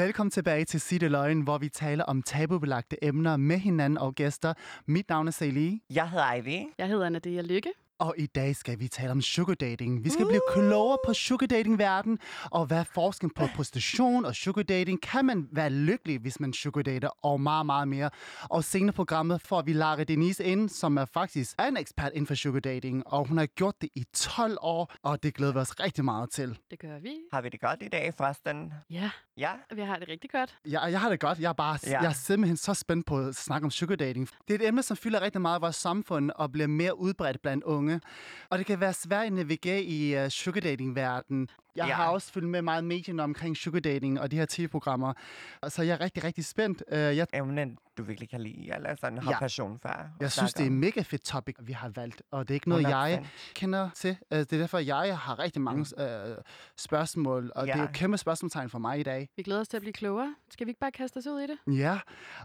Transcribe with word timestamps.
Velkommen 0.00 0.30
tilbage 0.30 0.64
til 0.64 1.00
det 1.00 1.10
Løgn, 1.10 1.40
hvor 1.40 1.58
vi 1.58 1.68
taler 1.68 2.04
om 2.04 2.22
tabubelagte 2.22 3.04
emner 3.04 3.36
med 3.36 3.58
hinanden 3.58 3.98
og 3.98 4.14
gæster. 4.14 4.54
Mit 4.86 5.08
navn 5.08 5.28
er 5.28 5.32
Celie, 5.32 5.80
Jeg 5.90 6.10
hedder 6.10 6.34
Ivy. 6.34 6.66
Jeg 6.78 6.88
hedder 6.88 7.08
Nadia 7.08 7.42
Lykke. 7.42 7.70
Og 8.00 8.14
i 8.18 8.26
dag 8.26 8.56
skal 8.56 8.80
vi 8.80 8.88
tale 8.88 9.10
om 9.10 9.20
sugar 9.22 9.54
dating. 9.54 10.04
Vi 10.04 10.10
skal 10.10 10.26
blive 10.26 10.40
klogere 10.52 10.98
på 11.06 11.14
sugar 11.14 11.46
dating 11.46 11.78
verden 11.78 12.18
og 12.50 12.66
hvad 12.66 12.84
forskellen 12.84 13.30
på 13.36 13.46
prostitution 13.56 14.24
og 14.24 14.34
sugar 14.34 14.62
dating. 14.62 15.02
Kan 15.02 15.24
man 15.24 15.48
være 15.52 15.70
lykkelig, 15.70 16.18
hvis 16.20 16.40
man 16.40 16.52
sugar 16.52 16.82
dater 16.82 17.08
og 17.24 17.40
meget, 17.40 17.66
meget 17.66 17.88
mere. 17.88 18.10
Og 18.42 18.64
senere 18.64 18.92
programmet 18.92 19.40
får 19.42 19.62
vi 19.62 19.72
Lara 19.72 20.04
Denise 20.04 20.44
ind, 20.44 20.68
som 20.68 20.96
er 20.96 21.04
faktisk 21.04 21.54
er 21.58 21.64
en 21.66 21.76
ekspert 21.76 22.12
inden 22.14 22.26
for 22.26 22.34
sugar 22.34 22.60
dating, 22.60 23.02
og 23.06 23.28
hun 23.28 23.38
har 23.38 23.46
gjort 23.46 23.74
det 23.80 23.88
i 23.94 24.04
12 24.14 24.56
år, 24.60 24.92
og 25.02 25.22
det 25.22 25.34
glæder 25.34 25.52
vi 25.52 25.58
os 25.58 25.80
rigtig 25.80 26.04
meget 26.04 26.30
til. 26.30 26.58
Det 26.70 26.78
gør 26.78 26.98
vi. 26.98 27.16
Har 27.32 27.40
vi 27.42 27.48
det 27.48 27.60
godt 27.60 27.82
i 27.82 27.88
dag, 27.88 28.14
forresten? 28.16 28.72
Ja, 28.90 29.10
Ja. 29.36 29.50
vi 29.74 29.80
har 29.80 29.96
det 29.96 30.08
rigtig 30.08 30.30
godt. 30.30 30.58
Jeg, 30.68 30.88
jeg 30.90 31.00
har 31.00 31.08
det 31.10 31.20
godt. 31.20 31.38
Jeg 31.38 31.48
er, 31.48 31.52
bare, 31.52 31.78
ja. 31.86 31.90
Ja. 31.90 32.00
jeg 32.00 32.08
er 32.08 32.12
simpelthen 32.12 32.56
så 32.56 32.74
spændt 32.74 33.06
på 33.06 33.18
at 33.18 33.34
snakke 33.34 33.64
om 33.64 33.70
sugar 33.70 33.96
dating. 33.96 34.28
Det 34.48 34.54
er 34.54 34.58
et 34.58 34.68
emne, 34.68 34.82
som 34.82 34.96
fylder 34.96 35.20
rigtig 35.20 35.40
meget 35.40 35.58
i 35.58 35.60
vores 35.60 35.76
samfund 35.76 36.30
og 36.36 36.52
bliver 36.52 36.66
mere 36.66 36.98
udbredt 36.98 37.42
blandt 37.42 37.64
unge. 37.64 37.89
Og 38.50 38.58
det 38.58 38.66
kan 38.66 38.80
være 38.80 38.92
svært 38.92 39.26
at 39.26 39.32
navigere 39.32 39.82
i 39.82 40.16
uh, 40.16 40.22
øh, 40.22 40.28
sugar 40.28 40.60
dating-verdenen. 40.60 41.48
Jeg 41.76 41.86
Ja. 41.86 41.94
har 41.94 42.08
også 42.08 42.32
fulgt 42.32 42.48
med 42.48 42.62
meget 42.62 42.84
medierne 42.84 43.22
omkring 43.22 43.56
sugar 43.56 43.80
dating 43.80 44.20
og 44.20 44.30
de 44.30 44.36
her 44.36 44.46
tv-programmer. 44.48 45.12
Og 45.60 45.72
Så 45.72 45.82
jeg 45.82 45.92
er 45.92 46.00
rigtig, 46.00 46.24
rigtig 46.24 46.44
spændt. 46.44 46.82
Uh, 46.92 46.98
jeg, 46.98 47.26
Emnen, 47.34 47.78
du 47.98 48.02
virkelig 48.02 48.30
kan 48.30 48.40
lide, 48.40 48.74
eller 48.74 48.94
sådan 48.94 49.18
har 49.18 49.30
Ja. 49.30 49.38
passion 49.38 49.78
for. 49.78 49.94
jeg 50.20 50.32
synes, 50.32 50.54
det 50.54 50.62
er 50.62 50.66
om. 50.66 50.72
en 50.72 50.80
mega 50.80 51.02
fedt 51.02 51.22
topic, 51.24 51.54
vi 51.60 51.72
har 51.72 51.88
valgt. 51.88 52.22
Og 52.30 52.48
det 52.48 52.54
er 52.54 52.56
ikke 52.56 52.68
noget, 52.68 52.82
jeg 52.82 53.18
100%. 53.22 53.54
kender 53.54 53.90
til. 53.94 54.10
Uh, 54.30 54.38
det 54.38 54.52
er 54.52 54.58
derfor, 54.58 54.78
jeg 54.78 55.18
har 55.18 55.38
rigtig 55.38 55.62
mange 55.62 55.80
uh, 55.98 56.04
spørgsmål. 56.76 57.52
Og 57.54 57.66
det 57.66 57.72
er 57.72 57.76
jo 57.76 57.82
Ja. 57.82 57.88
et 57.88 57.94
kæmpe 57.94 58.18
spørgsmålstegn 58.18 58.68
for 58.70 58.78
mig 58.78 59.00
i 59.00 59.02
dag. 59.02 59.28
Vi 59.36 59.42
glæder 59.42 59.60
os 59.60 59.68
til 59.68 59.76
at 59.76 59.80
blive 59.80 59.92
klogere. 59.92 60.34
Skal 60.50 60.66
vi 60.66 60.70
ikke 60.70 60.80
bare 60.80 60.92
kaste 60.92 61.18
os 61.18 61.26
ud 61.26 61.40
i 61.40 61.46
det? 61.46 61.58
Ja, 61.78 61.98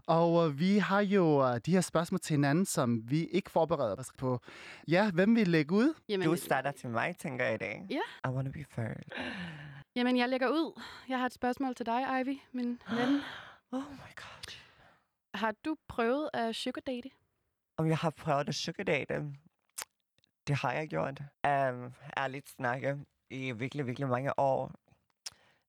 og 0.07 0.47
øh, 0.47 0.59
vi 0.59 0.77
har 0.77 0.99
jo 1.01 1.47
øh, 1.47 1.59
de 1.65 1.71
her 1.71 1.81
spørgsmål 1.81 2.19
til 2.19 2.33
hinanden, 2.33 2.65
som 2.65 3.01
vi 3.11 3.25
ikke 3.25 3.51
forbereder 3.51 3.95
os 3.95 4.09
på. 4.17 4.39
Ja, 4.87 5.11
hvem 5.11 5.35
vil 5.35 5.47
lægge 5.47 5.75
ud? 5.75 5.93
Jamen, 6.09 6.27
Du 6.27 6.35
starter 6.35 6.71
til 6.71 6.89
mig, 6.89 7.15
tænker 7.19 7.45
jeg 7.45 7.53
i 7.53 7.57
dag. 7.57 7.81
Ja. 7.89 8.29
I 8.29 8.31
wanna 8.33 8.49
be 8.49 8.65
first. 8.69 9.09
Jamen, 9.95 10.17
jeg 10.17 10.29
lægger 10.29 10.47
ud. 10.47 10.81
Jeg 11.09 11.19
har 11.19 11.25
et 11.25 11.33
spørgsmål 11.33 11.75
til 11.75 11.85
dig, 11.85 12.21
Ivy, 12.21 12.39
min 12.51 12.81
ven. 12.89 13.21
Oh 13.71 13.91
my 13.91 14.15
god. 14.15 14.57
Har 15.33 15.53
du 15.65 15.75
prøvet 15.87 16.29
at 16.33 16.55
sugar 16.55 16.81
date? 16.81 17.09
Om 17.77 17.87
jeg 17.87 17.97
har 17.97 18.09
prøvet 18.09 18.49
at 18.49 18.55
sugar 18.55 18.83
date? 18.83 19.13
Det 20.47 20.55
har 20.55 20.71
jeg 20.73 20.89
gjort. 20.89 21.19
Um, 21.19 21.93
ærligt 22.17 22.49
snakke. 22.49 22.97
I 23.29 23.51
virkelig, 23.51 23.87
virkelig 23.87 24.09
mange 24.09 24.39
år. 24.39 24.71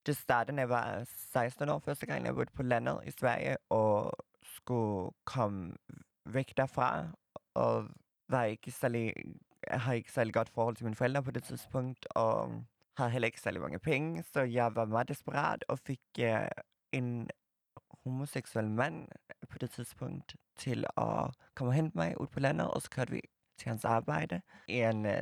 Det 0.06 0.16
startede, 0.16 0.56
da 0.56 0.60
jeg 0.60 0.68
var 0.68 1.04
16 1.04 1.68
år, 1.68 1.78
første 1.78 2.06
gang 2.06 2.26
jeg 2.26 2.34
boede 2.34 2.50
på 2.54 2.62
landet 2.62 3.00
i 3.06 3.10
Sverige, 3.10 3.56
og 3.70 4.12
skulle 4.42 5.10
komme 5.24 5.74
væk 6.26 6.56
derfra, 6.56 7.06
og 7.54 7.88
var 8.28 8.44
ikke 8.44 8.70
særlig, 8.70 9.14
jeg 9.70 9.80
har 9.80 9.92
ikke 9.92 10.12
særlig 10.12 10.34
godt 10.34 10.48
forhold 10.48 10.76
til 10.76 10.84
mine 10.84 10.96
forældre 10.96 11.22
på 11.22 11.30
det 11.30 11.42
tidspunkt, 11.44 12.06
og 12.10 12.64
havde 12.96 13.10
heller 13.10 13.26
ikke 13.26 13.40
særlig 13.40 13.60
mange 13.60 13.78
penge, 13.78 14.22
så 14.22 14.40
jeg 14.40 14.74
var 14.74 14.84
meget 14.84 15.08
desperat 15.08 15.64
og 15.68 15.78
fik 15.78 16.00
uh, 16.20 16.26
en 16.92 17.30
homoseksuel 18.04 18.70
mand 18.70 19.08
på 19.50 19.58
det 19.58 19.70
tidspunkt 19.70 20.36
til 20.56 20.84
at 20.96 21.30
komme 21.54 21.70
og 21.70 21.74
hente 21.74 21.96
mig 21.98 22.20
ud 22.20 22.26
på 22.26 22.40
landet, 22.40 22.70
og 22.70 22.82
så 22.82 22.90
kørte 22.90 23.12
vi 23.12 23.20
til 23.58 23.68
hans 23.68 23.84
arbejde 23.84 24.40
i 24.68 24.80
en 24.80 25.06
uh, 25.06 25.12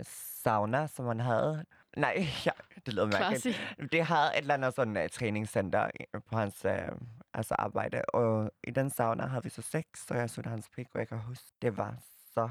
sauna, 0.43 0.87
som 0.87 1.07
han 1.07 1.21
havde. 1.21 1.65
Nej, 1.97 2.27
ja, 2.47 2.51
det 2.87 2.95
lyder 2.95 3.07
mærkeligt. 3.07 3.61
Det 3.93 4.05
havde 4.05 4.31
et 4.35 4.39
eller 4.39 4.55
andet 4.55 4.75
sådan 4.75 4.97
uh, 4.97 5.03
træningscenter 5.13 5.91
på 6.27 6.37
hans 6.37 6.65
uh, 6.65 6.99
altså 7.35 7.55
arbejde, 7.59 8.03
og 8.05 8.51
i 8.65 8.71
den 8.71 8.91
sauna 8.91 9.27
havde 9.27 9.45
vi 9.45 9.51
så 9.51 9.63
sex, 9.63 9.85
så 9.97 10.15
jeg 10.15 10.31
så 10.31 10.43
hans 10.47 10.69
pik, 10.69 10.87
og 10.95 11.01
jeg 11.01 11.09
kan 11.09 11.19
huske, 11.19 11.47
det 11.63 11.77
var 11.77 11.97
så 12.35 12.51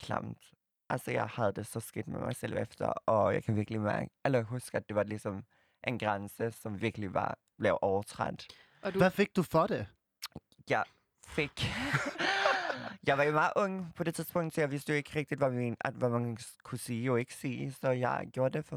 klamt. 0.00 0.52
Altså, 0.90 1.10
jeg 1.10 1.26
havde 1.26 1.52
det 1.52 1.66
så 1.66 1.80
skidt 1.80 2.08
med 2.08 2.20
mig 2.20 2.36
selv 2.36 2.56
efter, 2.58 2.86
og 2.86 3.34
jeg 3.34 3.44
kan 3.44 3.56
virkelig 3.56 3.80
mærke, 3.80 4.10
eller 4.24 4.42
huske, 4.42 4.76
at 4.76 4.88
det 4.88 4.96
var 4.96 5.02
ligesom 5.02 5.44
en 5.86 5.98
grænse, 5.98 6.50
som 6.50 6.80
virkelig 6.80 7.14
var 7.14 7.38
blev 7.58 7.78
overtrådt. 7.82 8.46
Og 8.82 8.94
du, 8.94 8.98
Hvad 8.98 9.10
fik 9.10 9.36
du 9.36 9.42
for 9.42 9.66
det? 9.66 9.86
Jeg 10.70 10.84
fik... 11.26 11.66
jeg 13.06 13.18
var 13.18 13.24
jo 13.24 13.32
meget 13.32 13.52
ung 13.56 13.92
på 13.96 14.04
det 14.04 14.14
tidspunkt, 14.14 14.54
så 14.54 14.60
jeg 14.60 14.70
vidste 14.70 14.92
jo 14.92 14.96
ikke 14.96 15.18
rigtigt, 15.18 15.40
hvad, 15.40 15.50
min, 15.50 15.76
at, 15.80 15.94
hvad 15.94 16.08
man 16.08 16.38
kunne 16.62 16.78
sige 16.78 17.10
og 17.12 17.20
ikke 17.20 17.34
sige. 17.34 17.72
Så 17.72 17.90
jeg 17.90 18.26
gjorde 18.32 18.58
det 18.58 18.64
for 18.64 18.76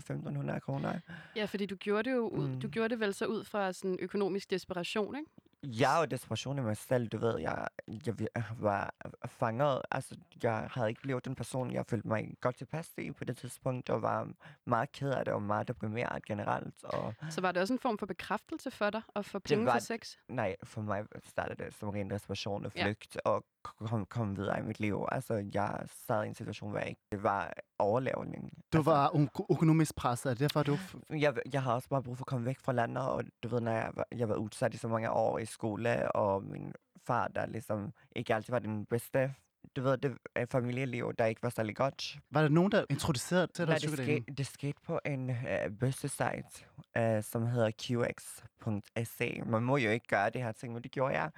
1.500 0.54 0.60
kroner. 0.60 1.00
ja, 1.36 1.46
fordi 1.46 1.66
du 1.66 1.76
gjorde 1.76 2.10
det 2.10 2.16
jo 2.16 2.28
ud, 2.28 2.48
Mm. 2.48 2.60
du 2.60 2.68
gjorde 2.68 2.90
det 2.90 3.00
vel 3.00 3.14
så 3.14 3.26
ud 3.26 3.44
fra 3.44 3.74
sådan 3.74 3.98
økonomisk 4.00 4.50
desperation, 4.50 5.16
ikke? 5.16 5.32
Jeg 5.64 5.98
og 6.00 6.12
desperation 6.12 6.58
i 6.58 6.62
mig 6.62 6.78
selv, 6.78 7.08
du 7.08 7.18
ved, 7.18 7.40
jeg, 7.40 7.68
jeg 8.06 8.16
var 8.60 8.94
fanget. 9.26 9.82
Altså, 9.92 10.16
jeg 10.44 10.68
havde 10.72 10.90
ikke 10.90 11.02
blevet 11.02 11.26
den 11.26 11.36
person, 11.36 11.72
jeg 11.72 11.86
følte 11.86 12.08
mig 12.08 12.34
godt 12.42 12.56
tilpas 12.58 12.90
i 12.98 13.12
på 13.12 13.24
det 13.24 13.38
tidspunkt, 13.38 13.90
og 13.90 14.02
var 14.02 14.28
meget 14.66 14.92
ked 14.92 15.10
af 15.12 15.26
det 15.26 15.34
og 15.34 15.42
meget 15.42 15.68
deprimeret 15.68 16.26
generelt. 16.26 16.84
Og 16.84 17.14
Så 17.30 17.42
var 17.42 17.52
det 17.52 17.62
også 17.62 17.74
en 17.74 17.80
form 17.80 17.98
for 17.98 18.06
bekræftelse 18.06 18.72
for 18.72 18.90
dig 18.90 19.02
at 19.16 19.26
få 19.26 19.40
penge 19.40 19.66
var 19.66 19.72
for 19.74 19.80
sex? 19.80 20.16
nej, 20.28 20.56
for 20.64 20.82
mig 20.82 21.06
startede 21.24 21.64
det 21.64 21.74
som 21.74 21.90
ren 21.90 22.10
desperation 22.10 22.66
og 22.66 22.72
Ja. 22.76 22.86
flygt, 22.86 23.18
og 23.26 23.46
kom, 23.64 24.06
kom 24.06 24.36
videre 24.38 24.60
i 24.60 24.62
mit 24.62 24.80
liv. 24.80 25.06
Altså, 25.12 25.46
jeg 25.54 25.80
sad 26.08 26.24
i 26.24 26.28
en 26.28 26.36
situation, 26.36 26.70
hvor 26.70 26.80
jeg 26.80 26.90
ikke 26.90 27.02
det 27.12 27.24
var 27.24 27.54
overlevning. 27.80 28.52
Du 28.74 28.78
altså, 28.78 28.92
var 28.92 29.10
øko- 29.16 29.46
økonomisk 29.50 29.96
presset, 29.96 30.30
er 30.30 30.34
det 30.34 30.40
derfor 30.40 30.64
du... 30.64 30.78
jeg, 31.10 31.34
jeg 31.54 31.64
har 31.64 31.74
også 31.74 31.90
bare 31.90 32.04
brug 32.04 32.18
for 32.18 32.24
at 32.24 32.28
komme 32.28 32.46
væk 32.46 32.60
fra 32.60 32.72
landet, 32.74 33.04
og 33.04 33.24
du 33.44 33.48
ved, 33.48 33.62
når 33.62 33.72
jeg, 33.72 33.92
var- 33.96 34.08
jeg 34.16 34.30
var 34.30 34.36
udsat 34.36 34.74
i 34.74 34.78
så 34.78 34.88
mange 34.88 35.12
år 35.12 35.38
i 35.40 35.46
skole, 35.46 36.12
og 36.12 36.44
min 36.44 36.74
far, 37.08 37.28
der 37.28 37.46
ligesom 37.46 37.94
ikke 38.16 38.36
altid 38.36 38.52
var 38.54 38.60
den 38.60 38.86
bedste, 38.86 39.34
du 39.76 39.82
ved, 39.82 39.98
det 39.98 40.18
er 40.36 40.46
familieliv, 40.52 41.14
der 41.18 41.26
ikke 41.26 41.44
var 41.44 41.50
særlig 41.50 41.76
godt. 41.76 42.18
Var 42.32 42.42
der 42.42 42.50
nogen, 42.50 42.72
der 42.72 42.86
introducerede 42.90 43.48
til 43.48 43.68
dig 43.68 43.82
sugar 43.82 43.96
det, 43.96 44.06
skete, 44.06 44.34
det 44.34 44.48
skete 44.48 44.82
på 44.86 45.00
en 45.06 45.30
uh, 45.30 45.78
bøssesite, 45.80 46.66
uh, 47.00 47.22
som 47.24 47.48
hedder 47.48 47.72
qx.se. 47.72 49.42
Man 49.46 49.64
må 49.64 49.78
jo 49.78 49.90
ikke 49.90 50.08
gøre 50.08 50.30
det 50.30 50.44
her 50.44 50.52
ting, 50.52 50.74
men 50.74 50.84
det 50.84 50.92
gjorde 50.92 51.20
jeg. 51.22 51.30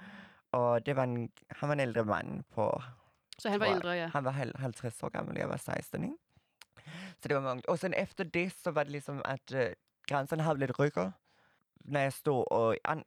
Og 0.56 0.86
det 0.86 0.96
var 0.96 1.02
en, 1.04 1.30
han 1.50 1.68
var 1.68 1.72
en 1.72 1.80
ældre 1.80 2.04
mand 2.04 2.44
på 2.50 2.82
Så 3.38 3.50
han 3.50 3.60
var 3.60 3.66
ældre, 3.66 3.90
ja. 3.90 4.06
han 4.06 4.24
var 4.24 4.30
hal- 4.30 4.56
50 4.58 5.02
år 5.02 5.08
gammel, 5.08 5.36
jeg 5.38 5.48
var 5.48 5.56
16, 5.56 6.04
ikke? 6.04 6.16
Så 7.20 7.28
det 7.28 7.36
var 7.36 7.42
mange. 7.42 7.68
Og 7.68 7.78
sen 7.78 7.94
efter 7.96 8.24
det, 8.24 8.52
så 8.52 8.70
var 8.70 8.82
det 8.82 8.92
ligesom, 8.92 9.22
at 9.24 9.54
øh, 9.54 9.72
grænsen 10.08 10.40
havde 10.40 10.58
lidt 10.58 10.78
rykker. 10.78 11.10
Når 11.84 12.00
jeg 12.00 12.12
stod 12.12 12.44
og... 12.50 12.76
An, 12.84 13.04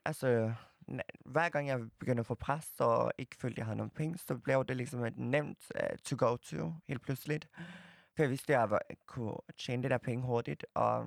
n- 0.92 1.00
hver 1.26 1.50
gang 1.50 1.68
jeg 1.68 1.80
begyndte 2.00 2.20
at 2.20 2.26
få 2.26 2.36
pres, 2.36 2.68
og 2.80 3.12
ikke 3.18 3.36
følte, 3.36 3.60
jeg 3.60 3.66
havde 3.66 3.78
nogen 3.78 3.90
penge, 3.90 4.18
så 4.18 4.36
blev 4.38 4.66
det 4.66 4.78
ligesom 4.78 5.06
et 5.06 5.18
nemt 5.18 5.72
uh, 5.76 5.98
to 6.06 6.28
go 6.28 6.36
to, 6.36 6.74
helt 6.88 7.02
pludseligt. 7.02 7.48
For 8.16 8.24
jeg 8.24 8.30
vidste, 8.30 8.54
at 8.54 8.60
jeg 8.60 8.70
var, 8.70 8.82
kunne 9.06 9.38
tjene 9.58 9.84
det 9.84 9.92
der 9.92 9.98
penge 9.98 10.24
hurtigt. 10.26 10.66
Og 10.74 11.06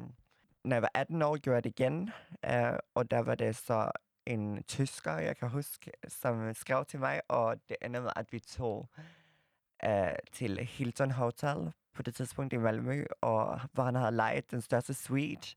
når 0.64 0.76
jeg 0.76 0.82
var 0.82 0.90
18 0.94 1.22
år, 1.22 1.36
gjorde 1.36 1.54
jeg 1.54 1.64
det 1.64 1.70
igen. 1.80 2.10
Uh, 2.48 2.76
og 2.94 3.10
der 3.10 3.18
var 3.22 3.34
det 3.34 3.56
så 3.56 3.90
en 4.26 4.62
tysker, 4.62 5.12
jeg 5.12 5.36
kan 5.36 5.48
huske, 5.48 5.92
som 6.08 6.40
øh, 6.40 6.54
skrev 6.54 6.84
til 6.84 7.00
mig, 7.00 7.20
og 7.28 7.56
det 7.68 7.76
endte 7.82 8.00
med, 8.00 8.10
at 8.16 8.32
vi 8.32 8.40
tog 8.40 8.88
øh, 9.84 10.14
til 10.32 10.58
Hilton 10.58 11.10
Hotel 11.10 11.72
på 11.94 12.02
det 12.02 12.14
tidspunkt 12.14 12.52
i 12.52 12.56
Malmø, 12.56 13.04
og 13.20 13.60
hvor 13.72 13.82
han 13.82 13.94
havde 13.94 14.12
lejet 14.12 14.50
den 14.50 14.60
største 14.60 14.94
suite. 14.94 15.56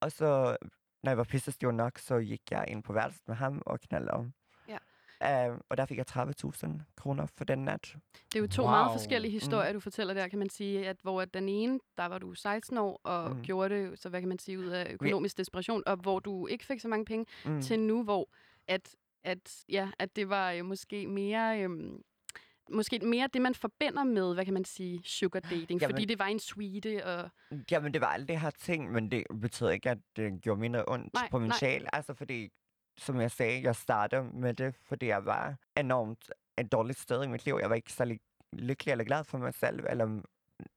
Og 0.00 0.12
så, 0.12 0.56
når 1.02 1.10
jeg 1.10 1.18
var 1.18 1.24
pissestiv 1.24 1.70
nok, 1.70 1.98
så 1.98 2.20
gik 2.20 2.50
jeg 2.50 2.64
ind 2.68 2.82
på 2.82 2.92
værelset 2.92 3.28
med 3.28 3.36
ham 3.36 3.62
og 3.66 3.80
knaldede 3.80 4.10
om. 4.10 4.32
Uh, 5.24 5.58
og 5.68 5.76
der 5.76 5.84
fik 5.86 5.98
jeg 5.98 6.06
30.000 6.10 6.68
kroner 6.96 7.26
for 7.26 7.44
den 7.44 7.58
nat. 7.64 7.96
Det 8.32 8.38
er 8.38 8.40
jo 8.40 8.46
to 8.48 8.62
Wow. 8.62 8.70
meget 8.70 8.92
forskellige 8.92 9.32
historier, 9.32 9.72
du 9.72 9.80
fortæller 9.80 10.14
der, 10.14 10.28
kan 10.28 10.38
man 10.38 10.50
sige. 10.50 10.88
At 10.88 10.96
hvor 11.02 11.20
at 11.22 11.34
den 11.34 11.48
ene, 11.48 11.80
der 11.96 12.06
var 12.06 12.18
du 12.18 12.34
16 12.34 12.78
år, 12.78 13.00
og 13.04 13.36
Mm. 13.36 13.42
gjorde 13.42 13.74
det, 13.74 13.98
så 13.98 14.08
hvad 14.08 14.20
kan 14.20 14.28
man 14.28 14.38
sige, 14.38 14.58
ud 14.58 14.66
af 14.66 14.92
økonomisk 14.92 15.38
desperation, 15.38 15.82
og 15.86 15.96
hvor 15.96 16.18
du 16.18 16.46
ikke 16.46 16.64
fik 16.66 16.80
så 16.80 16.88
mange 16.88 17.04
penge, 17.04 17.26
Mm. 17.44 17.62
til 17.62 17.80
nu, 17.80 18.02
hvor 18.02 18.28
at, 18.68 18.96
at, 19.24 19.64
ja, 19.68 19.88
at 19.98 20.16
det 20.16 20.28
var 20.28 20.50
jo 20.50 20.64
måske 20.64 21.06
mere... 21.06 21.60
Øhm, 21.62 22.02
Måske 22.72 22.98
mere 22.98 23.28
det, 23.32 23.42
man 23.42 23.54
forbinder 23.54 24.04
med, 24.04 24.34
hvad 24.34 24.44
kan 24.44 24.54
man 24.54 24.64
sige, 24.64 25.00
sugar 25.04 25.40
dating. 25.40 25.70
Jamen- 25.80 25.90
fordi 25.90 26.04
det 26.04 26.18
var 26.18 26.24
en 26.26 26.38
suite, 26.38 27.04
og 27.06 27.30
Jamen, 27.70 27.92
det 27.94 28.00
var 28.00 28.06
alle 28.06 28.26
det 28.26 28.40
her 28.40 28.50
ting, 28.50 28.92
men 28.92 29.10
det 29.10 29.24
betyder 29.40 29.70
ikke, 29.70 29.90
at 29.90 29.98
det 30.16 30.42
gjorde 30.42 30.60
mindre 30.60 30.84
ondt 30.88 31.14
Nej, 31.14 31.28
på 31.30 31.38
min 31.38 31.48
nej. 31.48 31.58
sjæl. 31.58 31.86
Altså, 31.92 32.14
fordi, 32.14 32.48
som 33.00 33.20
jeg 33.20 33.30
sagde, 33.30 33.62
jeg 33.62 33.76
startede 33.76 34.22
med 34.22 34.54
det, 34.54 34.74
fordi 34.82 35.06
jeg 35.06 35.26
var 35.26 35.54
enormt 35.76 36.30
et 36.58 36.72
dårligt 36.72 36.98
sted 36.98 37.24
i 37.24 37.28
mit 37.28 37.44
liv. 37.44 37.58
Jeg 37.60 37.70
var 37.70 37.76
ikke 37.76 37.92
særlig 37.92 38.20
lykkelig 38.52 38.92
eller 38.92 39.04
glad 39.04 39.24
for 39.24 39.38
mig 39.38 39.54
selv, 39.54 39.86
eller 39.88 40.20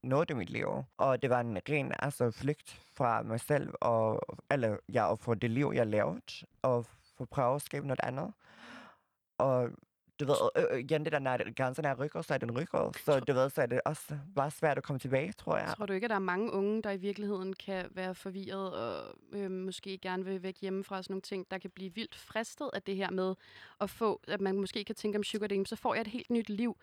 noget 0.04 0.30
i 0.30 0.34
mit 0.34 0.50
liv. 0.50 0.84
Og 0.98 1.22
det 1.22 1.30
var 1.30 1.40
en 1.40 1.58
ren 1.70 1.92
altså, 2.00 2.32
flygt 2.32 2.82
fra 2.94 3.24
mig 3.24 3.40
selv, 3.40 3.74
og, 3.82 4.22
eller 4.52 4.78
ja, 4.94 5.06
og 5.06 5.20
for 5.20 5.34
det 5.34 5.52
liv, 5.52 5.72
jeg 5.76 5.88
lavede, 5.88 6.22
og 6.62 6.86
for 6.86 7.24
at 7.24 7.30
prøve 7.30 7.56
at 7.56 7.62
skabe 7.62 7.88
noget 7.88 8.00
andet. 8.04 8.34
Og 9.38 9.70
du 10.24 10.28
ved, 10.28 10.68
øh, 10.72 10.80
igen 10.80 11.04
det 11.04 11.12
der, 11.12 11.20
når 11.20 11.54
grænsen 11.54 11.86
er 11.86 11.96
rykker, 11.96 12.22
så 12.22 12.34
er 12.34 12.38
den 12.38 12.60
rykker. 12.60 12.92
Så 13.06 13.20
du 13.20 13.34
ved, 13.34 13.50
så 13.50 13.62
er 13.62 13.66
det 13.66 13.82
også 13.86 14.18
bare 14.36 14.52
svært 14.52 14.78
at 14.78 14.84
komme 14.84 15.00
tilbage, 15.00 15.32
tror 15.32 15.58
jeg. 15.58 15.74
Tror 15.78 15.86
du 15.86 15.94
ikke, 15.94 16.06
at 16.06 16.10
der 16.10 16.16
er 16.16 16.20
mange 16.20 16.52
unge, 16.52 16.82
der 16.82 16.92
i 16.92 16.98
virkeligheden 16.98 17.54
kan 17.54 17.86
være 17.92 18.16
forvirret 18.16 18.74
og 18.74 19.16
øh, 19.32 19.52
måske 19.52 19.98
gerne 19.98 20.26
vil 20.26 20.44
væk 20.44 20.58
hjemmefra 20.62 20.98
og 20.98 21.04
sådan 21.04 21.14
nogle 21.14 21.22
ting, 21.22 21.52
der 21.52 21.58
kan 21.58 21.70
blive 21.70 21.94
vildt 21.94 22.16
fristet 22.16 22.70
af 22.74 22.82
det 22.82 22.96
her 22.96 23.12
med 23.12 23.36
at 23.82 23.90
få, 23.90 24.22
at 24.28 24.42
man 24.42 24.56
måske 24.56 24.84
kan 24.84 24.96
tænke 24.96 25.18
om 25.18 25.24
sugar 25.24 25.48
dating, 25.48 25.68
så 25.68 25.76
får 25.76 25.94
jeg 25.94 26.02
et 26.02 26.08
helt 26.08 26.30
nyt 26.30 26.50
liv. 26.50 26.78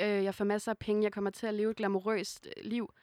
Øh, 0.00 0.24
jeg 0.24 0.34
får 0.34 0.44
masser 0.44 0.72
af 0.72 0.78
penge, 0.78 1.02
jeg 1.02 1.12
kommer 1.12 1.30
til 1.30 1.46
at 1.46 1.54
leve 1.54 1.70
et 1.70 1.76
glamourøst 1.76 2.46
øh, 2.56 2.64
liv. 2.64 2.94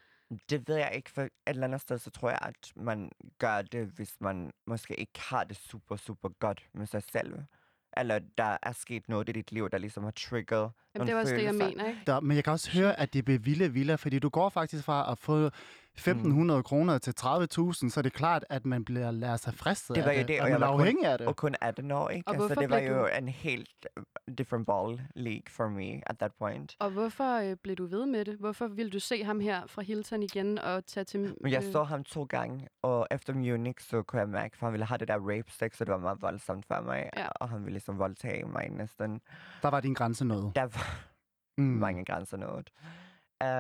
Det 0.50 0.68
ved 0.68 0.76
jeg 0.76 0.92
ikke, 0.96 1.10
for 1.10 1.22
et 1.22 1.32
eller 1.48 1.64
andet 1.64 1.82
sted, 1.82 1.98
så 1.98 2.10
tror 2.10 2.30
jeg, 2.30 2.40
at 2.42 2.72
man 2.76 3.12
gør 3.40 3.62
det, 3.62 3.88
hvis 3.88 4.16
man 4.20 4.52
måske 4.66 4.96
ikke 4.96 5.20
har 5.20 5.44
det 5.44 5.58
super, 5.58 5.96
super 5.96 6.30
godt 6.30 6.68
med 6.74 6.86
sig 6.86 7.04
selv. 7.04 7.34
Eller 7.98 8.20
der 8.38 8.58
er 8.64 8.72
sket 8.72 9.10
noget 9.10 9.30
i 9.30 9.32
dit 9.32 9.52
liv, 9.52 9.70
der 9.70 9.78
ligesom 9.78 10.04
har 10.04 10.12
trigget 10.12 10.72
Jamen, 10.96 11.08
det 11.08 11.14
er 11.14 11.20
også 11.20 11.36
det, 11.36 11.44
jeg 11.44 11.56
mener, 11.56 11.88
ikke? 11.88 12.00
Der, 12.08 12.20
men 12.20 12.36
jeg 12.36 12.44
kan 12.44 12.54
også 12.54 12.72
høre, 12.72 13.00
at 13.00 13.14
det 13.14 13.26
bliver 13.26 13.40
vilde 13.40 13.74
vilde, 13.74 13.98
fordi 13.98 14.20
du 14.20 14.30
går 14.30 14.50
faktisk 14.50 14.84
fra 14.84 15.12
at 15.12 15.20
få 15.20 15.50
1.500 16.00 16.62
kroner 16.62 16.98
til 16.98 17.12
30.000, 17.20 17.90
så 17.90 17.94
er 17.98 18.02
det 18.02 18.14
klart, 18.14 18.46
at 18.50 18.66
man 18.66 18.86
bliver 18.86 19.12
lader 19.12 19.38
sig 19.38 19.54
fristet 19.54 19.96
Det 19.96 20.06
var 20.06 20.12
af 20.12 20.22
jo 20.22 20.28
det, 20.28 20.40
og 20.40 20.44
og 20.44 20.50
jeg 20.50 20.60
man 20.60 20.64
er 20.64 20.68
var 20.68 20.74
kun- 20.74 20.80
afhængig 20.82 21.06
af 21.12 21.18
det. 21.18 21.28
Og 21.28 21.36
kun 21.36 21.56
18 21.62 21.92
år, 21.92 22.10
ikke? 22.10 22.28
Og 22.28 22.34
Altså, 22.34 22.48
hvorfor 22.48 22.62
det 22.62 22.70
var 22.70 22.80
blev 22.80 22.90
jo 22.92 23.02
du- 23.02 23.08
en 23.18 23.28
helt 23.28 23.88
øh, 23.98 24.04
different 24.38 24.66
ball 24.68 25.02
league 25.16 25.42
for 25.50 25.68
me 25.70 26.10
at 26.10 26.18
that 26.18 26.32
point. 26.40 26.76
Og 26.80 26.90
hvorfor 26.90 27.38
øh, 27.52 27.56
blev 27.64 27.76
du 27.76 27.86
ved 27.86 28.06
med 28.06 28.26
det? 28.26 28.36
Hvorfor 28.36 28.68
ville 28.68 28.92
du 28.92 29.00
se 29.00 29.24
ham 29.24 29.40
her 29.40 29.68
fra 29.68 29.82
Hilton 29.82 30.24
igen 30.24 30.60
og 30.60 30.86
tage 30.86 31.04
til... 31.04 31.36
Men 31.42 31.52
jeg 31.52 31.64
øh, 31.66 31.72
så 31.72 31.84
ham 31.84 32.04
to 32.04 32.24
gange, 32.24 32.68
og 32.84 33.08
efter 33.12 33.34
Munich, 33.34 33.90
så 33.90 34.02
kunne 34.02 34.20
jeg 34.20 34.30
mærke, 34.30 34.58
for 34.58 34.66
han 34.66 34.74
ville 34.74 34.86
have 34.86 34.98
det 34.98 35.08
der 35.08 35.18
rape 35.20 35.52
sex, 35.52 35.78
så 35.78 35.86
det 35.86 35.92
var 35.92 36.00
meget 36.00 36.22
voldsomt 36.22 36.66
for 36.66 36.82
mig. 36.82 37.10
Ja. 37.18 37.28
Og 37.28 37.50
han 37.50 37.60
ville 37.60 37.74
ligesom 37.74 37.98
voldtage 38.00 38.46
mig 38.46 38.70
næsten. 38.70 39.22
Der 39.62 39.70
var 39.70 39.80
din 39.80 39.94
grænse 39.94 40.26
noget. 40.26 40.56
Der 40.56 40.62
var 40.62 41.04
Mm. 41.60 41.64
mange 41.64 42.06
grænser 42.06 42.38
noget. 42.38 42.70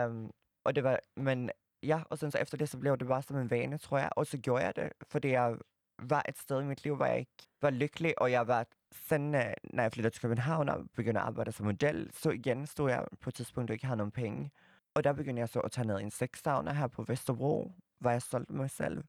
Um, 0.07 0.31
og 0.65 0.75
det 0.75 0.83
var, 0.83 0.99
men 1.17 1.49
ja, 1.87 2.01
og 2.09 2.17
sådan 2.17 2.31
så 2.31 2.37
efter 2.37 2.57
det, 2.57 2.69
så 2.69 2.77
blev 2.77 2.97
det 2.97 3.07
bare 3.07 3.21
som 3.21 3.37
en 3.37 3.49
vane, 3.49 3.77
tror 3.77 3.97
jeg. 3.97 4.09
Og 4.15 4.27
så 4.27 4.37
gjorde 4.37 4.63
jeg 4.65 4.75
det, 4.75 4.89
fordi 5.11 5.27
jeg 5.29 5.55
var 5.99 6.23
et 6.29 6.37
sted 6.37 6.61
i 6.61 6.65
mit 6.65 6.83
liv, 6.83 6.95
hvor 6.95 7.05
jeg 7.05 7.19
ikke 7.19 7.47
var 7.61 7.69
lykkelig, 7.69 8.21
og 8.21 8.31
jeg 8.31 8.47
var 8.47 8.65
sådan, 8.91 9.35
øh, 9.35 9.53
når 9.63 9.83
jeg 9.83 9.91
flyttede 9.91 10.13
til 10.15 10.21
København 10.21 10.69
og 10.69 10.85
begyndte 10.95 11.19
at 11.21 11.25
arbejde 11.25 11.51
som 11.51 11.65
model, 11.65 12.09
så 12.13 12.29
igen 12.29 12.65
stod 12.67 12.89
jeg 12.89 13.05
på 13.21 13.29
et 13.29 13.33
tidspunkt, 13.33 13.67
hvor 13.67 13.73
jeg 13.73 13.75
ikke 13.75 13.85
havde 13.85 13.97
nogen 13.97 14.11
penge. 14.11 14.51
Og 14.95 15.03
der 15.03 15.13
begyndte 15.13 15.39
jeg 15.39 15.49
så 15.49 15.59
at 15.59 15.71
tage 15.71 15.87
ned 15.87 15.99
i 15.99 16.03
en 16.03 16.11
sexsauna 16.11 16.73
her 16.73 16.87
på 16.87 17.03
Vesterbro, 17.03 17.71
hvor 17.99 18.11
jeg 18.11 18.21
solgte 18.21 18.53
mig 18.53 18.69
selv 18.69 19.03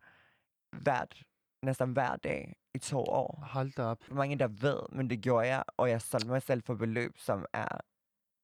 hvert, 0.82 1.22
næsten 1.62 1.92
hver 1.92 2.16
dag 2.16 2.56
i 2.74 2.78
to 2.78 2.98
år. 2.98 3.44
Hold 3.52 3.72
da 3.76 3.82
op. 3.82 4.02
For 4.04 4.14
mange, 4.14 4.36
der 4.38 4.48
ved, 4.48 4.80
men 4.92 5.10
det 5.10 5.20
gjorde 5.20 5.46
jeg, 5.48 5.62
og 5.76 5.90
jeg 5.90 6.02
solgte 6.02 6.28
mig 6.28 6.42
selv 6.42 6.62
for 6.62 6.74
beløb, 6.74 7.18
som 7.18 7.44
er, 7.52 7.68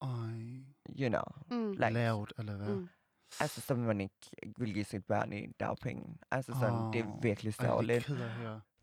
Øj, 0.03 0.65
you 1.01 1.09
know, 1.09 1.23
Mm. 1.51 1.71
like, 1.73 1.91
lavt, 1.91 2.33
eller 2.39 2.57
hvad? 2.57 2.69
Mm. 2.75 2.89
Altså 3.41 3.61
som 3.61 3.79
man 3.79 4.01
ikke 4.01 4.15
vil 4.59 4.75
give 4.75 4.85
sit 4.85 5.05
børn 5.07 5.33
i 5.33 5.47
dagpenge. 5.61 6.17
Altså 6.31 6.53
sådan, 6.61 6.93
det 6.93 7.01
er 7.01 7.21
virkelig 7.23 7.55
sørgeligt. 7.55 8.11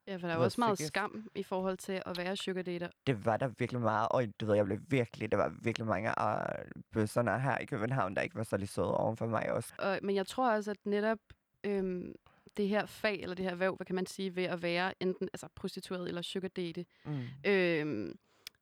Ja, 0.07 0.15
for 0.15 0.27
der 0.27 0.33
er 0.33 0.37
jo 0.37 0.43
også 0.43 0.61
meget 0.61 0.75
psykisk. 0.75 0.87
skam 0.87 1.27
i 1.35 1.43
forhold 1.43 1.77
til 1.77 2.01
at 2.05 2.17
være 2.17 2.35
sugar 2.35 2.61
dater. 2.61 2.87
Det 3.07 3.25
var 3.25 3.37
der 3.37 3.47
virkelig 3.59 3.81
meget, 3.81 4.07
og 4.11 4.23
du 4.39 4.45
ved, 4.45 4.55
jeg 4.55 4.65
blev 4.65 4.79
virkelig, 4.87 5.31
der 5.31 5.37
var 5.37 5.53
virkelig 5.61 5.87
mange 5.87 6.19
af 6.19 6.63
bøsserne 6.91 7.39
her 7.39 7.57
i 7.57 7.65
København, 7.65 8.15
der 8.15 8.21
ikke 8.21 8.35
var 8.35 8.43
så 8.43 8.57
lige 8.57 8.67
søde 8.67 8.97
oven 8.97 9.17
for 9.17 9.25
mig 9.27 9.51
også. 9.51 9.73
Og, 9.79 9.99
men 10.01 10.15
jeg 10.15 10.27
tror 10.27 10.51
også, 10.51 10.71
at 10.71 10.77
netop 10.85 11.17
øhm, 11.63 12.13
det 12.57 12.67
her 12.67 12.85
fag, 12.85 13.19
eller 13.21 13.35
det 13.35 13.45
her 13.45 13.51
erhverv, 13.51 13.75
hvad 13.75 13.85
kan 13.85 13.95
man 13.95 14.05
sige, 14.05 14.35
ved 14.35 14.43
at 14.43 14.61
være 14.61 14.93
enten 14.99 15.29
altså 15.33 15.47
prostitueret 15.55 16.07
eller 16.07 16.21
sugar 16.21 16.47
date, 16.47 16.85
Mm. 17.05 17.19
øhm, 17.45 18.15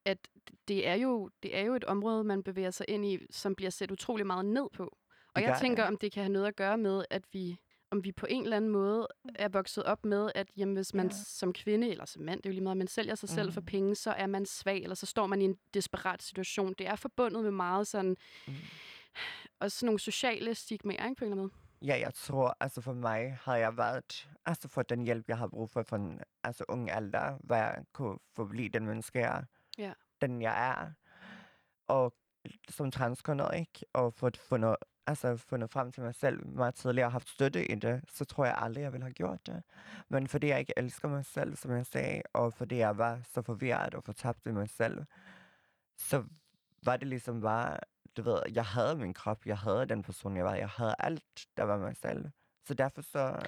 at 0.05 0.17
det 0.67 0.87
er, 0.87 0.93
jo, 0.95 1.29
det 1.43 1.57
er 1.57 1.61
jo 1.61 1.75
et 1.75 1.83
område, 1.83 2.23
man 2.23 2.43
bevæger 2.43 2.71
sig 2.71 2.85
ind 2.89 3.05
i, 3.05 3.19
som 3.31 3.55
bliver 3.55 3.69
set 3.69 3.91
utrolig 3.91 4.27
meget 4.27 4.45
ned 4.45 4.67
på. 4.73 4.97
Og 5.35 5.41
jeg 5.41 5.57
tænker, 5.61 5.83
om 5.85 5.97
det 5.97 6.11
kan 6.11 6.23
have 6.23 6.31
noget 6.33 6.47
at 6.47 6.55
gøre 6.55 6.77
med, 6.77 7.05
at 7.09 7.23
vi 7.33 7.57
om 7.91 8.03
vi 8.03 8.11
på 8.11 8.25
en 8.29 8.43
eller 8.43 8.57
anden 8.57 8.71
måde 8.71 9.07
er 9.35 9.49
vokset 9.49 9.83
op 9.83 10.05
med, 10.05 10.31
at 10.35 10.47
jamen, 10.57 10.75
hvis 10.75 10.93
man 10.93 11.05
Ja. 11.07 11.11
som 11.25 11.53
kvinde 11.53 11.89
eller 11.89 12.05
som 12.05 12.21
mand, 12.21 12.37
det 12.41 12.45
er 12.45 12.49
jo 12.49 12.53
lige 12.53 12.63
meget, 12.63 12.77
man 12.77 12.87
sælger 12.87 13.15
sig 13.15 13.29
selv 13.29 13.53
for 13.53 13.61
Mm. 13.61 13.65
penge, 13.65 13.95
så 13.95 14.11
er 14.11 14.27
man 14.27 14.45
svag, 14.45 14.81
eller 14.83 14.95
så 14.95 15.05
står 15.05 15.27
man 15.27 15.41
i 15.41 15.45
en 15.45 15.55
desperat 15.73 16.23
situation. 16.23 16.73
Det 16.77 16.87
er 16.87 16.95
forbundet 16.95 17.43
med 17.43 17.51
meget 17.51 17.87
sådan, 17.87 18.15
Mm. 18.47 18.53
også 19.59 19.85
nogle 19.85 19.99
sociale 19.99 20.55
stigmaer, 20.55 21.05
ikke, 21.09 21.15
på 21.19 21.25
en 21.25 21.31
eller 21.31 21.43
anden 21.43 21.51
måde. 21.81 21.89
Ja, 21.93 21.99
jeg 21.99 22.13
tror, 22.13 22.57
altså 22.59 22.81
for 22.81 22.93
mig 22.93 23.37
har 23.41 23.55
jeg 23.55 23.77
været, 23.77 24.29
altså 24.45 24.67
for 24.67 24.81
den 24.81 25.03
hjælp, 25.03 25.25
jeg 25.29 25.37
har 25.37 25.47
brug 25.47 25.69
for 25.69 25.83
fra 25.83 25.97
en 25.97 26.19
altså 26.43 26.63
ung 26.69 26.91
alder, 26.91 27.37
hvor 27.43 27.55
jeg 27.55 27.83
kunne 27.93 28.17
forblive 28.35 28.69
den 28.69 28.85
menneske, 28.85 29.19
jeg, 29.19 29.43
Ja. 29.77 29.93
den 30.21 30.41
jeg 30.41 30.69
er. 30.71 30.91
Og 31.87 32.13
som 32.69 32.91
transkønnet, 32.91 33.49
ikke? 33.55 33.85
Og 33.93 34.13
fået 34.13 34.37
fundet, 34.37 34.75
altså 35.09 35.37
fundet 35.37 35.71
frem 35.71 35.91
til 35.91 36.03
mig 36.03 36.15
selv 36.15 36.47
meget 36.47 36.75
tidligere 36.75 37.07
og 37.07 37.11
haft 37.11 37.29
støtte 37.29 37.71
i 37.71 37.75
det, 37.75 38.01
så 38.09 38.25
tror 38.25 38.45
jeg 38.45 38.55
aldrig, 38.57 38.81
jeg 38.81 38.93
ville 38.93 39.03
have 39.03 39.13
gjort 39.13 39.47
det. 39.47 39.63
Men 40.09 40.27
fordi 40.27 40.47
jeg 40.47 40.59
ikke 40.59 40.73
elsker 40.77 41.07
mig 41.07 41.25
selv, 41.25 41.55
som 41.55 41.71
jeg 41.71 41.85
sagde, 41.85 42.21
og 42.33 42.53
fordi 42.53 42.77
jeg 42.77 42.97
var 42.97 43.21
så 43.33 43.41
forvirret 43.41 43.95
og 43.95 44.03
fortabt 44.03 44.45
i 44.45 44.51
mig 44.51 44.69
selv, 44.69 45.05
så 45.97 46.23
var 46.83 46.97
det 46.97 47.07
ligesom 47.07 47.41
bare, 47.41 47.77
du 48.17 48.21
ved, 48.21 48.39
jeg 48.53 48.65
havde 48.65 48.95
min 48.95 49.13
krop, 49.13 49.45
jeg 49.45 49.57
havde 49.57 49.85
den 49.85 50.03
person, 50.03 50.37
jeg 50.37 50.45
var, 50.45 50.55
jeg 50.55 50.69
havde 50.69 50.95
alt, 50.99 51.47
der 51.57 51.63
var 51.63 51.77
mig 51.77 51.95
selv. 51.97 52.29
Så 52.67 52.73
derfor 52.73 53.01
så 53.01 53.39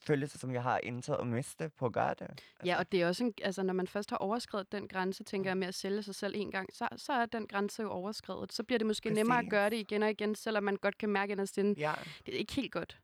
føles 0.00 0.32
det, 0.32 0.40
som 0.40 0.52
jeg 0.52 0.62
har 0.62 0.80
intet 0.82 1.14
at 1.20 1.26
miste 1.26 1.68
på 1.78 1.86
at 1.86 1.92
gøre 1.92 2.14
det. 2.18 2.42
Ja, 2.64 2.78
og 2.78 2.92
det 2.92 3.02
er 3.02 3.08
også 3.08 3.24
en, 3.24 3.34
altså, 3.42 3.62
når 3.62 3.74
man 3.74 3.86
først 3.86 4.10
har 4.10 4.16
overskrevet 4.16 4.72
den 4.72 4.88
grænse, 4.88 5.24
tænker 5.24 5.50
jeg, 5.50 5.56
med 5.58 5.68
at 5.68 5.74
sælge 5.74 6.02
sig 6.02 6.14
selv 6.14 6.34
en 6.36 6.50
gang, 6.50 6.68
så, 6.72 6.88
så 6.96 7.12
er 7.12 7.26
den 7.26 7.46
grænse 7.46 7.82
jo 7.82 7.90
overskrevet. 7.90 8.52
Så 8.52 8.62
bliver 8.64 8.78
det 8.78 8.86
måske 8.86 9.08
Præcis. 9.08 9.16
nemmere 9.16 9.38
at 9.38 9.50
gøre 9.50 9.70
det 9.70 9.76
igen 9.76 10.02
og 10.02 10.10
igen, 10.10 10.34
selvom 10.34 10.62
man 10.64 10.76
godt 10.76 10.98
kan 10.98 11.08
mærke 11.08 11.32
inde, 11.32 11.74
Ja. 11.78 11.92
det 12.26 12.34
er 12.34 12.38
ikke 12.38 12.52
helt 12.54 12.72
godt. 12.72 13.00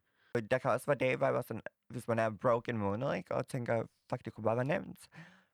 Der 0.50 0.58
kan 0.58 0.70
også 0.70 0.86
være 0.86 0.96
dage, 0.96 1.16
hvor 1.16 1.26
jeg 1.26 1.34
var 1.34 1.42
sådan, 1.42 1.62
hvis 1.88 2.08
man 2.08 2.18
er 2.18 2.30
broke 2.30 2.70
en 2.70 2.78
måned, 2.78 3.14
ikke? 3.14 3.34
og 3.34 3.48
tænker, 3.48 3.82
fuck, 4.10 4.24
det 4.24 4.32
kunne 4.34 4.44
bare 4.44 4.56
være 4.56 4.64
nemt. 4.64 4.98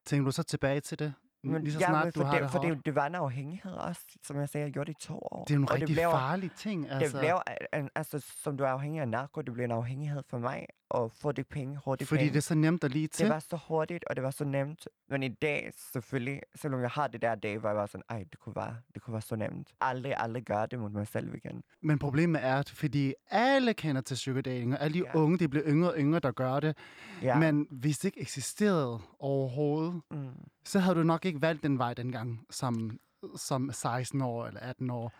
Tænker 0.06 0.25
du 0.25 0.30
så 0.32 0.42
tilbage 0.42 0.80
til 0.80 0.98
det? 0.98 1.14
Men 1.44 1.62
Lige 1.64 1.72
så 1.72 1.78
ja, 1.80 1.86
snart 1.86 2.04
men 2.04 2.12
du 2.12 2.20
for, 2.20 2.26
har 2.26 2.32
det, 2.34 2.42
det 2.42 2.50
for 2.50 2.58
det, 2.58 2.86
det 2.86 2.94
var 2.94 3.06
en 3.06 3.14
afhængighed 3.14 3.72
også, 3.72 4.00
som 4.24 4.36
jeg 4.40 4.48
sagde, 4.48 4.64
jeg 4.64 4.72
gjorde 4.72 4.92
det 4.92 5.04
i 5.04 5.06
to 5.06 5.14
år. 5.14 5.44
Det 5.48 5.54
er 5.54 5.58
en 5.58 5.64
Og 5.68 5.74
rigtig 5.74 5.94
blev, 5.96 6.10
farlig 6.10 6.50
ting, 6.52 6.84
Det 6.84 6.90
altså. 6.92 7.18
blev, 7.18 7.40
en, 7.80 7.90
altså, 7.94 8.24
som 8.42 8.56
du 8.56 8.64
er 8.64 8.68
afhængig 8.68 9.00
af 9.00 9.08
narko, 9.08 9.40
det 9.40 9.52
blev 9.54 9.64
en 9.64 9.70
afhængighed 9.70 10.22
for 10.28 10.38
mig 10.38 10.66
at 10.94 11.12
få 11.12 11.32
de 11.32 11.44
penge, 11.44 11.78
hurtigt 11.84 12.08
fordi 12.08 12.18
penge. 12.18 12.30
det 12.32 12.36
er 12.36 12.42
så 12.42 12.54
nemt 12.54 12.84
at 12.84 12.90
lige 12.90 13.08
til. 13.08 13.24
Det 13.26 13.32
var 13.34 13.38
så 13.38 13.58
hurtigt, 13.68 14.04
og 14.10 14.16
det 14.16 14.24
var 14.24 14.30
så 14.30 14.44
nemt. 14.44 14.88
Men 15.10 15.22
i 15.22 15.28
dag, 15.28 15.70
selvfølgelig, 15.92 16.40
selvom 16.54 16.80
jeg 16.80 16.90
har 16.90 17.06
det 17.06 17.22
der 17.22 17.34
dag, 17.34 17.58
hvor 17.58 17.68
jeg 17.68 17.76
var 17.76 17.87
sådan, 17.87 18.02
ej, 18.11 18.25
det 18.30 18.40
kunne 18.40 18.56
være, 18.56 18.76
det 18.94 19.02
kunne 19.02 19.12
være 19.12 19.22
så 19.22 19.37
nemt. 19.37 19.68
Aldrig, 19.80 20.14
aldrig 20.16 20.42
gøre 20.44 20.66
det 20.66 20.78
mod 20.78 20.90
mig 20.90 21.06
selv 21.06 21.34
igen. 21.34 21.62
Men 21.80 21.99
problemet 21.99 22.44
er, 22.44 22.56
at 22.56 22.70
fordi 22.70 23.14
alle 23.30 23.75
kender 23.75 24.00
til 24.02 24.16
sugar 24.16 24.40
dating, 24.40 24.72
og 24.72 24.80
alle 24.80 24.94
de 24.94 25.04
Ja. 25.14 25.18
unge, 25.18 25.38
de 25.38 25.49
bliver 25.49 25.64
yngre 25.66 25.90
og 25.90 25.96
yngre, 25.99 26.18
der 26.20 26.30
gør 26.30 26.61
det. 26.61 26.76
Ja. 27.22 27.38
Men 27.38 27.66
hvis 27.70 27.99
det 27.99 28.04
ikke 28.08 28.20
eksisterede 28.20 29.00
overhovedet, 29.18 30.00
Mm. 30.11 30.28
så 30.64 30.78
havde 30.78 30.96
du 30.99 31.02
nok 31.02 31.25
ikke 31.25 31.31
valgt 31.40 31.62
den 31.62 31.78
vej 31.78 31.94
dengang, 31.94 32.46
som, 32.50 32.98
som 33.36 33.70
16 33.72 34.20
år 34.22 34.46
eller 34.46 34.60
18 34.60 34.90
år. 34.90 35.12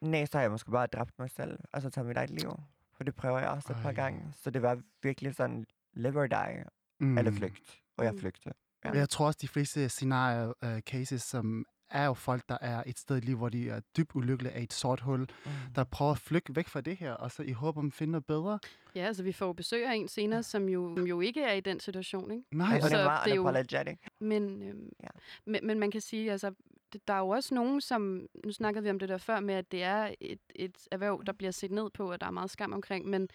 Nej, 0.00 0.26
så 0.26 0.38
har 0.38 0.42
jeg 0.42 0.50
måske 0.50 0.70
bare 0.70 0.86
dræbt 0.86 1.18
mig 1.18 1.30
selv, 1.30 1.58
og 1.72 1.82
så 1.82 1.90
taget 1.90 2.06
mit 2.06 2.16
eget 2.16 2.30
liv. 2.30 2.50
For 2.96 3.04
det 3.04 3.14
prøver 3.14 3.38
jeg 3.38 3.48
også 3.48 3.72
et 3.72 3.78
par 3.82 3.88
Ej. 3.88 3.94
gange. 3.94 4.32
Så 4.42 4.50
det 4.50 4.62
var 4.62 4.80
virkelig 5.02 5.34
sådan, 5.34 5.66
live 5.94 6.20
or 6.20 6.26
die, 6.26 6.64
Mm. 7.00 7.18
eller 7.18 7.32
flygt. 7.32 7.80
Og 7.96 8.04
jeg 8.04 8.14
flygtede. 8.18 8.54
Og 8.84 8.96
Jeg 8.96 9.08
tror 9.08 9.26
også, 9.26 9.38
de 9.42 9.48
fleste 9.48 9.88
scenarier, 9.88 10.52
uh, 10.62 10.78
cases, 10.78 11.22
som 11.22 11.64
er 11.90 12.04
jo 12.06 12.14
folk, 12.14 12.42
der 12.48 12.58
er 12.60 12.82
et 12.86 12.98
sted 12.98 13.16
i 13.16 13.20
livet, 13.20 13.38
hvor 13.38 13.48
de 13.48 13.68
er 13.70 13.80
dybt 13.96 14.10
ulykkelige 14.14 14.52
af 14.52 14.62
et 14.62 14.72
sort 14.72 15.00
hul, 15.00 15.20
Mm. 15.20 15.50
der 15.74 15.84
prøver 15.84 16.10
at 16.12 16.18
flygte 16.18 16.56
væk 16.56 16.68
fra 16.68 16.80
det 16.80 16.96
her, 16.96 17.12
og 17.12 17.30
så 17.32 17.42
i 17.42 17.52
håb 17.52 17.76
om 17.76 17.86
at 17.86 17.92
finde 17.94 18.10
noget 18.10 18.26
bedre. 18.26 18.58
Ja, 18.94 19.00
altså 19.06 19.22
vi 19.22 19.32
får 19.32 19.52
besøg 19.52 19.86
af 19.86 19.94
en 19.94 20.08
senere, 20.08 20.42
som 20.42 20.68
jo, 20.68 20.96
som 20.96 21.06
jo 21.06 21.20
ikke 21.20 21.42
er 21.42 21.52
i 21.52 21.60
den 21.60 21.80
situation, 21.80 22.30
ikke? 22.30 22.44
Nej, 22.52 22.66
Og 22.68 22.74
altså, 22.74 22.96
det 22.96 23.04
var 23.04 23.24
det 23.24 23.30
er 23.30 23.36
jo- 23.36 23.48
unapologetic. 23.48 23.98
Men, 24.20 24.62
øhm, 24.62 24.88
Ja. 25.02 25.08
men, 25.46 25.66
men 25.66 25.78
man 25.78 25.90
kan 25.90 26.00
sige, 26.00 26.32
altså, 26.32 26.52
det- 26.92 27.08
der 27.08 27.14
er 27.14 27.18
jo 27.18 27.28
også 27.28 27.54
nogen, 27.54 27.80
som, 27.80 28.26
nu 28.44 28.52
snakkede 28.52 28.84
vi 28.84 28.90
om 28.90 28.98
det 28.98 29.08
der 29.08 29.18
før, 29.18 29.40
med 29.40 29.54
at 29.54 29.72
det 29.72 29.82
er 29.82 30.14
et, 30.20 30.40
et 30.54 30.76
erhverv, 30.90 31.22
der 31.26 31.32
bliver 31.32 31.50
set 31.50 31.70
ned 31.70 31.90
på, 31.90 32.12
og 32.12 32.20
der 32.20 32.26
er 32.26 32.30
meget 32.30 32.50
skam 32.50 32.72
omkring, 32.72 33.06
men, 33.06 33.28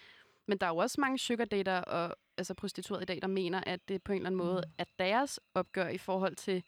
men 0.48 0.58
der 0.58 0.68
er 0.68 0.72
jo 0.72 0.78
også 0.78 1.02
mange 1.02 1.18
sugar 1.20 1.46
dater 1.46 1.78
og 1.82 2.16
altså 2.38 2.54
prostituerede 2.54 3.04
i 3.04 3.06
dag, 3.06 3.20
der 3.22 3.28
mener, 3.28 3.62
at 3.68 3.80
det 3.88 4.04
på 4.04 4.12
en 4.12 4.16
eller 4.16 4.28
anden 4.30 4.38
måde 4.38 4.64
er 4.78 4.84
deres 5.00 5.40
opgør 5.54 5.88
i 5.88 5.98
forhold 5.98 6.36
til 6.36 6.64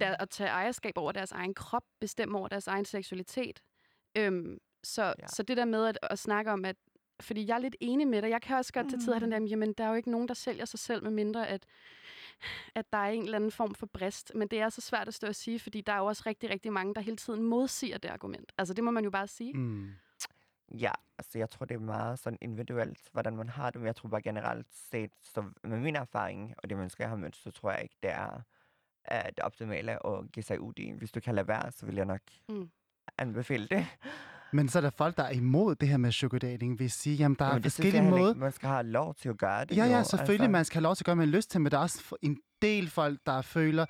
der, 0.00 0.16
at 0.16 0.30
tage 0.30 0.50
ejerskab 0.50 0.92
over 0.96 1.12
deres 1.12 1.32
egen 1.32 1.54
krop, 1.54 1.82
bestemme 2.00 2.38
over 2.38 2.48
deres 2.48 2.66
egen 2.66 2.84
seksualitet. 2.84 3.62
Øhm, 4.16 4.58
så, 4.84 5.02
Ja. 5.18 5.26
så 5.26 5.42
det 5.42 5.56
der 5.56 5.64
med 5.64 5.86
at, 5.86 5.98
at 6.02 6.18
snakke 6.18 6.50
om, 6.52 6.64
at 6.64 6.76
fordi 7.20 7.46
jeg 7.46 7.54
er 7.54 7.58
lidt 7.58 7.76
enig 7.80 8.08
med 8.08 8.22
dig. 8.22 8.30
Jeg 8.30 8.42
kan 8.42 8.56
også 8.56 8.72
godt 8.72 8.88
til 8.90 8.98
tider 9.00 9.12
have 9.18 9.24
den 9.24 9.32
der, 9.32 9.48
jamen 9.48 9.72
der 9.72 9.84
er 9.84 9.88
jo 9.88 9.94
ikke 9.94 10.10
nogen, 10.10 10.28
der 10.28 10.34
sælger 10.34 10.64
sig 10.64 10.78
selv, 10.80 11.02
med 11.02 11.10
mindre 11.10 11.48
at, 11.48 11.66
at 12.74 12.92
der 12.92 12.98
er 12.98 13.10
en 13.10 13.22
eller 13.22 13.36
anden 13.36 13.50
form 13.50 13.74
for 13.74 13.86
brist. 13.86 14.32
Men 14.34 14.48
det 14.48 14.60
er 14.60 14.68
så 14.68 14.80
svært 14.80 15.08
at 15.08 15.14
stå 15.14 15.26
og 15.26 15.34
sige, 15.34 15.60
fordi 15.60 15.80
der 15.80 15.92
er 15.92 15.98
jo 15.98 16.06
også 16.06 16.22
rigtig, 16.26 16.50
rigtig 16.50 16.72
mange, 16.72 16.94
der 16.94 17.00
hele 17.00 17.16
tiden 17.16 17.42
modsiger 17.42 17.98
det 17.98 18.08
argument. 18.08 18.52
Altså 18.58 18.74
det 18.74 18.84
må 18.84 18.90
man 18.90 19.04
jo 19.04 19.10
bare 19.10 19.26
sige. 19.26 19.52
mm. 19.54 19.90
Ja, 20.80 20.92
altså 21.18 21.38
jeg 21.38 21.50
tror, 21.50 21.66
det 21.66 21.74
er 21.74 21.78
meget 21.78 22.18
sådan 22.18 22.38
individuelt, 22.42 23.08
hvordan 23.12 23.36
man 23.36 23.48
har 23.48 23.70
det, 23.70 23.80
men 23.80 23.86
jeg 23.86 23.96
tror 23.96 24.08
bare 24.08 24.22
generelt 24.22 24.66
set, 24.90 25.10
så 25.20 25.44
med 25.64 25.78
min 25.80 25.96
erfaring 25.96 26.54
og 26.58 26.68
det 26.70 26.78
mennesker, 26.78 27.04
jeg 27.04 27.08
har 27.08 27.16
mødt, 27.16 27.36
så 27.36 27.50
tror 27.50 27.70
jeg 27.70 27.82
ikke, 27.82 27.96
det 28.02 28.10
er 28.10 28.42
er 29.04 29.22
det 29.30 29.38
optimale 29.38 30.06
at 30.06 30.32
give 30.32 30.44
sig 30.44 30.60
ud 30.60 30.72
i. 30.76 30.92
Hvis 30.98 31.12
du 31.12 31.20
kan 31.20 31.34
lade 31.34 31.48
være, 31.48 31.72
så 31.72 31.86
vil 31.86 31.94
jeg 31.94 32.04
nok 32.04 32.20
Mm. 32.48 32.68
anbefale 33.18 33.66
det. 33.70 33.86
Men 34.52 34.68
så 34.68 34.78
er 34.78 34.80
der 34.80 34.90
folk, 34.90 35.16
der 35.16 35.22
er 35.22 35.30
imod 35.30 35.74
det 35.74 35.88
her 35.88 35.96
med 35.96 36.12
sugar 36.12 36.38
dating. 36.38 36.78
Vi 36.78 36.88
siger, 36.88 37.16
jamen 37.16 37.36
der 37.38 37.44
er 37.44 37.52
Men 37.54 37.62
det 37.62 37.72
synes 37.72 37.84
jeg 37.84 37.92
forskellige 38.02 38.20
måder. 38.22 38.34
man 38.34 38.52
skal 38.52 38.68
have 38.68 38.82
lov 38.82 39.14
til 39.14 39.28
at 39.28 39.38
gøre 39.38 39.64
det. 39.64 39.76
Ja, 39.76 39.84
jo. 39.84 39.90
ja, 39.90 40.02
selvfølgelig. 40.02 40.40
Altså, 40.40 40.50
Man 40.50 40.64
skal 40.64 40.76
have 40.78 40.82
lov 40.82 40.94
til 40.96 41.02
at 41.02 41.06
gøre, 41.06 41.16
man 41.16 41.28
har 41.28 41.36
lyst 41.36 41.50
til, 41.50 41.60
men 41.60 41.72
der 41.72 41.78
er 41.78 41.82
også 41.82 42.16
en 42.22 42.38
del 42.62 42.90
folk, 42.90 43.20
der 43.26 43.42
føler... 43.42 43.86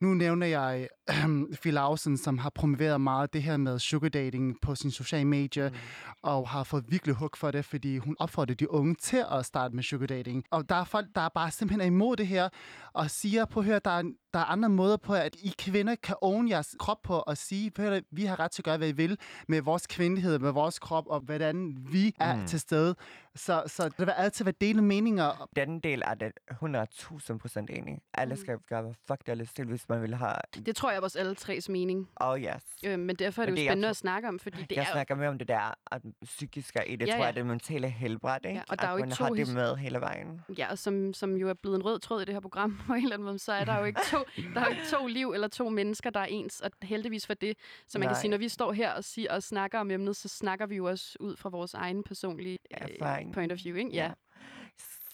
Nu 0.00 0.14
nævner 0.14 0.46
jeg 0.46 0.88
Phil 1.62 1.74
Lausen, 1.74 2.16
som 2.16 2.38
har 2.38 2.50
promoveret 2.50 3.00
meget 3.00 3.32
det 3.32 3.42
her 3.42 3.56
med 3.56 3.78
sugar 3.78 4.08
dating 4.08 4.56
på 4.62 4.74
sin 4.74 4.90
sociale 4.90 5.24
medier, 5.24 5.70
Mm. 5.70 5.76
og 6.22 6.48
har 6.48 6.64
fået 6.64 6.84
virkelig 6.88 7.14
hug 7.14 7.30
for 7.36 7.50
det, 7.50 7.64
fordi 7.64 7.98
hun 7.98 8.16
opfordrer 8.18 8.54
de 8.54 8.70
unge 8.70 8.94
til 8.94 9.24
at 9.32 9.46
starte 9.46 9.74
med 9.74 9.82
sugar 9.82 10.06
dating. 10.06 10.44
Og 10.50 10.68
der 10.68 10.74
er 10.74 10.84
folk, 10.84 11.06
der 11.14 11.20
er 11.20 11.28
bare 11.28 11.50
simpelthen 11.50 11.80
er 11.80 11.84
imod 11.84 12.16
det 12.16 12.26
her, 12.26 12.48
og 12.92 13.10
siger 13.10 13.44
på 13.44 13.62
her, 13.62 13.78
der 13.78 13.90
er, 13.90 14.02
der 14.32 14.38
er 14.40 14.44
andre 14.44 14.68
måder 14.68 14.96
på, 14.96 15.14
at 15.14 15.36
I 15.42 15.54
kvinder 15.58 15.94
kan 15.94 16.16
own 16.22 16.48
jeres 16.48 16.76
krop 16.78 17.02
på, 17.02 17.14
og 17.26 17.36
sige, 17.36 17.72
her, 17.76 18.00
vi 18.12 18.24
har 18.24 18.40
ret 18.40 18.50
til 18.50 18.60
at 18.60 18.64
gøre, 18.64 18.76
hvad 18.76 18.88
I 18.88 18.92
vil 18.92 19.18
med 19.48 19.60
vores 19.62 19.86
kvindelighed, 19.86 20.38
med 20.38 20.50
vores 20.50 20.78
krop, 20.78 21.04
og 21.06 21.20
hvordan 21.20 21.76
vi 21.92 22.14
er 22.20 22.36
Mm. 22.36 22.46
til 22.46 22.60
stede. 22.60 22.94
Så, 23.36 23.62
så 23.66 23.88
der 23.98 24.04
vil 24.04 24.12
altid 24.16 24.44
være 24.44 24.54
dele 24.60 24.82
meninger, 24.82 25.48
Den 25.56 25.80
del 25.80 26.02
er 26.06 26.14
det 26.14 26.32
100.000 26.50 27.38
procent 27.38 27.70
enig. 27.70 27.98
Alle 28.14 28.34
Mm. 28.34 28.40
skal 28.40 28.58
gøre, 28.68 28.82
hvad 28.82 28.94
fuck 29.08 29.26
der 29.26 29.32
er 29.32 29.36
lyst 29.36 29.56
til, 29.56 29.64
hvis 29.64 29.88
man 29.88 30.02
vil 30.02 30.14
have... 30.14 30.34
Det 30.66 30.76
tror 30.76 30.90
jeg 30.90 30.96
er 30.96 31.00
vores 31.00 31.16
alle 31.16 31.34
tres 31.34 31.68
mening. 31.68 32.08
Oh 32.16 32.40
yes. 32.40 32.62
Øh, 32.84 32.98
men 32.98 33.16
derfor 33.16 33.42
er 33.42 33.46
det 33.46 33.52
Men 33.52 33.56
jo 33.58 33.60
det, 33.60 33.64
jeg 33.64 33.70
spændende 33.70 33.86
tror- 33.86 33.90
at 33.90 33.96
snakke 33.96 34.28
om, 34.28 34.38
fordi 34.38 34.62
det 34.62 34.76
jeg 34.76 34.82
er 34.82 34.86
jo- 34.86 34.92
snakker 34.92 35.14
mere 35.14 35.28
om 35.28 35.38
det 35.38 35.48
der 35.48 35.74
at 35.92 36.02
psykiske 36.24 36.80
i 36.86 36.96
det, 36.96 37.06
Ja, 37.08 37.12
tror 37.12 37.24
jeg, 37.24 37.34
ja. 37.34 37.40
det 37.40 37.46
mentale 37.46 37.88
helbred, 37.88 38.46
ikke? 38.46 38.62
og 38.68 38.78
der 38.78 38.84
er 38.84 38.88
at 38.88 38.92
jo 38.92 38.96
ikke 38.96 39.08
man 39.08 39.16
to 39.16 39.24
har 39.24 39.30
det 39.30 39.54
med 39.54 39.76
hele 39.76 40.00
vejen. 40.00 40.40
Ja, 40.58 40.70
og 40.70 40.78
som, 40.78 41.14
som 41.14 41.36
jo 41.36 41.48
er 41.48 41.54
blevet 41.54 41.76
en 41.76 41.84
rød 41.84 41.98
tråd 41.98 42.22
i 42.22 42.24
det 42.24 42.34
her 42.34 42.40
program 42.40 42.78
på 42.86 42.92
en 42.92 43.02
eller 43.02 43.14
anden 43.16 43.26
måde, 43.26 43.38
så 43.38 43.52
er 43.52 43.64
der 43.64 43.78
jo 43.78 43.84
ikke 43.84 44.00
to, 44.10 44.18
der 44.54 44.60
er 44.60 44.64
jo 44.64 44.70
ikke 44.70 44.86
to 44.90 45.06
liv 45.06 45.30
eller 45.32 45.48
to 45.48 45.68
mennesker, 45.68 46.10
der 46.10 46.20
er 46.20 46.24
ens, 46.24 46.60
og 46.60 46.70
heldigvis 46.82 47.26
for 47.26 47.34
det. 47.34 47.56
Så 47.88 47.98
man 47.98 48.08
kan 48.08 48.12
Nej. 48.12 48.20
sige, 48.20 48.30
når 48.30 48.38
vi 48.38 48.48
står 48.48 48.72
her 48.72 48.92
og, 48.92 49.04
siger, 49.04 49.32
og 49.34 49.42
snakker 49.42 49.78
om 49.80 49.90
emnet, 49.90 50.16
så 50.16 50.28
snakker 50.28 50.66
vi 50.66 50.76
jo 50.76 50.84
også 50.84 51.16
ud 51.20 51.36
fra 51.36 51.48
vores 51.48 51.74
egen 51.74 52.02
personlige 52.02 52.58
øh, 52.82 52.88
Erfaring. 53.00 53.25
Point 53.32 53.52
of 53.52 53.58
view, 53.64 53.76
ikke? 53.76 53.90
Ja. 53.90 54.12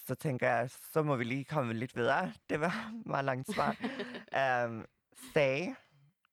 Så 0.07 0.15
tænker 0.15 0.49
jeg, 0.49 0.69
så 0.69 1.03
må 1.03 1.15
vi 1.15 1.23
lige 1.23 1.43
komme 1.43 1.73
lidt 1.73 1.95
videre. 1.95 2.33
Det 2.49 2.59
var 2.59 2.91
meget 3.05 3.25
langt 3.25 3.53
svar. 3.53 3.75
um, 4.67 4.85
Sag, 5.33 5.75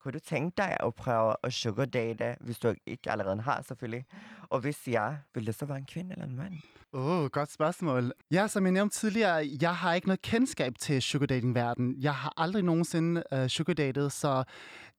kunne 0.01 0.13
du 0.13 0.19
tænke 0.19 0.57
dig 0.57 0.77
at 0.81 0.95
prøve 0.95 1.35
at 1.43 1.53
sugar 1.53 1.85
date, 1.85 2.37
hvis 2.41 2.59
du 2.59 2.75
ikke 2.87 3.11
allerede 3.11 3.41
har 3.41 3.63
selvfølgelig? 3.63 4.05
Og 4.49 4.61
hvis 4.61 4.89
ja, 4.89 5.17
vil 5.35 5.47
det 5.47 5.55
så 5.55 5.67
være 5.67 5.79
en 5.79 5.87
kvinde 5.87 6.13
eller 6.13 6.25
en 6.25 6.37
mand? 6.37 6.55
Åh, 6.93 7.23
oh, 7.23 7.31
godt 7.31 7.53
spørgsmål. 7.53 8.13
Ja, 8.31 8.49
som 8.49 8.65
jeg 8.65 8.73
nævnte 8.73 8.97
tidligere, 8.97 9.49
jeg 9.61 9.77
har 9.77 9.95
ikke 9.95 10.07
noget 10.07 10.23
kendskab 10.23 10.75
til 10.79 11.03
sugar 11.03 11.27
dating 11.27 11.55
verden. 11.55 11.95
Jeg 11.99 12.15
har 12.15 12.33
aldrig 12.37 12.63
nogensinde 12.63 13.23
uh, 13.33 13.47
sugar 13.47 13.75
datet, 13.75 14.13
så 14.13 14.45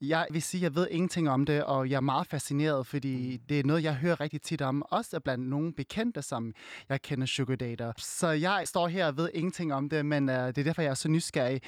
jeg 0.02 0.28
vil 0.32 0.42
sige, 0.42 0.64
jeg 0.64 0.76
ved 0.76 0.88
ingenting 0.92 1.30
om 1.30 1.46
det, 1.46 1.64
og 1.64 1.90
jeg 1.90 1.96
er 1.96 2.02
meget 2.02 2.28
fascineret, 2.28 2.88
fordi 2.88 3.38
det 3.50 3.60
er 3.60 3.64
noget, 3.64 3.84
jeg 3.84 3.96
hører 3.96 4.22
rigtig 4.22 4.42
tit 4.42 4.62
om, 4.62 4.84
også 4.90 5.20
blandt 5.20 5.50
nogle 5.50 5.74
bekendte, 5.74 6.22
som 6.22 6.54
jeg 6.90 7.02
kender 7.02 7.26
sugar 7.26 7.56
dater. 7.56 7.94
Så 7.98 8.30
jeg 8.30 8.64
står 8.66 8.88
her 8.88 9.08
og 9.08 9.18
ved 9.18 9.30
ingenting 9.34 9.74
om 9.74 9.90
det, 9.90 10.06
men 10.06 10.30
uh, 10.30 10.36
det 10.36 10.58
er 10.58 10.64
derfor, 10.64 10.82
jeg 10.82 10.90
er 10.90 10.94
så 10.94 11.10
nysgerrig, 11.10 11.62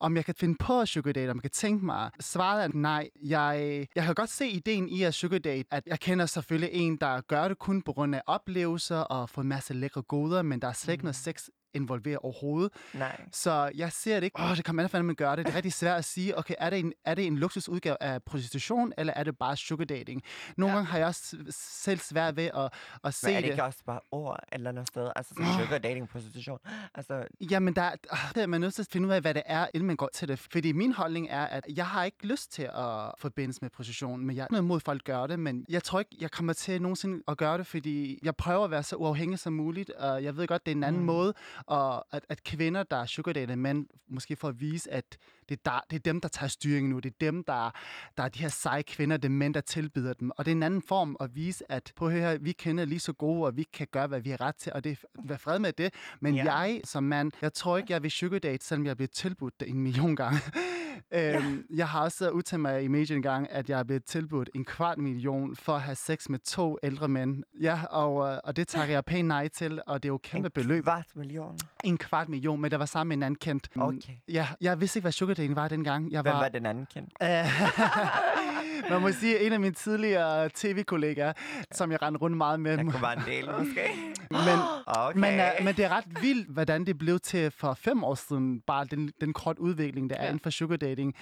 om 0.00 0.16
jeg 0.16 0.24
kan 0.24 0.34
finde 0.34 0.56
på 0.60 0.80
at 0.80 0.88
sugar 0.88 1.12
date, 1.12 1.30
om 1.30 1.36
jeg 1.36 1.42
kan 1.42 1.50
tænke 1.50 1.84
mig. 1.84 2.10
Svaret 2.20 2.64
er 2.64 2.68
nej. 2.74 3.08
Jeg, 3.22 3.86
jeg 3.94 4.04
kan 4.04 4.14
godt 4.14 4.30
se 4.30 4.48
ideen 4.48 4.88
i 4.88 5.02
at 5.02 5.14
sugar 5.14 5.38
date, 5.38 5.64
at 5.70 5.82
jeg 5.86 6.00
kender 6.00 6.26
selvfølgelig 6.26 6.70
en, 6.72 6.96
der 6.96 7.20
gør 7.20 7.48
det 7.48 7.58
kun 7.58 7.82
på 7.82 7.92
grund 7.92 8.14
af 8.14 8.22
oplevelser 8.26 8.98
og 8.98 9.30
får 9.30 9.42
en 9.42 9.48
masse 9.48 9.67
lækre 9.76 10.02
goder, 10.02 10.42
men 10.42 10.62
der 10.62 10.68
er 10.68 10.72
slet 10.72 10.92
ikke 10.92 11.04
noget 11.04 11.16
sex 11.16 11.48
involveret 11.74 12.18
overhovedet. 12.18 12.72
Nej. 12.94 13.20
Så 13.32 13.70
jeg 13.74 13.92
ser 13.92 14.14
det 14.14 14.24
ikke. 14.24 14.40
Åh, 14.42 14.56
det 14.56 14.64
kommer 14.64 14.82
an 14.82 14.88
på, 14.90 15.02
man 15.02 15.14
gør 15.14 15.36
det. 15.36 15.46
Det 15.46 15.52
er 15.52 15.56
rigtig 15.56 15.72
svært 15.72 15.98
at 15.98 16.04
sige, 16.04 16.38
okay, 16.38 16.54
er 16.58 16.70
det 16.70 16.78
en, 16.78 16.92
er 17.04 17.14
det 17.14 17.26
en 17.26 17.38
luksusudgave 17.38 17.96
af 18.02 18.22
prostitution, 18.22 18.92
eller 18.98 19.12
er 19.16 19.24
det 19.24 19.38
bare 19.38 19.56
sugar 19.56 19.84
dating? 19.84 20.22
Nogle 20.56 20.72
Ja. 20.72 20.76
gange 20.76 20.90
har 20.90 20.98
jeg 20.98 21.06
også 21.06 21.36
selv 21.50 21.98
svært 21.98 22.36
ved 22.36 22.50
at, 22.56 22.72
at 23.04 23.14
se 23.14 23.26
Men 23.26 23.34
er 23.36 23.40
det 23.40 23.44
det. 23.44 23.50
ikke 23.52 23.64
også 23.64 23.78
bare 23.86 24.00
ord 24.10 24.40
eller 24.52 24.70
andet 24.70 24.86
sted? 24.88 25.10
Altså 25.16 25.34
Åh. 25.40 25.46
sugar 25.64 25.78
dating, 25.78 26.08
prostitution. 26.08 26.58
Altså, 26.94 27.24
Jamen, 27.50 27.74
der, 27.76 27.90
der 28.34 28.42
er 28.42 28.46
man 28.46 28.60
nødt 28.60 28.74
til 28.74 28.82
at 28.82 28.88
finde 28.92 29.08
ud 29.08 29.12
af, 29.12 29.20
hvad 29.20 29.34
det 29.34 29.42
er, 29.46 29.66
inden 29.74 29.86
man 29.86 29.96
går 29.96 30.08
til 30.14 30.28
det. 30.28 30.38
Fordi 30.38 30.72
min 30.72 30.92
holdning 30.92 31.28
er, 31.30 31.44
at 31.44 31.64
jeg 31.76 31.86
har 31.86 32.04
ikke 32.04 32.26
lyst 32.26 32.52
til 32.52 32.62
at 32.62 33.12
forbindes 33.18 33.62
med 33.62 33.70
prostitution, 33.70 34.24
men 34.26 34.36
jeg 34.36 34.42
er 34.42 34.46
noget 34.50 34.64
mod, 34.64 34.76
at 34.76 34.82
folk 34.82 35.04
gør 35.04 35.26
det, 35.26 35.38
men 35.38 35.64
jeg 35.68 35.82
tror 35.82 35.98
ikke, 35.98 36.16
jeg 36.20 36.30
kommer 36.30 36.52
til 36.52 36.82
nogensinde 36.82 37.22
at 37.28 37.36
gøre 37.38 37.58
det, 37.58 37.66
fordi 37.66 38.18
jeg 38.22 38.36
prøver 38.36 38.64
at 38.64 38.70
være 38.70 38.82
så 38.82 38.96
uafhængig 38.96 39.38
som 39.38 39.52
muligt, 39.52 39.90
og 39.90 40.24
jeg 40.24 40.36
ved 40.36 40.46
godt, 40.46 40.66
det 40.66 40.72
er 40.72 40.76
en 40.76 40.84
anden 40.84 41.00
mm. 41.00 41.06
måde, 41.06 41.34
og 41.66 42.14
at, 42.16 42.24
at 42.28 42.44
kvinder, 42.44 42.82
der 42.82 42.96
er 42.96 43.06
sugardater 43.06 43.56
mænd, 43.56 43.86
måske 44.08 44.36
for 44.36 44.48
at 44.48 44.60
vise, 44.60 44.90
at 44.90 45.18
det 45.48 45.58
er, 45.64 45.70
der, 45.70 45.80
det 45.90 45.96
er 45.96 46.00
dem, 46.00 46.20
der 46.20 46.28
tager 46.28 46.48
styringen 46.48 46.90
nu, 46.92 46.98
det 46.98 47.10
er 47.10 47.16
dem, 47.20 47.44
der, 47.44 47.70
der 48.16 48.22
er 48.22 48.28
de 48.28 48.38
her 48.38 48.48
seje 48.48 48.82
kvinder, 48.82 49.16
det 49.16 49.24
er 49.24 49.32
mænd, 49.32 49.54
der 49.54 49.60
tilbyder 49.60 50.12
dem, 50.12 50.30
og 50.38 50.44
det 50.44 50.50
er 50.50 50.56
en 50.56 50.62
anden 50.62 50.82
form 50.82 51.16
at 51.20 51.34
vise, 51.34 51.72
at 51.72 51.92
på 51.96 52.08
her, 52.10 52.38
vi 52.38 52.52
kender 52.52 52.84
lige 52.84 53.00
så 53.00 53.12
gode, 53.12 53.46
og 53.46 53.56
vi 53.56 53.62
kan 53.62 53.86
gøre, 53.92 54.06
hvad 54.06 54.20
vi 54.20 54.30
har 54.30 54.40
ret 54.40 54.56
til, 54.56 54.72
og 54.72 54.84
det 54.84 54.92
er 54.92 54.96
vær 55.24 55.36
fred 55.36 55.58
med 55.58 55.72
det, 55.72 55.94
men 56.20 56.34
Ja. 56.34 56.44
ja. 56.44 56.52
jeg 56.56 56.80
som 56.84 57.04
mand, 57.04 57.32
jeg 57.42 57.52
tror 57.52 57.76
ikke, 57.76 57.92
jeg 57.92 58.02
vil 58.02 58.10
sugardate, 58.10 58.66
selvom 58.66 58.84
jeg 58.84 58.90
er 58.90 58.94
blevet 58.94 59.10
tilbudt 59.10 59.60
det 59.60 59.68
en 59.68 59.80
million 59.80 60.16
gange. 60.16 60.38
øhm, 61.14 61.64
jeg 61.74 61.88
har 61.88 62.00
også 62.02 62.30
udtalt 62.30 62.60
mig 62.60 62.82
i 62.82 62.88
mediet 62.88 63.16
en 63.16 63.22
gang, 63.22 63.50
at 63.50 63.70
jeg 63.70 63.78
er 63.78 63.82
blevet 63.84 64.04
tilbudt 64.04 64.50
en 64.54 64.64
kvart 64.64 64.98
million 64.98 65.56
for 65.56 65.74
at 65.74 65.82
have 65.82 65.94
sex 65.94 66.28
med 66.28 66.38
to 66.38 66.78
ældre 66.82 67.08
mænd. 67.08 67.42
Ja, 67.60 67.80
og, 67.90 68.32
øh, 68.32 68.38
og 68.44 68.56
det 68.56 68.68
takker 68.68 68.94
jeg 68.94 69.04
pænt 69.04 69.28
nej 69.28 69.48
til, 69.48 69.80
og 69.86 70.02
det 70.02 70.08
er 70.08 70.12
jo 70.12 70.18
kæmpe 70.22 70.46
en 70.46 70.50
beløb. 70.54 70.84
kvart 70.84 71.06
million. 71.14 71.58
En 71.84 71.98
kvart 71.98 72.28
million, 72.28 72.60
men 72.60 72.70
der 72.70 72.76
var 72.76 72.86
sammen 72.86 73.08
med 73.08 73.16
en 73.16 73.22
anden 73.22 73.38
kendt. 73.38 73.68
Okay. 73.76 74.12
Ja, 74.28 74.48
jeg 74.60 74.80
vidste 74.80 74.98
ikke, 74.98 75.04
hvad 75.04 75.12
sugardating 75.38 75.56
var 75.56 75.68
dengang. 75.68 76.12
Jeg 76.12 76.22
Hvem 76.22 76.32
var, 76.32 76.40
var 76.40 76.48
den 76.48 76.66
anden 76.66 76.86
kendt? 76.94 77.12
Man 78.90 79.00
må 79.02 79.12
sige, 79.12 79.40
en 79.46 79.52
af 79.52 79.60
mine 79.60 79.74
tidligere 79.74 80.48
tv-kollegaer, 80.54 81.32
som 81.72 81.90
jeg 81.92 82.02
rendte 82.02 82.20
rundt 82.20 82.36
meget 82.36 82.60
med. 82.60 82.76
Der 82.78 83.00
være 83.00 83.12
en 83.16 83.22
del, 83.26 83.50
måske. 83.58 83.82
Men, 84.30 84.40
Okay. 84.86 85.18
men, 85.20 85.40
uh, 85.58 85.64
men 85.64 85.74
det 85.76 85.84
er 85.84 85.88
ret 85.88 86.22
vildt, 86.22 86.48
hvordan 86.48 86.84
det 86.86 86.98
blev 86.98 87.18
til 87.20 87.50
for 87.50 87.74
fem 87.74 88.04
år 88.04 88.14
siden, 88.14 88.60
bare 88.60 88.84
den, 88.84 89.12
den 89.20 89.32
kort 89.32 89.58
udvikling, 89.58 90.10
der 90.10 90.16
er 90.16 90.22
Ja. 90.22 90.28
inden 90.28 90.40
for 90.40 90.50
sugar 90.50 90.76
dating, 90.76 91.14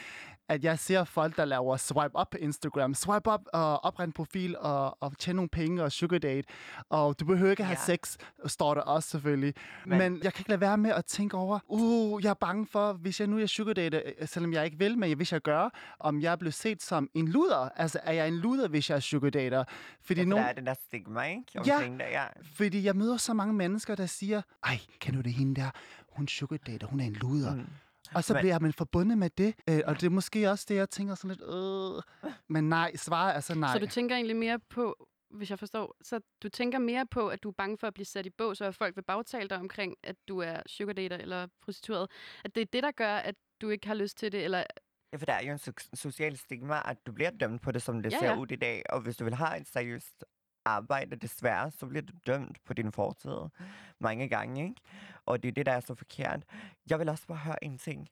at 0.48 0.64
jeg 0.64 0.78
ser 0.78 1.04
folk, 1.04 1.36
der 1.36 1.44
laver 1.44 1.76
swipe 1.76 2.18
up 2.20 2.34
Instagram, 2.38 2.94
swipe 2.94 3.32
up 3.32 3.40
og 3.52 3.84
oprette 3.84 4.08
en 4.08 4.12
profil 4.12 4.56
og, 4.58 5.02
og 5.02 5.18
tjene 5.18 5.36
nogle 5.36 5.48
penge 5.48 5.82
og 5.82 5.92
sugar 5.92 6.18
date, 6.18 6.48
og 6.90 7.20
du 7.20 7.24
behøver 7.24 7.50
ikke 7.50 7.64
have 7.64 7.78
Ja. 7.88 7.94
sex, 7.96 8.16
står 8.46 8.74
der 8.74 8.80
også 8.80 9.08
selvfølgelig. 9.10 9.54
Men- 9.86 9.98
Men, 9.98 10.20
jeg 10.22 10.32
kan 10.32 10.40
ikke 10.40 10.50
lade 10.50 10.60
være 10.60 10.78
med 10.78 10.90
at 10.90 11.04
tænke 11.04 11.36
over, 11.36 11.58
uh, 11.68 12.24
jeg 12.24 12.30
er 12.30 12.34
bange 12.34 12.66
for, 12.66 12.92
hvis 12.92 13.20
jeg 13.20 13.28
nu 13.28 13.38
er 13.38 13.46
sugar 13.46 13.72
date, 13.72 14.02
øh, 14.20 14.28
selvom 14.28 14.52
jeg 14.52 14.64
ikke 14.64 14.78
vil, 14.78 14.98
men 14.98 15.16
hvis 15.16 15.32
jeg 15.32 15.40
gør, 15.42 15.68
om 16.00 16.20
jeg 16.20 16.38
bliver 16.38 16.52
set 16.52 16.82
som 16.82 17.08
en 17.14 17.28
luder. 17.46 17.68
Altså, 17.76 18.00
er 18.02 18.12
jeg 18.12 18.28
en 18.28 18.34
luder, 18.36 18.68
hvis 18.68 18.90
jeg 18.90 18.96
er 18.96 19.00
sugar 19.00 19.30
dater? 19.30 19.64
Fordi 20.00 20.20
ja, 20.20 20.24
for 20.24 20.28
nogen, 20.28 20.44
der 20.44 20.50
er 20.50 20.54
den 20.54 20.66
der 20.66 20.74
stigma, 20.74 21.22
ikke? 21.22 21.42
Ja. 21.54 21.60
Omkring 21.74 22.00
det, 22.00 22.06
ja. 22.10 22.26
fordi 22.54 22.84
jeg 22.84 22.96
møder 22.96 23.16
så 23.16 23.34
mange 23.34 23.54
mennesker, 23.54 23.94
der 23.94 24.06
siger, 24.06 24.42
ej, 24.64 24.78
kan 25.00 25.14
du 25.14 25.20
det 25.20 25.32
hende 25.32 25.60
der? 25.60 25.70
Hun 26.08 26.28
sugar 26.28 26.56
dater, 26.56 26.86
hun 26.86 27.00
er 27.00 27.04
en 27.04 27.12
luder. 27.12 27.54
Mm. 27.54 27.60
Mm. 27.60 27.66
Og 28.14 28.24
så 28.24 28.32
Men- 28.32 28.40
bliver 28.40 28.58
man 28.58 28.72
forbundet 28.72 29.18
med 29.18 29.30
det. 29.30 29.54
Øh, 29.68 29.80
og 29.86 30.00
det 30.00 30.06
er 30.06 30.10
måske 30.10 30.50
også 30.50 30.66
det, 30.68 30.74
jeg 30.74 30.90
tænker 30.90 31.14
sådan 31.14 31.30
lidt, 31.36 31.42
øh. 32.24 32.32
Men 32.48 32.68
nej, 32.68 32.96
svaret 32.96 33.36
er 33.36 33.40
så 33.40 33.54
nej. 33.54 33.72
Så 33.72 33.78
du 33.78 33.86
tænker 33.86 34.14
egentlig 34.14 34.36
mere 34.36 34.58
på, 34.58 35.08
hvis 35.30 35.50
jeg 35.50 35.58
forstår, 35.58 35.96
så 36.02 36.20
du 36.42 36.48
tænker 36.48 36.78
mere 36.78 37.06
på, 37.06 37.28
at 37.28 37.42
du 37.42 37.48
er 37.48 37.52
bange 37.52 37.78
for 37.78 37.86
at 37.86 37.94
blive 37.94 38.06
sat 38.06 38.26
i 38.26 38.30
bås, 38.30 38.60
og 38.60 38.66
at 38.68 38.74
folk 38.74 38.96
vil 38.96 39.02
bagtale 39.02 39.48
dig 39.48 39.58
omkring, 39.58 39.94
at 40.02 40.16
du 40.28 40.38
er 40.38 40.56
sugar 40.66 40.92
dater 40.92 41.16
eller 41.16 41.46
prostitueret. 41.64 42.10
At 42.44 42.54
det 42.54 42.60
er 42.60 42.66
det, 42.72 42.82
der 42.82 42.90
gør, 42.90 43.14
at 43.16 43.34
du 43.60 43.68
ikke 43.68 43.86
har 43.86 43.94
lyst 43.94 44.18
til 44.18 44.32
det, 44.32 44.44
eller 44.44 44.64
Ja, 45.12 45.16
for 45.18 45.26
der 45.26 45.32
er 45.32 45.42
jo 45.42 45.52
en 45.52 45.58
so- 45.58 45.88
social 45.94 46.36
stigma, 46.36 46.82
at 46.84 47.06
du 47.06 47.12
bliver 47.12 47.30
dømt 47.30 47.62
på 47.62 47.72
det, 47.72 47.82
som 47.82 48.02
det 48.02 48.12
Ja, 48.12 48.18
ser 48.18 48.26
ja. 48.26 48.36
ud 48.36 48.50
i 48.52 48.56
dag. 48.56 48.82
Og 48.90 49.00
hvis 49.00 49.16
du 49.16 49.24
vil 49.24 49.34
have 49.34 49.60
et 49.60 49.68
seriøst 49.68 50.24
arbejde, 50.64 51.16
desværre, 51.16 51.70
så 51.70 51.86
bliver 51.86 52.02
du 52.02 52.12
dømt 52.26 52.64
på 52.64 52.74
din 52.74 52.92
fortid 52.92 53.30
mange 54.00 54.28
gange, 54.28 54.62
ikke? 54.68 54.80
Og 55.26 55.42
det 55.42 55.48
er 55.48 55.52
det, 55.52 55.66
der 55.66 55.72
er 55.72 55.80
så 55.80 55.94
forkert. 55.94 56.42
Jeg 56.90 56.98
vil 56.98 57.08
også 57.08 57.26
bare 57.26 57.38
høre 57.38 57.64
en 57.64 57.78
ting. 57.78 58.08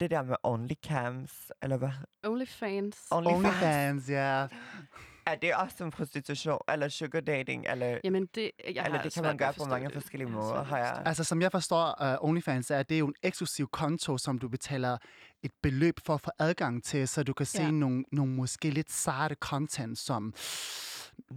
Det 0.00 0.10
der 0.10 0.22
med 0.22 0.36
OnlyCams, 0.42 1.52
eller 1.62 1.76
hvad? 1.76 1.90
OnlyFans. 2.24 3.08
OnlyFans, 3.10 4.08
ja. 4.10 4.46
Er 5.30 5.34
det 5.34 5.54
også 5.54 5.84
en 5.84 5.90
prostitution, 5.90 6.58
eller 6.72 6.88
sugar 6.88 7.20
dating, 7.20 7.66
eller, 7.68 7.98
Jamen, 8.04 8.28
det, 8.34 8.50
jeg 8.64 8.68
eller 8.68 8.96
har 8.96 9.02
det 9.02 9.12
kan 9.14 9.22
man 9.22 9.36
gøre 9.36 9.52
på 9.52 9.64
mange 9.64 9.86
det. 9.86 9.94
forskellige 9.94 10.28
måder, 10.30 10.64
har 10.64 10.78
jeg. 10.78 11.02
Altså, 11.06 11.24
som 11.24 11.42
jeg 11.42 11.50
forstår 11.52 12.02
uh, 12.22 12.28
OnlyFans, 12.28 12.70
er 12.70 12.82
det 12.82 12.94
er 12.94 12.98
jo 12.98 13.06
en 13.06 13.14
eksklusiv 13.22 13.68
konto, 13.68 14.18
som 14.18 14.38
du 14.38 14.48
betaler 14.48 14.98
et 15.42 15.50
beløb 15.62 16.00
for 16.06 16.14
at 16.14 16.20
få 16.20 16.30
adgang 16.38 16.84
til, 16.84 17.08
så 17.08 17.22
du 17.22 17.32
kan 17.32 17.46
se 17.46 17.62
Ja. 17.62 17.70
nogle, 17.70 18.04
nogle 18.12 18.32
måske 18.32 18.70
lidt 18.70 18.92
sarte 18.92 19.34
content, 19.34 19.98
som 19.98 20.34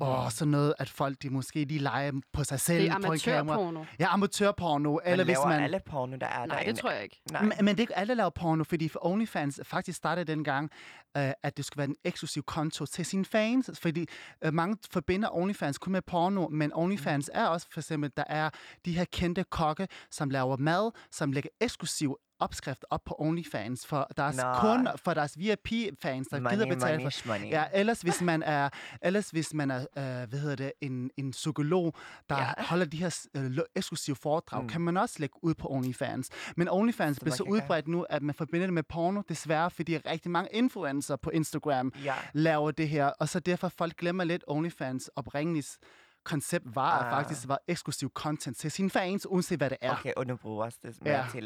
åh, 0.02 0.30
sådan 0.32 0.52
noget, 0.52 0.74
at 0.80 0.90
folk 0.90 1.22
de 1.22 1.30
måske 1.30 1.66
lige 1.66 1.80
leger 1.80 2.12
på 2.34 2.44
sig 2.44 2.60
selv 2.60 2.84
Det 2.84 2.92
er 2.92 3.00
på 3.06 3.14
en 3.14 3.20
kamera. 3.20 3.40
amatørporno. 3.40 3.84
Ja, 4.00 4.14
amatørporno. 4.14 4.98
Eller 5.06 5.26
Men 5.26 5.26
hvis 5.26 5.38
man... 5.46 5.64
alle 5.64 5.80
porno, 5.86 6.18
der 6.18 6.28
er 6.28 6.38
Nej, 6.38 6.46
derinde? 6.46 6.72
det 6.72 6.80
tror 6.80 6.92
jeg 6.92 7.04
ikke. 7.04 7.22
Nej. 7.32 7.42
Men, 7.42 7.52
men 7.58 7.68
det 7.68 7.80
er 7.80 7.82
ikke 7.84 7.98
alle, 7.98 8.14
laver 8.16 8.30
porno, 8.30 8.64
fordi 8.64 8.90
for 8.90 9.06
OnlyFans 9.06 9.60
faktisk 9.64 9.98
startede 9.98 10.32
dengang, 10.32 10.70
uh, 11.18 11.22
at 11.44 11.58
det 11.58 11.66
skulle 11.66 11.78
være 11.78 11.88
en 11.90 11.96
eksklusiv 12.04 12.44
konto 12.44 12.86
til 12.86 13.06
sine 13.06 13.26
fans. 13.26 13.70
Fordi 13.82 14.06
uh, 14.48 14.54
mange 14.54 14.78
forbinder 14.92 15.30
OnlyFans 15.36 15.78
kun 15.78 15.92
med 15.94 16.02
porno, 16.02 16.48
men 16.48 16.72
OnlyFans 16.74 17.30
er 17.34 17.46
også 17.46 17.68
for 17.72 17.80
eksempel, 17.80 18.12
der 18.18 18.24
er 18.28 18.50
de 18.86 18.94
her 18.98 19.06
kendte 19.06 19.44
kokke, 19.44 19.88
som 20.12 20.30
laver 20.30 20.58
mad, 20.58 20.92
som 21.12 21.32
lægger 21.32 21.50
eksklusiv 21.62 22.18
opskrift 22.40 22.86
op 22.90 23.02
på 23.06 23.16
OnlyFans 23.20 23.88
for 23.88 24.08
deres 24.18 24.38
Nå. 24.38 24.44
kunder, 24.62 24.96
for 24.96 25.14
deres 25.14 25.40
VIP-fans, 25.40 26.28
der 26.28 26.40
money, 26.40 26.56
gider 26.56 26.66
betale 26.76 26.98
money, 26.98 27.12
for 27.12 27.28
money. 27.28 27.50
Ja, 27.52 27.64
ellers 27.74 28.02
hvis 28.02 28.22
man 28.32 28.44
er, 28.44 28.70
ellers 29.02 29.30
hvis 29.30 29.54
man 29.54 29.72
er 29.72 29.80
øh, 29.80 30.30
hvad 30.30 30.40
hedder 30.40 30.56
det, 30.56 30.72
en, 30.82 31.12
en 31.18 31.32
psykolog, 31.32 31.94
der 32.30 32.38
Ja. 32.38 32.54
holder 32.58 32.86
de 32.86 32.98
her 32.98 33.28
øh, 33.36 33.58
eksklusive 33.76 34.16
foredrag, 34.16 34.62
Mm. 34.64 34.70
kan 34.70 34.82
man 34.82 34.98
også 34.98 35.16
lægge 35.20 35.36
ud 35.44 35.54
på 35.54 35.68
OnlyFans. 35.72 36.30
Men 36.58 36.70
OnlyFans 36.70 37.20
bliver 37.20 37.36
så 37.36 37.44
udbredt 37.44 37.88
nu, 37.88 38.02
at 38.10 38.24
man 38.24 38.36
forbinder 38.36 38.68
det 38.68 38.74
med 38.74 38.84
porno, 38.84 39.22
desværre, 39.30 39.72
fordi 39.72 39.98
rigtig 39.98 40.32
mange 40.32 40.50
influencer 40.54 41.16
på 41.16 41.30
Instagram 41.30 41.94
Ja. 42.04 42.14
laver 42.34 42.72
det 42.72 42.90
her, 42.90 43.06
og 43.06 43.30
så 43.30 43.40
derfor 43.40 43.68
folk 43.70 43.98
glemmer 43.98 44.24
lidt 44.24 44.44
OnlyFans 44.48 45.10
oprindeligt 45.16 45.78
koncept 46.26 46.66
var, 46.76 47.00
at 47.00 47.06
Ah. 47.06 47.12
faktisk 47.24 47.48
var 47.48 47.60
eksklusiv 47.68 48.12
content 48.14 48.58
til 48.58 48.72
sine 48.72 48.90
fans, 48.90 49.26
uanset 49.30 49.60
hvad 49.60 49.70
det 49.70 49.78
er. 49.82 49.92
Okay, 49.92 50.14
og 50.18 50.28
nu 50.28 50.36
bruger 50.36 50.66
også 50.66 50.78
det 50.84 50.98
mere 51.02 51.14
Ja. 51.16 51.26
til 51.32 51.38
en 51.40 51.46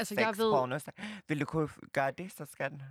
Altså, 0.00 0.14
jeg 0.14 0.26
ved- 0.38 0.50
Vil 1.28 1.40
du 1.40 1.44
kunne 1.44 1.68
gøre 1.92 2.10
det, 2.10 2.32
så 2.32 2.46
skal 2.52 2.70
den. 2.70 2.82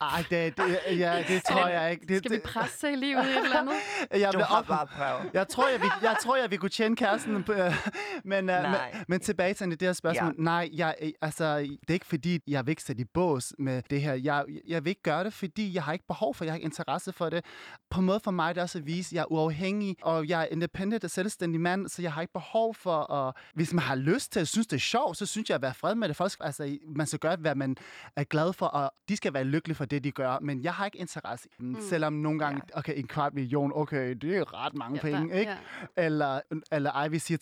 Ej, 0.00 0.24
det, 0.30 0.56
det, 0.56 0.98
ja, 0.98 1.24
det 1.28 1.42
tror 1.44 1.68
jeg 1.68 1.90
ikke. 1.92 2.06
Det, 2.06 2.18
Skal 2.18 2.30
vi 2.30 2.36
det, 2.36 2.42
presse 2.42 2.78
sig 2.78 2.98
lige 2.98 3.16
ud 3.16 3.22
i 3.22 3.30
et 3.30 3.44
eller 3.44 3.60
andet? 3.60 3.74
jeg 4.22 4.32
Du 4.32 4.38
vil 4.38 4.44
har 4.46 4.58
op, 4.58 4.66
bare 4.66 4.86
prøvet. 4.86 5.30
jeg 5.34 5.48
tror, 5.48 5.68
jeg, 5.68 5.80
vil, 5.80 5.90
jeg 6.02 6.16
tror, 6.22 6.36
jeg 6.36 6.50
vil 6.50 6.58
kunne 6.58 6.68
tjene 6.68 6.96
kæresten. 6.96 7.42
På, 7.44 7.52
øh, 7.62 7.86
men, 8.24 8.38
uh, 8.38 8.38
men, 8.46 8.46
Nej. 8.46 9.04
men 9.08 9.20
tilbage 9.20 9.54
til 9.54 9.70
det 9.70 9.82
her 9.82 9.92
spørgsmål. 9.92 10.34
Ja. 10.38 10.42
Nej, 10.42 10.70
jeg, 10.72 10.94
øh, 11.02 11.10
altså, 11.22 11.58
det 11.58 11.78
er 11.88 11.92
ikke 11.92 12.06
fordi, 12.06 12.40
jeg 12.46 12.66
vil 12.66 12.70
ikke 12.72 12.82
sætte 12.82 13.02
i 13.02 13.04
bås 13.04 13.54
med 13.58 13.82
det 13.90 14.02
her. 14.02 14.14
Jeg, 14.14 14.44
jeg 14.68 14.84
vil 14.84 14.90
ikke 14.90 15.02
gøre 15.02 15.24
det, 15.24 15.32
fordi 15.32 15.74
jeg 15.74 15.82
har 15.82 15.92
ikke 15.92 16.06
behov 16.06 16.34
for, 16.34 16.44
jeg 16.44 16.52
har 16.52 16.56
ikke 16.56 16.64
interesse 16.64 17.12
for 17.12 17.30
det. 17.30 17.44
På 17.90 18.00
en 18.00 18.06
måde 18.06 18.20
for 18.20 18.30
mig 18.30 18.48
er 18.48 18.52
det 18.52 18.62
også 18.62 18.78
at 18.78 18.86
vise, 18.86 19.08
at 19.08 19.12
jeg 19.12 19.20
er 19.20 19.32
uafhængig, 19.32 19.96
og 20.02 20.28
jeg 20.28 20.40
er 20.42 20.46
independent 20.50 21.04
og 21.04 21.10
selvstændig 21.10 21.60
mand, 21.60 21.88
så 21.88 22.02
jeg 22.02 22.12
har 22.12 22.20
ikke 22.20 22.32
behov 22.32 22.74
for 22.74 23.12
at... 23.12 23.34
Hvis 23.54 23.72
man 23.72 23.84
har 23.84 23.94
lyst 23.94 24.32
til 24.32 24.40
at 24.40 24.48
synes, 24.48 24.66
det 24.66 24.76
er 24.76 24.80
sjovt, 24.80 25.16
så 25.16 25.26
synes 25.26 25.48
jeg 25.48 25.54
at 25.54 25.62
være 25.62 25.74
fred 25.74 25.94
med 25.94 26.08
det. 26.08 26.16
Folk, 26.16 26.32
altså, 26.40 26.78
man 26.96 27.06
skal 27.06 27.18
gøre, 27.18 27.36
hvad 27.36 27.54
man 27.54 27.76
er 28.16 28.24
glad 28.24 28.52
for, 28.52 28.66
og 28.66 28.92
de 29.08 29.16
skal 29.16 29.34
være 29.34 29.43
lykkelige 29.44 29.74
for 29.76 29.84
det, 29.84 30.04
de 30.04 30.10
gør. 30.10 30.38
Men 30.42 30.62
jeg 30.62 30.74
har 30.74 30.84
ikke 30.84 30.98
interesse 30.98 31.48
i 31.48 31.62
dem, 31.62 31.68
mm. 31.68 31.80
selvom 31.80 32.12
nogle 32.12 32.38
gange, 32.38 32.62
okay, 32.74 32.98
en 32.98 33.06
kvart 33.06 33.34
million, 33.34 33.72
okay, 33.74 34.10
det 34.14 34.36
er 34.36 34.64
ret 34.66 34.74
mange 34.74 34.96
Ja, 34.96 35.00
penge, 35.02 35.32
der- 35.34 35.38
ikke? 35.40 35.52
ja. 35.96 36.04
Eller, 36.04 36.40
eller 36.72 36.90
ej, 36.92 37.08
vi 37.08 37.18
siger 37.18 37.38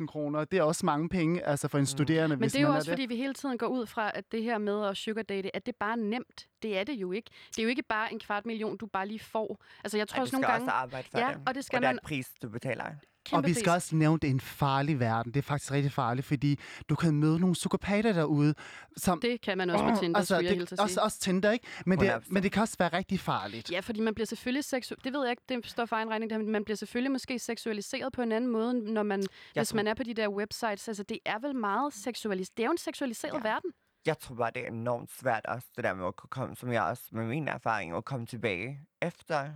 30.000 0.00 0.06
kroner. 0.06 0.44
Det 0.44 0.58
er 0.58 0.62
også 0.62 0.86
mange 0.86 1.08
penge, 1.08 1.46
altså 1.46 1.68
for 1.68 1.78
en 1.78 1.86
studerende, 1.86 2.36
Men 2.36 2.40
hvis 2.42 2.52
det 2.52 2.58
er 2.58 2.62
jo 2.62 2.68
også, 2.74 2.90
er 2.90 2.96
det. 2.96 3.02
fordi 3.02 3.14
vi 3.14 3.16
hele 3.20 3.34
tiden 3.34 3.58
går 3.58 3.66
ud 3.66 3.86
fra, 3.86 4.10
at 4.14 4.32
det 4.32 4.42
her 4.42 4.58
med 4.58 4.86
at 4.86 4.96
sugar 4.96 5.22
date, 5.22 5.56
at 5.56 5.66
det 5.66 5.76
bare 5.76 5.92
er 5.92 5.96
nemt. 5.96 6.46
Det 6.62 6.78
er 6.78 6.84
det 6.84 6.92
jo 6.94 7.12
ikke. 7.12 7.30
Det 7.50 7.58
er 7.58 7.62
jo 7.62 7.68
ikke 7.68 7.82
bare 7.82 8.12
en 8.12 8.18
kvart 8.18 8.46
million, 8.46 8.76
du 8.76 8.86
bare 8.86 9.06
lige 9.08 9.20
får. 9.20 9.62
Altså, 9.84 9.96
jeg 9.98 10.08
tror 10.08 10.14
Ej, 10.14 10.18
du 10.18 10.22
også 10.22 10.30
skal 10.30 10.36
nogle 10.40 10.52
gange... 10.52 10.64
også 10.64 10.70
arbejde 10.72 11.08
for 11.10 11.18
Ja, 11.18 11.28
det. 11.28 11.40
og 11.46 11.54
det 11.54 11.64
skal 11.64 11.76
og 11.76 11.82
der 11.82 11.88
er 11.88 11.92
man- 11.92 11.96
et 11.96 12.02
pris, 12.02 12.30
du 12.42 12.48
betaler. 12.48 12.84
Og 13.20 13.30
kæmpe 13.30 13.48
vi 13.48 13.54
skal 13.54 13.64
pris. 13.64 13.74
også 13.74 13.96
nævne, 13.96 14.18
det 14.18 14.28
er 14.28 14.32
en 14.34 14.40
farlig 14.40 15.00
verden. 15.00 15.32
Det 15.34 15.38
er 15.38 15.42
faktisk 15.42 15.72
rigtig 15.72 15.92
farligt, 15.92 16.26
fordi 16.26 16.58
du 16.88 16.94
kan 16.96 17.14
møde 17.14 17.40
nogle 17.40 17.52
psykopater 17.54 18.12
derude, 18.12 18.54
som... 18.96 19.20
Det 19.20 19.40
kan 19.40 19.58
man 19.58 19.70
også 19.70 19.84
på 19.84 19.96
Tinder, 20.00 20.18
altså, 20.18 20.34
skulle 20.34 20.48
jeg 20.50 20.70
det, 20.70 20.80
også, 20.80 21.00
også 21.00 21.20
Tinder, 21.20 21.50
ikke? 21.50 21.66
Men 21.86 22.00
det, 22.00 22.10
100%. 22.10 22.26
men 22.30 22.42
det 22.42 22.52
kan 22.52 22.62
også 22.62 22.76
være 22.78 22.88
rigtig 22.92 23.20
farligt. 23.20 23.70
Ja, 23.72 23.80
fordi 23.80 24.00
man 24.00 24.14
bliver 24.14 24.26
selvfølgelig 24.26 24.64
seksu... 24.64 24.94
Det 25.04 25.12
ved 25.12 25.22
jeg 25.22 25.30
ikke, 25.30 25.42
det 25.48 25.66
står 25.66 25.86
for 25.86 25.96
egen 25.96 26.10
regning, 26.10 26.32
men 26.32 26.48
man 26.52 26.64
bliver 26.64 26.76
selvfølgelig 26.76 27.12
måske 27.12 27.38
seksualiseret 27.38 28.12
på 28.12 28.22
en 28.22 28.32
anden 28.32 28.50
måde, 28.50 28.92
når 28.92 29.02
man, 29.02 29.22
hvis 29.54 29.68
tror- 29.68 29.76
man 29.76 29.86
er 29.86 29.94
på 29.94 30.02
de 30.02 30.14
der 30.14 30.28
websites. 30.28 30.88
Altså, 30.88 31.02
det 31.02 31.18
er 31.24 31.38
vel 31.38 31.56
meget 31.56 31.92
seksualiseret. 31.94 32.56
Det 32.56 32.62
er 32.62 32.66
jo 32.66 32.72
en 32.72 32.78
seksualiseret 32.78 33.34
Ja. 33.44 33.48
verden. 33.48 33.70
Jeg 34.06 34.18
tror 34.18 34.34
bare, 34.34 34.50
det 34.54 34.62
er 34.62 34.68
enormt 34.70 35.10
svært 35.20 35.46
også, 35.46 35.66
det 35.76 35.84
der 35.84 35.94
med 35.94 36.06
at 36.06 36.16
kunne 36.16 36.28
komme, 36.30 36.56
som 36.56 36.72
jeg 36.72 36.82
også 36.82 37.02
med 37.12 37.26
min 37.26 37.48
erfaring, 37.48 37.96
at 37.96 38.04
komme 38.04 38.26
tilbage 38.26 38.80
efter. 39.02 39.50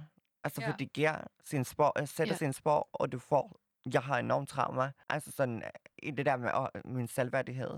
Altså, 0.44 0.60
Ja. 0.60 0.70
for 0.70 0.76
det 0.76 0.92
giver 0.92 1.16
sin 1.44 1.64
spor, 1.64 2.00
øh, 2.00 2.08
sætter 2.08 2.34
Ja. 2.34 2.38
sin 2.38 2.52
spor, 2.52 2.88
og 2.92 3.12
du 3.12 3.18
får, 3.18 3.60
jeg 3.92 4.02
har 4.02 4.18
enormt 4.18 4.48
trauma. 4.48 4.92
Altså 5.08 5.32
sådan, 5.32 5.56
øh, 5.62 5.70
i 6.02 6.10
det 6.10 6.26
der 6.26 6.36
med 6.36 6.50
åh, 6.54 6.66
min 6.94 7.08
selvværdighed. 7.08 7.70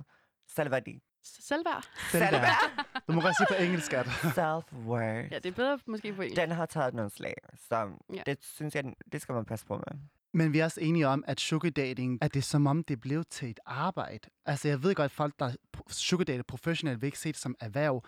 Selvværdi. 0.49 1.03
Selvværd. 1.23 1.85
Selvværd. 2.11 2.87
Du 3.09 3.13
må 3.13 3.21
godt 3.21 3.37
sige 3.37 3.47
på 3.51 3.55
engelsk, 3.63 3.93
at... 3.93 4.07
Self-worth. 4.07 5.29
Ja, 5.33 5.39
det 5.39 5.47
er 5.47 5.53
bedre 5.53 5.79
måske 5.87 6.13
på 6.13 6.23
engelsk. 6.23 6.41
Den 6.43 6.51
har 6.51 6.67
taget 6.67 6.95
nogle 6.95 7.11
slag, 7.11 7.35
så 7.69 7.91
Ja. 8.15 8.23
det 8.27 8.45
synes 8.45 8.75
jeg, 8.75 8.85
det 9.13 9.21
skal 9.23 9.35
man 9.35 9.45
passe 9.45 9.67
på 9.67 9.77
med. 9.77 10.01
Men 10.37 10.53
vi 10.53 10.59
er 10.59 10.65
også 10.65 10.81
enige 10.81 11.09
om, 11.09 11.25
at 11.27 11.41
sugar 11.41 11.71
dating, 11.71 12.19
at 12.23 12.35
det 12.35 12.41
er 12.41 12.45
som 12.45 12.67
om, 12.67 12.85
det 12.85 13.01
blev 13.01 13.25
til 13.31 13.51
et 13.51 13.61
arbejde. 13.67 14.29
Altså, 14.47 14.69
jeg 14.69 14.83
ved 14.83 14.95
godt, 14.95 15.05
at 15.05 15.11
folk, 15.11 15.35
der 15.39 15.53
sugar 15.89 16.43
professionelt, 16.49 17.01
vil 17.01 17.07
ikke 17.07 17.19
se 17.19 17.29
det 17.29 17.37
som 17.37 17.57
erhverv. 17.61 18.05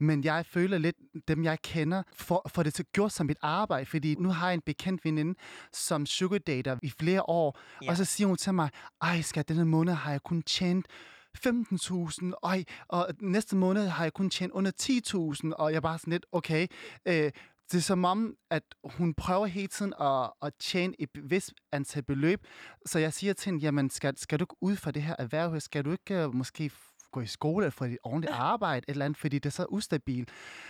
Men 0.00 0.24
jeg 0.24 0.46
føler 0.46 0.78
lidt, 0.78 0.96
dem 1.28 1.44
jeg 1.44 1.62
kender, 1.62 2.02
får, 2.14 2.50
får 2.54 2.62
det 2.62 2.74
til 2.74 2.84
gjort 2.92 3.12
som 3.12 3.30
et 3.30 3.36
arbejde. 3.42 3.86
Fordi 3.86 4.14
nu 4.14 4.28
har 4.28 4.46
jeg 4.46 4.54
en 4.54 4.60
bekendt 4.66 5.04
veninde, 5.04 5.34
som 5.72 6.06
sugar 6.06 6.38
dater 6.38 6.78
i 6.82 6.90
flere 7.00 7.22
år. 7.22 7.58
Ja. 7.82 7.90
Og 7.90 7.96
så 7.96 8.04
siger 8.04 8.28
hun 8.28 8.36
til 8.36 8.54
mig, 8.54 8.70
ej 9.02 9.20
skat, 9.20 9.48
denne 9.48 9.64
måned 9.64 9.92
har 9.92 10.10
jeg 10.10 10.22
kun 10.22 10.42
tjent 10.42 10.86
15.000, 11.46 12.32
oj, 12.42 12.64
og 12.88 13.08
næste 13.20 13.56
måned 13.56 13.86
har 13.86 14.04
jeg 14.04 14.12
kun 14.12 14.30
tjent 14.30 14.52
under 14.52 14.70
10.000, 15.44 15.52
og 15.54 15.70
jeg 15.70 15.76
er 15.76 15.80
bare 15.80 15.98
sådan 15.98 16.10
lidt, 16.10 16.26
okay, 16.32 16.66
øh, 17.06 17.30
det 17.72 17.78
er 17.78 17.82
som 17.82 18.04
om, 18.04 18.34
at 18.50 18.62
hun 18.84 19.14
prøver 19.14 19.46
hele 19.46 19.68
tiden 19.68 19.94
at, 20.00 20.30
at 20.42 20.52
tjene 20.60 20.94
et 20.98 21.10
vist 21.22 21.52
antal 21.72 22.02
beløb. 22.02 22.46
Så 22.86 22.98
jeg 22.98 23.12
siger 23.12 23.32
til 23.32 23.50
hende, 23.50 23.60
jamen 23.64 23.90
skal, 23.90 24.18
skal 24.18 24.38
du 24.38 24.42
ikke 24.42 24.56
ud 24.60 24.76
fra 24.76 24.90
det 24.90 25.02
her 25.02 25.16
erhverv? 25.18 25.60
Skal 25.60 25.84
du 25.84 25.92
ikke 25.92 26.26
uh, 26.26 26.34
måske 26.34 26.70
gå 27.12 27.20
i 27.20 27.26
skole 27.26 27.64
eller 27.64 27.70
få 27.70 27.84
et 27.84 27.98
ordentligt 28.02 28.32
arbejde, 28.32 28.84
et 28.88 28.92
eller 28.92 29.04
andet, 29.04 29.18
fordi 29.18 29.38
det 29.38 29.46
er 29.46 29.50
så 29.50 29.66
ustabilt. 29.68 30.28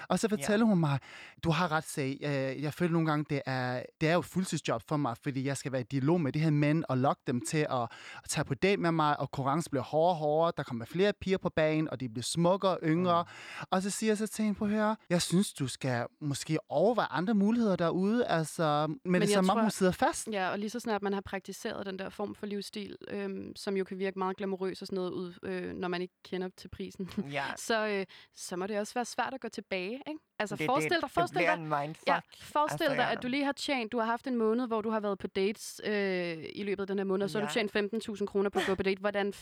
Og 0.08 0.18
så 0.18 0.28
fortæller 0.28 0.66
hun 0.66 0.78
mig, 0.78 0.98
du 1.44 1.50
har 1.50 1.72
ret 1.72 1.84
sag, 1.84 2.18
jeg, 2.20 2.56
jeg 2.60 2.74
føler 2.74 2.92
nogle 2.92 3.08
gange, 3.08 3.24
det 3.30 3.42
er, 3.46 3.82
det 4.00 4.08
er 4.08 4.12
jo 4.12 4.18
et 4.18 4.24
fuldtidsjob 4.24 4.82
for 4.88 4.96
mig, 4.96 5.16
fordi 5.22 5.44
jeg 5.44 5.56
skal 5.56 5.72
være 5.72 5.80
i 5.80 5.84
dialog 5.90 6.20
med 6.20 6.32
de 6.32 6.38
her 6.38 6.50
mænd 6.50 6.84
og 6.88 6.98
lokke 6.98 7.22
dem 7.26 7.40
til 7.40 7.66
at, 7.70 7.82
at 7.82 8.28
tage 8.28 8.44
på 8.44 8.54
date 8.54 8.76
med 8.76 8.92
mig, 8.92 9.20
og 9.20 9.30
konkurrence 9.30 9.70
bliver 9.70 9.82
hårdere 9.82 10.10
og 10.10 10.16
hårdere, 10.16 10.52
der 10.56 10.62
kommer 10.62 10.84
flere 10.84 11.12
piger 11.20 11.38
på 11.38 11.48
banen, 11.48 11.90
og 11.90 12.00
de 12.00 12.08
bliver 12.08 12.22
smukkere 12.22 12.70
og 12.70 12.78
yngre. 12.84 13.22
Mm. 13.22 13.66
Og 13.70 13.82
så 13.82 13.90
siger 13.90 14.10
jeg 14.10 14.18
så 14.18 14.26
til 14.26 14.44
hende 14.44 14.58
på 14.58 14.66
høre, 14.66 14.96
jeg 15.10 15.22
synes, 15.22 15.52
du 15.52 15.68
skal 15.68 16.06
måske 16.20 16.58
overveje 16.68 17.08
andre 17.10 17.34
muligheder 17.34 17.76
derude, 17.76 18.26
altså, 18.26 18.86
men, 18.88 18.98
men 19.04 19.22
det 19.22 19.30
er 19.30 19.34
som 19.34 19.50
om, 19.50 19.60
hun 19.60 19.70
sidder 19.70 19.92
fast. 19.92 20.28
Ja, 20.32 20.50
og 20.50 20.58
lige 20.58 20.70
så 20.70 20.80
snart 20.80 21.02
man 21.02 21.12
har 21.12 21.20
praktiseret 21.20 21.86
den 21.86 21.98
der 21.98 22.08
form 22.08 22.34
for 22.34 22.46
livsstil, 22.46 22.96
øhm, 23.08 23.52
som 23.56 23.76
jo 23.76 23.84
kan 23.84 23.98
virke 23.98 24.18
meget 24.18 24.36
glamourøs 24.36 24.80
og 24.82 24.86
sådan 24.86 24.96
noget 24.96 25.10
ud, 25.10 25.34
øh, 25.42 25.74
når 25.74 25.88
man 25.88 26.02
ikke 26.02 26.14
kender 26.30 26.48
til 26.56 26.68
prisen, 26.68 27.10
Ja, 27.32 27.44
så, 27.68 27.86
øh, 27.88 28.06
så 28.34 28.56
må 28.56 28.66
det 28.66 28.78
også 28.78 28.94
være 28.94 29.04
svært 29.04 29.34
at 29.34 29.40
gå 29.40 29.48
tilbage, 29.48 29.92
ikke? 30.06 30.20
Altså 30.38 30.56
det, 30.56 30.66
forestil 30.66 30.90
dig, 30.92 31.02
det, 31.02 31.10
forestil 31.10 31.38
det 31.40 31.46
dig, 31.48 31.54
en 31.54 31.68
mindfuck. 31.68 32.06
ja, 32.08 32.18
forestil 32.40 32.84
Altså, 32.84 32.96
dig, 32.96 33.02
ja. 33.08 33.12
at 33.12 33.22
du 33.22 33.28
lige 33.28 33.44
har 33.44 33.52
tjent, 33.52 33.92
du 33.92 33.98
har 33.98 34.06
haft 34.06 34.26
en 34.26 34.36
måned, 34.36 34.66
hvor 34.66 34.80
du 34.80 34.90
har 34.90 35.00
været 35.00 35.18
på 35.18 35.26
dates 35.26 35.80
øh, 35.84 36.36
i 36.54 36.62
løbet 36.62 36.80
af 36.80 36.86
den 36.86 36.98
her 36.98 37.04
måned, 37.04 37.24
og 37.24 37.30
så 37.30 37.38
har 37.38 37.46
du 37.46 37.52
Ja. 37.58 37.66
tjent 37.68 38.16
15.000 38.20 38.26
kroner 38.26 38.50
på 38.50 38.58
at 38.58 38.66
gå 38.66 38.74
på 38.74 38.82
date. 38.82 39.00
Hvordan 39.00 39.32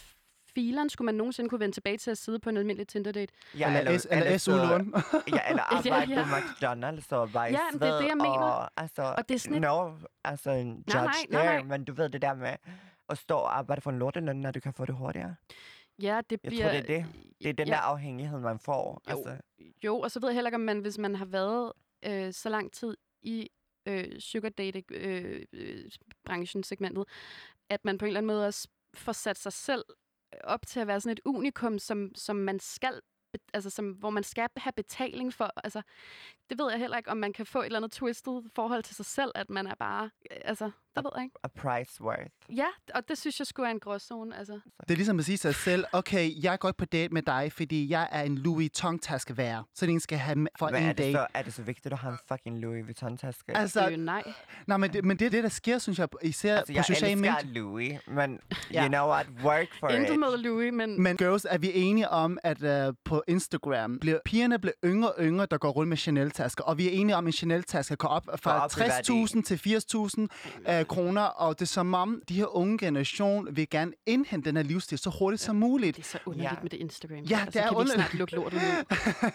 fileren 0.55 0.91
skulle 0.91 1.07
man 1.07 1.15
nogensinde 1.15 1.51
kunne 1.51 1.61
vende 1.61 1.75
tilbage 1.77 1.99
til 1.99 2.11
at 2.11 2.19
sidde 2.19 2.39
på 2.39 2.51
en 2.51 2.57
almindelig 2.57 2.89
Tinder-date? 2.89 3.33
Ja, 3.59 3.79
Eller, 3.79 3.99
eller 4.11 4.39
så- 4.39 4.51
SU-lån. 4.51 4.95
Ja, 5.35 5.41
eller 5.49 5.63
Ja, 5.85 5.93
arbejde 5.95 6.13
ja. 6.15 6.23
på 6.25 6.29
McDonald's 6.29 7.09
og 7.17 7.35
veje 7.35 7.51
Ja, 7.53 7.59
men 7.73 7.81
det 7.81 7.89
er 7.89 7.99
det, 7.99 8.09
jeg 8.09 8.17
mener. 8.17 8.29
Og, 8.39 8.71
altså, 8.77 9.03
Og 9.03 9.29
det 9.29 9.35
er 9.35 9.39
sådan 9.39 9.57
et- 9.57 9.63
no, 9.63 9.91
altså 10.25 10.51
en 10.51 10.69
judge 10.69 10.95
Nej, 10.95 11.05
nej, 11.31 11.45
nej, 11.45 11.55
nej. 11.55 11.63
men 11.63 11.85
du 11.85 11.93
ved 11.93 12.09
det 12.09 12.23
der 12.23 12.35
med 12.35 12.57
at 13.09 13.19
stå 13.19 13.35
og 13.37 13.59
arbejde 13.59 13.81
for 13.81 13.91
en 13.91 13.99
lorteløn, 13.99 14.37
når 14.37 14.51
du 14.51 14.61
kan 14.61 14.73
få 14.73 14.85
det 14.87 14.95
hurtigere. 14.95 15.35
Ja, 16.03 16.21
det 16.31 16.41
Jeg 16.45 16.51
bliver... 16.51 16.63
tror, 16.63 16.71
det 16.71 16.91
er 16.91 17.01
det. 17.03 17.07
Det 17.43 17.49
er 17.49 17.53
den 17.53 17.69
ja. 17.69 17.75
der 17.75 17.81
afhængighed, 17.81 18.41
man 18.41 18.59
får. 18.59 19.03
Jo. 19.11 19.17
Altså, 19.17 19.39
Jo, 19.85 20.01
og 20.01 20.11
så 20.11 20.21
ved 20.21 20.29
jeg 20.29 20.35
heller 20.35 20.49
ikke, 20.49 20.55
om 20.55 20.61
man, 20.61 20.79
hvis 20.79 20.99
man 20.99 21.15
har 21.15 21.25
været 21.25 21.73
øh, 22.03 22.33
så 22.33 22.49
lang 22.49 22.73
tid 22.73 22.97
i 23.23 23.49
øh, 23.87 24.21
sugar 24.21 24.49
dating 24.49 24.87
øh, 24.91 25.45
øh, 25.53 25.91
branchen, 26.25 26.63
segmentet, 26.63 27.05
at 27.69 27.85
man 27.85 27.99
på 27.99 28.05
en 28.05 28.09
eller 28.09 28.21
anden 28.21 28.27
måde 28.27 28.47
også 28.47 28.69
får 28.95 29.13
sat 29.13 29.39
sig 29.39 29.53
selv 29.53 29.85
op 30.45 30.67
til 30.67 30.81
at 30.81 30.87
være 30.87 31.01
sådan 31.01 31.13
et 31.13 31.21
unikum, 31.25 31.79
som, 31.79 32.13
som 32.15 32.37
man 32.37 32.61
skal 32.61 33.01
altså 33.55 33.71
som, 33.71 33.91
hvor 33.91 34.11
man 34.11 34.23
skal 34.23 34.49
have 34.57 34.73
betaling 34.73 35.35
for. 35.35 35.53
Altså, 35.65 35.83
det 36.51 36.59
ved 36.59 36.71
jeg 36.71 36.81
heller 36.81 36.97
ikke, 36.97 37.11
om 37.11 37.17
man 37.17 37.33
kan 37.33 37.47
få 37.47 37.61
et 37.61 37.67
eller 37.67 37.79
andet 37.79 37.93
twisted 37.93 38.43
forhold 38.55 38.83
til 38.83 38.97
sig 38.97 39.07
selv, 39.07 39.33
at 39.35 39.51
man 39.51 39.67
er 39.67 39.75
bare, 39.75 40.11
øh, 40.31 40.37
altså, 40.45 40.71
det 40.99 41.05
ved 41.05 41.11
jeg 41.17 41.25
ikke. 41.25 41.37
a 41.45 41.49
price 41.49 42.03
worth. 42.03 42.57
Ja, 42.57 42.67
og 42.95 43.09
det 43.09 43.19
synes 43.19 43.39
jeg 43.39 43.47
skulle 43.47 43.67
er 43.69 43.71
en 43.71 43.81
gråzone, 43.81 44.39
altså. 44.39 44.61
Det 44.81 44.91
er 44.91 44.95
ligesom 44.97 45.19
at 45.19 45.25
sige 45.25 45.37
til 45.37 45.55
sig 45.55 45.55
selv, 45.55 45.85
okay, 45.93 46.43
jeg 46.43 46.59
går 46.59 46.69
ikke 46.69 46.79
på 46.79 46.85
date 46.85 47.15
med 47.15 47.23
dig, 47.23 47.53
fordi 47.53 47.91
jeg 47.91 48.09
er 48.13 48.23
en 48.23 48.39
Louis 48.39 48.59
Vuitton-taske 48.59 49.37
værd. 49.37 49.65
Så 49.75 49.87
den 49.87 50.01
skal 50.01 50.19
have 50.19 50.47
for 50.59 50.67
Men 50.71 50.83
en 50.83 50.89
er 50.89 50.93
det, 50.93 50.99
date. 50.99 51.13
så, 51.13 51.27
er 51.35 51.43
det 51.43 51.55
så 51.55 51.63
vigtigt 51.63 51.93
at 51.93 51.99
have 51.99 52.13
en 52.13 52.19
fucking 52.29 52.59
Louis 52.59 52.85
Vuitton-taske? 52.87 53.57
Altså, 53.57 53.89
øh, 53.91 53.97
nej. 53.97 54.23
nej, 54.67 54.77
men 54.77 54.93
det, 54.93 55.05
men 55.05 55.17
det 55.19 55.27
er 55.27 55.31
det, 55.31 55.43
der 55.43 55.49
sker, 55.49 55.79
synes 55.79 55.99
jeg, 55.99 56.09
især 56.23 56.57
altså 56.57 56.73
på 56.73 56.77
jeg 56.77 56.85
sociale 56.85 57.13
elsker 57.13 57.33
medier. 57.45 57.55
Louis, 57.63 57.99
men 58.09 58.41
Ja. 58.73 58.83
you 58.83 58.89
know 58.89 59.09
what? 59.09 59.27
Work 59.45 59.67
for 59.81 59.89
Intet 59.89 60.13
it. 60.13 60.19
med 60.19 60.39
Louis, 60.39 60.73
men, 60.73 61.03
Men 61.03 61.17
girls, 61.17 61.47
er 61.51 61.59
vi 61.59 61.71
enige 61.75 62.09
om, 62.09 62.39
at 62.43 62.89
uh, 62.89 62.95
på 63.05 63.23
Instagram, 63.29 63.99
bliver, 63.99 64.19
pigerne 64.25 64.59
bliver 64.59 64.75
yngre 64.85 65.13
og 65.13 65.25
yngre, 65.25 65.47
der 65.51 65.59
går 65.59 65.71
rundt 65.71 65.89
med 65.89 65.97
Chanel-tasker. 65.97 66.65
Og 66.65 66.79
vi 66.79 66.87
er 66.89 66.91
enige 66.93 67.17
om, 67.17 67.25
at 67.25 67.29
en 67.29 67.33
Chanel-taske 67.33 67.97
går 67.97 68.09
op 68.09 68.25
fra 68.43 68.65
op 68.65 68.71
i 68.77 68.81
værdi. 68.81 69.25
60.000 69.25 69.43
til 69.43 69.57
80.000 70.67 70.81
uh, 70.81 70.87
kroner. 70.89 71.23
Og 71.23 71.55
det 71.59 71.63
er 71.65 71.67
som 71.67 71.95
om, 71.95 72.23
de 72.29 72.35
her 72.35 72.57
unge 72.57 72.79
generation 72.79 73.57
vil 73.57 73.71
gerne 73.71 73.93
indhente 74.07 74.49
den 74.49 74.57
her 74.57 74.65
livsstil 74.65 74.99
så 74.99 75.11
hurtigt 75.19 75.43
som 75.43 75.57
muligt. 75.57 75.97
det 75.97 76.03
er 76.03 76.07
så 76.07 76.19
underligt 76.27 76.53
Ja. 76.53 76.57
med 76.63 76.71
det 76.71 76.77
Instagram. 76.77 77.19
Ja, 77.19 77.39
altså, 77.39 77.51
det 77.51 77.63
er 77.65 77.69
kan 77.69 77.77
underligt. 77.77 77.95
snart 78.09 78.15
lukke 78.15 78.35
lortet 78.35 78.57
ud? 78.59 79.33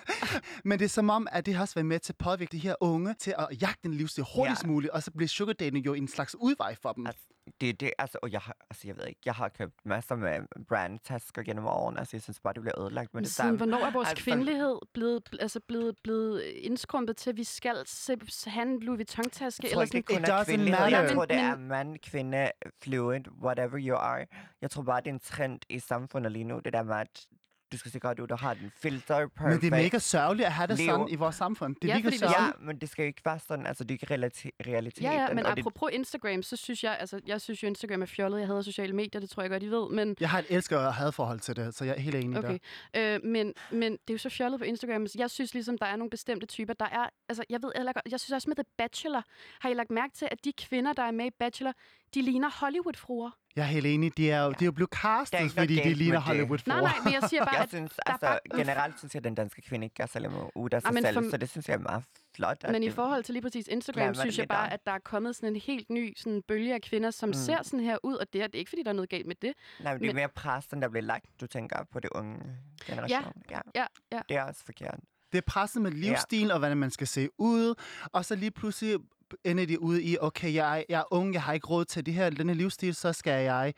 Men 0.69 0.79
det 0.79 0.85
er 0.85 0.89
som 0.89 1.09
om, 1.09 1.27
at 1.31 1.45
det 1.45 1.53
har 1.53 1.61
også 1.61 1.75
været 1.75 1.85
med 1.85 1.99
til 1.99 2.11
at 2.13 2.17
påvirke 2.17 2.51
de 2.51 2.57
her 2.57 2.75
unge 2.81 3.15
til 3.19 3.35
at 3.39 3.47
jagte 3.61 3.85
en 3.85 3.93
livsstil 3.93 4.23
hurtigst 4.35 4.63
Ja. 4.63 4.67
muligt. 4.67 4.91
Og 4.91 5.03
så 5.03 5.11
bliver 5.11 5.27
sugar 5.27 5.53
dating 5.53 5.85
jo 5.85 5.93
en 5.93 6.07
slags 6.07 6.35
udvej 6.39 6.75
for 6.81 6.91
dem. 6.91 7.07
Altså, 7.07 7.21
det 7.61 7.69
er 7.69 7.73
det, 7.73 7.91
altså, 7.97 8.17
og 8.21 8.31
jeg 8.31 8.39
har, 8.41 8.55
altså, 8.69 8.87
jeg 8.87 8.97
ved 8.97 9.07
ikke, 9.07 9.21
jeg 9.25 9.33
har 9.33 9.49
købt 9.49 9.73
masser 9.85 10.15
med 10.15 10.39
brandtasker 10.67 11.43
gennem 11.43 11.65
årene, 11.65 11.99
altså, 11.99 12.15
jeg 12.17 12.21
synes 12.21 12.39
bare, 12.39 12.53
det 12.53 12.61
bliver 12.61 12.81
ødelagt 12.81 13.13
med 13.13 13.21
Men 13.21 13.23
det 13.23 13.31
siden 13.33 13.47
samme. 13.47 13.57
hvornår 13.57 13.77
er 13.85 13.91
vores 13.91 14.09
Altså, 14.09 14.23
kvindelighed 14.23 14.79
blevet, 14.93 15.29
bl- 15.29 15.37
altså 15.39 15.59
blevet, 15.67 15.95
blevet 16.03 16.41
indskrumpet 16.43 17.17
til, 17.17 17.29
at 17.29 17.37
vi 17.37 17.43
skal 17.43 17.75
se, 17.85 18.17
have 18.47 18.61
en 18.67 18.79
Louis 18.79 18.97
Vuitton-taske? 18.97 19.63
Jeg 19.63 19.69
Eller 19.71 19.75
tror 19.75 19.81
ikke, 19.81 19.97
det 19.97 20.15
sådan, 20.15 20.25
kun 20.25 20.33
er 20.39 20.43
kvindelighed. 20.43 20.85
Jeg 20.85 21.11
tror, 21.13 21.25
det 21.25 21.37
er 21.37 21.57
mand, 21.57 21.97
kvinde, 21.97 22.51
fluid, 22.83 23.21
whatever 23.43 23.77
you 23.79 23.95
are. 23.95 24.25
Jeg 24.61 24.71
tror 24.71 24.83
bare, 24.83 24.99
det 25.01 25.07
er 25.07 25.13
en 25.13 25.19
trend 25.19 25.59
i 25.69 25.79
samfundet 25.79 26.31
lige 26.31 26.43
nu, 26.45 26.59
det 26.65 26.73
der 26.73 26.83
med, 26.83 26.95
at 26.95 27.27
du 27.73 27.77
skal 27.77 27.91
se 27.91 27.99
godt 27.99 28.19
ud, 28.19 28.27
du 28.27 28.35
har 28.35 28.53
den 28.53 28.71
filter, 28.75 29.15
perfect. 29.27 29.41
Men 29.41 29.61
det 29.61 29.77
er 29.77 29.83
mega 29.83 29.99
sørgeligt 29.99 30.45
at 30.45 30.51
have 30.53 30.67
det 30.67 30.77
Liv. 30.77 30.85
sådan 30.85 31.07
i 31.09 31.15
vores 31.15 31.35
samfund. 31.35 31.75
Det 31.81 31.89
er 31.89 31.95
Ja, 31.95 32.03
mega 32.03 32.17
sørgeligt. 32.17 32.59
Ja, 32.61 32.65
men 32.65 32.77
det 32.81 32.89
skal 32.89 33.03
jo 33.03 33.07
ikke 33.07 33.21
være 33.25 33.39
sådan, 33.39 33.67
altså 33.67 33.83
det 33.83 33.91
er 33.91 33.93
ikke 33.93 34.13
relati- 34.13 34.71
realiteten. 34.71 35.03
Ja, 35.03 35.21
ja, 35.21 35.27
men 35.33 35.45
og 35.45 35.55
det, 35.55 35.61
apropos 35.61 35.89
Instagram, 35.93 36.43
så 36.43 36.55
synes 36.55 36.83
jeg, 36.83 36.97
altså, 36.99 37.19
jeg 37.27 37.41
synes 37.41 37.63
jo, 37.63 37.67
Instagram 37.67 38.01
er 38.01 38.05
fjollet. 38.05 38.39
Jeg 38.39 38.47
hader 38.47 38.61
sociale 38.61 38.93
medier, 38.93 39.21
det 39.21 39.29
tror 39.29 39.43
jeg 39.43 39.49
godt, 39.49 39.63
I 39.63 39.67
ved. 39.67 39.89
Men, 39.89 40.15
Jeg 40.19 40.29
har 40.29 40.39
et 40.39 40.45
elsker 40.49 40.77
og 40.77 40.93
hadforhold 40.93 41.39
til 41.39 41.55
det, 41.55 41.75
så 41.75 41.85
jeg 41.85 41.95
er 41.97 42.01
helt 42.01 42.15
enig 42.15 42.37
okay. 42.39 42.57
der. 42.93 43.15
øh, 43.15 43.19
men, 43.23 43.53
men 43.71 43.91
det 43.91 44.09
er 44.09 44.13
jo 44.13 44.17
så 44.17 44.29
fjollet 44.29 44.59
på 44.59 44.65
Instagram. 44.65 45.07
Jeg 45.17 45.29
synes 45.29 45.53
ligesom, 45.53 45.77
der 45.77 45.85
er 45.85 45.95
nogle 45.95 46.09
bestemte 46.09 46.45
typer, 46.45 46.73
der 46.73 46.85
er... 46.85 47.09
Altså, 47.29 47.43
jeg 47.49 47.59
ved, 47.63 47.71
jeg, 47.75 47.93
jeg 48.11 48.19
synes 48.19 48.31
også 48.31 48.49
med 48.49 48.55
The 48.55 48.65
Bachelor, 48.77 49.23
har 49.59 49.69
I 49.69 49.73
lagt 49.73 49.91
mærke 49.91 50.13
til, 50.13 50.27
at 50.31 50.45
de 50.45 50.53
kvinder, 50.53 50.93
der 50.93 51.03
er 51.03 51.11
med 51.11 51.25
i 51.25 51.31
Bachelor, 51.39 51.73
de 52.13 52.21
ligner 52.21 52.49
Hollywood-fruer? 52.59 53.31
Jeg 53.55 53.61
er 53.61 53.65
helt 53.67 53.85
enig. 53.85 54.17
De 54.17 54.31
er 54.31 54.43
jo, 54.43 54.51
de 54.51 54.55
er 54.61 54.65
jo 54.65 54.71
blevet 54.71 54.91
Der 54.91 54.97
er 55.09 55.17
castet, 55.19 55.51
fordi 55.51 55.75
de 55.75 55.93
ligner 55.93 56.19
hollywood 56.19 56.57
Nej, 56.67 56.81
nej, 56.81 56.93
men 57.03 57.13
jeg 57.13 57.23
siger 57.29 57.45
bare, 57.45 57.53
jeg 57.55 57.63
at 57.63 57.69
synes, 57.69 57.91
der 57.91 58.03
er 58.05 58.11
altså, 58.11 58.25
bare- 58.51 58.57
generelt 58.59 58.99
synes 58.99 59.13
jeg, 59.13 59.19
at 59.19 59.23
den 59.23 59.35
danske 59.35 59.61
kvinde 59.61 59.85
ikke 59.85 59.95
gør 59.95 60.05
særlig 60.05 60.29
ud 60.55 60.69
af 60.73 60.81
sig 60.81 60.93
men 60.93 61.03
selv, 61.03 61.15
for- 61.23 61.29
så 61.29 61.37
det 61.37 61.49
synes 61.49 61.67
jeg 61.69 61.73
er 61.75 61.79
meget 61.79 62.03
flot. 62.35 62.57
at 62.63 62.71
Men 62.71 62.83
i 62.83 62.85
det- 62.85 62.93
forhold 62.95 63.23
til 63.23 63.33
lige 63.33 63.41
præcis 63.43 63.67
Instagram, 63.67 64.15
synes 64.15 64.37
jeg 64.37 64.47
bare, 64.47 64.67
om. 64.67 64.73
at 64.73 64.79
der 64.85 64.91
er 64.91 64.99
kommet 64.99 65.35
sådan 65.35 65.49
en 65.55 65.61
helt 65.61 65.89
ny 65.89 66.13
sådan 66.17 66.41
bølge 66.47 66.73
af 66.73 66.81
kvinder, 66.81 67.11
som 67.11 67.29
mm. 67.29 67.33
ser 67.33 67.63
sådan 67.63 67.79
her 67.79 67.97
ud, 68.03 68.15
og 68.15 68.33
det 68.33 68.41
er, 68.41 68.47
det 68.47 68.55
er 68.55 68.59
ikke, 68.59 68.69
fordi 68.69 68.83
der 68.83 68.89
er 68.89 68.93
noget 68.93 69.09
galt 69.09 69.25
med 69.27 69.35
det. 69.35 69.53
Nej, 69.83 69.93
men 69.93 70.01
det 70.01 70.05
er 70.07 70.09
men- 70.09 70.15
mere 70.15 70.29
pressen, 70.29 70.81
der 70.81 70.89
bliver 70.89 71.03
lagt, 71.03 71.25
du 71.41 71.47
tænker 71.47 71.77
på 71.91 71.99
det 71.99 72.09
unge 72.15 72.39
generation. 72.85 73.33
Ja. 73.51 73.59
Ja, 73.75 73.85
ja. 74.11 74.19
Det 74.29 74.37
er 74.37 74.43
også 74.43 74.65
forkert. 74.65 74.99
Det 75.31 75.37
er 75.37 75.41
presset 75.47 75.81
med 75.81 75.91
livsstil 75.91 76.51
og 76.51 76.59
hvordan 76.59 76.77
man 76.77 76.91
skal 76.91 77.07
se 77.07 77.29
ud. 77.37 77.75
Og 78.11 78.25
så 78.25 78.35
lige 78.35 78.51
pludselig 78.51 78.97
ender 79.43 79.65
de 79.65 79.81
ude 79.81 80.03
i, 80.03 80.17
okay, 80.21 80.53
jeg, 80.53 80.85
jeg 80.89 80.99
er 80.99 81.13
ung, 81.13 81.33
jeg 81.33 81.43
har 81.43 81.53
ikke 81.53 81.67
råd 81.67 81.85
til 81.85 82.05
det 82.05 82.13
her, 82.13 82.29
denne 82.29 82.53
livsstil, 82.53 82.95
så 82.95 83.13
skal 83.13 83.43
jeg 83.43 83.73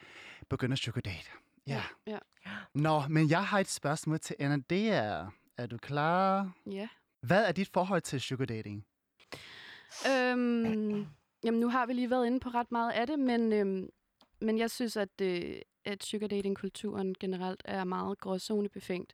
begynde 0.50 0.74
at 0.74 0.80
sugar 0.80 1.02
date. 1.02 1.30
Ja. 1.68 1.84
ja. 2.08 2.18
Nå, 2.74 3.02
men 3.10 3.30
jeg 3.30 3.46
har 3.46 3.60
et 3.60 3.70
spørgsmål 3.70 4.20
til 4.20 4.36
Anna. 4.40 4.58
Det 4.70 4.90
er, 4.90 5.28
er 5.58 5.66
du 5.66 5.78
klar? 5.78 6.52
ja. 6.72 6.88
Hvad 7.22 7.46
er 7.46 7.52
dit 7.52 7.70
forhold 7.74 8.02
til 8.02 8.22
sugar 8.22 8.46
dating? 8.46 8.86
Øhm, 10.12 11.06
jamen, 11.44 11.60
nu 11.60 11.70
har 11.70 11.86
vi 11.86 11.94
lige 11.94 12.10
været 12.10 12.28
inde 12.28 12.40
på 12.40 12.50
ret 12.50 12.72
meget 12.72 12.92
af 12.92 13.08
det, 13.08 13.20
men, 13.20 13.54
øhm, 13.54 13.90
men 14.42 14.58
jeg 14.58 14.72
synes, 14.72 14.98
at, 14.98 15.22
øh, 15.22 15.56
at 15.86 16.04
sugar 16.04 16.28
dating-kulturen 16.28 17.16
generelt 17.20 17.62
er 17.66 17.84
meget 17.84 18.18
gråzonebefængt. 18.18 19.14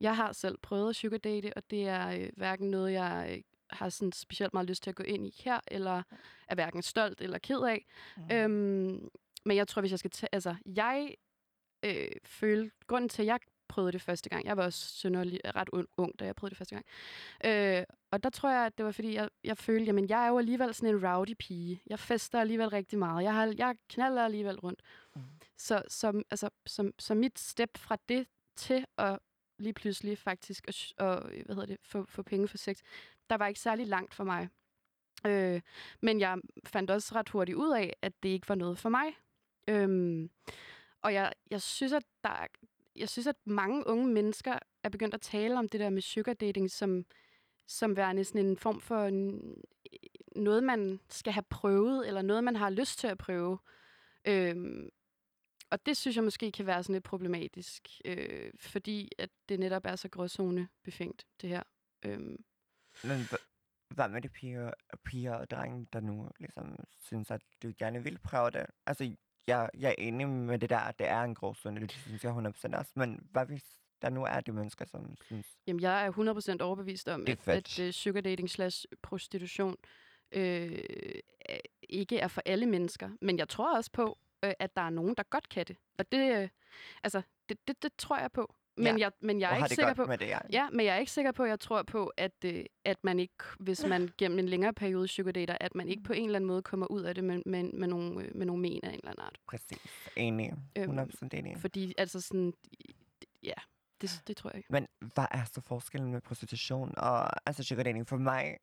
Jeg 0.00 0.16
har 0.16 0.32
selv 0.32 0.58
prøvet 0.62 0.90
at 0.90 0.96
sugar 0.96 1.18
date, 1.18 1.56
og 1.56 1.62
det 1.70 1.88
er 1.88 2.08
øh, 2.08 2.28
hverken 2.36 2.70
noget, 2.70 2.92
jeg 2.92 3.28
øh, 3.30 3.42
har 3.70 3.88
sådan 3.88 4.12
specielt 4.12 4.52
meget 4.52 4.68
lyst 4.68 4.82
til 4.82 4.90
at 4.90 4.96
gå 4.96 5.02
ind 5.02 5.26
i 5.26 5.34
her, 5.44 5.60
eller 5.68 6.02
er 6.48 6.54
hverken 6.54 6.82
stolt 6.82 7.20
eller 7.20 7.38
ked 7.38 7.60
af. 7.60 7.86
Mm. 8.16 8.30
Øhm, 8.32 9.08
men 9.44 9.56
jeg 9.56 9.68
tror, 9.68 9.80
hvis 9.80 9.90
jeg 9.90 9.98
skal 9.98 10.10
tage... 10.10 10.28
Altså, 10.32 10.54
jeg 10.66 11.14
øh, 11.84 12.08
følte... 12.24 12.70
Grunden 12.86 13.08
til, 13.08 13.22
at 13.22 13.26
jeg 13.26 13.40
prøvede 13.68 13.92
det 13.92 14.02
første 14.02 14.28
gang... 14.28 14.44
Jeg 14.44 14.56
var 14.56 14.64
også 14.64 14.86
synderlig, 14.88 15.40
ret 15.44 15.68
ung, 15.96 16.18
da 16.18 16.24
jeg 16.24 16.34
prøvede 16.34 16.50
det 16.50 16.58
første 16.58 16.74
gang. 16.74 16.86
Øh, 17.44 17.84
og 18.10 18.22
der 18.22 18.30
tror 18.30 18.50
jeg, 18.50 18.66
at 18.66 18.78
det 18.78 18.84
var, 18.86 18.92
fordi 18.92 19.14
jeg, 19.14 19.28
jeg 19.44 19.58
følte, 19.58 19.84
jamen, 19.84 20.08
jeg 20.08 20.24
er 20.24 20.28
jo 20.28 20.38
alligevel 20.38 20.74
sådan 20.74 20.94
en 20.94 21.06
rowdy 21.06 21.34
pige. 21.38 21.82
Jeg 21.86 21.98
fester 21.98 22.40
alligevel 22.40 22.68
rigtig 22.68 22.98
meget. 22.98 23.24
Jeg, 23.24 23.34
har, 23.34 23.54
jeg 23.58 23.76
knaller 23.88 24.24
alligevel 24.24 24.60
rundt. 24.60 24.82
Mm. 25.16 25.22
Så, 25.56 25.82
så, 25.88 26.22
altså, 26.30 26.50
så, 26.66 26.92
så 26.98 27.14
mit 27.14 27.38
step 27.38 27.78
fra 27.78 27.96
det 28.08 28.26
til 28.56 28.86
at 28.98 29.18
lige 29.58 29.72
pludselig 29.72 30.18
faktisk 30.18 30.68
at, 30.68 30.92
at 30.98 31.22
hvad 31.44 31.54
hedder 31.54 31.66
det, 31.66 31.76
få, 31.82 32.04
få 32.04 32.22
penge 32.22 32.48
for 32.48 32.58
sex, 32.58 32.80
der 33.30 33.36
var 33.36 33.46
ikke 33.46 33.60
særlig 33.60 33.86
langt 33.86 34.14
for 34.14 34.24
mig. 34.24 34.48
Øh, 35.26 35.60
men 36.02 36.20
jeg 36.20 36.38
fandt 36.64 36.90
også 36.90 37.14
ret 37.14 37.28
hurtigt 37.28 37.56
ud 37.56 37.72
af, 37.72 37.96
at 38.02 38.22
det 38.22 38.28
ikke 38.28 38.48
var 38.48 38.54
noget 38.54 38.78
for 38.78 38.88
mig. 38.88 39.16
Øhm, 39.68 40.30
og 41.02 41.14
jeg, 41.14 41.32
jeg 41.50 41.62
synes, 41.62 41.92
at 41.92 42.04
der 42.24 42.46
jeg 42.96 43.08
synes, 43.08 43.26
at 43.26 43.36
mange 43.44 43.86
unge 43.86 44.06
mennesker 44.06 44.58
er 44.82 44.88
begyndt 44.88 45.14
at 45.14 45.20
tale 45.20 45.58
om 45.58 45.68
det 45.68 45.80
der 45.80 45.90
med 45.90 46.02
sugar 46.02 46.32
dating 46.34 46.70
som, 46.70 47.04
som 47.66 47.96
værende 47.96 48.24
sådan 48.24 48.46
en 48.46 48.56
form 48.56 48.80
for 48.80 49.04
en, 49.04 49.54
noget, 50.36 50.64
man 50.64 51.00
skal 51.08 51.32
have 51.32 51.44
prøvet, 51.50 52.08
eller 52.08 52.22
noget, 52.22 52.44
man 52.44 52.56
har 52.56 52.70
lyst 52.70 52.98
til 52.98 53.06
at 53.06 53.18
prøve. 53.18 53.58
Øhm, 54.24 54.88
og 55.70 55.86
det 55.86 55.96
synes 55.96 56.16
jeg 56.16 56.24
måske 56.24 56.52
kan 56.52 56.66
være 56.66 56.82
sådan 56.82 56.94
lidt 56.94 57.04
problematisk, 57.04 57.88
øh, 58.04 58.50
fordi 58.60 59.08
at 59.18 59.30
det 59.48 59.60
netop 59.60 59.86
er 59.86 59.96
så 59.96 60.08
gråzone 60.08 60.68
befængt, 60.84 61.26
det 61.40 61.48
her. 61.48 61.62
Øhm, 62.04 62.44
men 63.04 63.20
hva- 63.20 63.46
hvad 63.94 64.08
med 64.08 64.22
de 64.22 64.28
piger, 64.28 64.70
piger 65.04 65.34
og 65.34 65.50
drenge, 65.50 65.86
der 65.92 66.00
nu 66.00 66.30
ligesom 66.38 66.76
synes, 67.04 67.30
at 67.30 67.40
du 67.62 67.72
gerne 67.78 68.02
vil 68.02 68.18
prøve 68.18 68.50
det? 68.50 68.66
Altså, 68.86 69.12
jeg, 69.46 69.70
jeg 69.78 69.90
er 69.90 69.94
enig 69.98 70.28
med 70.28 70.58
det 70.58 70.70
der, 70.70 70.78
at 70.78 70.98
det 70.98 71.08
er 71.08 71.22
en 71.22 71.34
gråzone, 71.34 71.80
det 71.80 71.90
synes 71.92 72.24
jeg 72.24 72.32
100% 72.32 72.78
også. 72.78 72.92
Men 72.94 73.28
hvad 73.30 73.46
hvis 73.46 73.64
der 74.02 74.10
nu 74.10 74.24
er 74.24 74.40
de 74.40 74.52
mennesker, 74.52 74.84
som 74.84 75.16
synes... 75.24 75.46
Jamen, 75.66 75.80
jeg 75.82 76.06
er 76.06 76.12
100% 76.60 76.62
overbevist 76.64 77.08
om, 77.08 77.24
at, 77.32 77.44
at 77.78 77.78
uh, 77.86 77.90
sugar 77.90 78.20
dating 78.20 78.50
slash 78.50 78.84
prostitution 79.02 79.76
øh, 80.32 80.78
er- 81.40 81.58
ikke 81.88 82.18
er 82.18 82.28
for 82.28 82.42
alle 82.46 82.66
mennesker. 82.66 83.10
Men 83.20 83.38
jeg 83.38 83.48
tror 83.48 83.76
også 83.76 83.90
på, 83.92 84.18
øh, 84.44 84.52
at 84.58 84.76
der 84.76 84.82
er 84.82 84.90
nogen, 84.90 85.14
der 85.14 85.22
godt 85.22 85.48
kan 85.48 85.64
det. 85.66 85.76
Og 85.98 86.12
det, 86.12 86.36
øh, 86.42 86.48
altså, 87.02 87.22
det, 87.48 87.68
det, 87.68 87.82
det 87.82 87.92
tror 87.98 88.18
jeg 88.18 88.32
på. 88.32 88.54
Men, 88.76 88.86
Ja, 88.86 89.04
jeg, 89.04 89.12
men 89.20 89.40
jeg 89.40 89.52
er 89.52 89.56
ikke 89.56 89.68
sikker 89.68 89.94
på... 89.94 90.04
med 90.04 90.18
det, 90.18 90.26
ja. 90.26 90.38
Ja, 90.52 90.70
men 90.70 90.86
jeg 90.86 90.94
er 90.94 90.98
ikke 90.98 91.12
sikker 91.12 91.32
på, 91.32 91.44
jeg 91.44 91.60
tror 91.60 91.82
på, 91.82 92.12
at, 92.16 92.44
øh, 92.44 92.64
at 92.84 93.04
man 93.04 93.18
ikke, 93.18 93.34
hvis 93.58 93.86
man 93.86 94.10
gennem 94.18 94.38
en 94.38 94.48
længere 94.48 94.72
periode 94.72 95.08
sugar 95.08 95.32
dater, 95.32 95.56
at 95.60 95.74
man 95.74 95.88
ikke 95.88 96.02
på 96.02 96.12
en 96.12 96.24
eller 96.24 96.36
anden 96.36 96.48
måde 96.48 96.62
kommer 96.62 96.86
ud 96.86 97.02
af 97.02 97.14
det 97.14 97.24
med, 97.24 97.42
med, 97.46 97.72
med, 97.72 97.88
nogle, 97.88 98.24
øh, 98.24 98.36
med 98.36 98.46
nogle 98.46 98.62
men 98.62 98.80
af 98.82 98.88
en 98.88 98.94
eller 98.94 99.10
anden 99.10 99.24
art. 99.24 99.38
Præcis. 99.48 100.10
Enig. 100.16 100.52
Øhm, 100.78 100.98
100% 100.98 101.28
enig. 101.32 101.58
Fordi 101.58 101.94
altså 101.98 102.20
sådan, 102.20 102.52
ja, 103.42 103.54
det, 104.00 104.22
det 104.26 104.36
tror 104.36 104.50
jeg 104.50 104.56
ikke. 104.56 104.72
Men 104.72 104.86
hvad 105.14 105.26
er 105.30 105.44
så 105.44 105.60
forskellen 105.60 106.12
med 106.12 106.20
prostitution 106.20 106.94
og 106.96 107.48
altså 107.48 107.62
sugar 107.62 107.82
dating? 107.82 108.08
For 108.08 108.16
mig, 108.16 108.56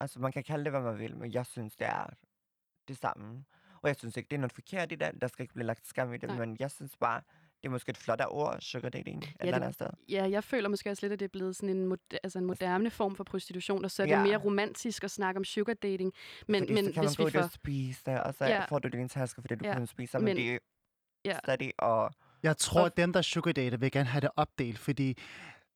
altså 0.00 0.20
man 0.20 0.32
kan 0.32 0.44
kalde 0.44 0.64
det, 0.64 0.72
hvad 0.72 0.80
man 0.80 0.98
vil, 0.98 1.16
men 1.16 1.32
jeg 1.32 1.46
synes, 1.46 1.76
det 1.76 1.86
er 1.86 2.06
det 2.88 2.96
samme. 2.96 3.44
Og 3.82 3.88
jeg 3.88 3.96
synes 3.96 4.16
ikke, 4.16 4.28
det 4.28 4.36
er 4.36 4.40
noget 4.40 4.52
forkert 4.52 4.92
i 4.92 4.94
det. 4.94 5.20
Der 5.20 5.26
skal 5.26 5.42
ikke 5.42 5.54
blive 5.54 5.66
lagt 5.66 5.86
skam 5.86 6.12
i 6.14 6.16
det, 6.16 6.28
Nej. 6.28 6.38
men 6.38 6.56
jeg 6.60 6.70
synes 6.70 6.96
bare, 6.96 7.22
det 7.62 7.68
er 7.68 7.70
måske 7.70 7.90
et 7.90 7.96
flottere 7.96 8.28
ord, 8.28 8.60
sugar 8.60 8.88
dating, 8.88 9.18
et 9.24 9.28
det- 9.28 9.36
eller 9.40 9.56
andet 9.56 9.74
sted. 9.74 9.86
Ja, 10.08 10.24
jeg 10.30 10.44
føler 10.44 10.68
måske 10.68 10.90
også 10.90 11.06
lidt, 11.06 11.12
at 11.12 11.20
det 11.20 11.24
er 11.24 11.28
blevet 11.28 11.56
sådan 11.56 11.68
en, 11.76 11.86
mod, 11.86 11.96
altså 12.22 12.38
en 12.38 12.44
moderne 12.44 12.90
form 12.90 13.16
for 13.16 13.24
prostitution, 13.24 13.84
og 13.84 13.90
så 13.90 14.02
er 14.02 14.06
det 14.06 14.12
Ja. 14.12 14.22
mere 14.22 14.36
romantisk 14.36 15.04
at 15.04 15.10
snakke 15.10 15.38
om 15.38 15.44
sugar 15.44 15.74
dating. 15.74 16.12
Men, 16.48 16.62
fordi 16.62 16.72
men 16.74 16.84
så 16.84 16.92
kan 16.92 17.02
hvis 17.02 17.18
man 17.18 17.24
gå 17.26 17.30
vi 17.30 17.38
ud 17.38 17.44
og 17.44 17.50
spise, 17.50 18.22
og 18.22 18.34
så 18.34 18.44
Ja. 18.44 18.64
får 18.64 18.78
du 18.78 18.88
din 18.88 19.08
taske, 19.08 19.40
fordi 19.40 19.54
du 19.54 19.64
Ja, 19.64 19.74
kun 19.74 19.86
spiser, 19.86 20.18
men, 20.18 20.24
men- 20.24 20.36
det 20.36 20.54
er 20.54 20.58
ja. 21.24 21.38
stadig 21.44 21.72
og 21.78 22.10
Jeg 22.42 22.56
tror, 22.56 22.80
Og- 22.80 22.86
at 22.86 22.96
dem, 22.96 23.12
der 23.12 23.22
sugar 23.22 23.52
dater, 23.52 23.76
vil 23.78 23.90
gerne 23.90 24.08
have 24.08 24.20
det 24.20 24.30
opdelt, 24.36 24.78
fordi 24.78 25.18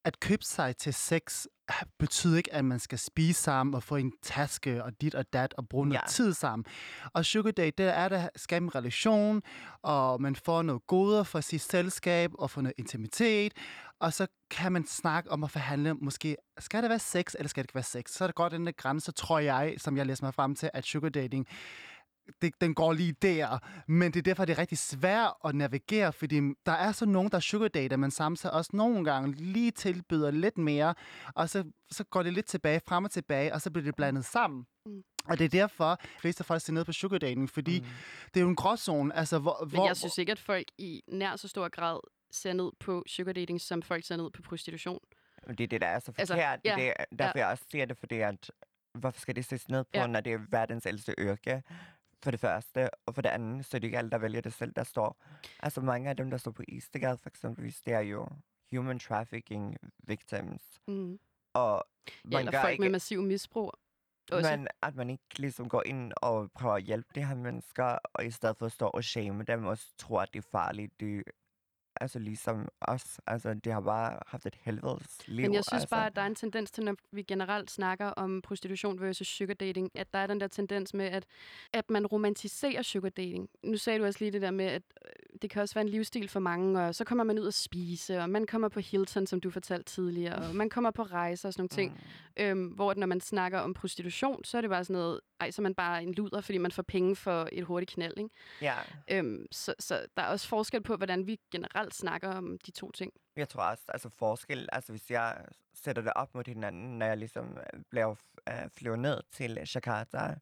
at 0.06 0.20
købe 0.20 0.44
sig 0.44 0.76
til 0.76 0.94
sex 0.94 1.46
ah, 1.68 1.86
betyder 1.98 2.36
ikke, 2.36 2.52
at 2.54 2.64
man 2.64 2.78
skal 2.78 2.98
spise 2.98 3.42
sammen 3.42 3.74
og 3.74 3.82
få 3.82 3.96
en 3.96 4.12
taske 4.22 4.84
og 4.84 5.00
dit 5.00 5.14
og 5.14 5.24
dat 5.32 5.54
og 5.58 5.68
bruge 5.68 5.86
noget 5.88 6.02
Ja. 6.02 6.06
tid 6.08 6.32
sammen. 6.34 6.64
Og 7.14 7.24
sugar 7.24 7.50
date, 7.50 7.82
det 7.84 7.92
er 7.96 8.08
at 8.08 8.30
skabe 8.36 8.62
en 8.64 8.74
relation, 8.74 9.42
og 9.82 10.22
man 10.22 10.36
får 10.36 10.62
noget 10.62 10.86
goder 10.86 11.22
for 11.22 11.40
sit 11.40 11.60
selskab 11.62 12.30
og 12.38 12.50
få 12.50 12.60
noget 12.60 12.74
intimitet, 12.78 13.52
og 14.00 14.12
så 14.12 14.26
kan 14.50 14.72
man 14.72 14.86
snakke 14.86 15.30
om 15.30 15.44
at 15.44 15.50
forhandle, 15.50 15.94
måske 15.94 16.36
skal 16.58 16.82
det 16.82 16.90
være 16.90 16.98
sex, 16.98 17.34
eller 17.34 17.48
skal 17.48 17.62
det 17.62 17.68
ikke 17.68 17.74
være 17.74 17.84
sex? 17.84 18.10
Så 18.10 18.24
er 18.24 18.28
det 18.28 18.34
godt 18.34 18.52
den 18.52 18.66
der 18.66 18.72
grænse, 18.72 19.12
tror 19.12 19.38
jeg, 19.38 19.74
som 19.78 19.96
jeg 19.96 20.06
læser 20.06 20.24
mig 20.24 20.34
frem 20.34 20.54
til, 20.54 20.70
at 20.74 20.84
sugar 20.84 21.08
dating 21.08 21.46
det, 22.42 22.60
den 22.60 22.74
går 22.74 22.92
lige 22.92 23.12
der. 23.12 23.58
Men 23.88 24.12
det 24.12 24.18
er 24.18 24.22
derfor, 24.22 24.44
det 24.44 24.52
er 24.52 24.58
rigtig 24.58 24.78
svært 24.78 25.32
at 25.44 25.54
navigere, 25.54 26.12
fordi 26.12 26.40
der 26.66 26.72
er 26.72 26.92
så 26.92 27.06
nogen, 27.06 27.30
der 27.30 27.40
sugar 27.40 27.68
dater, 27.68 27.96
men 27.96 28.10
samtidig 28.10 28.52
også 28.52 28.70
nogle 28.74 29.04
gange 29.04 29.32
lige 29.32 29.70
tilbyder 29.70 30.30
lidt 30.30 30.58
mere, 30.58 30.94
og 31.34 31.48
så, 31.48 31.64
så 31.90 32.04
går 32.04 32.22
det 32.22 32.32
lidt 32.32 32.46
tilbage, 32.46 32.80
frem 32.88 33.04
og 33.04 33.10
tilbage, 33.10 33.54
og 33.54 33.60
så 33.60 33.70
bliver 33.70 33.84
det 33.84 33.96
blandet 33.96 34.24
sammen. 34.24 34.66
Mm. 34.86 35.02
Og 35.28 35.38
det 35.38 35.44
er 35.44 35.48
derfor, 35.48 35.94
de 35.94 36.08
fleste 36.20 36.44
folk 36.44 36.62
ser 36.62 36.72
ned 36.72 36.84
på 36.84 36.92
sugar 36.92 37.18
dating, 37.18 37.50
fordi 37.50 37.80
mm. 37.80 37.86
det 38.34 38.40
er 38.40 38.42
jo 38.42 38.48
en 38.48 38.56
gråzone. 38.56 39.16
Altså, 39.16 39.38
hvor, 39.38 39.56
Men 39.60 39.70
hvor, 39.70 39.86
jeg 39.86 39.96
synes 39.96 40.18
ikke, 40.18 40.32
at 40.32 40.38
folk 40.38 40.66
i 40.78 41.02
nær 41.08 41.36
så 41.36 41.48
stor 41.48 41.68
grad 41.68 42.00
ser 42.30 42.52
ned 42.52 42.70
på 42.80 43.04
sugar 43.06 43.32
dating, 43.32 43.60
som 43.60 43.82
folk 43.82 44.06
ser 44.06 44.16
ned 44.16 44.30
på 44.30 44.42
prostitution. 44.42 44.98
det 45.48 45.60
er 45.60 45.66
det, 45.66 45.80
der 45.80 45.86
er 45.86 45.98
så 45.98 46.12
Altså, 46.18 46.34
forkert. 46.34 46.60
ja, 46.64 46.74
det 46.76 46.92
er 46.96 47.04
derfor, 47.18 47.38
jeg 47.38 47.46
også 47.46 47.64
siger 47.70 47.84
det, 47.84 47.96
fordi 47.98 48.14
at, 48.20 48.50
hvorfor 48.94 49.20
skal 49.20 49.36
det 49.36 49.44
ses 49.44 49.68
ned 49.68 49.84
på, 49.84 49.90
Ja. 49.94 50.06
når 50.06 50.20
det 50.20 50.32
er 50.32 50.38
verdens 50.50 50.86
ældste 50.86 51.14
yrke? 51.18 51.62
For 52.22 52.30
det 52.30 52.40
første, 52.40 52.90
og 53.06 53.14
for 53.14 53.22
det 53.22 53.28
andet, 53.28 53.64
så 53.64 53.76
er 53.76 53.78
det 53.78 53.86
ikke 53.86 53.98
alle, 53.98 54.10
der 54.10 54.18
vælger 54.18 54.40
det 54.40 54.52
selv, 54.52 54.72
der 54.72 54.84
står. 54.84 55.22
Altså 55.60 55.80
mange 55.80 56.10
af 56.10 56.16
dem, 56.16 56.30
der 56.30 56.36
står 56.36 56.50
på 56.50 56.62
Istegade 56.68 57.18
for 57.18 57.28
eksempel, 57.28 57.76
det 57.86 57.94
er 57.94 58.00
jo 58.00 58.28
human 58.72 58.98
trafficking 58.98 59.76
victims. 59.98 60.62
Mm. 60.88 61.18
Og 61.52 61.84
Ja, 62.08 62.12
man 62.24 62.38
eller 62.38 62.52
gør 62.52 62.60
folk 62.60 62.72
ikke... 62.72 62.80
med 62.80 62.90
massiv 62.90 63.22
misbrug. 63.22 63.72
Også. 64.32 64.56
Men 64.56 64.68
at 64.82 64.94
man 64.94 65.10
ikke 65.10 65.38
ligesom 65.38 65.68
går 65.68 65.82
ind 65.86 66.12
og 66.16 66.50
prøver 66.52 66.74
at 66.74 66.82
hjælpe 66.82 67.08
de 67.14 67.26
her 67.26 67.34
mennesker, 67.34 67.98
og 68.12 68.26
i 68.26 68.30
stedet 68.30 68.56
for 68.56 68.66
at 68.66 68.72
stå 68.72 68.86
og 68.86 69.04
shame 69.04 69.44
dem, 69.44 69.66
og 69.66 69.78
tror, 69.98 70.20
at 70.20 70.28
det 70.32 70.38
er 70.38 70.48
farligt. 70.50 71.00
Det, 71.00 71.22
altså 72.00 72.18
ligesom 72.18 72.68
os. 72.80 73.20
Altså, 73.26 73.54
de 73.54 73.70
har 73.70 73.80
bare 73.80 74.18
haft 74.26 74.46
et 74.46 74.56
helvedes 74.60 75.28
liv. 75.28 75.42
Men 75.42 75.54
jeg 75.54 75.64
synes 75.64 75.82
altså. 75.82 75.96
bare, 75.96 76.06
at 76.06 76.16
der 76.16 76.22
er 76.22 76.26
en 76.26 76.34
tendens 76.34 76.70
til, 76.70 76.84
når 76.84 76.96
vi 77.12 77.22
generelt 77.22 77.70
snakker 77.70 78.06
om 78.06 78.42
prostitution 78.42 79.00
versus 79.00 79.26
sugar 79.26 79.54
dating, 79.54 79.90
at 79.94 80.12
der 80.12 80.18
er 80.18 80.26
den 80.26 80.40
der 80.40 80.46
tendens 80.46 80.94
med, 80.94 81.06
at, 81.06 81.26
at 81.72 81.90
man 81.90 82.06
romantiserer 82.06 82.82
sugar 82.82 83.08
dating. 83.08 83.50
Nu 83.62 83.76
sagde 83.76 83.98
du 83.98 84.04
også 84.04 84.18
lige 84.20 84.30
det 84.30 84.42
der 84.42 84.50
med, 84.50 84.64
at 84.64 84.82
øh, 85.04 85.38
det 85.42 85.50
kan 85.50 85.62
også 85.62 85.74
være 85.74 85.84
en 85.84 85.88
livsstil 85.88 86.28
for 86.28 86.40
mange, 86.40 86.80
og 86.80 86.94
så 86.94 87.04
kommer 87.04 87.24
man 87.24 87.38
ud 87.38 87.46
at 87.46 87.54
spise, 87.54 88.20
og 88.20 88.30
man 88.30 88.46
kommer 88.46 88.68
på 88.68 88.80
Hilton, 88.80 89.26
som 89.26 89.40
du 89.40 89.50
fortalte 89.50 89.92
tidligere, 89.92 90.48
og 90.48 90.54
man 90.54 90.70
kommer 90.70 90.90
på 90.90 91.02
rejser 91.02 91.48
og 91.48 91.52
sådan 91.52 91.60
nogle 91.60 91.68
ting. 91.68 91.92
Mm. 91.92 92.00
Øhm, 92.36 92.66
hvor 92.66 92.94
når 92.94 93.06
man 93.06 93.20
snakker 93.20 93.58
om 93.58 93.74
prostitution, 93.74 94.44
så 94.44 94.56
er 94.56 94.60
det 94.60 94.70
bare 94.70 94.84
sådan 94.84 95.00
noget, 95.00 95.20
ej, 95.40 95.50
så 95.50 95.62
er 95.62 95.62
man 95.62 95.74
bare 95.74 96.02
en 96.02 96.14
luder, 96.14 96.40
fordi 96.40 96.58
man 96.58 96.72
får 96.72 96.82
penge 96.82 97.16
for 97.16 97.48
et 97.52 97.64
hurtigt 97.64 97.90
knald, 97.90 98.14
ikke? 98.18 98.30
Ja, 98.60 98.74
Øhm, 99.10 99.46
så, 99.52 99.74
så 99.78 100.06
der 100.16 100.22
er 100.22 100.26
også 100.26 100.48
forskel 100.48 100.82
på, 100.82 100.96
hvordan 100.96 101.26
vi 101.26 101.40
generelt 101.52 101.94
snakker 101.94 102.28
om 102.28 102.58
de 102.66 102.70
to 102.70 102.90
ting. 102.92 103.12
jeg 103.36 103.48
tror 103.48 103.62
også, 103.62 103.84
altså 103.88 104.08
forskel, 104.18 104.68
altså 104.72 104.92
hvis 104.92 105.10
jeg 105.10 105.44
sætter 105.74 106.02
det 106.02 106.12
op 106.16 106.34
mod 106.34 106.44
hinanden, 106.46 106.98
når 106.98 107.06
jeg 107.06 107.16
ligesom 107.16 107.58
øh, 107.74 107.80
blev 107.90 108.16
øh, 108.48 108.68
flyvet 108.76 108.98
ned 108.98 109.20
til 109.32 109.58
Jakarta, 109.74 110.34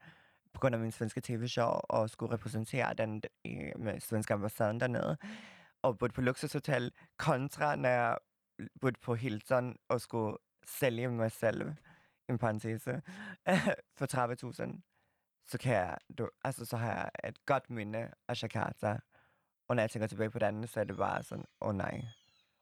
på 0.53 0.61
grund 0.61 0.75
af 0.75 0.81
min 0.81 0.93
svenske 0.93 1.21
tv-show, 1.21 1.71
og 1.89 2.11
skulle 2.11 2.33
repræsentere 2.35 2.95
den 2.95 3.23
i, 3.45 3.57
med 3.77 4.01
svenske 4.01 4.35
ambassaden 4.35 4.81
dernede, 4.81 5.17
og 5.83 5.99
boede 5.99 6.13
på 6.13 6.21
luksushotel, 6.21 6.93
kontra 7.17 7.77
når 7.77 7.89
jeg 7.89 8.19
boede 8.81 8.97
på 9.03 9.15
Hilton 9.15 9.77
og 9.89 10.01
skulle 10.01 10.37
sælge 10.67 11.09
mig 11.09 11.33
selv, 11.33 11.73
en 12.29 12.39
parentese, 12.39 13.03
for 13.99 14.07
30.000, 14.67 14.81
så 15.47 15.59
kan 15.59 15.75
jeg, 15.75 15.99
du, 16.19 16.31
altså 16.45 16.65
så 16.65 16.77
har 16.77 16.93
jeg 16.93 17.11
et 17.29 17.47
godt 17.47 17.71
minde 17.71 18.11
af 18.29 18.43
Jakarta, 18.43 18.99
og 19.69 19.77
når 19.77 19.83
jeg 19.83 19.91
tænker 19.91 20.07
tilbage 20.07 20.31
på 20.31 20.39
det 20.39 20.47
andet, 20.47 20.71
så 20.71 20.81
er 20.81 20.85
det 20.85 20.97
bare 20.97 21.23
sådan, 21.23 21.45
åh 21.61 21.69
oh, 21.69 21.75
nej. 21.75 22.03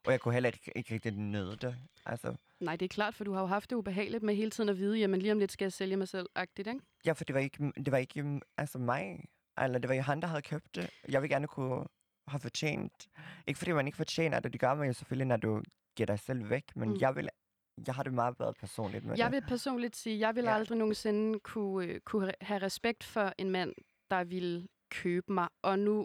Og 0.07 0.13
jeg 0.13 0.21
kunne 0.21 0.35
heller 0.35 0.49
ikke, 0.49 0.73
ikke 0.77 0.95
rigtig 0.95 1.13
nøde 1.13 1.57
det. 1.57 1.77
Altså, 2.07 2.37
Nej, 2.61 2.77
det 2.77 2.85
er 2.85 2.89
klart, 2.89 3.15
for 3.15 3.25
du 3.25 3.33
har 3.33 3.41
jo 3.41 3.47
haft 3.47 3.71
det 3.71 3.77
ubehageligt 3.77 4.23
med 4.23 4.35
hele 4.35 4.51
tiden 4.51 4.69
at 4.69 4.79
vide, 4.79 4.99
jamen 4.99 5.21
lige 5.21 5.33
om 5.33 5.39
lidt 5.39 5.53
skal 5.53 5.65
jeg 5.65 5.73
sælge 5.73 5.97
mig 5.97 6.09
selv-agtigt, 6.09 6.69
ikke? 6.69 6.81
ja, 7.07 7.13
for 7.13 7.25
det 7.25 7.35
var 7.35 7.41
ikke, 7.41 7.73
det 7.77 7.93
var 7.93 7.99
ikke 7.99 8.41
altså 8.57 8.79
mig. 8.79 9.25
Eller 9.63 9.79
det 9.79 9.89
var 9.89 9.95
jo 9.95 10.03
han, 10.03 10.21
der 10.21 10.29
havde 10.29 10.43
købt 10.43 10.75
det. 10.75 10.91
Jeg 11.09 11.23
vil 11.23 11.31
gerne 11.31 11.47
kunne 11.47 11.85
have 12.29 12.41
fortjent. 12.41 13.09
Ikke 13.47 13.59
fordi 13.59 13.73
man 13.73 13.87
ikke 13.87 13.97
fortjener 13.97 14.41
det, 14.41 14.53
det 14.53 14.61
gør 14.61 14.75
man 14.75 14.87
jo 14.87 14.93
selvfølgelig, 14.93 15.27
når 15.27 15.37
du 15.37 15.63
giver 15.97 16.07
dig 16.07 16.19
selv 16.19 16.51
væk. 16.51 16.77
Men 16.77 16.89
mm. 16.89 16.97
jeg 17.01 17.17
vil 17.17 17.29
jeg 17.87 17.95
har 17.95 18.03
det 18.03 18.15
meget 18.15 18.37
bedre 18.37 18.55
personligt 18.55 19.05
med 19.05 19.17
Jeg 19.17 19.33
vil 19.33 19.43
personligt 19.49 19.97
sige, 19.97 20.19
jeg 20.19 20.35
vil 20.37 20.45
Ja. 20.45 20.55
aldrig 20.55 20.79
nogensinde 20.79 21.39
kunne, 21.41 21.87
øh, 21.87 22.01
kunne 22.01 22.33
have 22.41 22.63
respekt 22.63 23.05
for 23.05 23.33
en 23.39 23.51
mand, 23.51 23.73
der 24.11 24.25
vil 24.25 24.69
købe 24.91 25.33
mig. 25.33 25.49
Og 25.63 25.79
nu, 25.79 26.01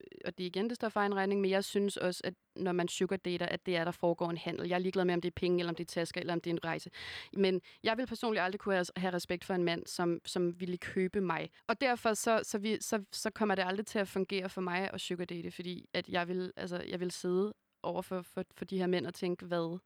øh, 0.00 0.18
og 0.24 0.38
det 0.38 0.44
er 0.44 0.46
igen, 0.46 0.68
det 0.68 0.76
står 0.76 0.88
for 0.88 1.00
egen 1.00 1.14
regning, 1.14 1.40
men 1.40 1.50
jeg 1.50 1.64
synes 1.64 1.96
også, 1.96 2.20
at 2.24 2.34
når 2.56 2.72
man 2.72 2.88
sugar 2.88 3.16
dater, 3.16 3.46
at 3.46 3.66
det 3.66 3.76
er, 3.76 3.84
der 3.84 3.90
foregår 3.90 4.30
en 4.30 4.36
handel. 4.36 4.68
Jeg 4.68 4.74
er 4.74 4.78
ligeglad 4.78 5.04
med, 5.04 5.14
om 5.14 5.20
det 5.20 5.28
er 5.28 5.32
penge, 5.36 5.58
eller 5.58 5.70
om 5.70 5.74
det 5.76 5.84
er 5.84 5.92
tasker, 6.00 6.20
eller 6.20 6.32
om 6.32 6.40
det 6.40 6.50
er 6.50 6.54
en 6.54 6.64
rejse. 6.64 6.90
Men 7.32 7.60
jeg 7.82 7.96
vil 7.96 8.06
personligt 8.06 8.42
aldrig 8.42 8.60
kunne 8.60 8.74
have, 8.74 8.86
have 8.96 9.12
respekt 9.14 9.44
for 9.44 9.54
en 9.54 9.64
mand, 9.64 9.86
som, 9.86 10.20
som 10.26 10.60
ville 10.60 10.78
købe 10.78 11.20
mig. 11.20 11.50
Og 11.66 11.80
derfor 11.80 12.14
så, 12.14 12.40
så, 12.42 12.58
vi, 12.58 12.78
så, 12.80 13.04
så 13.12 13.30
kommer 13.30 13.54
det 13.54 13.62
aldrig 13.66 13.86
til 13.86 13.98
at 13.98 14.08
fungere 14.08 14.48
for 14.48 14.60
mig 14.60 14.90
at 14.94 15.00
sugar 15.00 15.24
date, 15.24 15.50
fordi 15.50 15.88
at 15.94 16.08
jeg 16.08 16.28
vil, 16.28 16.52
altså, 16.56 16.82
jeg 16.88 17.00
vil 17.00 17.10
sidde 17.10 17.54
over 17.82 18.02
for, 18.02 18.22
for, 18.22 18.44
for 18.56 18.64
de 18.64 18.78
her 18.78 18.86
mænd 18.86 19.06
og 19.06 19.14
tænke, 19.14 19.46
hvad 19.46 19.78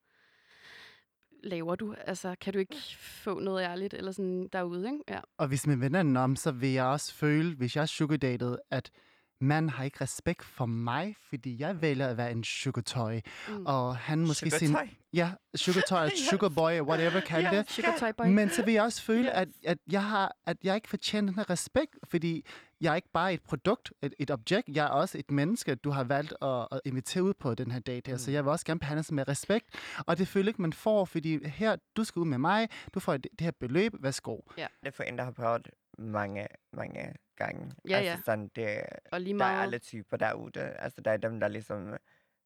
laver 1.44 1.74
du? 1.76 1.94
Altså, 2.07 2.35
kan 2.40 2.52
du 2.52 2.59
ikke 2.59 2.76
få 2.98 3.38
noget 3.40 3.62
ærligt 3.62 3.94
eller 3.94 4.12
sådan 4.12 4.48
derude, 4.52 4.87
ikke? 4.87 4.98
Ja. 5.09 5.20
Og 5.38 5.48
hvis 5.48 5.66
man 5.66 5.80
vender 5.80 6.02
den 6.02 6.16
om, 6.16 6.37
så 6.37 6.50
vil 6.50 6.70
jeg 6.72 6.85
også 6.85 7.14
føle, 7.14 7.54
hvis 7.54 7.76
jeg 7.76 7.83
er 7.83 7.87
sugardated, 7.87 8.57
at 8.70 8.90
man 9.40 9.68
har 9.68 9.85
ikke 9.85 9.96
respekt 10.00 10.44
for 10.44 10.66
mig, 10.66 11.16
fordi 11.28 11.61
jeg 11.61 11.83
vælger 11.83 12.07
at 12.09 12.16
være 12.16 12.33
en 12.33 12.44
sugartoy. 12.44 13.20
Mm. 13.48 13.66
Og 13.66 13.96
han 13.96 14.18
måske 14.18 14.50
sin... 14.50 14.68
Sugartoy? 14.68 14.88
Ja, 15.12 15.30
sugartoy, 15.54 16.07
Yes. 16.12 16.18
sugarboy, 16.30 16.80
whatever 16.80 17.20
det. 17.50 17.70
Sugar 17.70 17.96
Toy 17.98 18.09
Boy. 18.18 18.26
Men 18.26 18.50
så 18.50 18.64
vil 18.64 18.74
jeg 18.74 18.83
også 18.83 19.02
føle, 19.02 19.22
Yes. 19.24 19.30
at, 19.35 19.48
at, 19.64 19.78
jeg 19.90 20.04
har, 20.04 20.37
at 20.46 20.57
jeg 20.64 20.74
ikke 20.74 20.88
fortjener 20.88 21.26
den 21.33 21.37
her 21.38 21.50
respekt, 21.50 21.96
fordi 22.04 22.46
jeg 22.84 22.90
er 22.90 22.94
ikke 22.96 23.12
bare 23.12 23.34
et 23.34 23.42
produkt, 23.42 23.92
et, 24.02 24.14
et 24.18 24.30
objekt, 24.30 24.68
jeg 24.68 24.84
er 24.84 24.88
også 24.90 25.18
et 25.18 25.30
menneske, 25.30 25.74
du 25.74 25.90
har 25.90 26.04
valgt 26.04 26.34
at, 26.42 26.68
at 26.72 26.80
invitere 26.84 27.22
ud 27.22 27.34
på 27.34 27.54
den 27.54 27.70
her 27.70 27.80
date 27.80 28.10
her, 28.10 28.16
så 28.18 28.30
Mm. 28.30 28.34
jeg 28.34 28.44
vil 28.44 28.50
også 28.50 28.66
gerne 28.66 28.80
behandles 28.80 29.12
med 29.12 29.28
respekt, 29.28 29.66
og 30.06 30.18
det 30.18 30.28
føler 30.28 30.48
ikke, 30.48 30.62
man 30.62 30.72
får, 30.72 31.04
fordi 31.04 31.48
her, 31.48 31.76
du 31.96 32.04
skal 32.04 32.20
ud 32.20 32.26
med 32.26 32.38
mig, 32.38 32.68
du 32.94 33.00
får 33.00 33.12
det, 33.16 33.26
det 33.32 33.40
her 33.40 33.50
beløb, 33.60 33.92
værsgo. 34.00 34.36
Det 34.56 34.68
er 34.82 34.90
for 34.90 35.02
en, 35.02 35.18
der 35.18 35.24
har 35.24 35.30
prøvet 35.30 35.68
mange, 35.98 36.46
mange 36.72 37.14
gange. 37.36 37.72
Ja, 37.88 37.96
altså, 37.96 38.10
ja. 38.10 38.18
Sådan, 38.24 38.50
det, 38.56 38.80
Og 39.12 39.20
lige 39.20 39.38
der 39.38 39.44
er 39.44 39.48
meget... 39.52 39.62
alle 39.62 39.78
typer 39.78 40.16
derude. 40.16 40.60
Altså, 40.60 41.00
der 41.00 41.10
er 41.10 41.16
dem, 41.16 41.40
der 41.40 41.48
ligesom 41.48 41.96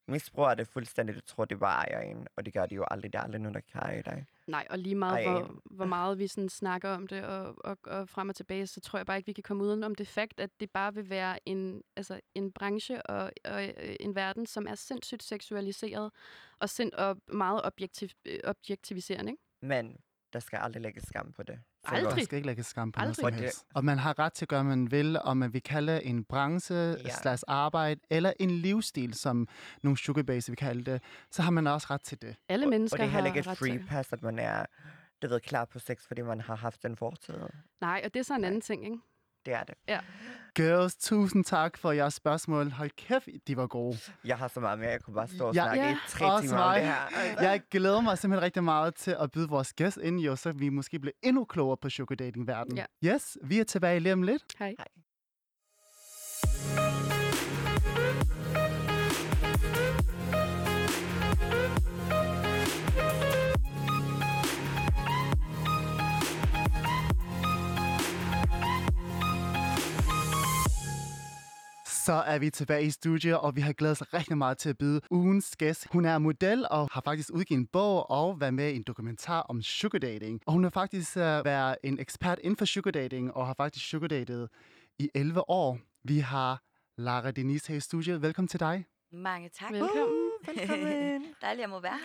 misbruger 0.08 0.54
det 0.54 0.68
fuldstændig. 0.68 1.14
Du 1.14 1.20
tror, 1.20 1.44
det 1.44 1.58
bare 1.58 1.90
ejer 1.90 2.00
en, 2.00 2.26
og 2.36 2.46
det 2.46 2.54
gør 2.54 2.66
de 2.66 2.74
jo 2.74 2.84
aldrig. 2.90 3.12
Der 3.12 3.18
er 3.18 3.22
aldrig 3.22 3.40
nogen, 3.40 3.54
der 3.54 3.60
kan 3.60 3.80
eje 3.80 4.02
dig. 4.02 4.26
Nej, 4.46 4.66
og 4.70 4.78
lige 4.78 4.94
meget, 4.94 5.26
Ej. 5.26 5.32
hvor, 5.32 5.60
hvor 5.64 5.84
meget 5.84 6.18
vi 6.18 6.26
sådan 6.26 6.48
snakker 6.48 6.88
om 6.90 7.06
det 7.06 7.24
og, 7.24 7.54
og, 7.64 7.78
og 7.84 8.08
frem 8.08 8.28
og 8.28 8.34
tilbage, 8.36 8.66
så 8.66 8.80
tror 8.80 8.98
jeg 8.98 9.06
bare 9.06 9.16
ikke, 9.16 9.26
vi 9.26 9.32
kan 9.32 9.42
komme 9.42 9.64
uden 9.64 9.84
om 9.84 9.94
det 9.94 10.08
fakt, 10.08 10.40
at 10.40 10.50
det 10.60 10.70
bare 10.70 10.94
vil 10.94 11.10
være 11.10 11.48
en, 11.48 11.82
altså 11.96 12.20
en 12.34 12.52
branche 12.52 13.02
og, 13.02 13.32
og 13.44 13.64
øh, 13.64 13.96
en 14.00 14.14
verden, 14.14 14.46
som 14.46 14.66
er 14.66 14.74
sindssygt 14.74 15.22
seksualiseret 15.22 16.12
og, 16.60 16.68
sind, 16.68 16.92
og 16.92 17.16
meget 17.32 17.60
objektiv, 17.64 18.08
øh, 18.26 18.38
objektiviserende. 18.44 19.32
Ikke? 19.32 19.42
Men 19.62 19.96
der 20.32 20.40
skal 20.40 20.58
aldrig 20.62 20.82
lægges 20.82 21.04
skam 21.04 21.32
på 21.32 21.42
det. 21.42 21.60
Aldrig. 21.96 22.16
Man 22.16 22.24
skal 22.24 22.36
ikke 22.36 22.46
lægge 22.46 22.62
skam 22.62 22.92
på 22.92 22.98
noget 23.00 23.08
Aldrig. 23.08 23.16
som 23.16 23.24
Og 23.24 23.32
det- 23.32 23.40
helst. 23.40 23.66
Og 23.74 23.84
man 23.84 23.98
har 23.98 24.18
ret 24.18 24.32
til 24.32 24.44
at 24.44 24.48
gøre, 24.48 24.62
hvad 24.62 24.76
man 24.76 24.90
vil, 24.90 25.18
om 25.20 25.36
man 25.36 25.52
vil 25.52 25.62
kalde 25.62 25.92
det 25.92 26.08
en 26.08 26.24
branche, 26.24 26.74
Ja. 26.74 26.94
slags 27.22 27.42
arbejde, 27.42 28.00
eller 28.10 28.32
en 28.40 28.50
livsstil, 28.50 29.14
som 29.14 29.48
nogle 29.82 29.98
sugarbase 29.98 30.50
vil 30.50 30.56
kalde 30.56 30.90
det, 30.92 31.02
så 31.30 31.42
har 31.42 31.50
man 31.50 31.66
også 31.66 31.86
ret 31.90 32.02
til 32.02 32.22
det. 32.22 32.36
Alle 32.48 32.66
Og- 32.66 32.70
mennesker 32.70 32.94
Og 32.94 32.98
det 32.98 33.04
er 33.06 33.10
heller 33.10 33.30
har 33.30 33.36
ikke 33.36 33.40
et 33.40 33.46
ret 33.46 33.58
free 33.58 33.78
til. 33.78 33.86
pass, 33.88 34.12
at 34.12 34.22
man 34.22 34.38
er 34.38 34.66
du 35.22 35.28
ved, 35.28 35.40
klar 35.40 35.64
på 35.64 35.78
sex, 35.78 36.06
fordi 36.06 36.22
man 36.22 36.40
har 36.40 36.56
haft 36.56 36.82
den 36.82 36.96
fortid. 36.96 37.34
Nej, 37.80 38.02
og 38.04 38.14
det 38.14 38.20
er 38.20 38.24
så 38.24 38.34
en 38.34 38.44
anden 38.44 38.60
ting, 38.60 38.84
ikke? 38.84 38.98
Det 39.48 39.56
er 39.56 39.64
det. 39.64 40.00
Girls, 40.54 40.96
tusind 40.96 41.44
tak 41.44 41.78
for 41.78 41.92
jeres 41.92 42.14
spørgsmål. 42.14 42.70
Hold 42.70 42.90
kæft, 42.96 43.28
de 43.46 43.56
var 43.56 43.66
gode. 43.66 43.98
Jeg 44.24 44.38
har 44.38 44.48
så 44.48 44.60
meget 44.60 44.78
mere. 44.78 44.90
Jeg 44.90 45.00
kunne 45.02 45.14
bare 45.14 45.28
stå 45.28 45.44
og 45.48 45.54
Ja. 45.54 45.62
snakke 45.64 45.82
Ja. 45.84 45.92
i 45.92 45.96
tre 46.08 46.32
Også 46.32 46.48
timer 46.48 46.58
om 46.60 46.70
mig. 46.70 46.80
det 46.80 46.86
her. 46.88 47.42
Jeg 47.50 47.60
glæder 47.70 48.00
mig 48.00 48.18
simpelthen 48.18 48.44
rigtig 48.44 48.64
meget 48.64 48.94
til 48.94 49.16
at 49.20 49.30
byde 49.30 49.48
vores 49.48 49.72
gæst 49.72 49.96
ind, 50.02 50.20
jo, 50.20 50.36
så 50.36 50.52
vi 50.52 50.68
måske 50.68 50.98
bliver 50.98 51.14
endnu 51.22 51.44
klogere 51.44 51.76
på 51.76 51.90
sugar 51.90 52.14
dating 52.16 52.46
verden. 52.46 52.76
Ja. 52.76 52.84
Yes, 53.14 53.36
vi 53.42 53.58
er 53.60 53.64
tilbage 53.64 54.00
lige 54.00 54.12
om 54.12 54.22
lidt. 54.22 54.42
Hej. 54.58 54.74
Så 72.08 72.14
er 72.14 72.38
vi 72.38 72.50
tilbage 72.50 72.84
i 72.84 72.90
studiet, 72.90 73.38
og 73.38 73.56
vi 73.56 73.60
har 73.60 73.72
glædet 73.72 74.00
os 74.00 74.14
rigtig 74.14 74.38
meget 74.38 74.58
til 74.58 74.68
at 74.68 74.78
byde 74.78 75.00
ugens 75.10 75.56
gæst. 75.56 75.86
Hun 75.92 76.04
er 76.04 76.18
model 76.18 76.66
og 76.70 76.88
har 76.92 77.00
faktisk 77.00 77.30
udgivet 77.32 77.60
en 77.60 77.66
bog 77.66 78.10
og 78.10 78.40
været 78.40 78.54
med 78.54 78.72
i 78.72 78.76
en 78.76 78.82
dokumentar 78.82 79.40
om 79.40 79.62
sugar 79.62 79.98
dating. 79.98 80.40
Og 80.46 80.52
hun 80.52 80.62
har 80.62 80.70
faktisk 80.70 81.16
uh, 81.16 81.22
været 81.22 81.76
en 81.84 82.00
ekspert 82.00 82.38
inden 82.42 82.56
for 82.56 82.64
sugar 82.64 82.90
dating 82.90 83.34
og 83.34 83.46
har 83.46 83.54
faktisk 83.54 83.86
sugar 83.88 84.08
datet 84.08 84.48
i 84.98 85.10
11 85.14 85.50
år. 85.50 85.78
Vi 86.04 86.18
har 86.18 86.62
Lara 86.98 87.30
Denise 87.30 87.68
her 87.68 87.76
i 87.76 87.80
studiet. 87.80 88.22
Velkommen 88.22 88.48
til 88.48 88.60
dig. 88.60 88.84
Mange 89.12 89.48
tak. 89.48 89.72
Velkommen. 89.72 90.30
Velkommen. 90.46 91.26
Dejligt 91.42 91.64
at 91.64 91.70
må 91.70 91.80
være. 91.80 91.98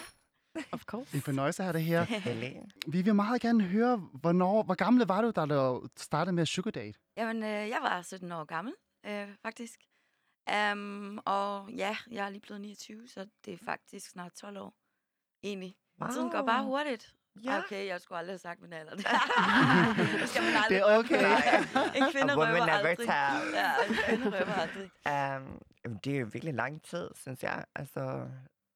Of 0.71 0.83
course. 0.85 1.15
En 1.15 1.21
fornøjelse 1.21 1.63
at 1.63 1.65
have 1.65 1.73
dig 1.73 1.85
her. 1.85 2.63
Vi 2.87 3.01
vil 3.01 3.15
meget 3.15 3.41
gerne 3.41 3.63
høre, 3.63 3.97
hvornår, 4.13 4.63
hvor 4.63 4.75
gammel 4.75 5.07
var 5.07 5.21
du, 5.21 5.31
da 5.31 5.45
du 5.45 5.87
startede 5.97 6.35
med 6.35 6.41
at 6.41 6.47
sugar 6.47 6.71
date? 6.71 6.99
Jamen, 7.17 7.43
øh, 7.43 7.49
jeg 7.49 7.79
var 7.81 8.01
17 8.01 8.31
år 8.31 8.43
gammel, 8.43 8.73
øh, 9.05 9.27
faktisk. 9.41 9.92
Um, 10.51 11.19
og 11.25 11.69
ja, 11.71 11.97
jeg 12.11 12.25
er 12.25 12.29
lige 12.29 12.41
blevet 12.41 12.61
29, 12.61 13.07
så 13.07 13.27
det 13.45 13.53
er 13.53 13.57
faktisk 13.65 14.09
snart 14.09 14.33
12 14.33 14.57
år. 14.57 14.73
Egentlig. 15.43 15.75
Wow. 16.01 16.09
Tiden 16.11 16.29
går 16.29 16.45
bare 16.45 16.63
hurtigt. 16.63 17.15
Ja. 17.43 17.57
Okay, 17.57 17.87
jeg 17.87 18.01
skulle 18.01 18.19
aldrig 18.19 18.33
have 18.33 18.39
sagt 18.39 18.61
min 18.61 18.73
alder. 18.73 18.95
det 20.21 20.29
skal 20.29 20.43
man 20.43 20.53
aldrig 20.55 20.69
Det 20.69 20.77
er 20.77 20.97
okay. 20.97 21.23
En 21.95 22.11
kvinde 22.11 22.27
never 22.27 22.71
aldrig. 22.71 23.07
Ja, 23.07 23.71
en 23.89 23.95
kvinde 24.05 24.25
røber 24.25 24.53
aldrig. 24.53 24.89
Um, 25.85 25.99
det 26.03 26.15
er 26.15 26.19
jo 26.19 26.29
virkelig 26.33 26.53
lang 26.53 26.83
tid, 26.83 27.09
synes 27.15 27.43
jeg. 27.43 27.65
Altså, 27.75 28.27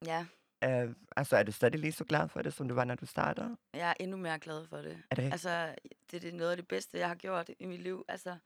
Ja, 0.05 0.25
uh, 0.65 0.93
altså, 1.17 1.37
er 1.37 1.43
du 1.43 1.51
stadig 1.51 1.79
lige 1.79 1.91
så 1.91 2.03
glad 2.03 2.29
for 2.29 2.41
det, 2.41 2.53
som 2.53 2.67
du 2.67 2.75
var, 2.75 2.83
når 2.83 2.95
du 2.95 3.05
startede? 3.05 3.57
jeg 3.73 3.89
er 3.89 3.93
endnu 3.99 4.17
mere 4.17 4.39
glad 4.39 4.67
for 4.67 4.77
det. 4.77 5.03
Er 5.11 5.15
det? 5.15 5.31
Altså, 5.31 5.75
det, 6.11 6.21
det 6.21 6.33
er 6.33 6.37
noget 6.37 6.51
af 6.51 6.57
det 6.57 6.67
bedste, 6.67 6.97
jeg 6.97 7.07
har 7.07 7.15
gjort 7.15 7.49
i 7.59 7.65
mit 7.65 7.81
liv. 7.81 8.05
Altså, 8.07 8.37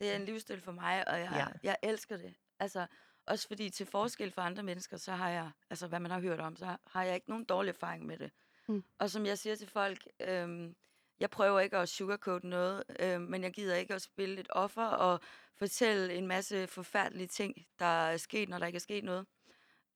det 0.00 0.12
er 0.12 0.16
en 0.16 0.24
livsstil 0.24 0.60
for 0.60 0.72
mig, 0.72 1.08
og 1.08 1.20
jeg, 1.20 1.30
ja. 1.32 1.46
jeg 1.62 1.76
elsker 1.82 2.16
det. 2.16 2.34
Altså, 2.60 2.86
også 3.26 3.48
fordi 3.48 3.70
til 3.70 3.86
forskel 3.86 4.30
for 4.30 4.42
andre 4.42 4.62
mennesker, 4.62 4.96
så 4.96 5.12
har 5.12 5.28
jeg, 5.28 5.50
altså 5.70 5.86
hvad 5.86 6.00
man 6.00 6.10
har 6.10 6.20
hørt 6.20 6.40
om, 6.40 6.56
så 6.56 6.76
har- 6.86 7.02
jeg 7.04 7.14
ikke 7.14 7.28
nogen 7.28 7.44
dårlig 7.44 7.68
erfaring 7.68 8.06
med 8.06 8.18
det. 8.18 8.30
Mm. 8.68 8.84
Og 8.98 9.10
som 9.10 9.26
jeg 9.26 9.38
siger 9.38 9.56
til 9.56 9.68
folk, 9.68 10.08
øhm, 10.20 10.76
jeg 11.20 11.30
prøver 11.30 11.60
ikke 11.60 11.76
at 11.76 11.88
sugarcoat 11.88 12.44
noget, 12.44 12.84
øh, 13.00 13.20
men 13.20 13.42
jeg 13.42 13.52
gider 13.52 13.74
ikke 13.76 13.94
at 13.94 14.02
spille 14.02 14.40
et 14.40 14.46
offer 14.50 14.86
og 14.86 15.20
fortælle 15.54 16.14
en 16.14 16.26
masse 16.26 16.66
forfærdelige 16.66 17.26
ting, 17.26 17.66
der 17.78 17.84
er 17.84 18.16
sket, 18.16 18.48
når 18.48 18.58
der 18.58 18.66
ikke 18.66 18.76
er 18.76 18.80
sket 18.80 19.04
noget. 19.04 19.26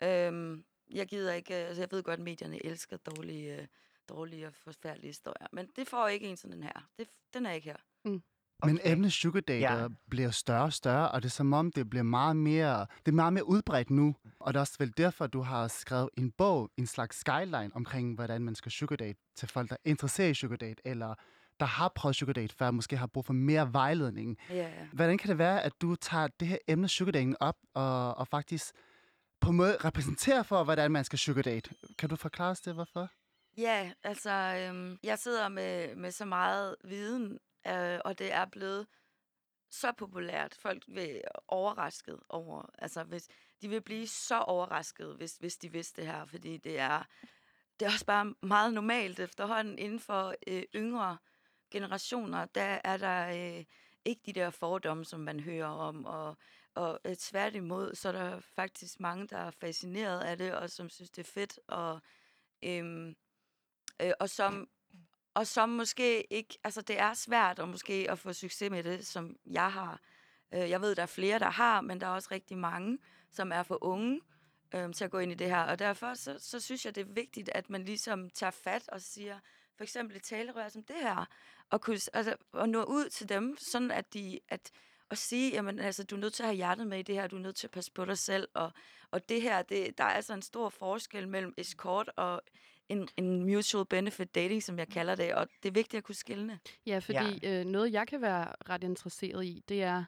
Øh, 0.03 0.59
jeg 0.91 1.07
gider 1.07 1.33
ikke, 1.33 1.55
altså 1.55 1.83
jeg 1.83 1.91
ved 1.91 2.03
godt, 2.03 2.21
at 2.21 2.25
medierne 2.25 2.67
elsker 2.67 2.97
dårlige, 2.97 3.61
øh, 3.61 3.67
dårlige 4.09 4.47
og 4.47 4.55
forfærdelige 4.55 5.09
historier, 5.09 5.47
men 5.53 5.67
det 5.77 5.89
får 5.89 6.09
ikke 6.09 6.27
en 6.29 6.37
sådan 6.37 6.53
den 6.57 6.63
her. 6.63 6.89
Det, 6.99 7.09
den 7.35 7.47
er 7.47 7.53
ikke 7.53 7.65
her. 7.69 7.77
Men 8.65 8.81
emnet 8.85 9.13
sugar 9.13 9.41
dater 9.41 9.81
Ja. 9.83 9.89
bliver 10.11 10.31
større 10.31 10.63
og 10.63 10.73
større, 10.73 11.11
og 11.11 11.23
det 11.23 11.29
er 11.29 11.31
som 11.33 11.53
om, 11.53 11.73
det 11.73 11.91
bliver 11.91 12.03
meget 12.03 12.37
mere, 12.37 12.87
det 13.07 13.13
er 13.13 13.17
meget 13.17 13.33
mere 13.33 13.49
udbredt 13.49 13.91
nu. 13.91 14.15
Og 14.41 14.55
det 14.55 14.59
er 14.59 14.61
også 14.61 14.77
vel 14.79 14.93
derfor, 14.97 15.27
du 15.27 15.41
har 15.43 15.69
skrevet 15.69 16.09
en 16.19 16.31
bog, 16.31 16.71
en 16.77 16.87
slags 16.87 17.17
skyline 17.19 17.71
omkring, 17.75 18.15
hvordan 18.15 18.43
man 18.43 18.55
skal 18.55 18.73
sugar 18.73 18.97
date 18.97 19.19
til 19.37 19.49
folk, 19.49 19.69
der 19.71 19.75
er 19.85 19.91
interesseret 19.91 20.31
i 20.31 20.35
sugar 20.35 20.57
date, 20.57 20.83
eller 20.87 21.15
der 21.61 21.67
har 21.67 21.93
prøvet 21.95 22.17
sugar 22.17 22.33
date 22.33 22.55
før, 22.59 22.71
måske 22.71 22.97
har 22.97 23.07
brug 23.07 23.25
for 23.25 23.33
mere 23.33 23.73
vejledning. 23.73 24.39
Ja, 24.51 24.55
ja. 24.55 24.69
Hvordan 24.93 25.19
kan 25.19 25.29
det 25.31 25.39
være, 25.39 25.63
at 25.63 25.73
du 25.81 25.95
tager 25.97 26.29
det 26.41 26.49
her 26.49 26.59
emne 26.69 26.89
sugar 26.89 27.13
dating 27.13 27.37
op, 27.41 27.57
og, 27.75 28.15
og 28.19 28.29
faktisk 28.29 28.75
på 29.41 29.51
en 29.51 29.57
måde 29.57 29.77
repræsenterer 29.85 30.43
for, 30.43 30.65
hvordan 30.65 30.91
man 30.91 31.05
skal 31.05 31.19
sugar 31.19 31.43
date? 31.43 31.71
Kan 31.99 32.09
du 32.09 32.17
forklare 32.17 32.51
os 32.51 32.61
det, 32.61 32.75
hvorfor? 32.75 33.09
Ja, 33.59 33.91
altså, 34.05 34.31
øhm, 34.31 34.99
jeg 35.03 35.19
sidder 35.19 35.49
med, 35.49 35.97
med 35.97 36.11
så 36.11 36.25
meget 36.25 36.77
viden, 36.85 37.39
øh, 37.67 38.01
og 38.05 38.19
det 38.19 38.33
er 38.33 38.45
blevet 38.45 38.87
så 39.71 39.93
populært. 39.93 40.55
Folk 40.55 40.85
vil 40.89 41.23
overrasket 41.49 42.21
over, 42.29 42.71
altså 42.79 43.05
hvis, 43.05 43.29
de 43.63 43.69
vil 43.69 43.81
blive 43.81 44.07
så 44.07 44.39
overrasket, 44.39 45.17
hvis, 45.17 45.37
hvis 45.37 45.57
de 45.57 45.73
vidste 45.73 46.01
det 46.03 46.11
her, 46.11 46.25
fordi 46.25 46.57
det 46.57 46.79
er, 46.79 47.03
det 47.81 47.87
er 47.87 47.93
også 47.93 48.07
bare 48.07 48.35
meget 48.43 48.75
normalt 48.75 49.21
efterhånden 49.21 49.79
inden 49.79 50.01
for 50.01 50.35
øh, 50.47 50.63
yngre 50.75 51.19
generationer, 51.71 52.45
der 52.45 52.81
er 52.85 52.97
der 52.97 53.29
øh, 53.59 53.65
ikke 54.05 54.23
de 54.27 54.33
der 54.33 54.51
fordomme, 54.51 55.05
som 55.05 55.21
man 55.21 55.41
hører 55.41 55.69
om, 55.69 56.05
og, 56.05 56.37
og 56.75 57.01
øh, 57.05 57.17
tværtimod, 57.17 57.95
så 57.95 58.09
er 58.09 58.13
der 58.13 58.41
faktisk 58.41 59.01
mange, 59.01 59.29
der 59.29 59.37
er 59.37 59.51
fascineret 59.51 60.21
af 60.21 60.39
det, 60.39 60.55
og 60.55 60.71
som 60.71 60.91
synes, 60.91 61.11
det 61.11 61.27
er 61.27 61.33
fedt, 61.33 61.61
og 61.67 62.01
øh, 62.63 63.15
øh, 64.03 64.13
og 64.21 64.31
som 64.31 64.69
og 65.35 65.47
som 65.47 65.69
måske 65.69 66.33
ikke, 66.33 66.59
altså 66.65 66.83
det 66.83 67.01
er 67.01 67.15
svært 67.15 67.59
at 67.59 67.69
måske 67.69 68.07
at 68.11 68.19
få 68.19 68.33
succes 68.33 68.71
med 68.71 68.83
det, 68.83 69.07
som 69.07 69.37
jeg 69.47 69.73
har. 69.73 70.01
Øh, 70.55 70.71
jeg 70.71 70.81
ved, 70.81 70.95
der 70.95 71.03
er 71.03 71.07
flere, 71.07 71.39
der 71.39 71.51
har, 71.51 71.81
men 71.81 72.01
der 72.01 72.07
er 72.07 72.11
også 72.11 72.29
rigtig 72.31 72.59
mange, 72.59 72.99
som 73.31 73.53
er 73.53 73.63
for 73.63 73.85
unge 73.85 74.21
øh, 74.75 74.95
til 74.95 75.05
at 75.05 75.11
gå 75.11 75.19
ind 75.19 75.33
i 75.33 75.35
det 75.35 75.49
her. 75.49 75.63
Og 75.63 75.79
derfor 75.79 76.15
så, 76.15 76.37
så 76.39 76.61
synes 76.61 76.85
jeg, 76.85 76.95
det 76.95 77.01
er 77.01 77.13
vigtigt, 77.13 77.51
at 77.55 77.71
man 77.71 77.85
ligesom 77.85 78.31
tager 78.31 78.51
fat 78.51 78.89
og 78.89 79.01
siger, 79.01 79.39
for 79.77 79.85
eksempel 79.85 80.17
et 80.17 80.23
talerør 80.23 80.69
som 80.69 80.83
det 80.83 80.97
her, 80.97 81.25
og, 81.71 81.81
kunne, 81.81 81.99
altså, 82.13 82.37
og 82.53 82.69
nå 82.69 82.85
ud 82.85 83.09
til 83.09 83.29
dem, 83.29 83.57
sådan 83.59 83.91
at 83.91 84.15
de, 84.15 84.41
at, 84.49 84.71
at 85.11 85.19
sige, 85.19 85.53
jamen 85.53 85.79
altså, 85.79 86.05
du 86.05 86.15
er 86.15 86.21
nødt 86.21 86.35
til 86.35 86.43
at 86.43 86.47
have 86.47 86.57
hjertet 86.57 86.87
med 86.87 86.99
i 86.99 87.03
det 87.03 87.15
her, 87.15 87.27
du 87.27 87.37
er 87.37 87.41
nødt 87.41 87.57
til 87.57 87.67
at 87.67 87.71
passe 87.71 87.93
på 87.93 88.05
dig 88.05 88.19
selv, 88.19 88.49
og, 88.55 88.73
og 89.11 89.29
det 89.29 89.43
her, 89.43 89.63
det, 89.63 89.99
der 89.99 90.05
er 90.05 90.09
altså 90.09 90.35
en 90.35 90.43
stor 90.43 90.69
forskel 90.69 91.29
mellem 91.29 91.55
escort 91.57 92.11
og 92.17 92.43
en, 92.89 93.09
en 93.17 93.43
mutual 93.47 93.87
benefit 93.87 94.35
dating, 94.35 94.63
som 94.63 94.79
jeg 94.79 94.89
kalder 94.89 95.15
det, 95.15 95.35
og 95.35 95.49
det 95.63 95.69
er 95.69 95.73
vigtigt 95.73 95.95
at 95.99 96.05
kunne 96.05 96.15
skille. 96.15 96.59
Ja, 96.87 96.99
fordi 96.99 97.39
ja. 97.43 97.61
Øh, 97.61 97.65
noget, 97.67 97.93
jeg 97.93 98.09
kan 98.09 98.21
være 98.21 98.53
ret 98.69 98.85
interesseret 98.85 99.45
i, 99.45 99.63
det 99.69 99.83
er, 99.83 100.05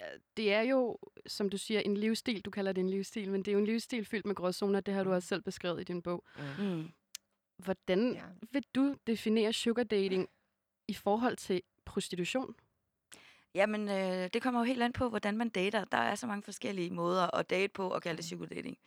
øh, 0.00 0.06
det 0.36 0.52
er 0.52 0.60
jo, 0.60 0.98
som 1.26 1.48
du 1.50 1.58
siger, 1.58 1.80
en 1.80 1.96
livsstil. 1.96 2.40
Du 2.40 2.50
kalder 2.50 2.72
det 2.72 2.80
en 2.80 2.90
livsstil, 2.90 3.30
men 3.30 3.40
det 3.42 3.48
er 3.48 3.52
jo 3.52 3.58
en 3.58 3.66
livsstil 3.66 4.04
fyldt 4.04 4.26
med 4.26 4.34
gråzoner. 4.34 4.80
Det 4.80 4.94
har 4.94 5.04
du 5.04 5.12
også 5.12 5.28
selv 5.28 5.42
beskrevet 5.42 5.80
i 5.80 5.84
din 5.84 6.02
bog. 6.02 6.24
Mm. 6.58 6.88
Hvordan 7.56 8.12
Ja. 8.12 8.22
vil 8.52 8.64
du 8.74 8.96
definere 9.06 9.52
sugar 9.52 9.82
dating 9.84 10.28
i 10.88 10.94
forhold 10.94 11.36
til 11.36 11.62
prostitution? 11.84 12.54
Jamen, 13.54 13.88
øh, 13.88 14.30
det 14.32 14.42
kommer 14.42 14.60
jo 14.60 14.64
helt 14.64 14.82
an 14.82 14.92
på, 14.92 15.08
hvordan 15.08 15.36
man 15.36 15.48
dater. 15.48 15.84
Der 15.84 15.98
er 15.98 16.14
så 16.14 16.26
mange 16.26 16.42
forskellige 16.42 16.90
måder 16.90 17.34
at 17.36 17.50
date 17.50 17.68
på 17.72 17.88
og 17.90 18.02
kalde 18.02 18.16
det 18.16 18.24
sugar 18.24 18.46
dating. 18.46 18.78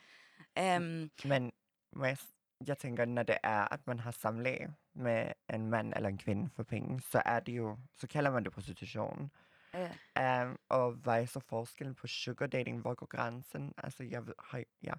Um, 0.60 1.12
Men 1.26 1.52
må 1.96 2.06
jeg, 2.06 2.18
s- 2.18 2.34
jeg 2.68 2.78
tænker, 2.78 3.06
når 3.06 3.24
det 3.24 3.38
er, 3.44 3.74
at 3.74 3.88
man 3.88 4.00
har 4.00 4.12
samlag 4.12 4.70
med 4.94 5.32
en 5.54 5.70
mand 5.70 5.94
eller 5.96 6.10
en 6.10 6.18
kvinde 6.18 6.50
for 6.56 6.64
penge, 6.64 7.02
så 7.02 7.22
er 7.26 7.40
det 7.40 7.52
jo, 7.58 7.78
så 7.96 8.08
kalder 8.08 8.32
man 8.32 8.44
det 8.44 8.52
prostitution. 8.54 9.32
ja. 9.74 10.44
Um, 10.46 10.58
og 10.70 10.92
hvad 10.92 11.22
er 11.22 11.26
så 11.26 11.40
forskellen 11.40 11.96
på 11.96 12.08
sugar 12.08 12.48
dating? 12.48 12.82
Hvor 12.82 12.94
går 12.96 13.06
grænsen? 13.06 13.74
Altså, 13.78 14.04
jeg 14.04 14.28
ved, 14.28 14.34
har, 14.40 14.64
ja. 14.84 14.94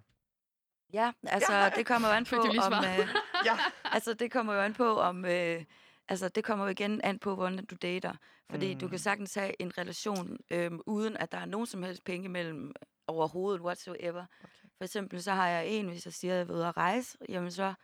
ja, 0.93 1.13
altså, 1.27 1.73
det 1.77 1.87
kommer 1.87 2.09
jo 2.09 2.15
an 2.15 2.25
på, 2.31 2.37
om... 2.37 2.73
Øh, 2.85 3.09
Ja. 3.47 3.59
altså, 3.85 4.15
det 4.15 4.31
kommer 4.33 4.55
jo 4.55 4.61
an 4.61 4.75
på, 4.75 4.99
om... 5.01 5.25
Øh, 5.25 5.65
altså, 6.09 6.29
det 6.29 6.45
kommer 6.45 6.65
jo 6.65 6.71
igen 6.71 7.01
an 7.01 7.19
på, 7.19 7.35
hvordan 7.35 7.65
du 7.65 7.75
dater. 7.83 8.13
Fordi 8.51 8.75
mm. 8.75 8.81
du 8.81 8.89
kan 8.89 8.95
Mm. 8.95 8.99
sagtens 8.99 9.35
have 9.35 9.63
en 9.63 9.79
relation, 9.79 10.39
øh, 10.51 10.71
uden 10.87 11.17
at 11.17 11.33
der 11.33 11.39
er 11.39 11.45
nogen 11.47 11.67
som 11.67 11.83
helst 11.83 12.05
penge 12.05 12.25
imellem 12.25 12.73
overhovedet, 13.07 13.61
whatsoever. 13.63 14.25
Okay. 14.45 14.60
For 14.81 14.85
eksempel, 14.85 15.23
så 15.23 15.33
har 15.33 15.49
jeg 15.49 15.67
en, 15.67 15.89
hvis 15.89 16.05
jeg 16.07 16.13
siger, 16.13 16.33
at 16.35 16.39
jeg 16.39 16.49
vil 16.49 16.57
ud 16.57 16.61
at 16.61 16.77
rejse, 16.77 17.19
jamen 17.29 17.51
så 17.51 17.75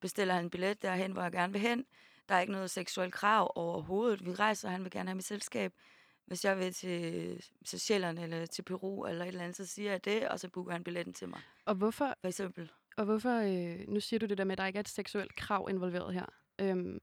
bestiller 0.00 0.34
han 0.34 0.44
en 0.44 0.50
billet 0.50 0.82
derhen, 0.82 1.12
hvor 1.12 1.22
jeg 1.22 1.32
gerne 1.32 1.52
vil 1.52 1.60
hen. 1.62 1.84
Der 2.28 2.34
er 2.34 2.40
ikke 2.40 2.52
noget 2.52 2.70
seksuelt 2.70 3.14
krav 3.14 3.52
overhovedet. 3.54 4.24
Vi 4.26 4.34
rejser, 4.34 4.68
og 4.68 4.72
han 4.72 4.82
vil 4.84 4.90
gerne 4.90 5.08
have 5.08 5.14
mit 5.14 5.24
selskab. 5.24 5.72
Hvis 6.26 6.44
jeg 6.44 6.58
vil 6.58 6.72
til 6.72 7.44
Seychellerne 7.64 8.22
eller 8.22 8.46
til 8.46 8.62
Peru 8.62 9.04
eller 9.06 9.24
et 9.24 9.28
eller 9.28 9.42
andet, 9.42 9.56
så 9.56 9.66
siger 9.66 9.90
jeg 9.90 10.04
det, 10.04 10.28
og 10.28 10.40
så 10.40 10.48
booker 10.48 10.72
han 10.72 10.84
billetten 10.84 11.14
til 11.14 11.28
mig. 11.28 11.40
Og 11.64 11.74
hvorfor, 11.74 12.14
For 12.20 12.28
eksempel. 12.28 12.70
og 12.96 13.04
hvorfor 13.04 13.30
øh, 13.38 13.88
nu 13.88 14.00
siger 14.00 14.20
du 14.20 14.26
det 14.26 14.38
der 14.38 14.44
med, 14.44 14.52
at 14.52 14.58
der 14.58 14.66
ikke 14.66 14.76
er 14.76 14.80
et 14.80 14.88
seksuelt 14.88 15.34
krav 15.36 15.66
involveret 15.70 16.14
her. 16.14 16.26
Øhm, 16.58 17.00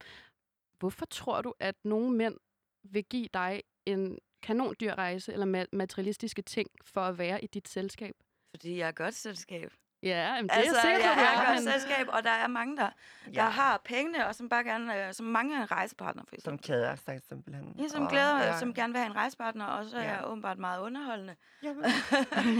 hvorfor 0.80 1.06
tror 1.06 1.42
du, 1.42 1.54
at 1.60 1.76
nogle 1.84 2.12
mænd 2.18 2.38
vil 2.84 3.04
give 3.04 3.28
dig 3.34 3.64
en 3.86 4.20
kanondyr 4.42 4.94
rejse 4.96 5.34
eller 5.34 5.62
ma- 5.64 5.70
materialistiske 5.78 6.42
ting 6.42 6.70
for 6.86 7.02
at 7.02 7.18
være 7.18 7.44
i 7.44 7.48
dit 7.48 7.68
selskab? 7.68 8.16
Fordi 8.50 8.78
jeg 8.80 8.88
er 8.88 8.92
godt 8.92 9.16
selskab. 9.16 9.72
Ja, 10.04 10.36
men 10.36 10.44
det 10.50 10.56
altså, 10.56 10.76
er 10.76 10.90
jeg 10.90 10.96
sikker 10.98 11.14
på, 11.14 11.20
jeg 11.20 11.30
du 11.36 11.42
er 11.42 11.46
godt 11.46 11.64
men- 11.66 11.74
selskab, 11.74 12.08
og 12.10 12.24
der 12.24 12.30
er 12.30 12.48
mange, 12.48 12.78
der, 12.78 12.90
der 13.36 13.42
har 13.44 13.82
pengene, 13.86 14.28
og 14.28 14.36
som 14.36 14.50
bare 14.50 14.64
gerne, 14.64 15.08
øh, 15.08 15.14
som 15.14 15.26
mange 15.26 15.58
er 15.58 15.62
en 15.62 15.72
rejsepartner, 15.72 16.24
for 16.28 16.36
Som 16.44 16.54
eksempel. 16.54 16.68
kæder 16.68 16.96
sig 16.96 17.22
simpelthen. 17.30 17.76
Ja, 17.80 17.88
som 17.88 18.04
Og- 18.04 18.10
glæder, 18.10 18.38
ja. 18.38 18.60
som 18.60 18.74
gerne 18.74 18.94
vil 18.94 19.00
have 19.00 19.10
en 19.12 19.16
rejsepartner, 19.16 19.66
og 19.66 19.86
så 19.86 19.98
er 19.98 20.02
Ja. 20.04 20.10
jeg 20.16 20.26
åbenbart 20.28 20.58
meget 20.60 20.82
underholdende. 20.82 21.36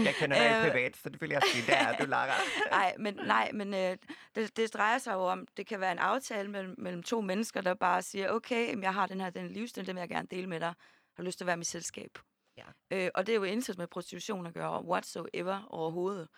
Jeg 0.04 0.14
kender 0.18 0.36
dig 0.38 0.56
Øh. 0.66 0.70
privat, 0.70 0.96
så 0.96 1.08
det 1.08 1.20
vil 1.20 1.30
jeg 1.30 1.42
sige, 1.52 1.66
det 1.66 1.74
er 1.80 1.96
du, 1.96 2.04
Lara. 2.06 2.32
Nej, 2.70 2.94
men, 2.98 3.14
nej, 3.26 3.50
men 3.54 3.74
øh, 3.74 3.96
det, 4.34 4.56
det 4.56 4.74
drejer 4.74 4.98
sig 4.98 5.12
jo 5.12 5.20
om, 5.20 5.46
det 5.56 5.66
kan 5.66 5.80
være 5.80 5.92
en 5.92 5.98
aftale 5.98 6.50
mellem, 6.50 6.74
mellem 6.78 7.02
to 7.02 7.20
mennesker, 7.20 7.60
der 7.60 7.74
bare 7.74 8.02
siger, 8.02 8.30
okay, 8.30 8.82
jeg 8.82 8.94
har 8.94 9.06
den 9.06 9.20
her 9.20 9.30
den 9.30 9.48
livsstil, 9.48 9.86
den 9.86 9.94
vil 9.96 10.00
jeg 10.00 10.08
gerne 10.08 10.28
dele 10.30 10.46
med 10.46 10.60
dig. 10.60 10.68
Har 11.16 11.22
du 11.22 11.22
lyst 11.22 11.38
til 11.38 11.44
at 11.44 11.46
være 11.46 11.56
mit 11.56 11.66
selskab? 11.66 12.18
Ja. 12.90 13.04
Øh, 13.04 13.10
og 13.14 13.26
det 13.26 13.32
er 13.32 13.36
jo 13.36 13.42
intet 13.42 13.78
med 13.78 13.86
prostitution 13.86 14.46
at 14.46 14.54
gøre, 14.54 14.84
whatsoever 14.84 15.66
overhovedet. 15.70 16.28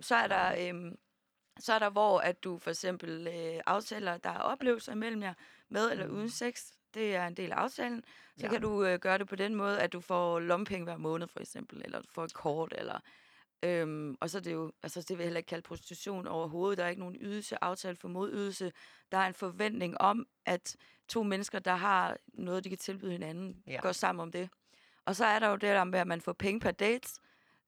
Så 0.00 0.14
er 0.16 0.26
der, 0.26 0.74
øh, 0.74 0.92
så 1.58 1.72
er 1.72 1.78
der 1.78 1.90
hvor 1.90 2.18
at 2.20 2.44
du 2.44 2.58
for 2.58 2.70
eksempel 2.70 3.26
øh, 3.26 3.60
aftaler, 3.66 4.16
der 4.16 4.30
er 4.30 4.38
oplevelser 4.38 4.92
imellem 4.92 5.22
jer, 5.22 5.34
med 5.68 5.90
eller 5.90 6.08
uden 6.08 6.30
sex. 6.30 6.62
Det 6.94 7.16
er 7.16 7.26
en 7.26 7.34
del 7.34 7.52
af 7.52 7.56
aftalen. 7.56 8.04
Så 8.36 8.46
Ja. 8.46 8.48
kan 8.52 8.60
du 8.62 8.84
øh, 8.84 8.98
gøre 8.98 9.18
det 9.18 9.28
på 9.28 9.36
den 9.36 9.54
måde, 9.54 9.80
at 9.80 9.92
du 9.92 10.00
får 10.00 10.40
lompenge 10.40 10.84
hver 10.84 10.96
måned, 10.96 11.28
for 11.28 11.40
eksempel, 11.40 11.82
eller 11.84 12.00
du 12.00 12.08
får 12.14 12.24
et 12.24 12.34
kort, 12.34 12.74
eller 12.78 13.00
Øhm, 13.62 14.16
og 14.20 14.30
så 14.30 14.38
er 14.38 14.42
det 14.42 14.52
jo, 14.52 14.72
altså 14.82 15.00
det 15.00 15.08
vil 15.10 15.18
jeg 15.18 15.24
heller 15.26 15.38
ikke 15.38 15.48
kalde 15.48 15.62
prostitution 15.62 16.26
overhovedet. 16.26 16.78
Der 16.78 16.84
er 16.84 16.88
ikke 16.88 17.00
nogen 17.00 17.16
ydelse, 17.20 17.64
aftale 17.64 17.96
for 17.96 18.08
modydelse. 18.08 18.72
Der 19.12 19.18
er 19.18 19.26
en 19.26 19.34
forventning 19.34 20.00
om, 20.00 20.26
at 20.46 20.76
to 21.08 21.22
mennesker, 21.22 21.58
der 21.58 21.74
har 21.74 22.16
noget, 22.28 22.64
de 22.64 22.68
kan 22.68 22.78
tilbyde 22.78 23.12
hinanden, 23.12 23.62
ja. 23.66 23.80
går 23.82 23.92
sammen 23.92 24.22
om 24.22 24.32
det. 24.32 24.48
Og 25.08 25.16
så 25.16 25.24
er 25.24 25.38
der 25.38 25.48
jo 25.48 25.54
det 25.54 25.62
der 25.62 25.84
med, 25.84 25.98
at 25.98 26.06
man 26.06 26.20
får 26.20 26.32
penge 26.32 26.60
per 26.60 26.70
date. 26.70 27.08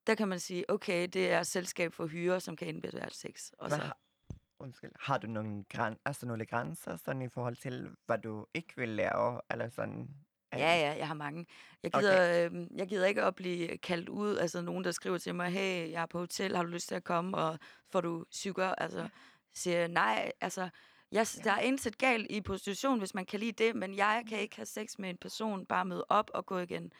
Der 0.06 0.14
kan 0.14 0.28
man 0.28 0.40
sige, 0.40 0.70
okay, 0.70 1.08
det 1.08 1.32
er 1.32 1.42
selskab 1.42 1.94
for 1.94 2.06
hyre, 2.06 2.40
som 2.40 2.56
kan 2.56 2.68
indebære 2.68 3.10
sex. 3.10 3.50
Og 3.58 3.70
så, 3.70 3.76
har, 3.76 3.96
undskyld, 4.58 4.90
har 5.00 5.18
du 5.18 5.26
nogle, 5.26 5.64
græn, 5.68 5.96
altså 6.04 6.26
nogle 6.26 6.46
grænser 6.46 6.96
sådan 6.96 7.22
i 7.22 7.28
forhold 7.28 7.56
til, 7.56 7.90
hvad 8.06 8.18
du 8.18 8.46
ikke 8.54 8.72
vil 8.76 8.88
lave? 8.88 9.40
Eller 9.50 9.68
sådan, 9.68 10.08
ja, 10.52 10.58
ja, 10.58 10.96
jeg 10.98 11.06
har 11.06 11.14
mange. 11.14 11.46
Jeg 11.82 11.92
gider, 11.92 12.46
okay. 12.46 12.50
øh, 12.50 12.78
jeg 12.78 12.88
gider 12.88 13.06
ikke 13.06 13.22
at 13.22 13.34
blive 13.34 13.78
kaldt 13.78 14.08
ud, 14.08 14.36
altså 14.36 14.60
nogen, 14.60 14.84
der 14.84 14.90
skriver 14.90 15.18
til 15.18 15.34
mig, 15.34 15.50
hey, 15.50 15.90
jeg 15.90 16.02
er 16.02 16.06
på 16.06 16.18
hotel, 16.18 16.56
har 16.56 16.62
du 16.62 16.68
lyst 16.68 16.88
til 16.88 16.94
at 16.94 17.04
komme, 17.04 17.36
og 17.36 17.58
får 17.92 18.00
du 18.00 18.24
sukker? 18.30 18.74
Altså, 18.74 19.08
siger 19.54 19.88
nej, 19.88 20.32
altså, 20.40 20.68
jeg, 21.12 21.26
der 21.44 21.52
er 21.52 21.60
intet 21.60 21.98
galt 21.98 22.26
i 22.30 22.40
prostitution, 22.40 22.98
hvis 22.98 23.14
man 23.14 23.26
kan 23.26 23.40
lide 23.40 23.64
det, 23.64 23.76
men 23.76 23.96
jeg 23.96 24.24
kan 24.28 24.38
ikke 24.38 24.56
have 24.56 24.66
sex 24.66 24.98
med 24.98 25.10
en 25.10 25.18
person, 25.18 25.66
bare 25.66 25.84
møde 25.84 26.04
op 26.08 26.30
og 26.34 26.46
gå 26.46 26.58
igen. 26.58 26.92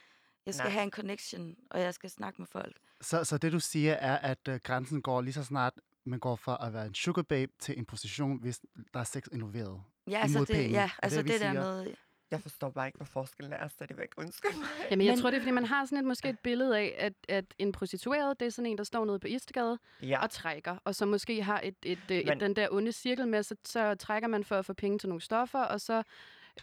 Jeg 0.47 0.55
skal 0.55 0.65
Nej. 0.65 0.73
Have 0.73 0.83
en 0.83 0.91
connection, 0.91 1.57
og 1.71 1.81
jeg 1.81 1.95
skal 1.95 2.11
snakke 2.11 2.41
med 2.43 2.47
folk. 2.47 2.77
Så, 3.01 3.25
så 3.25 3.39
det 3.39 3.53
du 3.53 3.61
siger 3.61 3.93
er, 3.93 4.17
at 4.19 4.49
uh, 4.49 4.55
grænsen 4.55 5.03
går 5.03 5.21
lige 5.21 5.35
så 5.35 5.45
snart, 5.45 5.73
man 6.05 6.19
går 6.19 6.37
fra 6.37 6.67
at 6.67 6.73
være 6.75 6.87
en 6.87 6.95
sugar 6.95 7.23
babe 7.23 7.53
til 7.61 7.79
en 7.79 7.85
position, 7.85 8.41
hvis 8.41 8.61
der 8.95 9.01
er 9.01 9.05
sex 9.05 9.23
involveret. 9.33 9.83
Ja, 10.11 10.21
altså 10.23 10.39
det, 10.41 10.49
penge. 10.49 10.71
ja, 10.71 10.83
det, 10.83 10.93
altså 11.03 11.23
det, 11.23 11.31
det 11.31 11.41
der 11.41 11.53
med... 11.53 11.95
Jeg 12.31 12.41
forstår 12.43 12.71
bare 12.71 12.87
ikke, 12.87 12.97
hvad 12.97 13.07
forskellen 13.07 13.53
er, 13.53 13.69
så 13.69 13.87
det 13.87 13.99
væk. 13.99 14.09
Undskyld 14.17 14.57
mig. 14.57 14.67
Jamen, 14.91 15.07
jeg 15.07 15.13
Men- 15.13 15.21
tror, 15.21 15.31
det 15.31 15.37
er, 15.37 15.41
fordi 15.41 15.51
man 15.51 15.65
har 15.65 15.85
sådan 15.85 15.99
et, 15.99 16.05
måske 16.05 16.29
et 16.29 16.39
billede 16.39 16.79
af, 16.79 16.95
at, 16.99 17.13
at 17.29 17.45
en 17.59 17.73
prostitueret, 17.73 18.41
det 18.41 18.47
er 18.47 18.51
sådan 18.51 18.67
en, 18.71 18.79
der 18.79 18.85
står 18.85 19.05
nede 19.05 19.19
på 19.19 19.27
Istegade 19.27 19.79
Ja, 20.03 20.23
og 20.23 20.31
trækker, 20.31 20.77
og 20.85 20.95
så 20.95 21.07
måske 21.07 21.43
har 21.43 21.61
et, 21.65 21.75
et, 21.83 21.99
et, 22.11 22.27
Men- 22.27 22.37
et, 22.37 22.41
den 22.41 22.57
der 22.57 22.69
onde 22.71 22.93
cirkel 22.93 23.29
med, 23.29 23.43
så, 23.43 23.57
så 23.65 23.95
trækker 23.95 24.29
man 24.29 24.45
for 24.45 24.57
at 24.57 24.67
få 24.67 24.73
penge 24.73 24.99
til 24.99 25.09
nogle 25.09 25.21
stoffer, 25.23 25.59
og 25.63 25.81
så 25.81 26.03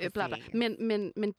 øh, 0.02 0.10
bla, 0.14 0.28
bla. 0.28 0.38
Men, 0.54 0.88
men, 0.88 1.14
men 1.16 1.36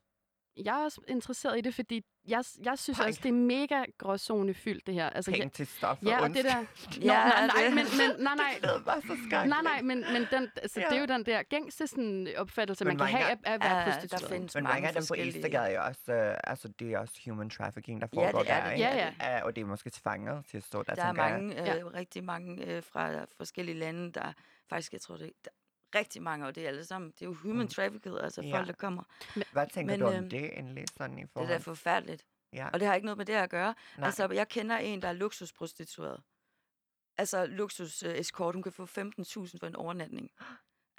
jeg 0.56 0.80
er 0.80 0.84
også 0.84 1.00
interesseret 1.08 1.58
i 1.58 1.60
det, 1.60 1.74
fordi 1.74 2.04
jeg, 2.28 2.44
jeg 2.64 2.78
synes 2.78 2.98
Ej. 3.00 3.06
også, 3.08 3.20
det 3.22 3.28
er 3.28 3.32
mega 3.32 3.84
gråzonefyldt, 3.98 4.86
det 4.86 4.94
her. 4.94 5.10
Altså, 5.10 5.30
Penge 5.30 5.44
jeg, 5.44 5.52
til 5.52 5.66
stof 5.66 5.98
ja, 6.06 6.20
og 6.22 6.28
det 6.28 6.44
der... 6.44 6.56
Nå, 6.60 6.64
Ja, 7.00 7.24
nej, 7.24 7.46
nej, 7.46 7.64
det- 7.64 7.74
men, 7.74 7.84
men, 7.98 8.24
nej, 8.24 8.34
nej, 8.36 8.58
Det 8.62 8.86
var 8.86 8.94
så 9.00 9.06
skrækkeligt. 9.06 9.30
nej, 9.48 9.62
nej, 9.62 9.82
men, 9.82 10.04
men 10.12 10.26
den, 10.30 10.50
altså, 10.62 10.80
Ja. 10.80 10.86
det 10.86 10.96
er 10.96 11.00
jo 11.00 11.06
den 11.06 11.26
der 11.26 11.42
gængste 11.42 11.86
sådan, 11.86 12.28
opfattelse, 12.36 12.84
Men 12.84 12.96
man 12.96 13.06
kan 13.08 13.16
have 13.18 13.30
af, 13.30 13.36
at 13.54 13.60
være 13.64 13.86
der 13.86 13.92
prostitueret. 13.92 14.32
findes 14.32 14.54
Men 14.54 14.64
mange 14.64 14.74
mange 14.82 14.88
af 14.88 14.94
dem 14.94 15.02
på 15.08 15.14
Instagram 15.14 15.66
er 15.66 15.74
jo 15.74 15.82
også, 15.84 16.12
øh, 16.12 16.34
altså 16.44 16.68
det 16.68 16.92
er 16.92 16.98
også 16.98 17.14
human 17.26 17.50
trafficking, 17.50 18.00
der 18.00 18.06
Ja, 18.12 18.20
det 18.20 18.30
foregår 18.30 18.44
er 18.50 18.60
der, 18.60 18.64
det. 18.64 18.72
ikke? 18.72 18.84
Ja, 18.84 19.12
ja. 19.20 19.42
Og 19.44 19.56
det 19.56 19.62
er 19.62 19.66
måske 19.66 19.90
til 19.90 20.02
fanger 20.02 20.42
til 20.42 20.56
at 20.56 20.62
stå 20.64 20.82
der, 20.82 20.94
Der 20.94 21.04
er 21.04 21.12
mange, 21.12 21.60
øh, 21.60 21.66
Ja. 21.66 21.74
rigtig 21.94 22.24
mange 22.24 22.64
øh, 22.66 22.82
fra 22.82 23.24
forskellige 23.36 23.78
lande, 23.78 24.12
der 24.12 24.32
faktisk, 24.68 24.92
jeg 24.92 25.00
tror 25.00 25.16
det 25.16 25.30
der, 25.44 25.50
er 25.50 25.57
rigtig 25.94 26.22
mange, 26.22 26.46
og 26.46 26.54
det 26.54 26.64
er 26.64 26.68
alle 26.68 26.84
sammen, 26.84 27.10
det 27.10 27.22
er 27.22 27.26
jo 27.26 27.34
human 27.34 27.58
Mm. 27.64 27.68
trafficked, 27.68 28.18
altså 28.18 28.42
Ja. 28.42 28.56
folk, 28.56 28.66
der 28.66 28.72
kommer. 28.72 29.02
Hvad 29.52 29.66
tænker 29.66 29.92
Men, 29.92 30.00
du 30.00 30.06
om 30.06 30.14
øhm, 30.14 30.30
det 30.30 30.44
egentlig, 30.44 30.84
sådan 30.96 31.18
i 31.18 31.22
Det 31.22 31.30
forhold? 31.30 31.50
er 31.50 31.54
da 31.54 31.62
forfærdeligt. 31.62 32.26
ja. 32.52 32.68
Og 32.72 32.80
det 32.80 32.88
har 32.88 32.94
ikke 32.94 33.04
noget 33.06 33.18
med 33.18 33.26
det 33.26 33.32
at 33.32 33.50
gøre. 33.50 33.74
Nej. 33.98 34.06
Altså, 34.06 34.28
jeg 34.32 34.48
kender 34.48 34.76
en, 34.76 35.02
der 35.02 35.08
er 35.08 35.12
luksusprostitueret. 35.12 36.22
Altså, 37.18 37.46
luksus 37.46 38.02
uh, 38.02 38.10
escort, 38.10 38.54
hun 38.54 38.62
kan 38.62 38.72
få 38.72 38.86
15.000 38.86 39.58
for 39.58 39.66
en 39.66 39.76
overnatning. 39.76 40.30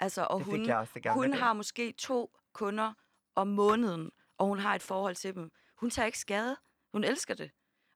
Altså, 0.00 0.26
og 0.30 0.38
det 0.38 0.46
hun, 0.46 0.66
jeg 0.66 0.76
også 0.76 0.90
det 0.94 1.02
gamle 1.02 1.22
hun 1.28 1.34
har 1.38 1.52
måske 1.52 1.92
to 1.92 2.36
kunder 2.52 2.92
om 3.34 3.46
måneden, 3.48 4.10
og 4.38 4.46
hun 4.46 4.58
har 4.58 4.74
et 4.74 4.82
forhold 4.82 5.14
til 5.16 5.34
dem. 5.34 5.50
Hun 5.76 5.90
tager 5.90 6.06
ikke 6.06 6.18
skade. 6.18 6.56
Hun 6.92 7.04
elsker 7.04 7.34
det. 7.34 7.50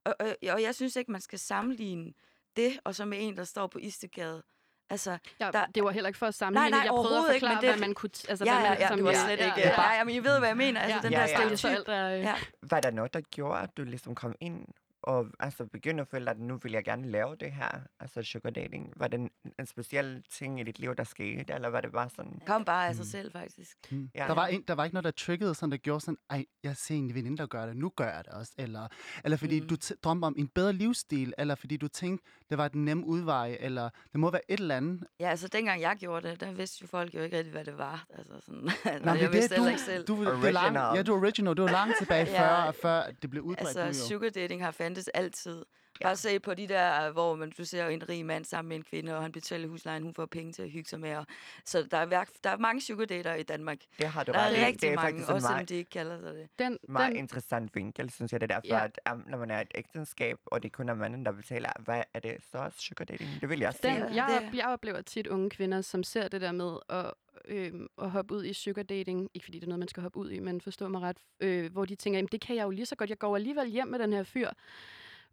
Og, 0.04 0.14
og, 0.20 0.26
og 0.52 0.62
jeg 0.62 0.74
synes 0.74 0.96
ikke, 0.96 1.12
man 1.12 1.20
skal 1.20 1.38
sammenligne 1.38 2.12
det, 2.56 2.80
og 2.84 2.94
så 2.94 3.04
med 3.04 3.18
en, 3.20 3.36
der 3.36 3.44
står 3.44 3.66
på 3.66 3.78
Istegade. 3.78 4.42
Altså, 4.90 5.18
Ja, 5.40 5.50
der- 5.52 5.66
det 5.74 5.84
var 5.84 5.90
heller 5.90 6.08
ikke 6.08 6.18
for 6.18 6.26
at 6.26 6.34
sammenligne. 6.34 6.70
nej, 6.70 6.80
jeg 6.84 6.90
prøvede 6.90 7.18
at 7.28 7.34
ikke, 7.34 7.44
forklare, 7.46 7.54
men 7.54 7.62
det 7.62 7.70
hvad 7.70 7.80
man 7.88 7.94
kunne... 7.94 8.10
Altså, 8.28 8.44
ja, 8.44 8.52
hvad 8.54 8.62
ja, 8.64 8.68
man, 8.70 8.78
ja, 8.78 8.88
som 8.88 8.96
det 8.96 9.04
var 9.04 9.10
jeg- 9.10 9.20
slet 9.20 9.38
ja, 9.40 9.44
ikke... 9.46 9.60
Ja, 9.60 9.82
Ja, 9.82 9.92
ja, 9.98 10.04
men 10.04 10.14
I 10.14 10.18
ved, 10.18 10.38
hvad 10.38 10.48
jeg 10.48 10.56
mener. 10.56 10.80
Altså, 10.80 10.96
ja, 10.96 11.02
den 11.02 11.12
ja, 11.12 11.18
der 11.18 11.26
ja. 11.64 11.68
alt 11.76 11.88
er, 11.88 12.08
Ja. 12.08 12.34
Var 12.62 12.80
der 12.80 12.90
noget, 12.90 13.14
der 13.14 13.20
gjorde, 13.20 13.60
at 13.60 13.76
du 13.76 13.84
ligesom 13.84 14.14
kom 14.14 14.34
ind 14.40 14.64
og 15.04 15.26
altså 15.40 15.66
begyndte 15.66 16.00
at 16.00 16.08
føle, 16.08 16.30
at 16.30 16.38
nu 16.38 16.56
vil 16.62 16.72
jeg 16.72 16.84
gerne 16.84 17.10
lave 17.10 17.36
det 17.36 17.52
her, 17.52 17.68
altså 18.00 18.22
sugar 18.22 18.50
dating? 18.50 18.92
Var 18.96 19.08
det 19.08 19.20
en, 19.20 19.30
en 19.58 19.66
speciel 19.66 20.22
ting 20.30 20.60
i 20.60 20.62
dit 20.62 20.78
liv, 20.78 20.94
der 20.94 21.04
skete, 21.04 21.52
eller 21.54 21.68
var 21.68 21.80
det 21.80 21.92
bare 21.92 22.10
sådan... 22.16 22.40
Kom 22.46 22.64
bare 22.64 22.88
af 22.88 22.94
sig 22.94 23.02
Mm. 23.04 23.08
selv, 23.10 23.32
faktisk. 23.32 23.76
Mm. 23.90 24.10
Ja. 24.14 24.26
Der, 24.28 24.34
var 24.34 24.46
en, 24.46 24.62
der 24.68 24.74
var 24.74 24.84
ikke 24.84 24.94
noget, 24.94 25.04
der 25.04 25.10
triggede 25.10 25.54
sådan, 25.54 25.70
der 25.70 25.76
gjorde 25.76 26.00
sådan, 26.00 26.18
ej, 26.30 26.44
jeg 26.62 26.76
ser 26.76 26.94
en 26.94 27.14
veninde, 27.14 27.36
der 27.38 27.46
gør 27.46 27.66
det, 27.66 27.76
nu 27.76 27.92
gør 27.96 28.04
jeg 28.14 28.24
det 28.24 28.32
også. 28.32 28.52
Eller, 28.58 28.88
eller 29.24 29.36
fordi 29.36 29.60
Mm. 29.60 29.66
du 29.68 29.76
t- 29.84 29.94
drømmer 30.02 30.26
om 30.26 30.34
en 30.38 30.48
bedre 30.48 30.72
livsstil, 30.72 31.34
eller 31.38 31.54
fordi 31.54 31.76
du 31.76 31.88
tænkte, 31.88 32.26
det 32.50 32.58
var 32.58 32.68
den 32.68 32.84
nemme 32.84 33.06
udvej, 33.06 33.56
eller 33.60 33.88
det 34.12 34.20
må 34.20 34.30
være 34.30 34.50
et 34.50 34.60
eller 34.60 34.76
andet. 34.76 35.04
Ja, 35.20 35.28
altså 35.30 35.48
dengang 35.48 35.80
jeg 35.80 35.96
gjorde 36.00 36.28
det, 36.30 36.40
der 36.40 36.52
vidste 36.52 36.78
jo 36.82 36.86
folk 36.86 37.14
jo 37.14 37.20
ikke 37.20 37.36
rigtig, 37.38 37.52
hvad 37.52 37.64
det 37.64 37.78
var. 37.78 38.06
Altså 38.18 38.32
sådan, 38.40 38.60
Nå, 39.04 39.10
jeg 39.12 39.20
det, 39.20 39.32
vidste 39.32 39.56
du, 39.56 39.66
ikke 39.66 39.80
selv. 39.80 40.04
Du, 40.06 40.24
du, 40.24 40.30
er 40.30 40.50
langt, 40.50 40.56
Original. 40.78 40.96
ja, 40.96 41.02
du 41.02 41.14
er 41.14 41.18
original. 41.20 41.54
Du 41.54 41.64
er 41.64 41.70
langt 41.70 41.94
tilbage 41.98 42.26
Ja. 42.30 42.66
før, 42.66 42.72
før 42.72 43.02
det 43.22 43.30
blev 43.30 43.42
udbredt 43.42 43.76
Altså, 43.76 44.06
sugar 44.08 44.28
dating 44.28 44.64
har 44.64 44.70
fandtes 44.94 45.08
altid. 45.08 45.64
Ja. 46.00 46.06
Bare 46.06 46.16
se 46.16 46.40
på 46.40 46.54
de 46.54 46.68
der, 46.68 47.10
hvor 47.10 47.34
man, 47.36 47.52
du 47.58 47.64
ser 47.64 47.86
en 47.88 48.08
rig 48.08 48.26
mand 48.26 48.44
sammen 48.44 48.68
med 48.68 48.76
en 48.76 48.82
kvinde, 48.82 49.16
og 49.16 49.22
han 49.22 49.32
betaler 49.32 49.68
huslejen, 49.68 50.02
hun 50.02 50.14
får 50.14 50.26
penge 50.26 50.52
til 50.52 50.62
at 50.62 50.70
hygge 50.70 50.88
sig 50.88 51.00
med. 51.00 51.16
Og, 51.16 51.26
så 51.64 51.82
der 51.90 51.96
er, 51.98 52.06
værk, 52.06 52.28
der 52.44 52.50
er 52.50 52.56
mange 52.56 52.80
sugar 52.80 53.04
dater 53.04 53.34
i 53.34 53.42
Danmark. 53.42 53.78
Det 53.98 54.06
har 54.08 54.24
du 54.24 54.32
Der 54.32 54.38
ret 54.38 54.58
er 54.62 54.66
rigtig 54.66 54.80
Det 54.82 54.90
er 54.90 54.94
mange, 54.94 55.26
også 55.26 55.46
selvom 55.46 55.66
de 55.66 55.74
ikke 55.74 55.90
kalder 55.90 56.20
sig 56.20 56.34
det. 56.34 56.48
Den, 56.58 56.78
meget 56.88 57.10
den, 57.10 57.18
interessant 57.18 57.74
vinkel, 57.74 58.10
synes 58.10 58.32
jeg. 58.32 58.40
Det 58.40 58.52
er 58.52 58.60
derfor, 58.60 58.76
Ja. 58.76 58.84
at 58.84 59.00
um, 59.12 59.24
når 59.28 59.38
man 59.38 59.50
er 59.50 59.60
et 59.60 59.68
ægteskab, 59.74 60.38
og 60.46 60.62
det 60.62 60.72
kun 60.72 60.88
er 60.88 60.94
manden, 60.94 61.26
der 61.26 61.32
betaler, 61.32 61.70
hvad 61.78 62.02
er 62.14 62.20
det 62.20 62.36
så 62.52 62.58
også 62.58 62.78
sugar 62.80 63.04
dating? 63.04 63.30
Det 63.40 63.48
vil 63.48 63.58
jeg 63.60 63.72
den, 63.82 63.94
sige. 63.96 64.14
Jeg, 64.24 64.50
jeg 64.54 64.66
oplever 64.66 65.00
tit 65.02 65.26
unge 65.26 65.50
kvinder, 65.50 65.80
som 65.80 66.02
ser 66.02 66.28
det 66.28 66.40
der 66.40 66.52
med 66.52 66.76
at, 66.88 67.12
øh, 67.44 67.72
at 68.02 68.10
hoppe 68.10 68.34
ud 68.34 68.44
i 68.44 68.52
sugar 68.52 68.82
dating. 68.82 69.30
Ikke 69.34 69.44
fordi 69.44 69.58
det 69.58 69.64
er 69.64 69.68
noget, 69.68 69.78
man 69.78 69.88
skal 69.88 70.02
hoppe 70.02 70.18
ud 70.18 70.30
i, 70.30 70.38
men 70.40 70.60
forstå 70.60 70.88
mig 70.88 71.00
ret. 71.02 71.16
Øh, 71.40 71.72
hvor 71.72 71.84
de 71.84 71.94
tænker, 71.94 72.18
jamen 72.18 72.28
det 72.32 72.40
kan 72.40 72.56
jeg 72.56 72.64
jo 72.64 72.70
lige 72.70 72.86
så 72.86 72.96
godt. 72.96 73.10
Jeg 73.10 73.18
går 73.18 73.36
alligevel 73.36 73.66
hjem 73.70 73.86
med 73.88 73.98
den 73.98 74.12
her 74.12 74.22
fyr. 74.22 74.48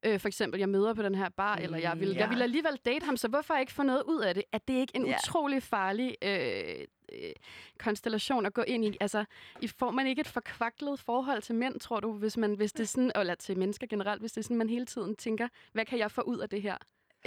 Øh, 0.03 0.19
for 0.19 0.27
eksempel, 0.27 0.59
jeg 0.59 0.69
møder 0.69 0.93
på 0.93 1.01
den 1.03 1.15
her 1.15 1.29
bar, 1.29 1.55
mm, 1.55 1.63
eller 1.63 1.77
jeg 1.77 1.99
vil, 1.99 2.09
ja. 2.09 2.19
jeg 2.19 2.29
vil 2.29 2.41
alligevel 2.41 2.79
date 2.85 3.05
ham, 3.05 3.17
så 3.17 3.27
hvorfor 3.27 3.55
ikke 3.55 3.71
få 3.73 3.83
noget 3.83 4.03
ud 4.03 4.21
af 4.21 4.35
det? 4.35 4.43
Er 4.51 4.57
det 4.57 4.73
ikke 4.73 4.95
en 4.95 5.05
Ja. 5.05 5.15
utrolig 5.17 5.63
farlig 5.63 6.15
øh, 6.21 6.85
øh, 7.13 7.31
konstellation 7.79 8.45
at 8.45 8.53
gå 8.53 8.61
ind 8.61 8.85
i? 8.85 8.97
Altså, 9.01 9.25
i 9.61 9.67
får 9.67 9.91
man 9.91 10.07
ikke 10.07 10.19
et 10.19 10.27
forkvaklet 10.27 10.99
forhold 10.99 11.41
til 11.41 11.55
mænd, 11.55 11.79
tror 11.79 11.99
du, 11.99 12.13
hvis, 12.13 12.37
man, 12.37 12.53
hvis 12.53 12.71
det 12.73 12.83
er 12.83 12.87
sådan, 12.87 13.11
eller 13.15 13.35
til 13.35 13.57
mennesker 13.57 13.87
generelt, 13.87 14.21
hvis 14.21 14.31
det 14.31 14.37
er 14.41 14.43
sådan, 14.43 14.57
man 14.57 14.69
hele 14.69 14.85
tiden 14.85 15.15
tænker, 15.15 15.47
hvad 15.73 15.85
kan 15.85 15.99
jeg 15.99 16.11
få 16.11 16.21
ud 16.21 16.39
af 16.39 16.49
det 16.49 16.61
her? 16.61 16.77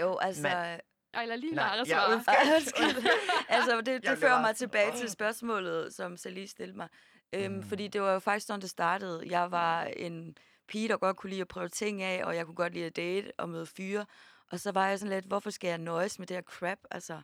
Jo, 0.00 0.16
altså... 0.18 0.42
Men- 0.42 0.80
Ej, 1.14 1.22
eller 1.22 1.36
lige 1.36 1.54
Nej, 1.54 1.64
Lara 1.64 1.76
jeg 1.76 1.86
svare. 1.86 2.14
undskyld. 2.14 2.34
Ej, 2.44 2.54
undskyld. 2.56 3.10
altså, 3.48 3.80
det, 3.80 4.06
det 4.06 4.18
fører 4.18 4.40
mig 4.40 4.56
tilbage 4.56 4.92
til 4.96 5.10
spørgsmålet, 5.10 5.94
som 5.94 6.16
Celie 6.16 6.48
stillede 6.48 6.76
mig. 6.76 6.88
Øhm, 7.32 7.54
Mm. 7.54 7.62
Fordi 7.62 7.88
det 7.88 8.00
var 8.02 8.12
jo 8.12 8.18
faktisk 8.18 8.46
sådan, 8.46 8.60
det 8.60 8.70
startede. 8.70 9.22
Jeg 9.30 9.50
var 9.50 9.84
en 9.84 10.36
pige, 10.68 10.88
der 10.88 10.96
godt 10.96 11.16
kunne 11.16 11.30
lide 11.30 11.40
at 11.40 11.48
prøve 11.48 11.68
ting 11.68 12.02
af, 12.02 12.24
og 12.24 12.36
jeg 12.36 12.46
kunne 12.46 12.54
godt 12.54 12.72
lide 12.72 12.86
at 12.86 12.96
date 12.96 13.32
og 13.38 13.48
møde 13.48 13.66
fyre. 13.66 14.06
Og 14.50 14.60
så 14.60 14.72
var 14.72 14.88
jeg 14.88 14.98
sådan 14.98 15.12
lidt, 15.14 15.24
hvorfor 15.24 15.50
skal 15.50 15.68
jeg 15.68 15.78
nøjes 15.78 16.18
med 16.18 16.26
det 16.26 16.36
her 16.36 16.42
crap? 16.42 16.78
Altså, 16.90 17.20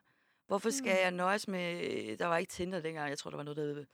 hvorfor 0.46 0.70
skal 0.70 0.98
jeg 1.02 1.10
nøjes 1.10 1.48
med... 1.48 2.16
Der 2.16 2.26
var 2.26 2.36
ikke 2.36 2.50
Tinder 2.50 2.80
dengang. 2.80 3.10
Jeg 3.10 3.18
tror, 3.18 3.30
der 3.30 3.36
var 3.36 3.44
noget, 3.44 3.56
der 3.56 3.62
hed... 3.62 3.86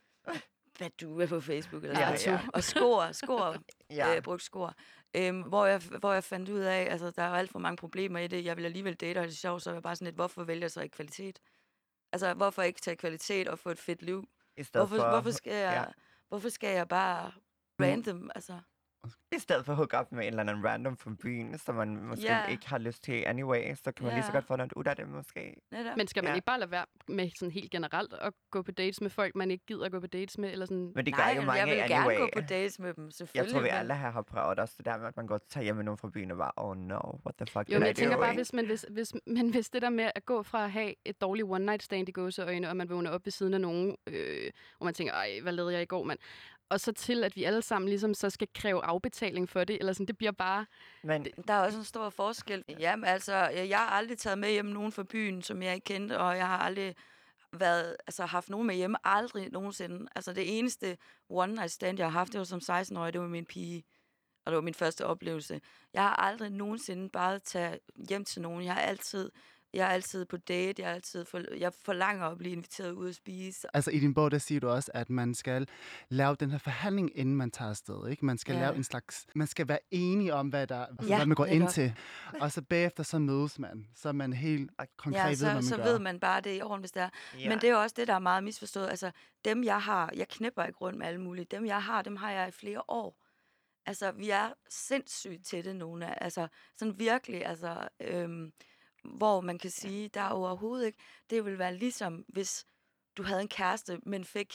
Hvad 0.78 0.90
du 1.00 1.20
er 1.20 1.26
på 1.26 1.40
Facebook 1.40 1.84
eller 1.84 2.00
Ja, 2.00 2.16
ja. 2.26 2.40
Og 2.52 2.62
score, 2.64 3.14
score, 3.14 3.58
Ja. 3.90 4.16
øh, 4.16 4.22
brugt 4.22 4.42
score. 4.42 4.72
Øhm, 5.14 5.40
hvor, 5.42 5.66
jeg, 5.66 5.78
hvor 6.00 6.12
jeg 6.12 6.24
fandt 6.24 6.48
ud 6.48 6.60
af, 6.60 6.88
altså 6.90 7.10
der 7.10 7.22
er 7.22 7.30
alt 7.30 7.50
for 7.50 7.58
mange 7.58 7.76
problemer 7.76 8.18
i 8.18 8.26
det. 8.26 8.44
Jeg 8.44 8.56
vil 8.56 8.64
alligevel 8.64 8.94
date, 8.94 9.18
og 9.18 9.24
det 9.24 9.32
er 9.32 9.36
sjovt, 9.36 9.62
så 9.62 9.70
er 9.70 9.74
jeg 9.74 9.82
bare 9.82 9.96
sådan 9.96 10.04
lidt, 10.06 10.14
hvorfor 10.14 10.44
vælger 10.44 10.64
jeg 10.64 10.70
så 10.70 10.80
ikke 10.80 10.94
kvalitet? 10.94 11.38
Altså, 12.12 12.34
hvorfor 12.34 12.62
ikke 12.62 12.80
tage 12.80 12.96
kvalitet 12.96 13.48
og 13.48 13.58
få 13.58 13.70
et 13.70 13.78
fedt 13.78 14.02
liv? 14.02 14.28
I 14.56 14.64
Hvorfor, 14.72 14.96
for, 14.96 15.08
hvorfor, 15.10 15.30
skal 15.30 15.52
jeg, 15.52 15.84
ja. 15.86 15.92
hvorfor 16.28 16.48
skal 16.48 16.74
jeg 16.74 16.88
bare 16.88 17.32
random? 17.80 18.30
Altså, 18.34 18.60
I 19.36 19.38
stedet 19.38 19.64
for 19.64 19.72
at 19.72 19.76
hook 19.76 19.94
op 19.94 20.12
med 20.12 20.20
en 20.22 20.26
eller 20.28 20.40
anden 20.40 20.64
random 20.66 20.96
fra 20.96 21.10
byen, 21.22 21.58
som 21.58 21.74
man 21.74 21.96
måske 22.04 22.24
Ja. 22.24 22.46
ikke 22.46 22.68
har 22.68 22.78
lyst 22.78 23.02
til 23.04 23.22
anyway, 23.26 23.74
så 23.84 23.92
kan 23.92 24.04
man 24.06 24.14
lige 24.14 24.24
så 24.24 24.32
godt 24.32 24.44
få 24.46 24.56
noget 24.56 24.72
ud 24.72 24.84
af 24.84 24.96
det 24.96 25.08
måske. 25.08 25.54
netop. 25.72 25.96
Men 25.96 26.06
skal 26.06 26.24
man 26.24 26.30
Ja. 26.30 26.34
ikke 26.34 26.44
bare 26.44 26.58
lade 26.60 26.70
være 26.70 26.84
med 27.08 27.30
sådan 27.38 27.52
helt 27.52 27.70
generelt 27.70 28.12
at 28.12 28.32
gå 28.50 28.62
på 28.62 28.70
dates 28.72 29.00
med 29.00 29.10
folk, 29.10 29.34
man 29.36 29.50
ikke 29.50 29.64
gider 29.66 29.84
at 29.86 29.92
gå 29.92 30.00
på 30.00 30.06
dates 30.06 30.38
med? 30.38 30.52
Eller 30.52 30.66
sådan? 30.66 30.92
Men 30.94 31.06
det 31.06 31.14
gør 31.16 31.22
Nej, 31.22 31.32
jo 31.36 31.40
mange 31.42 31.52
jeg 31.60 31.66
vil 31.66 31.72
anyway. 31.72 32.14
gerne 32.14 32.20
gå 32.20 32.28
på 32.34 32.40
dates 32.48 32.78
med 32.78 32.94
dem, 32.94 33.04
Jeg 33.04 33.12
selvfølgelig. 33.12 33.52
tror, 33.52 33.60
vi 33.62 33.68
alle 33.68 33.94
her 33.96 34.10
har 34.10 34.22
prøvet 34.22 34.58
også 34.58 34.74
det 34.78 34.86
der 34.86 34.98
med, 34.98 35.06
at 35.06 35.16
man 35.16 35.26
går 35.26 35.38
tager 35.50 35.64
hjem 35.64 35.76
med 35.76 35.84
nogen 35.84 35.98
fra 35.98 36.08
byen 36.08 36.30
og 36.30 36.36
bare, 36.36 36.52
oh 36.56 36.76
no, 36.76 36.98
what 37.26 37.34
the 37.38 37.46
fuck 37.46 37.72
Jo, 37.72 37.78
men 37.78 37.86
jeg 37.86 37.96
tænker 37.96 38.16
bare, 38.16 38.34
hvis, 38.34 38.52
man, 38.52 38.66
hvis, 38.66 38.86
hvis, 38.90 39.14
men 39.26 39.50
hvis 39.50 39.70
det 39.70 39.82
der 39.82 39.90
med 39.90 40.10
at 40.14 40.24
gå 40.24 40.42
fra 40.42 40.64
at 40.64 40.70
have 40.72 40.94
et 41.04 41.20
dårligt 41.20 41.46
one-night 41.48 41.84
stand 41.84 42.08
i 42.08 42.12
gåseøjne, 42.12 42.68
og 42.68 42.76
man 42.76 42.88
vågner 42.88 43.10
op 43.10 43.24
ved 43.26 43.30
siden 43.32 43.54
af 43.54 43.60
nogen, 43.60 43.96
øh, 44.06 44.50
hvor 44.78 44.84
man 44.84 44.94
tænker, 44.94 45.14
ej, 45.14 45.38
hvad 45.42 45.52
lavede 45.52 45.72
jeg 45.74 45.82
i 45.82 45.86
går, 45.86 46.02
mand? 46.04 46.18
Og 46.68 46.80
så 46.80 46.92
til, 46.92 47.24
at 47.24 47.36
vi 47.36 47.44
alle 47.44 47.62
sammen 47.62 47.88
ligesom 47.88 48.14
så 48.14 48.30
skal 48.30 48.48
kræve 48.54 48.84
afbetaling 48.84 49.48
for 49.48 49.64
det, 49.64 49.76
eller 49.80 49.92
sådan, 49.92 50.06
det 50.06 50.18
bliver 50.18 50.32
bare... 50.32 50.66
Men 51.02 51.26
Der 51.48 51.54
er 51.54 51.58
også 51.58 51.78
en 51.78 51.84
stor 51.84 52.10
forskel. 52.10 52.64
Jamen 52.68 53.04
altså, 53.04 53.34
jeg 53.48 53.78
har 53.78 53.90
aldrig 53.90 54.18
taget 54.18 54.38
med 54.38 54.50
hjem 54.50 54.64
nogen 54.64 54.92
fra 54.92 55.02
byen, 55.02 55.42
som 55.42 55.62
jeg 55.62 55.74
ikke 55.74 55.84
kendte, 55.84 56.18
og 56.18 56.36
jeg 56.36 56.46
har 56.46 56.58
aldrig 56.58 56.94
været, 57.52 57.96
altså, 58.06 58.24
haft 58.26 58.48
nogen 58.48 58.66
med 58.66 58.74
hjemme. 58.74 58.96
Aldrig 59.04 59.50
nogensinde. 59.52 60.08
Altså 60.16 60.32
det 60.32 60.58
eneste 60.58 60.98
one 61.28 61.54
night 61.54 61.70
stand, 61.70 61.98
jeg 61.98 62.06
har 62.06 62.18
haft, 62.18 62.32
det 62.32 62.38
var 62.38 62.44
som 62.44 62.60
16-årig, 62.62 63.12
det 63.12 63.20
var 63.20 63.28
min 63.28 63.46
pige. 63.46 63.84
Og 64.44 64.52
det 64.52 64.56
var 64.56 64.62
min 64.62 64.74
første 64.74 65.06
oplevelse. 65.06 65.60
Jeg 65.92 66.02
har 66.02 66.16
aldrig 66.16 66.50
nogensinde 66.50 67.08
bare 67.08 67.38
taget 67.38 67.78
hjem 68.08 68.24
til 68.24 68.42
nogen. 68.42 68.64
Jeg 68.64 68.74
har 68.74 68.80
altid, 68.80 69.30
jeg 69.72 69.84
er 69.86 69.90
altid 69.90 70.24
på 70.24 70.36
date. 70.36 70.82
Jeg, 70.82 70.90
er 70.90 70.94
altid 70.94 71.24
for, 71.24 71.40
jeg 71.58 71.72
forlanger 71.84 72.26
at 72.26 72.38
blive 72.38 72.52
inviteret 72.52 72.90
ud 72.92 73.08
at 73.08 73.14
spise. 73.14 73.76
Altså 73.76 73.90
i 73.90 73.98
din 73.98 74.14
bog, 74.14 74.30
der 74.30 74.38
siger 74.38 74.60
du 74.60 74.68
også, 74.68 74.90
at 74.94 75.10
man 75.10 75.34
skal 75.34 75.68
lave 76.08 76.36
den 76.40 76.50
her 76.50 76.58
forhandling, 76.58 77.10
inden 77.18 77.36
man 77.36 77.50
tager 77.50 77.70
afsted. 77.70 78.08
Ikke? 78.08 78.26
Man 78.26 78.38
skal 78.38 78.54
Ja. 78.54 78.60
lave 78.60 78.76
en 78.76 78.84
slags... 78.84 79.26
Man 79.34 79.46
skal 79.46 79.68
være 79.68 79.78
enige 79.90 80.34
om, 80.34 80.48
hvad, 80.48 80.66
der, 80.66 80.86
Ja, 81.08 81.16
hvad 81.16 81.26
man 81.26 81.34
går 81.34 81.46
ind 81.46 81.68
til. 81.68 81.94
Og 82.40 82.52
så 82.52 82.62
bagefter 82.62 83.02
så 83.02 83.18
mødes 83.18 83.58
man. 83.58 83.86
Så 83.94 84.12
man 84.12 84.32
helt 84.32 84.70
konkret 84.96 85.18
Ja, 85.18 85.28
ved, 85.28 85.36
hvad 85.36 85.54
man 85.54 85.62
så, 85.62 85.68
så 85.68 85.76
gør. 85.76 85.84
ved 85.84 85.98
man 85.98 86.20
bare, 86.20 86.40
det 86.40 86.58
i 86.58 86.62
orden, 86.62 86.80
hvis 86.80 86.92
det 86.92 87.02
er. 87.02 87.08
ja, 87.38 87.48
Men 87.48 87.58
det 87.58 87.64
er 87.68 87.72
jo 87.72 87.80
også 87.80 87.94
det, 87.98 88.08
der 88.08 88.14
er 88.14 88.18
meget 88.18 88.44
misforstået. 88.44 88.88
Altså, 88.88 89.10
dem 89.44 89.64
jeg 89.64 89.82
har, 89.82 90.12
jeg 90.16 90.28
knipper 90.28 90.64
ikke 90.64 90.78
rundt 90.78 90.98
med 90.98 91.06
alle 91.06 91.20
mulige. 91.20 91.44
Dem 91.50 91.66
jeg 91.66 91.82
har, 91.82 92.02
dem 92.02 92.16
har 92.16 92.30
jeg 92.30 92.48
i 92.48 92.50
flere 92.50 92.82
år. 92.88 93.22
Altså, 93.86 94.12
vi 94.12 94.30
er 94.30 94.52
sindssygt 94.68 95.46
tætte, 95.46 95.74
nogle 95.74 96.06
af. 96.06 96.18
Altså, 96.20 96.48
sådan 96.76 96.98
virkelig, 96.98 97.46
altså, 97.46 97.88
øhm, 98.00 98.52
hvor 99.06 99.40
man 99.40 99.58
kan 99.58 99.70
sige, 99.70 100.08
der 100.08 100.20
er 100.20 100.28
overhovedet 100.30 100.86
ikke, 100.86 100.98
det 101.30 101.44
vil 101.44 101.58
være 101.58 101.74
ligesom, 101.76 102.24
hvis 102.28 102.66
du 103.16 103.22
havde 103.22 103.40
en 103.40 103.48
kæreste, 103.48 104.00
men 104.06 104.24
fik, 104.24 104.54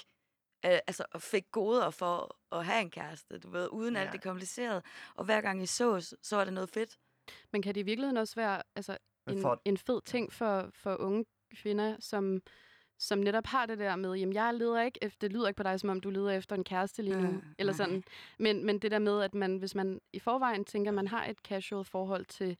øh, 0.65 0.71
altså, 0.87 1.05
og 1.11 1.21
fik 1.21 1.51
goder 1.51 1.89
for 1.89 2.37
at 2.51 2.65
have 2.65 2.81
en 2.81 2.89
kæreste, 2.89 3.39
du 3.39 3.49
ved, 3.49 3.67
uden 3.71 3.95
ja. 3.95 4.01
Alt 4.01 4.11
det 4.11 4.23
komplicerede. 4.23 4.81
Og 5.15 5.25
hver 5.25 5.41
gang 5.41 5.63
I 5.63 5.65
sås, 5.65 6.13
så 6.21 6.35
er 6.37 6.43
det 6.45 6.53
noget 6.53 6.69
fedt. 6.69 6.97
Men 7.51 7.61
kan 7.61 7.75
det 7.75 7.81
i 7.81 7.83
virkeligheden 7.83 8.17
også 8.17 8.35
være 8.35 8.61
altså, 8.75 8.97
en, 9.27 9.41
for- 9.41 9.61
en 9.65 9.77
fed 9.77 10.01
ting 10.05 10.33
for, 10.33 10.69
for 10.73 10.95
unge 10.95 11.25
kvinder, 11.55 11.95
som, 11.99 12.41
som 12.99 13.19
netop 13.19 13.45
har 13.45 13.65
det 13.65 13.77
der 13.79 13.95
med, 13.95 14.13
jamen 14.15 14.33
jeg 14.33 14.53
leder 14.53 14.81
ikke 14.81 14.99
efter, 15.01 15.19
det 15.19 15.31
lyder 15.33 15.47
ikke 15.47 15.57
på 15.57 15.63
dig, 15.63 15.79
som 15.79 15.89
om 15.89 16.01
du 16.01 16.09
leder 16.09 16.31
efter 16.31 16.55
en 16.55 16.63
kæreste 16.63 17.01
lige 17.01 17.21
nu, 17.21 17.27
Øh, 17.29 17.43
eller 17.59 17.73
nej. 17.73 17.77
sådan. 17.77 18.03
Men, 18.39 18.65
men 18.65 18.79
det 18.79 18.91
der 18.91 18.99
med, 18.99 19.21
at 19.21 19.33
man, 19.33 19.57
hvis 19.57 19.75
man 19.75 20.01
i 20.13 20.19
forvejen 20.19 20.65
tænker, 20.65 20.91
at 20.91 20.95
man 20.95 21.07
har 21.07 21.25
et 21.25 21.37
casual 21.37 21.85
forhold 21.85 22.25
til, 22.25 22.57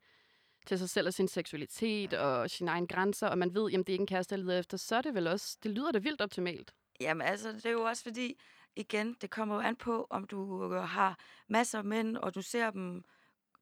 til 0.65 0.79
sig 0.79 0.89
selv 0.89 1.07
og 1.07 1.13
sin 1.13 1.27
seksualitet 1.27 2.13
og 2.13 2.49
sine 2.49 2.71
egne 2.71 2.87
grænser, 2.87 3.27
og 3.27 3.37
man 3.37 3.53
ved, 3.53 3.69
jamen 3.69 3.83
det 3.83 3.89
er 3.89 3.93
ikke 3.93 4.01
en 4.01 4.07
kæreste, 4.07 4.35
jeg 4.35 4.39
leder 4.39 4.59
efter, 4.59 4.77
så 4.77 4.95
er 4.95 5.01
det 5.01 5.13
vel 5.13 5.27
også, 5.27 5.57
det 5.63 5.71
lyder 5.71 5.91
da 5.91 5.99
vildt 5.99 6.21
optimalt. 6.21 6.73
Jamen 6.99 7.27
altså, 7.27 7.51
det 7.51 7.65
er 7.65 7.71
jo 7.71 7.83
også 7.83 8.03
fordi, 8.03 8.39
igen, 8.75 9.15
det 9.21 9.29
kommer 9.29 9.55
jo 9.55 9.61
an 9.61 9.75
på, 9.75 10.07
om 10.09 10.27
du 10.27 10.73
øh, 10.73 10.83
har 10.83 11.19
masser 11.47 11.77
af 11.77 11.85
mænd, 11.85 12.17
og 12.17 12.35
du 12.35 12.41
ser 12.41 12.71
dem 12.71 13.03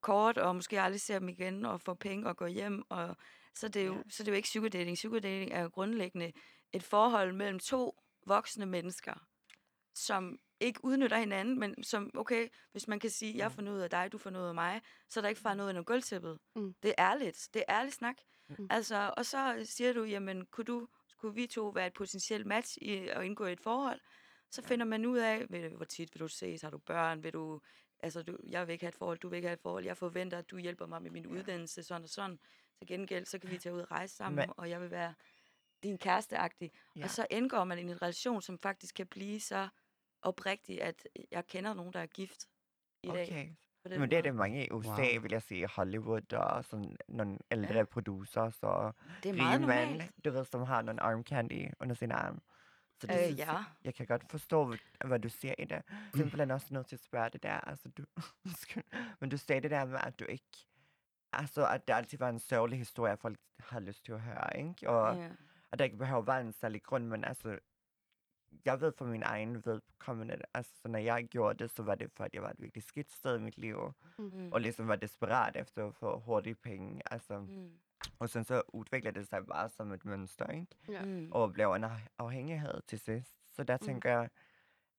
kort, 0.02 0.38
og 0.38 0.56
måske 0.56 0.82
aldrig 0.82 1.02
ser 1.02 1.20
dem 1.20 1.30
igen, 1.30 1.66
og 1.66 1.82
får 1.82 1.94
penge 1.94 2.28
og 2.28 2.38
går 2.38 2.48
hjem. 2.48 2.84
Og, 2.90 3.18
så, 3.56 3.68
det 3.68 3.82
er 3.82 3.86
jo, 3.86 4.04
så 4.10 4.24
det 4.24 4.28
er 4.28 4.32
jo 4.32 4.36
ikke 4.36 4.50
sugar 4.50 4.70
dating. 4.70 4.98
Sugar 4.98 5.20
dating 5.20 5.52
er 5.52 5.62
jo 5.62 5.68
grundlæggende 5.68 6.32
et 6.74 6.84
forhold 6.84 7.34
mellem 7.34 7.60
to 7.60 7.96
voksne 8.26 8.66
mennesker, 8.66 9.14
som 9.96 10.40
ikke 10.60 10.86
udnytter 10.86 11.18
hinanden, 11.18 11.60
men 11.60 11.84
som, 11.84 12.12
okay, 12.14 12.48
hvis 12.72 12.88
man 12.88 13.00
kan 13.00 13.10
sige, 13.10 13.38
jeg 13.38 13.52
får 13.52 13.62
noget 13.62 13.84
af 13.84 13.90
dig, 13.90 14.12
du 14.12 14.18
får 14.18 14.30
noget 14.30 14.48
af 14.48 14.56
mig, 14.56 14.82
så 15.10 15.20
er 15.20 15.22
der 15.22 15.30
ikke 15.30 15.42
far 15.42 15.54
noget 15.54 15.76
af 15.76 15.86
gulvtæppet. 15.86 16.40
Mm. 16.56 16.76
Det 16.84 16.94
er 16.98 17.12
ærligt. 17.12 17.50
Det 17.54 17.64
er 17.68 17.76
ærligt 17.80 17.96
snak. 17.96 18.16
Mm. 18.50 18.68
Altså, 18.70 19.14
og 19.18 19.26
så 19.26 19.62
siger 19.64 19.94
du, 19.94 20.04
jamen, 20.04 20.46
kunne, 20.46 20.66
du, 20.66 20.88
kunne 21.18 21.36
vi 21.36 21.48
to 21.48 21.68
være 21.68 21.88
et 21.88 21.94
potentielt 21.94 22.46
match 22.46 22.78
i 22.82 23.08
at 23.08 23.24
indgå 23.24 23.46
i 23.46 23.52
et 23.52 23.62
forhold? 23.62 24.00
Så 24.52 24.62
finder 24.62 24.86
man 24.86 25.06
ud 25.06 25.18
af, 25.18 25.46
vil, 25.50 25.70
hvor 25.70 25.86
tit 25.86 26.10
vil 26.14 26.20
du 26.20 26.28
ses, 26.28 26.62
har 26.62 26.70
du 26.70 26.78
børn, 26.78 27.24
vil 27.24 27.34
du, 27.34 27.62
altså 28.00 28.24
du, 28.24 28.38
jeg 28.48 28.68
vil 28.68 28.74
ikke 28.74 28.86
have 28.86 28.90
et 28.90 28.96
forhold, 28.96 29.20
du 29.20 29.30
vil 29.30 29.36
ikke 29.38 29.48
have 29.48 29.54
et 29.54 29.62
forhold, 29.62 29.86
jeg 29.86 29.98
forventer, 29.98 30.38
at 30.38 30.52
du 30.52 30.58
hjælper 30.58 30.86
mig 30.86 31.02
med 31.02 31.12
min 31.12 31.28
uddannelse, 31.28 31.84
sådan 31.84 32.04
og 32.04 32.10
sådan. 32.10 32.40
Til 32.80 32.88
gengæld, 32.88 33.26
så 33.26 33.40
kan 33.40 33.52
vi 33.52 33.58
tage 33.58 33.76
ud 33.76 33.80
og 33.80 33.92
rejse 33.92 34.16
sammen, 34.16 34.36
Men- 34.36 34.54
og 34.58 34.70
jeg 34.70 34.82
vil 34.82 34.92
være 34.92 35.14
din 35.84 35.98
kæresteagtig. 35.98 36.72
Ja. 36.74 37.00
Ja. 37.00 37.06
Og 37.06 37.10
så 37.10 37.28
indgår 37.30 37.64
man 37.64 37.80
i 37.80 37.82
en 37.82 38.02
relation, 38.02 38.42
som 38.42 38.60
faktisk 38.60 38.96
kan 38.96 39.08
blive 39.08 39.40
så 39.40 39.68
oprigtig, 40.22 40.82
at 40.82 41.08
jeg 41.32 41.48
kender 41.48 41.74
nogen, 41.74 41.94
der 41.94 42.00
er 42.00 42.06
gift 42.06 42.46
i 43.04 43.08
dag. 43.08 43.28
Okay. 43.28 43.50
Den 43.90 44.00
Men 44.00 44.10
det 44.12 44.18
er 44.18 44.22
det 44.22 44.36
mange 44.36 44.66
i 44.68 44.72
USA, 44.72 44.90
Wow. 45.14 45.22
vil 45.22 45.32
jeg 45.32 45.42
sige, 45.42 45.68
Hollywood 45.68 46.34
og 46.34 46.66
sådan 46.66 46.96
nogle 47.08 47.38
ældre 47.52 47.86
producer, 47.86 48.50
så 48.50 48.92
det 49.24 49.30
er 49.30 49.34
meget 49.34 49.62
normalt. 49.62 50.12
du 50.26 50.32
ved, 50.32 50.46
som 50.46 50.62
har 50.62 50.82
nogle 50.82 51.02
arm 51.04 51.24
candy 51.24 51.72
under 51.80 51.96
sin 51.96 52.12
arm. 52.12 52.42
Så 53.02 53.08
det 53.08 53.14
Øh, 53.16 53.24
synes, 53.26 53.40
ja. 53.40 53.64
jeg 53.84 53.96
kan 53.96 54.06
godt 54.08 54.32
forstå, 54.32 54.74
hvad- 55.06 55.20
du 55.20 55.30
siger 55.30 55.54
i 55.60 55.66
det. 55.66 55.82
Simpelthen 56.16 56.52
også 56.52 56.68
nødt 56.74 56.88
til 56.88 56.96
at 56.96 57.04
spørge 57.04 57.30
det 57.30 57.44
der, 57.44 57.54
altså 57.60 57.90
du, 57.90 58.06
men 59.20 59.30
du 59.30 59.38
sagde 59.38 59.62
det 59.62 59.72
der 59.72 59.86
med, 59.86 60.00
at 60.04 60.20
du 60.20 60.26
ikke, 60.26 60.66
altså 61.34 61.68
at 61.68 61.88
det 61.88 61.94
altid 61.94 62.18
var 62.18 62.30
en 62.30 62.40
sørgelig 62.40 62.78
historie, 62.80 63.18
folk 63.18 63.40
har 63.60 63.80
lyst 63.80 64.06
til 64.06 64.12
at 64.12 64.22
høre, 64.22 64.58
ikke? 64.58 64.90
Og 64.90 65.16
Ja. 65.18 65.30
at 65.72 65.80
der 65.80 65.86
ikke 65.86 65.98
behøver 65.98 66.20
at 66.22 66.28
være 66.28 66.42
en 66.42 66.54
særlig 66.54 66.84
grund, 66.84 67.06
men 67.06 67.24
altså, 67.26 67.58
jeg 68.66 68.82
ved 68.82 68.92
for 68.98 69.06
min 69.06 69.24
egen 69.24 69.66
vedkommende, 69.66 70.38
altså 70.54 70.72
så 70.82 70.88
når 70.88 71.00
jeg 71.00 71.28
gjorde 71.28 71.60
det, 71.64 71.72
så 71.72 71.84
var 71.84 71.96
det 71.96 72.12
for, 72.12 72.24
at 72.24 72.34
jeg 72.34 72.42
var 72.44 72.50
et 72.50 72.62
virkelig 72.62 72.84
skidt 72.84 73.12
sted 73.12 73.36
i 73.36 73.40
mit 73.42 73.58
liv, 73.58 73.94
Mm. 74.18 74.52
og 74.52 74.62
ligesom 74.62 74.88
var 74.88 74.96
desperat 74.96 75.56
efter 75.56 75.88
at 75.88 75.96
få 75.96 76.20
hurtige 76.20 76.56
penge, 76.56 77.02
altså, 77.12 77.40
Mm. 77.40 77.72
og 78.20 78.30
sådan 78.30 78.46
så 78.46 78.62
udviklede 78.68 79.20
det 79.20 79.28
sig 79.28 79.46
bare 79.46 79.70
som 79.70 79.92
et 79.92 80.06
mønster, 80.06 80.48
ikke? 80.48 80.68
Ja. 80.90 81.06
Mm. 81.06 81.32
og 81.32 81.54
blev 81.54 81.72
en 81.74 81.84
af- 81.84 82.08
afhængighed 82.18 82.82
til 82.88 83.00
sidst. 83.00 83.56
Så 83.56 83.64
der 83.64 83.78
Mm. 83.82 83.86
tænker 83.86 84.10
jeg, 84.12 84.30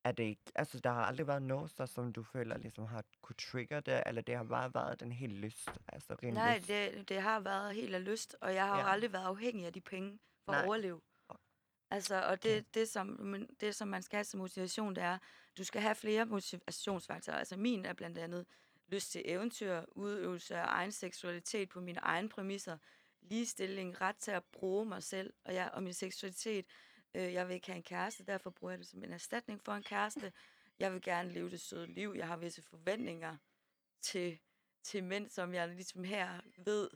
at 0.05 0.19
det 0.19 0.25
ikke, 0.25 0.43
altså 0.55 0.81
der 0.81 0.91
har 0.91 1.05
aldrig 1.05 1.27
været 1.27 1.43
noget, 1.43 1.71
så, 1.71 1.87
som 1.87 2.13
du 2.13 2.23
føler 2.23 2.59
ligesom 2.59 2.85
har 2.87 3.05
kunne 3.23 3.37
trigger 3.37 3.81
det, 3.81 4.03
eller 4.07 4.23
det 4.23 4.37
har 4.37 4.45
bare 4.45 4.75
været 4.75 5.01
den 5.01 5.13
helt 5.13 5.33
lyst, 5.33 5.69
altså 5.89 6.15
ren 6.23 6.35
Nej, 6.35 6.57
lyst. 6.57 6.69
det, 6.69 7.09
det 7.09 7.23
har 7.23 7.41
været 7.41 7.75
helt 7.75 7.95
af 7.95 8.05
lyst, 8.05 8.37
og 8.41 8.55
jeg 8.55 8.67
har 8.67 8.75
ja. 8.77 8.81
jo 8.83 8.87
Ja. 8.87 8.93
aldrig 8.93 9.13
været 9.13 9.25
afhængig 9.25 9.67
af 9.67 9.73
de 9.73 9.81
penge 9.81 10.19
for 10.45 10.53
Nej. 10.53 10.61
at 10.61 10.67
overleve. 10.67 11.01
Altså, 11.91 12.22
og 12.22 12.43
det, 12.43 12.74
det, 12.74 12.88
som, 12.88 13.47
det, 13.61 13.74
som 13.74 13.88
man 13.88 14.03
skal 14.03 14.16
have 14.16 14.24
som 14.24 14.41
motivation, 14.41 14.95
det 14.95 15.03
er, 15.03 15.18
du 15.59 15.64
skal 15.64 15.80
have 15.82 15.95
flere 15.95 16.26
motivationsfaktorer. 16.26 17.36
Altså, 17.36 17.57
min 17.57 17.84
er 17.84 17.93
blandt 17.93 18.18
andet 18.18 18.47
lyst 18.88 19.11
til 19.11 19.22
eventyr, 19.24 19.82
udøvelse 19.88 20.57
af 20.57 20.64
egen 20.66 20.93
seksualitet 20.93 21.68
på 21.68 21.80
mine 21.80 21.99
egne 21.99 22.28
præmisser, 22.28 22.78
ligestilling, 23.20 24.01
ret 24.01 24.16
til 24.16 24.30
at 24.30 24.45
bruge 24.45 24.86
mig 24.86 25.03
selv 25.03 25.32
og, 25.45 25.55
jeg, 25.55 25.70
og 25.72 25.82
min 25.82 25.93
seksualitet. 25.93 26.66
Øh, 27.14 27.32
jeg 27.32 27.49
vil 27.49 27.55
ikke 27.55 27.66
have 27.66 27.76
en 27.76 27.82
kæreste, 27.82 28.24
derfor 28.24 28.51
bruger 28.51 28.72
jeg 28.72 28.78
det 28.78 28.86
som 28.86 29.05
en 29.05 29.12
erstatning 29.12 29.62
for 29.62 29.72
en 29.72 29.82
kæreste. 29.82 30.32
Jeg 30.78 30.93
vil 30.93 31.03
gerne 31.03 31.32
leve 31.32 31.51
det 31.51 31.61
søde 31.61 31.86
liv. 31.86 32.14
Jeg 32.16 32.26
har 32.26 32.36
visse 32.36 32.62
forventninger 32.62 33.36
til, 34.01 34.38
til 34.82 35.05
mænd, 35.05 35.30
som 35.30 35.55
jeg 35.55 35.68
ligesom 35.68 36.05
her 36.05 36.41
ved, 36.57 36.91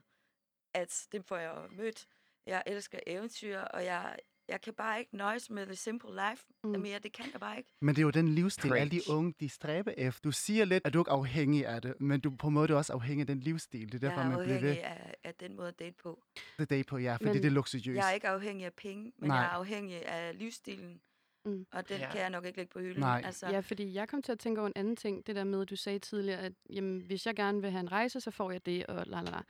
at 0.74 1.06
dem 1.12 1.22
får 1.22 1.36
jeg 1.36 1.66
mødt. 1.70 2.08
Jeg 2.46 2.62
elsker 2.66 2.98
eventyr, 3.06 3.58
og 3.58 3.84
jeg, 3.84 4.18
jeg 4.48 4.60
kan 4.60 4.74
bare 4.74 4.98
ikke 5.00 5.16
nøjes 5.16 5.50
med 5.50 5.66
the 5.66 5.76
simple 5.76 6.10
life 6.30 6.44
Mm. 6.64 6.70
mere. 6.70 6.98
Det 6.98 7.12
kan 7.12 7.24
jeg 7.32 7.40
bare 7.40 7.56
ikke. 7.58 7.70
Men 7.80 7.94
det 7.94 8.00
er 8.00 8.04
jo 8.04 8.10
den 8.10 8.28
livsstil, 8.28 8.72
alle 8.72 8.90
de 8.90 8.96
Preach. 8.96 9.10
unge, 9.10 9.34
de 9.40 9.48
stræber 9.48 9.92
efter. 9.96 10.20
Du 10.20 10.30
siger 10.32 10.64
lidt, 10.64 10.86
at 10.86 10.92
du 10.94 11.00
ikke 11.00 11.08
er 11.10 11.14
afhængig 11.14 11.66
af 11.66 11.82
det, 11.82 12.00
men 12.00 12.20
du 12.20 12.30
på 12.30 12.46
en 12.48 12.54
måde 12.54 12.68
du 12.68 12.72
er 12.72 12.76
også 12.78 12.92
afhængig 12.92 13.22
af 13.22 13.26
den 13.26 13.40
livsstil. 13.40 13.92
Det 13.92 13.94
er 13.94 13.98
derfor, 14.08 14.20
jeg 14.20 14.26
er 14.32 14.36
man 14.36 14.44
bliver 14.46 14.60
ved 14.60 14.68
afhængig 14.68 14.84
af, 14.84 15.14
af 15.24 15.34
den 15.34 15.56
måde 15.56 15.68
at 15.68 15.78
date 15.78 15.94
på. 16.02 16.22
det 16.58 16.70
date 16.70 16.84
på, 16.84 16.98
ja, 16.98 17.12
fordi 17.14 17.24
Men 17.24 17.34
det 17.34 17.44
er 17.44 17.50
luksuriøst. 17.50 17.96
Jeg 17.96 18.08
er 18.10 18.12
ikke 18.14 18.28
afhængig 18.28 18.66
af 18.66 18.72
penge, 18.72 19.12
men 19.18 19.28
Nej. 19.28 19.36
jeg 19.36 19.44
er 19.44 19.48
afhængig 19.50 20.06
af 20.06 20.38
livsstilen. 20.38 21.00
Mm. 21.44 21.66
Og 21.72 21.88
den 21.88 21.98
Ja. 22.00 22.10
kan 22.10 22.20
jeg 22.20 22.30
nok 22.30 22.44
ikke 22.44 22.58
lægge 22.58 22.70
på 22.72 22.80
hylden. 22.80 23.00
Nej. 23.00 23.22
Altså, 23.24 23.46
Ja, 23.48 23.60
fordi 23.60 23.94
jeg 23.94 24.08
kom 24.08 24.22
til 24.22 24.32
at 24.32 24.38
tænke 24.38 24.60
over 24.60 24.66
en 24.68 24.72
anden 24.76 24.96
ting. 24.96 25.26
Det 25.26 25.36
der 25.36 25.44
med, 25.44 25.60
at 25.62 25.70
du 25.70 25.76
sagde 25.76 25.98
tidligere, 25.98 26.38
at 26.40 26.52
jamen, 26.70 27.00
hvis 27.00 27.26
jeg 27.26 27.36
gerne 27.36 27.60
vil 27.60 27.70
have 27.70 27.80
en 27.80 27.92
rejse, 27.92 28.20
så 28.20 28.30
får 28.30 28.50
jeg 28.50 28.66
det, 28.66 28.86
og 28.86 29.06
la 29.06 29.20
la 29.20 29.30
la. 29.30 29.40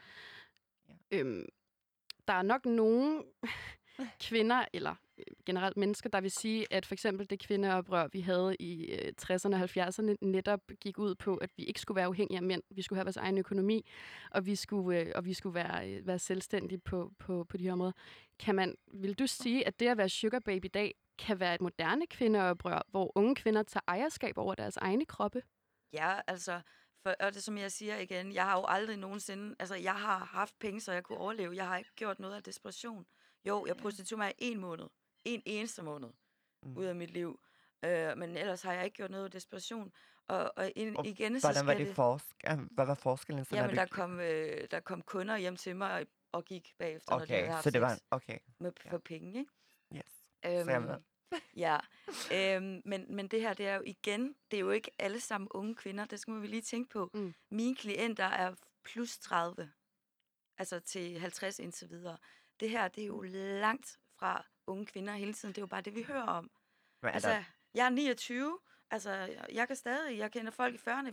Ja. 0.88 1.18
Øhm, 1.18 1.46
der 2.28 2.34
er 2.34 2.42
nok 2.42 2.66
nogle 2.66 3.22
kvinder, 4.20 4.64
eller 4.72 4.94
øh, 5.18 5.24
generelt 5.46 5.76
mennesker, 5.76 6.08
der 6.08 6.20
vil 6.20 6.30
sige, 6.30 6.66
at 6.70 6.86
for 6.86 6.94
eksempel 6.94 7.30
det 7.30 7.40
kvindeoprør, 7.40 8.08
vi 8.12 8.20
havde 8.20 8.56
i 8.60 8.84
øh, 8.84 9.12
60'erne 9.22 9.54
og 9.54 9.60
70'erne, 9.60 10.16
netop 10.20 10.60
gik 10.80 10.98
ud 10.98 11.14
på, 11.14 11.36
at 11.36 11.50
vi 11.56 11.64
ikke 11.64 11.80
skulle 11.80 11.96
være 11.96 12.06
afhængige 12.06 12.36
af 12.36 12.42
mænd. 12.42 12.62
Vi 12.70 12.82
skulle 12.82 12.96
have 12.96 13.04
vores 13.04 13.16
egen 13.16 13.38
økonomi, 13.38 13.86
og 14.30 14.46
vi 14.46 14.54
skulle, 14.56 15.00
øh, 15.00 15.12
og 15.14 15.24
vi 15.24 15.34
skulle 15.34 15.54
være, 15.54 16.06
være 16.06 16.18
selvstændige 16.18 16.78
på, 16.78 17.12
på, 17.18 17.44
på 17.44 17.56
de 17.56 17.64
her 17.64 17.72
områder. 17.72 17.92
Kan 18.38 18.54
man, 18.54 18.74
vil 18.92 19.14
du 19.18 19.26
sige, 19.26 19.66
at 19.66 19.80
det 19.80 19.88
at 19.88 19.96
være 19.96 20.08
sugar 20.08 20.38
baby 20.38 20.64
i 20.64 20.68
dag, 20.68 20.94
kan 21.18 21.40
være 21.40 21.54
et 21.54 21.60
moderne 21.60 22.06
kvindeoprør, 22.06 22.82
hvor 22.88 23.12
unge 23.14 23.34
kvinder 23.34 23.62
tager 23.62 23.82
ejerskab 23.88 24.38
over 24.38 24.54
deres 24.54 24.76
egne 24.76 25.06
kroppe? 25.06 25.42
Ja, 25.92 26.20
altså, 26.26 26.60
for, 27.02 27.14
og 27.20 27.34
det 27.34 27.42
som 27.42 27.58
jeg 27.58 27.72
siger 27.72 27.98
igen, 27.98 28.32
jeg 28.32 28.44
har 28.44 28.58
jo 28.58 28.64
aldrig 28.68 28.96
nogensinde, 28.96 29.56
altså 29.58 29.74
jeg 29.74 29.94
har 29.94 30.18
haft 30.18 30.58
penge, 30.58 30.80
så 30.80 30.92
jeg 30.92 31.02
kunne 31.02 31.18
overleve. 31.18 31.56
Jeg 31.56 31.68
har 31.68 31.76
ikke 31.76 31.94
gjort 31.96 32.18
noget 32.18 32.34
af 32.34 32.42
desperation. 32.42 33.06
Jo, 33.44 33.66
jeg 33.66 33.76
prostituerede 33.76 34.18
mig 34.18 34.34
en 34.38 34.58
måned. 34.60 34.86
En 35.24 35.42
eneste 35.46 35.82
måned 35.82 36.08
Mm. 36.62 36.76
ud 36.76 36.84
af 36.84 36.94
mit 36.94 37.10
liv. 37.10 37.40
Øh, 37.84 38.18
men 38.18 38.36
ellers 38.36 38.62
har 38.62 38.72
jeg 38.72 38.84
ikke 38.84 38.94
gjort 38.96 39.10
noget 39.10 39.24
af 39.24 39.30
desperation. 39.30 39.92
Og, 40.28 40.52
og 40.56 40.72
in, 40.76 40.96
Og 40.96 41.06
igen, 41.06 41.40
så 41.40 41.46
Hvordan 41.46 41.66
var 41.66 41.72
skal 41.74 41.86
det 41.86 41.94
forsk? 41.94 42.26
Hvad 42.70 42.86
var 42.86 42.94
forskellen? 42.94 43.44
Så 43.44 43.56
Jamen, 43.56 43.70
du 43.70 43.76
der 43.76 43.86
kom, 43.86 44.20
øh, 44.20 44.68
der 44.70 44.80
kom 44.80 45.02
kunder 45.02 45.36
hjem 45.36 45.56
til 45.56 45.76
mig 45.76 46.06
og, 46.32 46.44
gik 46.44 46.74
bagefter, 46.78 47.12
når 47.12 47.18
de 47.18 47.22
Okay, 47.24 47.34
havde 47.34 47.48
haft 47.48 47.64
så 47.64 47.70
det 47.70 47.80
var... 47.80 47.94
sex 47.94 48.02
Okay, 48.10 48.38
med, 48.60 48.72
ja. 48.84 48.90
for 48.90 48.98
penge, 48.98 49.38
ikke? 49.38 49.50
yes. 49.96 50.24
jeg 50.44 50.82
med. 50.82 50.98
ja, 51.56 51.78
øhm, 52.32 52.82
men, 52.84 53.16
men 53.16 53.28
det 53.28 53.40
her, 53.40 53.54
det 53.54 53.66
er 53.66 53.74
jo 53.74 53.82
igen, 53.86 54.34
det 54.50 54.56
er 54.56 54.60
jo 54.60 54.70
ikke 54.70 54.90
alle 54.98 55.20
sammen 55.20 55.48
unge 55.50 55.74
kvinder, 55.74 56.04
det 56.04 56.20
skal 56.20 56.32
man 56.32 56.42
vi 56.42 56.46
lige 56.46 56.62
tænke 56.62 56.90
på. 56.90 57.10
Mm. 57.14 57.34
Mine 57.50 57.76
klienter 57.76 58.24
er 58.24 58.54
plus 58.84 59.18
30, 59.18 59.72
altså 60.58 60.80
til 60.80 61.18
50 61.20 61.58
indtil 61.58 61.90
videre. 61.90 62.18
Det 62.60 62.70
her, 62.70 62.88
det 62.88 63.02
er 63.02 63.06
jo 63.06 63.22
langt 63.60 63.98
fra 64.18 64.44
unge 64.66 64.86
kvinder 64.86 65.12
hele 65.12 65.32
tiden, 65.32 65.54
det 65.54 65.58
er 65.58 65.62
jo 65.62 65.66
bare 65.66 65.80
det, 65.80 65.94
vi 65.94 66.02
hører 66.02 66.22
om. 66.22 66.50
Er 67.02 67.08
Altså, 67.08 67.28
der, 67.28 67.44
jeg 67.74 67.86
er 67.86 67.90
29, 67.90 68.58
altså, 68.90 69.10
jeg, 69.52 69.66
kan 69.66 69.76
stadig, 69.76 70.18
jeg 70.18 70.32
kender 70.32 70.50
folk 70.50 70.74
i 70.74 70.78
40'erne, 70.88 71.12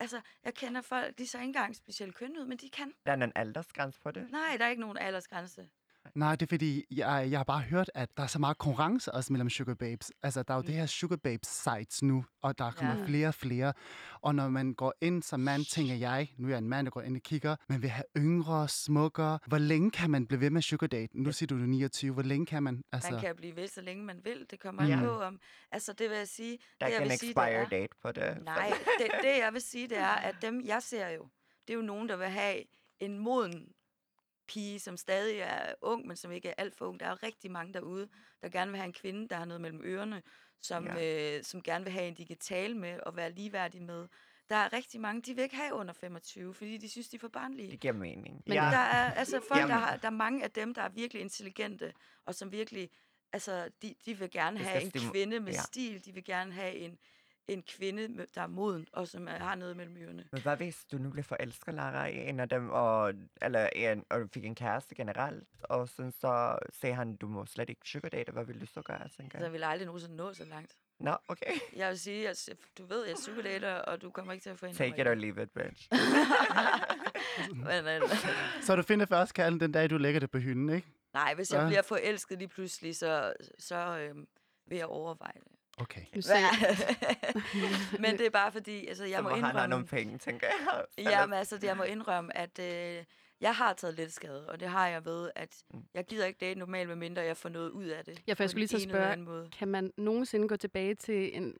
altså, 0.00 0.20
jeg 0.44 0.54
kender 0.54 0.80
folk, 0.80 1.18
de 1.18 1.22
er 1.22 1.26
så 1.26 1.38
ikke 1.38 1.46
engang 1.46 1.76
specielt 1.76 2.14
kønne 2.14 2.40
ud, 2.40 2.44
men 2.46 2.58
de 2.58 2.70
kan. 2.70 2.94
der 3.06 3.12
er 3.12 3.16
en 3.16 3.32
aldersgrænse 3.34 4.00
på 4.00 4.10
det? 4.10 4.30
Nej, 4.30 4.56
der 4.58 4.64
er 4.64 4.68
ikke 4.68 4.80
nogen 4.80 4.98
aldersgrænse. 4.98 5.68
Nej, 6.14 6.36
det 6.36 6.46
er 6.46 6.50
fordi, 6.50 6.84
jeg, 6.90 7.28
jeg 7.30 7.38
har 7.38 7.44
bare 7.44 7.60
hørt, 7.60 7.90
at 7.94 8.16
der 8.16 8.22
er 8.22 8.26
så 8.26 8.38
meget 8.38 8.58
konkurrence 8.58 9.12
også 9.12 9.32
mellem 9.32 9.50
sugar 9.50 9.74
babes. 9.74 10.12
Altså, 10.22 10.42
der 10.42 10.54
er 10.54 10.58
jo 10.58 10.60
Mm. 10.60 10.66
det 10.66 10.74
her 10.74 10.86
sugar 10.86 11.16
babes 11.16 11.48
sites 11.48 12.02
nu, 12.02 12.24
og 12.42 12.58
der 12.58 12.70
kommer 12.70 12.98
Ja. 12.98 13.06
flere 13.06 13.28
og 13.28 13.34
flere. 13.34 13.72
Og 14.20 14.34
når 14.34 14.48
man 14.48 14.74
går 14.74 14.94
ind 15.00 15.22
som 15.22 15.40
mand, 15.40 15.64
tænker 15.64 15.94
jeg, 15.94 16.28
nu 16.38 16.46
er 16.46 16.50
jeg 16.50 16.58
en 16.58 16.68
mand, 16.68 16.86
der 16.86 16.90
går 16.90 17.02
ind 17.02 17.16
og 17.16 17.22
kigger, 17.22 17.56
man 17.68 17.82
vil 17.82 17.90
have 17.90 18.04
yngre, 18.16 18.68
smukkere. 18.68 19.38
Hvor 19.46 19.58
længe 19.58 19.90
kan 19.90 20.10
man 20.10 20.26
blive 20.26 20.40
ved 20.40 20.50
med 20.50 20.62
sugar 20.62 20.86
date? 20.86 21.22
Nu 21.22 21.32
siger 21.32 21.46
du, 21.46 21.58
du 21.58 21.62
er 21.62 21.66
29. 21.66 22.12
Hvor 22.12 22.22
længe 22.22 22.46
kan 22.46 22.62
man? 22.62 22.82
Altså, 22.92 23.10
Man 23.10 23.20
kan 23.20 23.36
blive 23.36 23.56
ved, 23.56 23.68
så 23.68 23.80
længe 23.80 24.04
man 24.04 24.20
vil. 24.24 24.46
Det 24.50 24.60
kommer 24.60 24.86
Ja. 24.86 24.92
an 24.92 24.98
på 25.04 25.20
om... 25.20 25.40
Altså, 25.72 25.92
det 25.92 26.10
vil 26.10 26.16
jeg 26.18 26.28
sige... 26.28 26.58
Der 26.80 26.86
er 26.86 26.96
en 27.00 27.02
vil 27.08 27.18
sige, 27.18 27.20
det 27.20 27.28
expire 27.30 27.50
er, 27.52 27.68
date 27.68 27.94
på 28.02 28.12
det. 28.12 28.38
Nej, 28.44 28.72
det, 28.98 29.06
det 29.22 29.38
jeg 29.38 29.50
vil 29.52 29.62
sige, 29.62 29.88
det 29.88 29.98
er, 29.98 30.06
at 30.06 30.34
dem, 30.42 30.62
jeg 30.64 30.82
ser 30.82 31.08
jo, 31.08 31.28
det 31.66 31.72
er 31.74 31.76
jo 31.78 31.82
nogen, 31.84 32.08
der 32.08 32.16
vil 32.16 32.26
have 32.26 32.62
en 33.00 33.18
moden 33.18 33.68
pige, 34.48 34.80
som 34.80 34.96
stadig 34.96 35.38
er 35.38 35.74
ung, 35.80 36.06
men 36.06 36.16
som 36.16 36.32
ikke 36.32 36.48
er 36.48 36.54
alt 36.58 36.74
for 36.74 36.86
ung. 36.86 37.00
Der 37.00 37.06
er 37.06 37.10
jo 37.10 37.16
rigtig 37.22 37.50
mange 37.50 37.72
derude, 37.72 38.08
der 38.42 38.48
gerne 38.48 38.70
vil 38.70 38.78
have 38.78 38.86
en 38.86 38.92
kvinde, 38.92 39.28
der 39.28 39.36
har 39.36 39.44
noget 39.44 39.60
mellem 39.60 39.80
ørerne, 39.84 40.22
som, 40.62 40.86
ja. 40.86 41.36
øh, 41.36 41.44
som 41.44 41.62
gerne 41.62 41.84
vil 41.84 41.92
have 41.92 42.08
en, 42.08 42.14
de 42.14 42.26
kan 42.26 42.36
tale 42.36 42.74
med 42.74 43.00
og 43.00 43.16
være 43.16 43.32
ligeværdig 43.32 43.82
med. 43.82 44.08
Der 44.48 44.56
er 44.56 44.72
rigtig 44.72 45.00
mange, 45.00 45.22
de 45.22 45.34
vil 45.34 45.42
ikke 45.42 45.56
have 45.56 45.74
under 45.74 45.94
25, 45.94 46.54
fordi 46.54 46.76
de 46.76 46.88
synes, 46.88 47.08
de 47.08 47.16
er 47.16 47.20
for 47.20 47.28
barnlige. 47.28 47.70
Det 47.70 47.80
giver 47.80 47.94
mening. 47.94 48.42
Men 48.46 48.54
Ja. 48.54 48.60
Der 48.60 48.76
er 48.76 49.12
altså 49.12 49.40
folk, 49.48 49.60
der, 49.60 49.74
har, 49.74 49.96
der 49.96 50.06
er 50.06 50.12
mange 50.12 50.44
af 50.44 50.50
dem, 50.50 50.74
der 50.74 50.82
er 50.82 50.88
virkelig 50.88 51.22
intelligente, 51.22 51.92
og 52.26 52.34
som 52.34 52.52
virkelig, 52.52 52.90
altså, 53.32 53.70
de, 53.82 53.94
de 54.06 54.18
vil 54.18 54.30
gerne 54.30 54.58
have 54.58 54.82
en 54.82 54.90
kvinde 54.90 55.40
med 55.40 55.52
ja. 55.52 55.60
stil, 55.60 56.04
de 56.04 56.12
vil 56.12 56.24
gerne 56.24 56.52
have 56.52 56.74
en, 56.74 56.98
en 57.48 57.62
kvinde, 57.62 58.26
der 58.34 58.40
er 58.42 58.46
moden, 58.46 58.86
og 58.92 59.08
som 59.08 59.28
er, 59.28 59.32
har 59.38 59.54
noget 59.54 59.76
mellem 59.76 59.96
ørerne. 59.96 60.24
Men 60.32 60.42
hvad 60.42 60.56
hvis 60.56 60.84
du 60.92 60.98
nu 60.98 61.10
blev 61.10 61.24
forelsket, 61.24 61.74
Lara, 61.74 62.06
i 62.06 62.28
en 62.28 62.40
af 62.40 62.48
dem, 62.48 62.70
og, 62.70 63.14
eller 63.42 63.68
en, 63.72 64.04
og 64.10 64.20
du 64.20 64.28
fik 64.34 64.44
en 64.44 64.54
kæreste 64.54 64.94
generelt, 64.94 65.48
og 65.62 65.88
sådan 65.88 66.12
så 66.12 66.58
sagde 66.80 66.94
han, 66.94 67.16
du 67.16 67.28
må 67.28 67.46
slet 67.46 67.68
ikke 67.70 67.80
sugar 67.88 68.08
date, 68.08 68.32
hvad 68.32 68.44
vil 68.44 68.60
du 68.60 68.66
så 68.66 68.82
gøre, 68.82 69.08
tænker 69.08 69.38
Så 69.38 69.38
jeg? 69.38 69.44
jeg 69.44 69.52
vil 69.52 69.64
aldrig 69.64 69.86
nogensinde 69.86 70.16
nå 70.16 70.32
så 70.34 70.44
langt. 70.44 70.76
Nå, 71.00 71.16
okay. 71.28 71.52
Jeg 71.76 71.88
vil 71.90 71.98
sige, 71.98 72.28
at 72.28 72.48
du 72.78 72.86
ved, 72.86 73.04
jeg 73.04 73.12
er 73.12 73.16
psykolater, 73.16 73.74
og 73.74 74.02
du 74.02 74.10
kommer 74.10 74.32
ikke 74.32 74.42
til 74.42 74.50
at 74.50 74.58
få 74.58 74.66
en 74.66 74.74
Take 74.74 75.00
it 75.00 75.08
or 75.08 75.14
leave 75.14 75.42
it, 75.42 75.50
bitch. 75.50 75.88
Men, 77.54 78.02
Så 78.62 78.76
du 78.76 78.82
finder 78.82 79.06
først 79.06 79.34
kærlen 79.34 79.60
den 79.60 79.72
dag, 79.72 79.90
du 79.90 79.98
lægger 79.98 80.20
det 80.20 80.30
på 80.30 80.38
hylden, 80.38 80.70
ikke? 80.70 80.88
nej, 81.14 81.34
hvis 81.34 81.52
jeg 81.52 81.60
Ja. 81.62 81.66
bliver 81.66 81.82
forelsket 81.82 82.38
lige 82.38 82.48
pludselig, 82.48 82.96
så, 82.96 83.32
så 83.58 83.98
øh, 83.98 84.16
vil 84.66 84.78
jeg 84.78 84.86
overveje 84.86 85.32
det. 85.44 85.52
Okay. 85.80 86.00
Nu 86.14 86.22
Men 88.02 88.18
det 88.18 88.26
er 88.26 88.30
bare 88.30 88.52
fordi, 88.52 88.86
altså, 88.86 89.04
jeg 89.04 89.16
så 89.18 89.22
må 89.22 89.28
må 89.28 89.34
han 89.34 89.44
have 89.44 89.50
indrømme... 89.52 89.70
nogle 89.70 89.86
penge, 89.86 90.18
tænker 90.18 90.46
jeg. 90.46 90.84
Jamen, 90.98 91.38
altså, 91.38 91.56
det, 91.56 91.64
jeg 91.64 91.76
må 91.76 91.82
indrømme, 91.82 92.36
at 92.36 92.58
øh, 92.58 93.04
jeg 93.40 93.54
har 93.56 93.72
taget 93.72 93.94
lidt 93.94 94.12
skade, 94.12 94.48
og 94.50 94.60
det 94.60 94.68
har 94.68 94.88
jeg 94.88 95.04
ved, 95.04 95.30
at 95.34 95.56
Mm. 95.74 95.82
jeg 95.94 96.04
gider 96.04 96.26
ikke 96.26 96.38
date 96.38 96.58
normalt, 96.58 96.88
medmindre 96.88 97.22
jeg 97.22 97.36
får 97.36 97.48
noget 97.48 97.70
ud 97.70 97.84
af 97.86 98.04
det. 98.04 98.22
Ja, 98.26 98.32
for 98.32 98.42
jeg 98.42 98.50
skulle 98.50 98.66
lige 98.66 98.76
eller 98.76 98.88
spørge, 98.94 99.12
anden 99.12 99.26
måde. 99.26 99.48
kan 99.58 99.68
man 99.68 99.92
nogensinde 99.96 100.48
gå 100.48 100.56
tilbage 100.56 100.94
til 100.94 101.36
en 101.36 101.54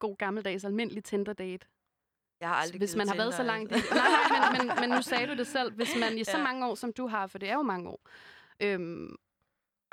god 0.00 0.16
gammeldags 0.16 0.64
almindelig 0.64 1.04
Tinder-date? 1.04 1.66
Jeg 2.40 2.48
har 2.48 2.56
aldrig 2.56 2.78
Hvis 2.78 2.96
man 2.96 3.08
har 3.08 3.14
været 3.16 3.32
så 3.34 3.38
Tinder, 3.42 3.52
langt 3.52 3.72
altså. 3.72 3.94
Nej, 3.94 4.38
nej, 4.40 4.58
men, 4.58 4.66
men, 4.66 4.76
men 4.80 4.90
nu 4.90 5.02
sagde 5.12 5.26
du 5.26 5.34
det 5.34 5.46
selv. 5.46 5.72
Hvis 5.74 5.96
man 6.00 6.18
i 6.18 6.24
så 6.24 6.36
Ja. 6.36 6.42
mange 6.42 6.66
år, 6.66 6.74
som 6.74 6.92
du 6.92 7.06
har, 7.06 7.26
for 7.26 7.38
det 7.38 7.48
er 7.50 7.54
jo 7.54 7.62
mange 7.62 7.88
år, 7.90 8.00
øhm, 8.60 9.16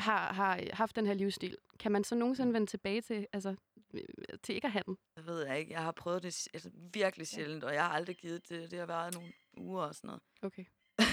har, 0.02 0.34
har 0.34 0.64
haft 0.74 0.95
den 0.95 1.06
her 1.06 1.14
livsstil, 1.14 1.58
kan 1.80 1.91
man 1.91 2.04
så 2.04 2.16
nogensinde 2.16 2.54
vende 2.54 2.68
tilbage 2.68 3.02
til, 3.02 3.28
altså, 3.34 3.56
øh, 3.93 4.02
til 4.43 4.56
ikke 4.56 4.66
at 4.66 4.72
have 4.72 4.84
den? 4.86 4.97
Jeg 5.16 5.26
ved 5.26 5.45
jeg 5.47 5.60
ikke. 5.60 5.74
Jeg 5.74 5.84
har 5.84 5.91
prøvet 5.91 6.24
det 6.24 6.47
altså, 6.54 6.70
virkelig 6.93 7.28
sjældent, 7.28 7.64
og 7.64 7.74
jeg 7.74 7.84
har 7.86 7.91
aldrig 7.93 8.16
givet 8.18 8.50
det. 8.50 8.72
Det 8.72 8.80
har 8.80 8.86
været 8.86 9.14
nogle 9.14 9.32
uger 9.58 9.84
og 9.84 9.95
sådan 9.95 10.08
noget. 10.08 10.22
Okay. 10.41 10.66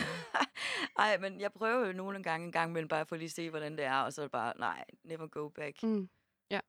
Ej, 0.98 1.18
men 1.18 1.40
jeg 1.40 1.52
prøver 1.52 1.86
jo 1.86 1.92
nogle 1.92 2.22
gange 2.22 2.46
en 2.46 2.52
gang 2.52 2.70
imellem 2.70 2.88
bare 2.88 3.06
for 3.06 3.16
lige 3.16 3.24
at 3.26 3.30
se, 3.30 3.50
hvordan 3.50 3.72
det 3.76 3.84
er, 3.84 3.96
og 4.00 4.12
så 4.12 4.20
er 4.20 4.24
det 4.24 4.32
bare, 4.32 4.52
nej, 4.58 4.84
never 5.04 5.26
go 5.26 5.48
back. 5.48 5.82
Mm. 5.82 6.08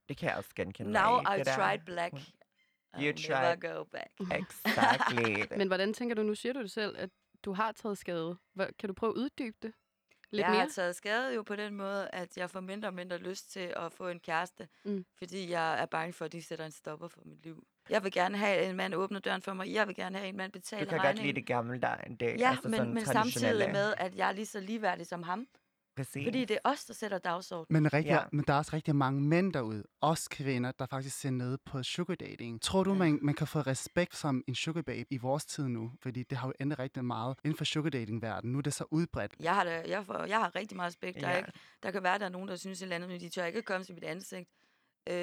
Det 0.10 0.18
kan 0.18 0.30
jeg 0.30 0.38
også 0.38 0.50
genkende 0.56 0.92
Now 0.92 1.20
i, 1.20 1.44
tried 1.44 1.80
black. 1.86 2.12
Hun- 2.12 2.20
I'll 2.20 3.02
You 3.02 3.14
never 3.30 3.56
tried- 3.56 3.60
go 3.60 3.84
back. 3.84 4.10
Exactly. 4.42 5.58
Men 5.58 5.68
hvordan 5.68 5.94
tænker 5.94 6.16
du, 6.16 6.24
nu 6.24 6.36
siger 6.36 6.54
du 6.54 6.62
det 6.62 6.72
selv, 6.72 6.96
at 6.98 7.10
du 7.46 7.54
har 7.54 7.72
taget 7.72 7.98
skade. 7.98 8.38
Hvor, 8.54 8.68
kan 8.80 8.88
du 8.90 8.94
prøve 8.94 9.10
at 9.10 9.16
uddybe 9.18 9.58
det 9.62 9.74
lidt 10.32 10.42
jeg 10.44 10.50
mere? 10.52 10.60
har 10.62 10.68
taget 10.70 10.96
skade 10.96 11.36
jo 11.36 11.42
på 11.44 11.56
den 11.56 11.74
måde, 11.76 12.10
at 12.14 12.38
jeg 12.38 12.50
får 12.50 12.60
mindre 12.60 12.88
og 12.90 12.94
mindre 12.94 13.18
lyst 13.18 13.52
til 13.52 13.74
at 13.76 13.94
få 13.94 14.08
en 14.08 14.20
kæreste, 14.20 14.68
Mm. 14.84 15.06
fordi 15.18 15.50
jeg 15.52 15.82
er 15.82 15.86
bange 15.86 16.14
for, 16.14 16.26
at 16.26 16.32
de 16.32 16.44
sætter 16.44 16.66
en 16.66 16.72
stopper 16.72 17.08
for 17.08 17.20
mit 17.26 17.44
liv. 17.44 17.64
Jeg 17.90 18.04
vil 18.04 18.12
gerne 18.12 18.38
have, 18.38 18.70
en 18.70 18.76
mand 18.76 18.96
åbner 18.96 19.20
døren 19.20 19.42
for 19.42 19.54
mig. 19.54 19.74
Jeg 19.74 19.88
vil 19.88 19.96
gerne 19.96 20.18
have, 20.18 20.30
en 20.30 20.38
mand 20.38 20.52
betaler 20.52 20.84
Du 20.84 20.90
kan 20.90 20.98
godt 20.98 21.06
regningen. 21.08 21.26
lide 21.26 21.36
det 21.40 21.48
gamle 21.48 21.82
der. 21.82 21.96
Det, 22.20 22.40
Ja, 22.40 22.50
altså 22.50 22.70
men, 22.70 22.94
men 22.94 23.06
samtidig 23.06 23.72
med, 23.72 23.94
at 23.98 24.16
jeg 24.16 24.28
er 24.28 24.32
lige 24.32 24.46
så 24.46 24.60
ligeværdig 24.60 25.08
som 25.08 25.24
ham. 25.24 25.48
Præcis. 25.98 26.26
Fordi 26.28 26.46
det 26.46 26.58
er 26.64 26.70
os, 26.70 26.86
der 26.86 26.94
sætter 26.94 27.18
dagsordenen. 27.18 27.84
Men, 27.84 27.94
rigtig, 27.94 28.12
Ja. 28.12 28.20
men 28.32 28.46
der 28.48 28.54
er 28.54 28.58
også 28.58 28.72
rigtig 28.74 28.96
mange 28.96 29.22
mænd 29.22 29.54
derude, 29.54 29.84
også 30.02 30.30
kvinder, 30.30 30.72
der 30.72 30.86
faktisk 30.86 31.20
ser 31.20 31.30
ned 31.30 31.58
på 31.66 31.84
sugar 31.84 32.16
dating. 32.16 32.62
Tror 32.62 32.84
du, 32.84 32.92
Ja. 32.92 32.98
man, 32.98 33.20
man 33.22 33.36
kan 33.36 33.48
få 33.48 33.60
respekt 33.60 34.16
som 34.16 34.44
en 34.48 34.56
sugar 34.56 34.82
babe 34.82 35.08
i 35.14 35.18
vores 35.18 35.46
tid 35.46 35.68
nu? 35.68 35.92
Fordi 36.02 36.24
det 36.24 36.38
har 36.38 36.48
jo 36.48 36.54
ændret 36.60 36.80
rigtig 36.80 37.06
meget 37.06 37.38
inden 37.44 37.58
for 37.58 37.66
sugar 37.66 37.90
dating 37.90 38.22
verden. 38.22 38.52
Nu 38.52 38.58
er 38.58 38.62
det 38.62 38.74
så 38.74 38.86
udbredt. 38.92 39.32
Jeg 39.40 39.56
har, 39.56 39.64
da, 39.64 39.84
jeg, 39.88 40.06
får, 40.06 40.24
jeg 40.26 40.38
har 40.40 40.56
rigtig 40.56 40.76
meget 40.76 40.88
respekt. 40.88 41.22
Der, 41.22 41.28
er 41.28 41.32
Ja. 41.32 41.38
ikke, 41.38 41.52
der 41.84 41.92
kan 41.92 42.04
være, 42.04 42.20
der 42.20 42.26
er 42.26 42.30
nogen, 42.30 42.48
der 42.48 42.56
synes 42.56 42.80
et 42.80 42.84
eller 42.84 42.96
andet, 42.96 43.10
men 43.10 43.20
de 43.20 43.30
tør 43.30 43.46
ikke 43.46 43.62
komme 43.62 43.86
til 43.86 43.94
mit 43.96 44.04
ansigt. 44.04 44.50
Øh, 45.10 45.14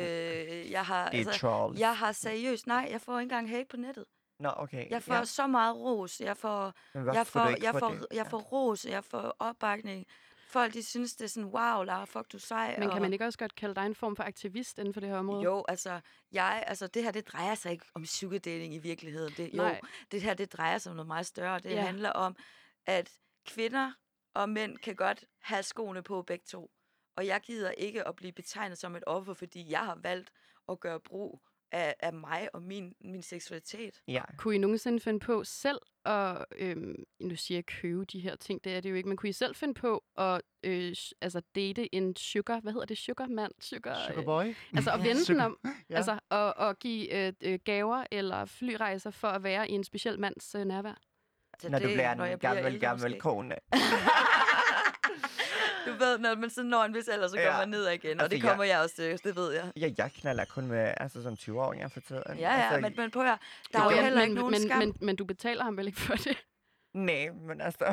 jeg, 0.71 0.85
har, 0.87 1.11
Det 1.11 1.21
er 1.21 1.27
altså, 1.27 1.41
trolls. 1.41 1.81
jeg 1.81 1.97
har 1.97 2.13
seriøst, 2.13 2.67
nej, 2.67 2.89
jeg 2.91 3.01
får 3.01 3.19
ikke 3.21 3.23
engang 3.23 3.51
hate 3.51 3.67
på 3.71 3.77
nettet. 3.77 4.05
Nå, 4.41 4.51
okay. 4.57 4.91
Jeg 4.91 5.03
får 5.03 5.15
ja. 5.15 5.25
så 5.25 5.47
meget 5.47 5.77
ros. 5.77 6.21
Jeg 6.21 6.37
får, 6.37 6.73
jeg 6.95 7.27
får 7.27 7.41
du 7.41 7.51
får, 7.51 7.57
jeg 7.63 7.75
får, 7.79 7.89
det? 7.91 8.07
jeg 8.15 8.27
får 8.27 8.39
ros, 8.39 8.85
jeg 8.87 9.05
får 9.05 9.37
opbakning. 9.39 10.07
Folk, 10.55 10.75
de 10.75 10.83
synes, 10.83 11.17
det 11.17 11.25
er 11.25 11.29
sådan, 11.29 11.49
wow, 11.49 11.83
Lara, 11.83 12.05
fuck, 12.05 12.33
du 12.33 12.37
er 12.37 12.41
sej. 12.41 12.75
Men 12.79 12.89
og, 12.89 12.93
kan 12.93 13.03
man 13.03 13.13
ikke 13.13 13.25
også 13.25 13.39
godt 13.39 13.55
kalde 13.55 13.75
dig 13.75 13.87
en 13.87 13.95
form 13.95 14.17
for 14.17 14.23
aktivist 14.23 14.79
inden 14.79 14.95
for 14.95 15.01
det 15.01 15.09
her 15.09 15.17
område? 15.17 15.43
Jo, 15.43 15.65
altså, 15.69 16.01
jeg, 16.33 16.65
altså, 16.67 16.87
det 16.87 17.03
her, 17.03 17.11
det 17.11 17.29
drejer 17.29 17.55
sig 17.55 17.73
ikke 17.73 17.87
om 17.95 18.07
sugar 18.07 18.39
dating 18.39 18.75
i 18.75 18.79
virkeligheden. 18.79 19.33
Det, 19.37 19.55
jo, 19.55 19.63
Nej. 19.63 19.81
det 20.11 20.23
her, 20.23 20.35
det 20.35 20.53
drejer 20.53 20.79
sig 20.79 20.91
om 20.91 20.97
noget 20.97 21.07
meget 21.07 21.27
større. 21.27 21.59
Det 21.59 21.71
ja. 21.71 21.81
handler 21.81 22.11
om, 22.11 22.37
at 22.87 23.13
kvinder 23.47 23.93
og 24.35 24.49
mænd 24.49 24.79
kan 24.79 24.97
godt 24.97 25.25
have 25.41 25.63
skoene 25.63 26.03
på 26.03 26.23
begge 26.23 26.45
to. 26.49 26.71
Og 27.17 27.27
jeg 27.27 27.41
gider 27.41 27.71
ikke 27.71 28.09
at 28.09 28.17
blive 28.17 28.33
betegnet 28.33 28.79
som 28.79 28.97
et 28.97 29.05
offer, 29.07 29.35
fordi 29.35 29.71
jeg 29.71 29.85
har 29.85 29.99
valgt 30.03 30.33
at 30.69 30.81
gøre 30.81 31.01
brug 31.01 31.43
af, 31.75 31.95
af 32.01 32.13
mig 32.13 32.49
og 32.55 32.63
min, 32.63 32.95
min 33.01 33.23
seksualitet. 33.23 34.03
Ja. 34.09 34.23
Kunne 34.39 34.55
I 34.55 34.59
nogensinde 34.59 35.01
finde 35.01 35.21
på 35.21 35.45
selv 35.45 35.79
at, 36.05 36.45
øhm, 36.59 37.05
nu 37.21 37.37
siger 37.37 37.57
jeg 37.57 37.67
købe 37.67 38.05
de 38.05 38.21
her 38.21 38.37
ting, 38.37 38.65
det 38.65 38.77
er 38.77 38.81
det 38.81 38.91
jo 38.91 38.95
ikke, 38.95 39.09
men 39.09 39.17
kunne 39.17 39.29
I 39.29 39.33
selv 39.33 39.55
finde 39.55 39.75
på 39.75 40.05
at 40.19 40.41
øh, 40.63 40.95
altså 41.21 41.43
date 41.55 41.95
en 41.95 42.17
sugar, 42.17 42.61
hvad 42.61 42.73
hedder 42.73 42.87
det, 42.87 42.99
sugarmand? 42.99 43.53
Sugar, 43.61 44.07
Sugar 44.09 44.19
øh, 44.21 44.25
boy? 44.25 44.55
altså 44.77 44.91
at 44.93 44.99
vende 44.99 45.11
den 45.19 45.25
Sugar- 45.25 45.45
om, 45.45 45.59
Ja. 45.91 45.97
altså 45.97 46.19
og, 46.31 46.57
og 46.57 46.79
give 46.79 47.27
øh, 47.27 47.33
øh, 47.43 47.59
gaver 47.65 48.05
eller 48.13 48.45
flyrejser 48.45 49.11
for 49.11 49.29
at 49.29 49.43
være 49.43 49.71
i 49.71 49.73
en 49.73 49.85
speciel 49.85 50.21
mands 50.21 50.55
øh, 50.55 50.65
nærvær. 50.65 51.01
Altså, 51.53 51.69
Når 51.69 51.79
du 51.79 51.85
bliver 51.87 52.13
en 52.13 52.39
gammel, 52.39 52.81
gammel 52.81 53.21
kone. 53.21 53.55
Du 55.87 55.93
ved, 55.93 56.19
når 56.19 56.35
man 56.37 56.51
så 56.51 56.63
når 56.63 56.85
en 56.85 56.95
vis 56.95 57.09
alder, 57.09 57.29
så 57.29 57.37
går 57.37 57.43
Ja. 57.43 57.59
man 57.59 57.69
ned 57.69 57.89
igen. 57.89 58.11
Altså, 58.11 58.25
Og 58.25 58.31
det 58.31 58.37
jeg- 58.43 58.49
kommer 58.49 58.65
jeg 58.65 58.79
også 58.81 58.95
til, 58.95 59.21
det 59.25 59.37
ved 59.37 59.53
jeg. 59.53 59.73
Ja, 59.77 59.91
jeg 59.99 60.13
knaller 60.13 60.45
kun 60.45 60.67
med 60.67 60.95
altså, 60.97 61.23
som 61.23 61.35
20-åringer 61.35 61.89
for 61.89 62.01
tiden. 62.01 62.23
Ja, 62.29 62.35
ja, 62.35 62.49
altså, 62.63 62.81
men, 62.81 62.95
men 62.97 63.11
prøv 63.11 63.23
at 63.27 63.39
der 63.73 63.79
er 63.79 63.85
Jo, 63.85 63.91
ja, 63.91 64.03
heller 64.03 64.19
men, 64.21 64.23
ikke 64.29 64.35
nogen 64.35 64.51
men, 64.51 64.63
skam. 64.63 64.79
men, 64.79 64.97
men 65.01 65.17
du 65.17 65.25
betaler 65.25 65.65
ham 65.65 65.77
vel 65.77 65.87
ikke 65.87 66.01
for 66.01 66.15
det? 66.15 66.37
Nej, 66.95 67.29
men 67.31 67.61
altså... 67.61 67.85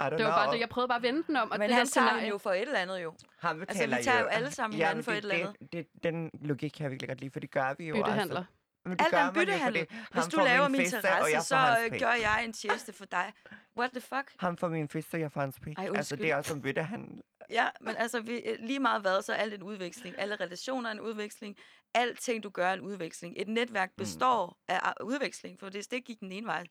I 0.00 0.02
don't 0.02 0.10
Det 0.10 0.18
know. 0.18 0.28
var 0.28 0.44
bare 0.44 0.54
det, 0.54 0.60
jeg 0.60 0.68
prøvede 0.68 0.88
bare 0.88 0.96
at 0.96 1.02
vende 1.02 1.22
den 1.26 1.36
om. 1.36 1.50
Og 1.50 1.58
Men 1.58 1.68
det 1.68 1.76
han 1.76 1.86
der 1.86 1.90
tager 1.90 2.08
scenarie- 2.08 2.28
jo 2.28 2.38
for 2.38 2.50
et 2.50 2.60
eller 2.62 2.78
andet 2.78 3.02
jo. 3.02 3.14
Han 3.38 3.50
Altså, 3.60 3.66
betaler 3.74 3.96
vi 3.96 4.02
tager 4.04 4.20
jo 4.20 4.26
alle 4.26 4.50
sammen 4.50 4.74
hinanden 4.76 4.96
men 4.96 5.04
for 5.04 5.10
det, 5.12 5.18
et 5.24 5.32
eller 5.32 5.52
det, 5.60 5.72
det, 5.72 5.86
den 6.02 6.30
logik 6.40 6.70
kan 6.70 6.82
jeg 6.84 6.90
virkelig 6.90 7.08
godt 7.08 7.20
lide, 7.20 7.30
for 7.30 7.40
det 7.40 7.50
gør 7.50 7.74
vi 7.78 7.88
jo. 7.88 7.94
byttehandler. 7.94 8.36
Altså. 8.36 8.52
Men 8.84 8.98
det 8.98 9.04
Alt 9.04 9.14
er 9.14 9.28
en 9.28 9.34
byttehandel. 9.34 9.86
Hvis 10.12 10.24
du 10.24 10.40
laver 10.40 10.68
min 10.68 10.80
jeg 10.80 10.90
terrasse, 10.90 11.48
så 11.48 11.88
øh, 11.92 12.00
gør 12.00 12.12
jeg 12.12 12.44
en 12.44 12.52
tjeneste 12.52 12.92
for 12.92 13.04
dig. 13.04 13.32
What 13.76 13.90
the 13.90 14.00
fuck? 14.00 14.32
Han 14.38 14.56
får 14.56 14.68
min 14.68 14.88
og 15.12 15.20
jeg 15.20 15.32
får 15.32 15.40
hans 15.40 15.60
penge. 15.60 15.82
Ej, 15.82 15.96
altså, 15.96 16.16
det 16.16 16.22
undskyld. 16.22 16.30
er 16.30 16.36
også 16.36 16.54
en 16.54 16.62
byttehandel. 16.62 17.22
Ja, 17.50 17.68
men 17.80 17.96
altså 17.96 18.20
vi, 18.20 18.36
øh, 18.36 18.58
lige 18.60 18.78
meget 18.78 19.00
hvad, 19.02 19.22
så 19.22 19.32
er 19.32 19.36
alt 19.36 19.54
en 19.54 19.62
udveksling. 19.62 20.18
Alle 20.18 20.36
relationer 20.36 20.88
er 20.88 20.92
en 20.94 21.00
udveksling. 21.00 21.56
Alting, 21.94 22.42
du 22.42 22.50
gør, 22.50 22.68
er 22.68 22.72
en 22.72 22.80
udveksling. 22.80 23.34
Et 23.36 23.48
netværk 23.48 23.90
Mm. 23.90 23.94
består 23.96 24.58
af 24.68 24.80
af 24.84 24.92
udveksling, 25.04 25.60
for 25.60 25.70
hvis 25.70 25.86
det 25.86 26.04
gik 26.04 26.20
den 26.20 26.32
ene 26.32 26.46
vej, 26.46 26.64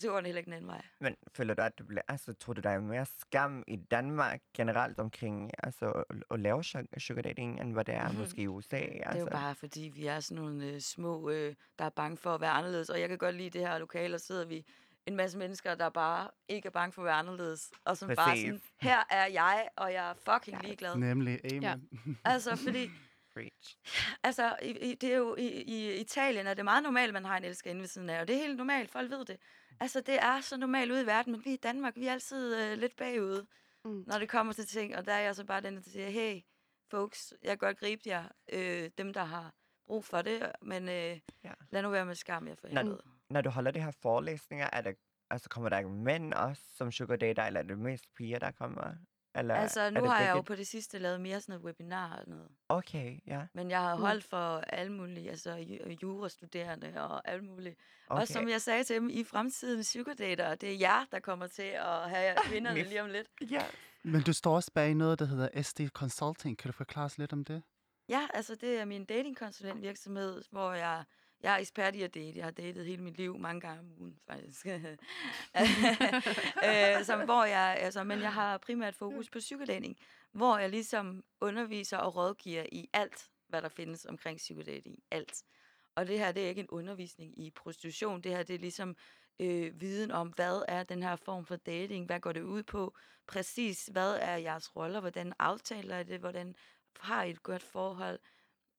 så 0.00 0.08
går 0.08 0.16
den 0.16 0.26
heller 0.26 0.38
ikke 0.38 0.46
den 0.46 0.52
anden 0.56 0.68
vej. 0.68 0.82
Men 1.00 1.16
føler 1.34 1.54
du, 1.54 1.62
at 1.62 1.78
du 1.78 1.84
bliver, 1.84 2.02
altså, 2.08 2.32
tror 2.32 2.52
du, 2.52 2.60
der 2.60 2.70
er 2.70 2.80
mere 2.80 3.06
skam 3.18 3.64
i 3.66 3.76
Danmark 3.76 4.40
generelt 4.54 4.98
omkring 5.00 5.50
altså, 5.58 6.04
at, 6.30 6.40
lave 6.40 6.64
sugar 6.98 7.22
dating, 7.22 7.60
end 7.60 7.72
hvad 7.72 7.84
det 7.84 7.94
er 7.94 8.08
Mhm. 8.08 8.18
måske 8.18 8.42
i 8.42 8.46
USA? 8.46 8.76
Altså. 8.76 9.10
Det 9.10 9.16
er 9.16 9.20
jo 9.20 9.26
bare, 9.30 9.54
fordi 9.54 9.90
vi 9.94 10.06
er 10.06 10.20
sådan 10.20 10.42
nogle 10.44 10.64
øh, 10.64 10.80
små, 10.80 11.30
øh, 11.30 11.54
der 11.78 11.84
er 11.84 11.90
bange 11.90 12.16
for 12.16 12.34
at 12.34 12.40
være 12.40 12.50
anderledes. 12.50 12.90
Og 12.90 13.00
jeg 13.00 13.08
kan 13.08 13.18
godt 13.18 13.34
lide 13.34 13.50
det 13.50 13.60
her 13.60 13.78
lokale, 13.78 14.14
og 14.14 14.20
sidder 14.20 14.44
vi 14.44 14.64
en 15.06 15.16
masse 15.16 15.38
mennesker, 15.38 15.74
der 15.74 15.88
bare 15.88 16.28
ikke 16.48 16.66
er 16.66 16.70
bange 16.70 16.92
for 16.92 17.02
at 17.02 17.06
være 17.06 17.14
anderledes. 17.14 17.70
Og 17.84 17.96
som 17.96 18.08
bare 18.08 18.30
Præcis. 18.30 18.44
sådan, 18.46 18.60
her 18.80 18.98
er 19.10 19.26
jeg, 19.26 19.68
og 19.76 19.92
jeg 19.92 20.10
er 20.10 20.14
fucking 20.34 20.62
ligeglad. 20.62 20.96
Nemlig, 20.96 21.40
amen. 21.44 21.62
Ja. 21.62 21.74
Altså, 22.24 22.56
fordi 22.56 22.90
Preach. 23.34 23.76
Altså, 24.22 24.56
i, 24.62 24.90
i, 24.90 24.94
det 24.94 25.12
er 25.12 25.16
jo 25.16 25.36
i, 25.38 25.46
i 25.46 26.00
Italien 26.00 26.46
er 26.46 26.54
det 26.54 26.64
meget 26.64 26.82
normalt, 26.82 27.08
at 27.08 27.12
man 27.12 27.24
har 27.24 27.36
en 27.36 27.44
elskerinde 27.44 27.80
ved 27.80 27.88
siden 27.88 28.10
af, 28.10 28.20
og 28.20 28.28
det 28.28 28.36
er 28.36 28.40
helt 28.40 28.56
normalt, 28.56 28.90
folk 28.90 29.10
ved 29.10 29.24
det. 29.24 29.36
Altså, 29.80 30.00
det 30.00 30.22
er 30.22 30.40
så 30.40 30.56
normalt 30.56 30.92
ude 30.92 31.02
i 31.02 31.06
verden, 31.06 31.32
men 31.32 31.44
vi 31.44 31.52
i 31.52 31.56
Danmark, 31.56 31.96
vi 31.96 32.06
er 32.06 32.12
altid 32.12 32.56
øh, 32.72 32.78
lidt 32.78 32.96
bagud, 32.96 33.46
Mm. 33.84 34.04
når 34.06 34.18
det 34.18 34.28
kommer 34.28 34.52
til 34.52 34.66
ting, 34.66 34.96
og 34.96 35.06
der 35.06 35.12
er 35.12 35.20
jeg 35.20 35.36
så 35.36 35.44
bare 35.44 35.60
den, 35.60 35.76
der 35.76 35.82
siger, 35.82 36.10
hey, 36.10 36.40
folks, 36.90 37.34
jeg 37.42 37.50
kan 37.50 37.58
godt 37.58 37.78
gribe 37.78 38.02
jer, 38.06 38.28
øh, 38.52 38.90
dem, 38.98 39.12
der 39.12 39.24
har 39.24 39.54
brug 39.86 40.04
for 40.04 40.22
det, 40.22 40.52
men 40.62 40.88
øh, 40.88 41.20
Ja. 41.44 41.52
lad 41.70 41.82
nu 41.82 41.90
være 41.90 42.06
med 42.06 42.14
skam, 42.14 42.48
jeg 42.48 42.58
for 42.58 42.68
Når-. 42.68 43.00
Når 43.30 43.40
du 43.40 43.50
holder 43.50 43.70
de 43.70 43.80
her 43.80 43.90
forelæsninger, 43.90 44.68
er 44.72 44.80
der, 44.80 44.92
altså, 45.30 45.48
kommer 45.48 45.68
der 45.68 45.78
ikke 45.78 45.90
mænd 45.90 46.34
også 46.34 46.62
som 46.76 46.92
sugar 46.92 47.16
dater, 47.16 47.42
eller 47.44 47.60
er 47.60 47.64
det 47.64 47.78
mest 47.78 48.04
piger, 48.14 48.38
der 48.38 48.50
kommer? 48.50 48.94
Eller 49.34 49.54
Altså, 49.54 49.90
nu 49.90 50.04
har 50.04 50.20
jeg 50.20 50.36
jo 50.36 50.40
på 50.40 50.54
det 50.54 50.66
sidste 50.66 50.98
lavet 50.98 51.20
mere 51.20 51.40
sådan 51.40 51.52
noget 51.52 51.64
webinar 51.64 52.16
og 52.16 52.24
noget. 52.26 52.48
Okay, 52.68 53.18
ja. 53.26 53.42
Men 53.54 53.70
jeg 53.70 53.80
har 53.80 53.94
Mm. 53.96 54.00
holdt 54.02 54.24
for 54.24 54.58
alle 54.58 54.92
mulige, 54.92 55.30
altså 55.30 55.54
ju- 55.56 55.96
jurastuderende 56.02 57.02
og 57.02 57.28
alle 57.28 57.44
mulige 57.44 57.76
Okay. 58.08 58.20
Og 58.22 58.28
som 58.28 58.48
jeg 58.48 58.60
sagde 58.60 58.84
til 58.84 58.96
dem, 58.96 59.10
i 59.10 59.24
fremtiden 59.24 59.84
sugar 59.84 60.14
dater, 60.14 60.54
det 60.54 60.72
er 60.74 60.78
jer, 60.78 61.04
der 61.12 61.20
kommer 61.20 61.46
til 61.46 61.62
at 61.62 62.10
have 62.10 62.36
kvinderne 62.48 62.80
Mit- 62.80 62.88
lige 62.88 63.02
om 63.02 63.08
lidt. 63.08 63.28
Ja. 63.50 63.62
Men 64.02 64.22
du 64.22 64.32
står 64.32 64.54
også 64.54 64.70
bag 64.74 64.94
noget, 64.94 65.18
der 65.18 65.24
hedder 65.24 65.62
SD 65.62 65.80
Consulting. 65.88 66.58
Kan 66.58 66.68
du 66.70 66.76
forklare 66.76 67.04
os 67.04 67.18
lidt 67.18 67.32
om 67.32 67.44
det? 67.44 67.62
Ja, 68.08 68.28
altså 68.34 68.54
det 68.54 68.80
er 68.80 68.84
min 68.84 69.04
datingkonsulentvirksomhed, 69.04 70.42
hvor 70.50 70.72
jeg, 70.72 71.04
jeg 71.42 71.54
er 71.54 71.58
ekspert 71.58 71.94
i 71.94 72.02
at 72.02 72.14
date. 72.14 72.36
Jeg 72.36 72.44
har 72.44 72.50
datet 72.50 72.86
hele 72.86 73.02
mit 73.02 73.16
liv, 73.16 73.38
mange 73.38 73.60
gange 73.60 73.80
om 73.80 73.92
ugen 73.98 74.18
faktisk. 74.26 74.66
øh, 76.66 77.04
som, 77.04 77.24
hvor 77.24 77.44
jeg, 77.44 77.76
altså, 77.80 78.04
men 78.04 78.20
jeg 78.20 78.32
har 78.32 78.58
primært 78.58 78.94
fokus 78.94 79.30
på 79.30 79.38
psykodating, 79.38 79.96
hvor 80.32 80.58
jeg 80.58 80.70
ligesom 80.70 81.24
underviser 81.40 81.96
og 81.96 82.16
rådgiver 82.16 82.66
i 82.72 82.88
alt, 82.92 83.30
hvad 83.48 83.62
der 83.62 83.68
findes 83.68 84.06
omkring 84.06 84.38
psykodating. 84.38 84.98
Alt. 85.10 85.42
Og 85.94 86.06
det 86.06 86.18
her, 86.18 86.32
det 86.32 86.44
er 86.44 86.48
ikke 86.48 86.60
en 86.60 86.70
undervisning 86.70 87.38
i 87.38 87.50
prostitution. 87.50 88.20
Det 88.20 88.36
her, 88.36 88.42
det 88.42 88.54
er 88.54 88.58
ligesom 88.58 88.96
øh, 89.40 89.80
viden 89.80 90.10
om, 90.10 90.28
hvad 90.28 90.62
er 90.68 90.82
den 90.82 91.02
her 91.02 91.16
form 91.16 91.44
for 91.44 91.56
dating? 91.56 92.06
Hvad 92.06 92.20
går 92.20 92.32
det 92.32 92.42
ud 92.42 92.62
på? 92.62 92.94
Præcis, 93.26 93.88
hvad 93.92 94.18
er 94.20 94.36
jeres 94.36 94.76
roller? 94.76 95.00
Hvordan 95.00 95.32
aftaler 95.38 95.98
I 95.98 96.04
det? 96.04 96.20
Hvordan 96.20 96.54
har 97.00 97.22
I 97.22 97.30
et 97.30 97.42
godt 97.42 97.62
forhold? 97.62 98.18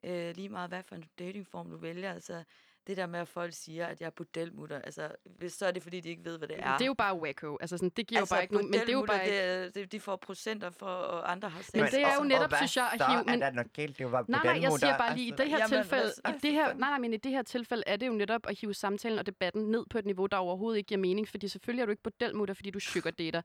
Øh, 0.03 0.35
lige 0.35 0.49
meget, 0.49 0.69
hvad 0.69 0.83
for 0.83 0.95
en 0.95 1.03
datingform 1.19 1.69
du 1.69 1.77
vælger. 1.77 2.13
Altså, 2.13 2.43
det 2.87 2.97
der 2.97 3.05
med, 3.05 3.19
at 3.19 3.27
folk 3.27 3.53
siger, 3.53 3.87
at 3.87 3.99
jeg 4.01 4.05
er 4.05 4.09
bordelmutter, 4.11 4.81
altså, 4.81 5.09
hvis, 5.25 5.53
så 5.53 5.65
er 5.65 5.71
det, 5.71 5.83
fordi 5.83 5.99
de 5.99 6.09
ikke 6.09 6.25
ved, 6.25 6.37
hvad 6.37 6.47
det 6.47 6.55
er. 6.59 6.77
Det 6.77 6.81
er 6.81 6.87
jo 6.87 6.93
bare 6.93 7.19
wacko. 7.19 7.57
Altså, 7.61 7.77
sådan, 7.77 7.89
det 7.89 8.07
giver 8.07 8.21
altså, 8.21 8.35
jo 8.35 8.37
bare 8.37 8.43
ikke 8.43 8.53
nogen... 8.53 8.71
Men 8.71 8.79
det 8.79 8.89
er 8.89 8.93
jo 8.93 9.05
bare... 9.07 9.17
bordelmutter, 9.19 9.69
det, 9.73 9.81
er- 9.83 9.87
de 9.87 9.99
får 9.99 10.15
procenter 10.15 10.69
for, 10.69 10.85
og 10.85 11.31
andre 11.31 11.49
har 11.49 11.61
selv. 11.61 11.83
Men 11.83 11.91
det 11.91 12.01
er 12.01 12.15
jo 12.15 12.23
netop, 12.23 12.51
og 12.51 12.57
synes 12.57 12.77
jeg, 12.77 12.89
at 12.93 13.07
hive- 13.07 13.23
men- 13.23 13.41
Er 13.41 13.49
der 13.49 13.55
noget 13.55 13.73
galt? 13.73 13.97
Det 13.97 14.01
er 14.03 14.05
jo 14.07 14.11
bare 14.11 14.25
Nej, 14.27 14.43
nej, 14.43 14.61
jeg 14.61 14.71
siger 14.79 14.97
bare 14.97 15.15
lige, 15.15 15.27
i 15.27 15.31
det 15.31 15.49
her 15.49 15.57
Jamen, 15.57 15.69
tilfælde, 15.69 16.11
hvad- 16.23 16.33
i 16.33 16.37
det 16.37 16.51
her, 16.51 16.73
nej, 16.73 16.89
nej, 16.89 16.99
men 16.99 17.13
i 17.13 17.17
det 17.17 17.31
her 17.31 17.41
tilfælde 17.43 17.83
er 17.87 17.95
det 17.95 18.07
jo 18.07 18.13
netop 18.13 18.47
at 18.47 18.59
hive 18.59 18.73
samtalen 18.73 19.19
og 19.19 19.25
debatten 19.25 19.63
ned 19.71 19.85
på 19.89 19.97
et 19.97 20.05
niveau, 20.05 20.25
der 20.25 20.37
overhovedet 20.37 20.77
ikke 20.77 20.87
giver 20.87 20.99
mening, 21.01 21.27
fordi 21.27 21.47
selvfølgelig 21.47 21.81
er 21.81 21.85
du 21.85 21.91
ikke 21.91 22.03
bordelmutter, 22.03 22.53
fordi 22.53 22.69
du 22.69 22.79
sugar 22.79 23.11
dater. 23.11 23.41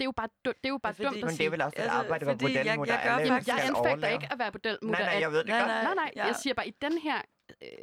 Det 0.00 0.04
er 0.06 0.10
jo 0.12 0.16
bare, 0.22 0.28
du, 0.44 0.48
det 0.62 0.66
er 0.70 0.74
jo 0.76 0.78
bare 0.78 0.94
fordi- 0.94 1.04
dumt 1.06 1.16
Men 1.16 1.24
at 1.24 1.28
det 1.28 1.34
er 1.34 1.36
sige. 1.36 1.50
vel 1.54 1.62
også 1.62 1.76
et 1.78 1.82
Altså, 1.82 1.98
arbejde, 1.98 2.24
hvor 2.24 2.32
fordi 2.32 2.44
jeg- 2.54 2.66
jeg 2.66 2.74
skal 3.42 3.54
jeg 3.56 3.66
anfægter 3.70 4.08
ikke 4.16 4.28
at 4.32 4.38
være 4.38 4.52
bordelmutter. 4.52 5.04
Nej, 5.04 5.12
nej, 5.12 5.20
jeg 5.24 5.30
ved 5.32 5.38
det 5.38 5.48
Nej, 5.48 5.58
godt. 5.60 5.68
nej. 5.68 5.94
Nej, 5.94 6.10
jeg 6.16 6.36
siger 6.42 6.54
bare, 6.54 6.68
i 6.68 6.74
den 6.84 6.94
her, 7.06 7.18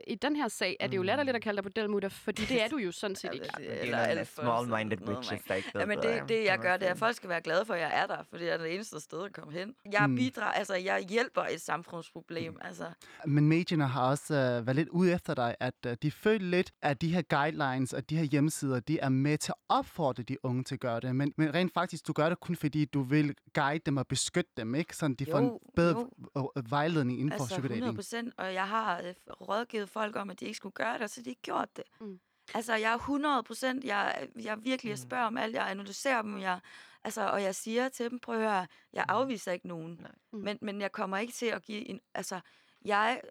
i 0.08 0.16
den 0.16 0.36
her 0.36 0.48
sag 0.48 0.78
er 0.80 0.88
det 0.88 0.98
jo 0.98 1.02
latterligt 1.02 1.36
at 1.36 1.42
kalde 1.42 1.56
dig 1.58 1.64
bordelmutter, 1.64 2.10
fordi 2.10 2.46
det 2.46 2.62
er 2.64 2.68
du 2.68 2.78
jo 2.78 2.92
sådan 2.92 3.16
set 3.22 3.26
Ja, 3.26 3.32
ikke. 3.34 3.94
er 3.94 4.08
eller 4.08 4.24
for- 4.24 4.42
small-minded 4.42 4.98
man- 4.98 5.16
der 5.48 5.54
ikke 5.56 5.70
ved 5.74 5.82
Ja, 5.82 5.86
men 5.86 6.00
bedre, 6.02 6.14
det, 6.14 6.22
det 6.30 6.38
kan 6.38 6.46
jeg 6.46 6.60
gør, 6.60 6.78
det 6.78 6.88
er, 6.88 6.92
at 6.92 6.98
folk 6.98 7.16
skal 7.16 7.30
være 7.30 7.42
glade 7.42 7.66
for, 7.66 7.74
at 7.74 7.80
jeg 7.82 7.92
er 7.94 8.08
der, 8.08 8.18
for 8.30 8.38
det 8.38 8.54
er 8.54 8.58
det 8.58 8.76
eneste 8.76 9.00
sted 9.00 9.24
at 9.26 9.34
komme 9.34 9.54
hen. 9.54 9.76
Jeg 9.92 10.10
Mm. 10.10 10.16
bidrager, 10.16 10.52
altså 10.52 10.76
jeg 10.76 11.06
hjælper 11.10 11.42
et 11.42 11.62
samfundsproblem, 11.62 12.58
altså. 12.62 12.86
Men 13.26 13.48
medierne 13.48 13.88
har 13.88 14.10
også 14.10 14.34
uh, 14.34 14.68
været 14.68 14.76
lidt 14.76 14.90
ude 14.90 15.14
efter 15.14 15.34
dig, 15.34 15.56
at 15.60 15.74
uh, 15.88 15.92
de 16.02 16.12
føler 16.12 16.46
lidt, 16.46 16.72
at 16.82 17.02
de 17.02 17.14
her 17.14 17.22
guidelines 17.22 17.94
og 17.94 18.10
de 18.10 18.18
her 18.18 18.24
hjemmesider, 18.24 18.80
de 18.80 19.00
er 19.00 19.10
med 19.10 19.38
til 19.38 19.52
at 19.52 19.56
opfordre 19.70 20.24
de 20.24 20.46
unge 20.46 20.64
til 20.64 20.76
at 20.76 20.80
gøre 20.80 21.00
det. 21.00 21.16
Men, 21.16 21.34
men 21.38 21.54
rent 21.54 21.74
faktisk, 21.74 22.08
du 22.08 22.14
gør 22.14 22.30
det 22.30 22.40
kun 22.40 22.56
fordi, 22.56 22.86
du 22.86 23.02
vil 23.02 23.36
guide 23.54 23.80
dem 23.86 23.98
og 23.98 24.08
beskytte 24.08 24.52
dem, 24.58 24.76
ikke? 24.76 24.96
Sådan 24.96 25.16
de 25.16 25.26
får 25.32 25.38
en 25.38 25.46
Jo, 25.46 25.60
bedre 25.76 26.08
jo. 26.36 26.52
vejledning 26.70 27.20
inden 27.20 27.32
for 27.32 27.44
Altså 27.44 27.56
sugar 27.56 27.64
100 27.70 27.82
dating. 27.82 27.96
procent, 27.98 28.34
og 28.38 28.54
jeg 28.54 28.68
har 28.68 29.02
øh, 29.02 29.14
rådgivet 29.58 29.90
folk 29.90 30.16
om, 30.16 30.30
at 30.30 30.40
de 30.40 30.46
ikke 30.46 30.58
skulle 30.58 30.74
gøre 30.74 30.94
det, 30.94 31.02
og 31.02 31.10
så 31.10 31.20
har 31.20 31.24
de 31.24 31.30
ikke 31.30 31.42
gjort 31.42 31.78
det. 31.78 31.84
Mm. 32.00 32.20
Altså, 32.54 32.76
jeg 32.76 32.92
er 32.92 32.96
100 32.96 33.44
procent, 33.44 33.84
jeg, 33.84 34.28
jeg 34.36 34.64
virkelig 34.64 34.90
jeg 34.90 35.00
spørger 35.00 35.26
om 35.26 35.38
alt, 35.38 35.56
jeg 35.56 35.70
analyserer 35.70 36.22
dem, 36.22 36.40
jeg, 36.40 36.60
altså, 37.04 37.22
og 37.22 37.44
jeg 37.44 37.56
siger 37.56 37.90
til 37.90 38.10
dem, 38.10 38.20
prøv 38.20 38.36
at 38.36 38.42
høre, 38.42 38.68
jeg 38.94 39.06
afviser 39.08 39.52
ikke 39.52 39.68
nogen, 39.68 39.98
Nej. 40.02 40.12
Mm. 40.32 40.40
men, 40.40 40.58
men 40.62 40.82
jeg 40.82 40.92
kommer 40.92 41.18
ikke 41.18 41.34
til 41.34 41.46
at 41.46 41.64
give 41.64 41.90
en, 41.90 42.02
altså, 42.14 42.40
jeg 42.86 43.22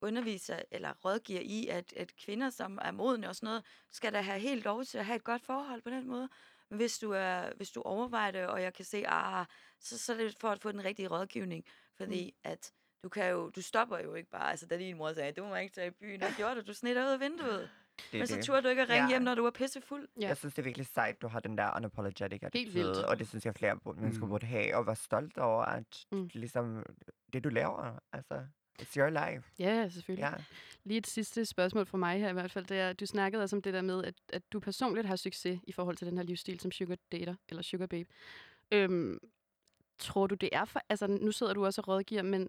underviser 0.00 0.62
eller 0.70 0.92
rådgiver 1.04 1.40
i, 1.40 1.66
at, 1.68 1.92
at 1.96 2.16
kvinder, 2.16 2.50
som 2.50 2.78
er 2.82 2.90
modne 2.90 3.28
og 3.28 3.36
sådan 3.36 3.46
noget, 3.46 3.64
skal 3.90 4.12
da 4.12 4.20
have 4.20 4.40
helt 4.40 4.64
lov 4.64 4.84
til 4.84 4.98
at 4.98 5.04
have 5.04 5.16
et 5.16 5.24
godt 5.24 5.42
forhold 5.42 5.82
på 5.82 5.90
den 5.90 6.08
måde. 6.08 6.28
Men 6.68 6.76
hvis 6.76 6.98
du, 6.98 7.10
er, 7.10 7.54
hvis 7.56 7.70
du 7.70 7.82
overvejer 7.82 8.30
det, 8.30 8.46
og 8.46 8.62
jeg 8.62 8.74
kan 8.74 8.84
se, 8.84 9.04
ah, 9.06 9.46
så, 9.80 9.98
så 9.98 10.12
er 10.12 10.16
det 10.16 10.36
for 10.40 10.48
at 10.48 10.60
få 10.60 10.72
den 10.72 10.84
rigtige 10.84 11.08
rådgivning. 11.08 11.64
Fordi 11.96 12.24
mm. 12.24 12.50
at 12.50 12.72
du 13.04 13.08
kan 13.08 13.30
jo, 13.30 13.50
du 13.50 13.62
stopper 13.62 13.98
jo 13.98 14.14
ikke 14.14 14.30
bare. 14.30 14.50
Altså, 14.50 14.66
da 14.66 14.78
din 14.78 14.96
mor 14.96 15.12
sagde, 15.12 15.32
du 15.32 15.44
må 15.44 15.54
ikke 15.56 15.74
tage 15.74 15.88
i 15.88 15.90
byen, 15.90 16.18
hvad 16.20 16.30
gjorde 16.36 16.54
du? 16.54 16.60
Du 16.66 16.72
snitter 16.72 17.06
ud 17.06 17.10
af 17.12 17.20
vinduet. 17.20 17.70
Det 18.12 18.18
Men 18.18 18.26
så 18.26 18.36
det. 18.36 18.44
turde 18.44 18.62
du 18.62 18.68
ikke 18.68 18.82
at 18.82 18.88
ringe 18.88 19.02
Ja. 19.04 19.08
hjem, 19.08 19.22
når 19.22 19.34
du 19.34 19.42
var 19.42 19.50
pissefuld. 19.50 20.08
Ja. 20.20 20.26
Jeg 20.28 20.36
synes, 20.36 20.54
det 20.54 20.62
er 20.62 20.64
virkelig 20.64 20.86
sejt, 20.86 21.22
du 21.22 21.28
har 21.28 21.40
den 21.40 21.58
der 21.58 21.76
unapologetic 21.76 22.42
attitude, 22.42 23.08
og 23.08 23.18
det 23.18 23.28
synes 23.28 23.46
jeg, 23.46 23.54
flere 23.54 23.78
mennesker 23.96 24.24
Mm. 24.24 24.30
burde 24.30 24.46
have, 24.46 24.76
og 24.76 24.86
være 24.86 24.96
stolt 24.96 25.38
over, 25.38 25.62
at 25.64 26.06
Mm. 26.12 26.30
ligesom, 26.32 26.82
det 27.32 27.44
du 27.44 27.48
laver, 27.48 27.98
altså, 28.12 28.46
it's 28.82 28.96
your 28.96 29.08
life. 29.08 29.50
Ja, 29.58 29.88
selvfølgelig. 29.88 30.22
Ja. 30.22 30.44
Lige 30.84 30.98
et 30.98 31.06
sidste 31.06 31.44
spørgsmål 31.44 31.86
fra 31.86 31.98
mig 31.98 32.20
her 32.20 32.28
i 32.28 32.32
hvert 32.32 32.50
fald, 32.50 32.64
det 32.66 32.78
er, 32.78 32.92
du 32.92 33.06
snakkede 33.06 33.42
også 33.42 33.56
om 33.56 33.62
det 33.62 33.74
der 33.74 33.82
med, 33.82 34.04
at, 34.04 34.14
at 34.32 34.42
du 34.52 34.60
personligt 34.60 35.06
har 35.06 35.16
succes 35.16 35.60
i 35.66 35.72
forhold 35.72 35.96
til 35.96 36.06
den 36.06 36.16
her 36.16 36.24
livsstil 36.24 36.60
som 36.60 36.70
sugar 36.72 36.96
dater, 37.12 37.34
eller 37.48 37.62
sugar 37.62 37.86
babe. 37.86 38.08
Øhm, 38.72 39.18
tror 39.98 40.26
du, 40.26 40.34
det 40.34 40.48
er 40.52 40.64
for... 40.64 40.80
Altså, 40.88 41.06
nu 41.06 41.32
sidder 41.32 41.54
du 41.54 41.64
også 41.64 41.80
og 41.80 41.88
rådgiver, 41.88 42.22
men 42.22 42.48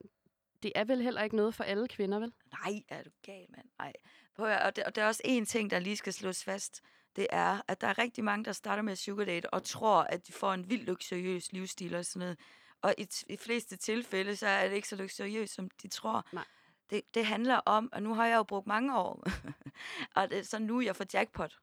det 0.64 0.72
er 0.76 0.84
vel 0.84 1.02
heller 1.02 1.24
ikke 1.24 1.36
noget 1.36 1.56
for 1.56 1.64
alle 1.64 1.88
kvinder, 1.88 2.20
vel? 2.20 2.34
Nej, 2.52 2.84
er 2.90 3.04
du 3.04 3.10
gal, 3.22 3.46
mand? 3.50 3.70
Nej. 3.80 3.94
Prøv 4.36 4.48
at, 4.48 4.62
og, 4.62 4.76
det, 4.76 4.84
og 4.84 4.96
der 4.96 5.04
er 5.04 5.08
også 5.08 5.22
en 5.26 5.46
ting, 5.46 5.72
der 5.72 5.80
lige 5.80 5.98
skal 5.98 6.14
slås 6.14 6.44
fast. 6.44 6.82
Det 7.16 7.28
er, 7.30 7.62
at 7.68 7.82
der 7.82 7.88
er 7.88 7.98
rigtig 7.98 8.24
mange, 8.24 8.46
der 8.46 8.52
starter 8.52 8.84
med 8.84 8.96
sugar 8.96 9.26
date 9.26 9.54
og 9.54 9.64
tror, 9.64 10.02
at 10.02 10.28
de 10.28 10.34
får 10.34 10.54
en 10.54 10.70
vild 10.70 10.86
luksuriøs 10.86 11.52
livsstil 11.52 11.96
og 11.96 12.06
sådan 12.06 12.20
noget. 12.20 12.40
Og 12.82 12.96
i, 12.98 13.08
i 13.30 13.38
fleste 13.38 13.78
tilfælde, 13.78 14.36
så 14.36 14.48
er 14.48 14.68
det 14.70 14.76
ikke 14.76 14.88
så 14.88 14.96
luksuriøst, 14.96 15.54
som 15.54 15.70
de 15.70 15.88
tror. 15.88 16.28
Nej. 16.32 16.46
Det, 16.90 17.02
det 17.14 17.26
handler 17.26 17.56
om, 17.56 17.90
og 17.94 18.04
nu 18.04 18.14
har 18.14 18.26
jeg 18.26 18.36
jo 18.36 18.44
brugt 18.44 18.68
mange 18.68 18.98
år, 18.98 19.24
og 20.16 20.30
det, 20.30 20.48
så 20.48 20.60
nu 20.60 20.78
er 20.78 20.82
jeg 20.82 20.96
får 20.96 21.06
jackpot. 21.14 21.60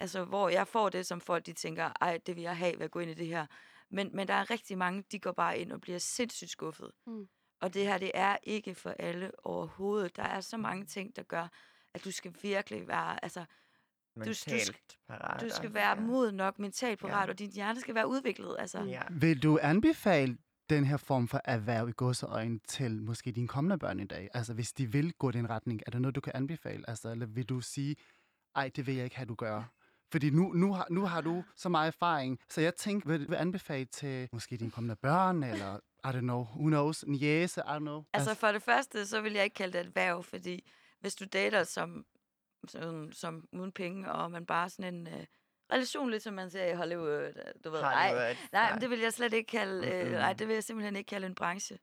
Altså, 0.00 0.24
hvor 0.24 0.48
jeg 0.48 0.68
får 0.68 0.88
det, 0.88 1.06
som 1.06 1.20
folk 1.20 1.46
de 1.46 1.52
tænker, 1.52 1.92
ej, 2.00 2.18
det 2.26 2.36
vil 2.36 2.42
jeg 2.42 2.56
have 2.56 2.78
ved 2.78 2.84
at 2.84 2.90
gå 2.90 2.98
ind 2.98 3.10
i 3.10 3.14
det 3.14 3.26
her. 3.26 3.46
Men, 3.90 4.16
men 4.16 4.28
der 4.28 4.34
er 4.34 4.50
rigtig 4.50 4.78
mange, 4.78 5.04
de 5.12 5.18
går 5.18 5.32
bare 5.32 5.58
ind 5.58 5.72
og 5.72 5.80
bliver 5.80 5.98
sindssygt 5.98 6.50
skuffet. 6.50 6.90
Mm. 7.06 7.28
Og 7.60 7.74
det 7.74 7.82
her, 7.86 7.98
det 7.98 8.10
er 8.14 8.36
ikke 8.42 8.74
for 8.74 8.90
alle 8.90 9.30
overhovedet. 9.44 10.16
Der 10.16 10.22
er 10.22 10.40
så 10.40 10.56
mange 10.56 10.84
ting, 10.84 11.16
der 11.16 11.22
gør, 11.22 11.48
at 11.94 12.04
du 12.04 12.10
skal 12.10 12.34
virkelig 12.42 12.88
være, 12.88 13.24
altså, 13.24 13.44
du 14.26 14.32
skal- 14.34 14.52
Mentalt 14.52 14.96
parat. 15.08 15.40
du 15.40 15.48
skal 15.50 15.74
være 15.74 15.88
ja. 15.88 16.00
moden 16.00 16.34
nok, 16.34 16.58
mentalt 16.58 17.00
parat, 17.00 17.26
Ja. 17.26 17.30
og 17.32 17.38
din 17.38 17.50
hjerne 17.50 17.80
skal 17.80 17.94
være 17.94 18.08
udviklet. 18.08 18.56
Altså. 18.58 18.82
Ja. 18.84 19.02
Vil 19.10 19.42
du 19.42 19.58
anbefale 19.62 20.38
den 20.70 20.84
her 20.84 20.96
form 20.96 21.28
for 21.28 21.40
erhverv 21.44 21.88
i 21.88 21.92
godseøjne 21.96 22.58
til 22.68 23.02
måske 23.02 23.32
dine 23.32 23.48
kommende 23.48 23.78
børn 23.78 24.00
i 24.00 24.06
dag? 24.06 24.28
Altså, 24.34 24.54
hvis 24.54 24.72
de 24.72 24.92
vil 24.92 25.12
gå 25.12 25.30
den 25.30 25.50
retning, 25.50 25.80
er 25.86 25.90
det 25.90 26.00
noget, 26.00 26.14
du 26.14 26.20
kan 26.20 26.32
anbefale? 26.34 26.90
Altså, 26.90 27.10
eller 27.10 27.26
vil 27.26 27.44
du 27.46 27.60
sige, 27.60 27.96
ej, 28.54 28.70
det 28.76 28.86
vil 28.86 28.94
jeg 28.94 29.04
ikke 29.04 29.16
have, 29.16 29.26
du 29.26 29.34
gør? 29.34 29.62
Fordi 30.12 30.30
nu, 30.30 30.52
nu, 30.52 30.72
har, 30.72 30.86
nu 30.90 31.04
har 31.06 31.20
du 31.20 31.44
så 31.56 31.68
meget 31.68 31.86
erfaring, 31.86 32.38
så 32.48 32.60
jeg 32.60 32.74
tænker, 32.74 33.08
vil 33.08 33.28
du 33.28 33.34
anbefale 33.34 33.84
til 33.84 34.28
måske 34.32 34.56
dine 34.56 34.70
kommende 34.70 34.96
børn, 34.96 35.42
eller, 35.42 35.80
I 36.04 36.08
don't 36.08 36.20
know, 36.20 36.44
who 36.44 36.68
knows, 36.68 37.02
en 37.02 37.14
jæse, 37.14 37.60
I 37.60 37.62
don't 37.64 37.78
know. 37.78 38.04
Altså 38.12 38.34
for 38.34 38.52
det 38.52 38.62
første, 38.62 39.06
så 39.06 39.20
vil 39.20 39.32
jeg 39.32 39.44
ikke 39.44 39.54
kalde 39.54 39.78
det 39.78 39.86
et 39.86 39.96
værv, 39.96 40.22
fordi 40.22 40.70
hvis 41.00 41.14
du 41.14 41.24
dater 41.24 41.64
som, 41.64 42.06
som, 42.68 43.12
som 43.12 43.48
uden 43.52 43.72
penge, 43.72 44.12
og 44.12 44.30
man 44.30 44.46
bare 44.46 44.70
sådan 44.70 44.94
en 44.94 45.06
uh, 45.06 45.24
relation, 45.72 46.10
lidt 46.10 46.22
som 46.22 46.34
man 46.34 46.50
ser 46.50 46.64
i 46.64 46.74
Hollywood, 46.74 47.08
øh, 47.08 47.32
du 47.64 47.70
ved, 47.70 47.80
nej, 47.80 48.36
nej, 48.52 48.72
men 48.72 48.80
det 48.80 48.90
vil 48.90 48.98
jeg 48.98 49.12
slet 49.12 49.32
ikke 49.32 49.48
kalde, 49.50 49.88
øh, 49.88 50.10
nej, 50.12 50.32
det 50.32 50.48
vil 50.48 50.54
jeg 50.54 50.64
simpelthen 50.64 50.96
ikke 50.96 51.08
kalde 51.08 51.26
en 51.26 51.34
branche. 51.34 51.78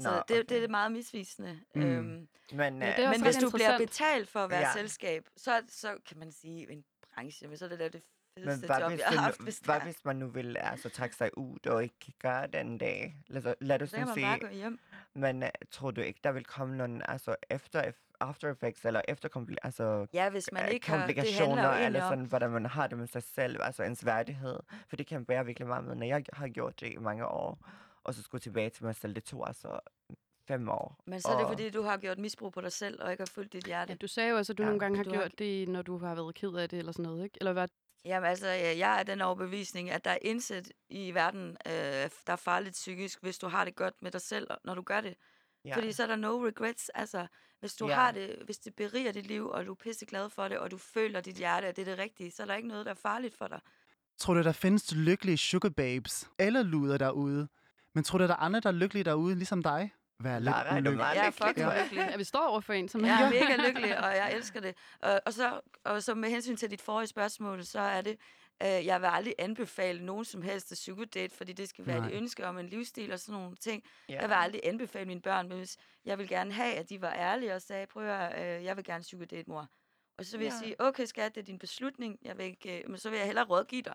Så 0.00 0.10
Nå, 0.10 0.16
det, 0.16 0.28
det 0.28 0.56
okay. 0.56 0.64
er 0.64 0.68
meget 0.68 0.92
misvisende. 0.92 1.60
Mm. 1.74 1.82
Øhm, 1.82 2.04
Men, 2.04 2.28
Men 2.52 2.82
øh, 2.82 2.96
det 2.96 3.10
Men 3.10 3.22
hvis 3.22 3.36
du 3.36 3.50
bliver 3.50 3.78
betalt 3.78 4.28
for 4.28 4.40
at 4.44 4.50
være 4.50 4.60
Ja. 4.60 4.66
ja. 4.66 4.72
selskab, 4.72 5.28
så, 5.36 5.62
så 5.68 5.96
kan 6.08 6.18
man 6.18 6.32
sige 6.32 6.72
en 6.72 6.84
branche, 7.14 7.48
men 7.48 7.56
så 7.56 7.64
er 7.64 7.68
det 7.68 7.78
da 7.78 7.88
det 7.88 8.02
men 8.46 8.58
hvad 8.58 8.78
job, 8.80 8.90
hvis, 8.90 9.00
jeg 9.00 9.08
har 9.08 9.16
haft. 9.16 9.40
Hvis 9.42 9.56
det 9.58 9.66
hvad 9.66 9.80
hvis 9.80 10.04
man 10.04 10.16
nu 10.16 10.28
vil 10.28 10.56
altså, 10.60 10.88
trække 10.88 11.16
sig 11.16 11.38
ud 11.38 11.66
og 11.66 11.82
ikke 11.82 12.12
gøre 12.22 12.46
den 12.46 12.78
dag? 12.78 13.16
Lad, 13.26 13.54
lad 13.60 13.82
os 13.82 13.92
nu 13.92 13.98
man 13.98 14.08
bare 14.22 14.38
gå 14.38 14.48
hjem. 14.48 14.78
men 15.14 15.42
uh, 15.42 15.48
tror 15.70 15.90
du 15.90 16.00
ikke, 16.00 16.20
der 16.24 16.32
vil 16.32 16.44
komme 16.44 16.76
nogle 16.76 17.10
altså, 17.10 17.36
efter, 17.50 17.92
after 18.20 18.50
effects 18.52 18.84
eller 18.84 19.00
efter 19.08 19.56
altså, 19.62 20.06
Ja, 20.12 20.30
hvis 20.30 20.52
man 20.52 20.64
øh, 20.64 20.70
ikke 20.70 20.90
har... 20.90 21.06
Det 21.06 21.16
komplikationer, 21.16 21.62
egentlig 21.64 21.86
eller 21.86 22.02
om... 22.04 22.10
sådan, 22.12 22.24
hvordan 22.24 22.50
man 22.50 22.66
har 22.66 22.86
det 22.86 22.98
med 22.98 23.06
sig 23.06 23.22
selv, 23.22 23.62
altså 23.62 23.82
ens 23.82 24.04
værdighed. 24.06 24.58
For 24.88 24.96
det 24.96 25.06
kan 25.06 25.24
bære 25.24 25.44
virkelig 25.46 25.68
meget 25.68 25.84
med, 25.84 25.94
når 25.94 26.06
jeg 26.06 26.24
har 26.32 26.48
gjort 26.48 26.80
det 26.80 26.92
i 26.92 26.96
mange 26.96 27.26
år, 27.26 27.68
og 28.04 28.14
så 28.14 28.22
skulle 28.22 28.40
tilbage 28.42 28.70
til 28.70 28.84
mig 28.84 28.94
selv, 28.94 29.14
det 29.14 29.24
tog 29.24 29.48
altså 29.48 29.80
fem 30.48 30.68
år. 30.68 30.96
Men 31.06 31.20
så 31.20 31.28
er 31.28 31.36
det, 31.36 31.44
og- 31.44 31.50
fordi 31.50 31.70
du 31.70 31.82
har 31.82 31.96
gjort 31.96 32.18
misbrug 32.18 32.52
på 32.52 32.60
dig 32.60 32.72
selv, 32.72 33.02
og 33.02 33.10
ikke 33.10 33.20
har 33.20 33.30
fulgt 33.34 33.52
dit 33.52 33.64
hjerte. 33.64 33.92
Ja, 33.92 33.96
du 33.96 34.06
sagde 34.06 34.30
jo 34.30 34.36
også, 34.36 34.52
at 34.52 34.58
du 34.58 34.62
Ja, 34.62 34.66
nogle 34.66 34.80
gange 34.80 34.96
har 34.96 35.04
du 35.04 35.10
har- 35.10 35.16
gjort 35.20 35.38
det, 35.38 35.68
når 35.68 35.82
du 35.82 35.98
har 35.98 36.14
været 36.14 36.34
ked 36.34 36.52
af 36.54 36.68
det, 36.68 36.78
eller 36.78 36.92
sådan 36.92 37.02
noget, 37.10 37.24
ikke? 37.24 37.36
Eller 37.40 37.52
hvad? 37.52 37.68
Jamen 38.04 38.30
altså, 38.30 38.46
øh, 38.48 38.78
jeg 38.78 38.98
er 38.98 39.02
den 39.02 39.20
overbevisning, 39.20 39.90
at 39.90 40.04
der 40.04 40.10
er 40.10 40.18
indsat 40.22 40.72
i 40.88 41.14
verden, 41.14 41.56
øh, 41.66 41.72
der 41.72 42.10
er 42.32 42.36
farligt 42.36 42.72
psykisk, 42.72 43.22
hvis 43.22 43.38
du 43.38 43.48
har 43.48 43.64
det 43.64 43.76
godt 43.76 43.94
med 44.02 44.10
dig 44.10 44.20
selv, 44.20 44.48
når 44.64 44.74
du 44.74 44.82
gør 44.82 45.00
det. 45.00 45.14
Ja. 45.64 45.76
Fordi 45.76 45.92
så 45.92 46.02
er 46.02 46.06
der 46.06 46.16
no 46.16 46.46
regrets. 46.46 46.88
Altså, 46.88 47.26
hvis 47.60 47.74
du 47.74 47.88
Ja. 47.88 47.94
har 47.94 48.12
det, 48.12 48.36
hvis 48.44 48.58
det 48.58 48.74
beriger 48.74 49.12
dit 49.12 49.26
liv, 49.26 49.48
og 49.48 49.66
du 49.66 49.70
er 49.70 49.74
pisse 49.74 50.06
glad 50.06 50.30
for 50.30 50.48
det, 50.48 50.58
og 50.58 50.70
du 50.70 50.76
føler 50.78 51.20
dit 51.20 51.36
hjerte, 51.36 51.66
at 51.66 51.76
det 51.76 51.82
er 51.88 51.92
det 51.94 51.98
rigtige, 51.98 52.30
så 52.30 52.42
er 52.42 52.46
der 52.46 52.54
ikke 52.54 52.68
noget, 52.68 52.86
der 52.86 52.90
er 52.92 52.96
farligt 53.02 53.34
for 53.38 53.48
dig. 53.48 53.60
Tror 54.18 54.34
du, 54.34 54.42
der 54.42 54.52
findes 54.52 54.92
lykkelige 54.94 55.38
sugar 55.38 55.68
babes 55.70 56.28
eller 56.38 56.62
luder 56.62 56.98
derude? 56.98 57.48
Men 57.94 58.04
tror 58.04 58.18
du, 58.18 58.24
der 58.24 58.30
er 58.30 58.36
andre, 58.36 58.60
der 58.60 58.68
er 58.68 58.72
lykkelige 58.72 59.04
derude, 59.04 59.34
ligesom 59.34 59.62
dig? 59.62 59.90
Vær 60.22 60.38
Lara, 60.38 60.66
er 60.66 60.70
du 60.70 60.76
lykkelig. 60.76 60.96
meget 60.96 61.16
Jeg 61.16 61.26
er 61.26 61.30
lykkelig? 61.30 61.48
fucking 61.48 61.66
Ja. 61.68 61.82
lykkelig. 61.82 62.08
Ja, 62.10 62.16
vi 62.16 62.24
står 62.24 62.46
over 62.48 62.60
for 62.60 62.72
en, 62.72 62.88
som 62.88 63.04
Jeg 63.04 63.22
er... 63.22 63.26
er 63.26 63.30
mega 63.30 63.56
lykkelig, 63.68 63.98
og 63.98 64.04
jeg 64.16 64.34
elsker 64.34 64.60
det. 64.60 64.76
Og, 65.02 65.20
og, 65.26 65.32
så, 65.32 65.60
og 65.84 66.02
så 66.02 66.14
med 66.14 66.30
hensyn 66.30 66.56
til 66.56 66.70
dit 66.70 66.80
forrige 66.82 67.06
spørgsmål, 67.06 67.64
så 67.64 67.80
er 67.80 68.00
det, 68.00 68.18
øh, 68.62 68.68
jeg 68.86 69.00
vil 69.00 69.06
aldrig 69.06 69.34
anbefale 69.38 70.04
nogen 70.06 70.24
som 70.24 70.42
helst 70.42 70.72
at 70.72 70.78
sugar 70.78 71.04
date, 71.04 71.36
fordi 71.36 71.52
det 71.52 71.68
skal 71.68 71.86
være 71.86 71.98
Nej. 72.00 72.08
et 72.08 72.14
ønske 72.14 72.46
om 72.46 72.58
en 72.58 72.66
livsstil 72.68 73.12
og 73.12 73.18
sådan 73.20 73.40
nogle 73.40 73.56
ting. 73.56 73.82
Ja. 74.08 74.20
Jeg 74.20 74.28
vil 74.28 74.34
aldrig 74.34 74.60
anbefale 74.64 75.06
mine 75.06 75.22
børn, 75.22 75.48
men 75.48 75.58
hvis 75.58 75.76
jeg 76.04 76.18
vil 76.18 76.28
gerne 76.28 76.52
have, 76.52 76.74
at 76.74 76.88
de 76.88 77.00
var 77.02 77.12
ærlige 77.12 77.54
og 77.54 77.62
sagde, 77.62 77.86
prøv 77.86 78.08
at 78.08 78.58
øh, 78.58 78.64
jeg 78.64 78.76
vil 78.76 78.84
gerne 78.84 79.04
sugar 79.04 79.24
date 79.26 79.50
mor. 79.50 79.68
Og 80.18 80.24
så 80.24 80.38
vil 80.38 80.44
ja. 80.44 80.52
jeg 80.52 80.58
sige, 80.64 80.80
okay 80.80 81.04
skat, 81.04 81.34
det 81.34 81.40
er 81.40 81.44
din 81.44 81.58
beslutning, 81.58 82.18
jeg 82.22 82.38
vil 82.38 82.46
ikke, 82.46 82.78
øh, 82.78 82.90
men 82.90 82.98
så 82.98 83.10
vil 83.10 83.16
jeg 83.16 83.26
hellere 83.26 83.44
rådgive 83.44 83.82
dig. 83.82 83.94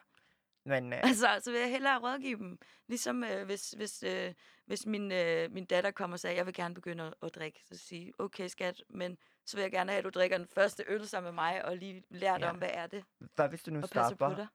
Men 0.65 0.93
øh, 0.93 0.99
Altså, 1.03 1.27
så 1.43 1.51
vil 1.51 1.59
jeg 1.59 1.69
hellere 1.69 1.99
rådgive 1.99 2.37
dem. 2.37 2.57
Ligesom 2.87 3.23
øh, 3.23 3.45
hvis, 3.45 3.71
hvis, 3.71 4.03
øh, 4.03 4.33
hvis 4.65 4.85
min, 4.85 5.11
øh, 5.11 5.51
min 5.51 5.65
datter 5.65 5.91
kommer 5.91 6.15
og 6.15 6.19
siger, 6.19 6.31
jeg 6.31 6.45
vil 6.45 6.53
gerne 6.53 6.73
begynde 6.75 7.03
at, 7.03 7.13
at 7.23 7.35
drikke. 7.35 7.61
Så 7.65 7.77
sige, 7.77 8.13
okay 8.19 8.47
skat, 8.47 8.83
men 8.89 9.17
så 9.45 9.57
vil 9.57 9.61
jeg 9.61 9.71
gerne 9.71 9.91
have, 9.91 9.97
at 9.99 10.03
du 10.05 10.09
drikker 10.09 10.37
den 10.37 10.47
første 10.47 10.83
øl 10.87 11.07
sammen 11.07 11.27
med 11.27 11.43
mig, 11.43 11.65
og 11.65 11.77
lige 11.77 12.03
lærer 12.09 12.37
dig 12.37 12.45
Ja. 12.45 12.49
om, 12.49 12.57
hvad 12.57 12.69
er 12.73 12.87
det, 12.87 13.03
hvad 13.35 13.49
hvis 13.49 13.63
du 13.63 13.71
nu 13.71 13.81
og 13.81 13.87
stopper? 13.87 14.47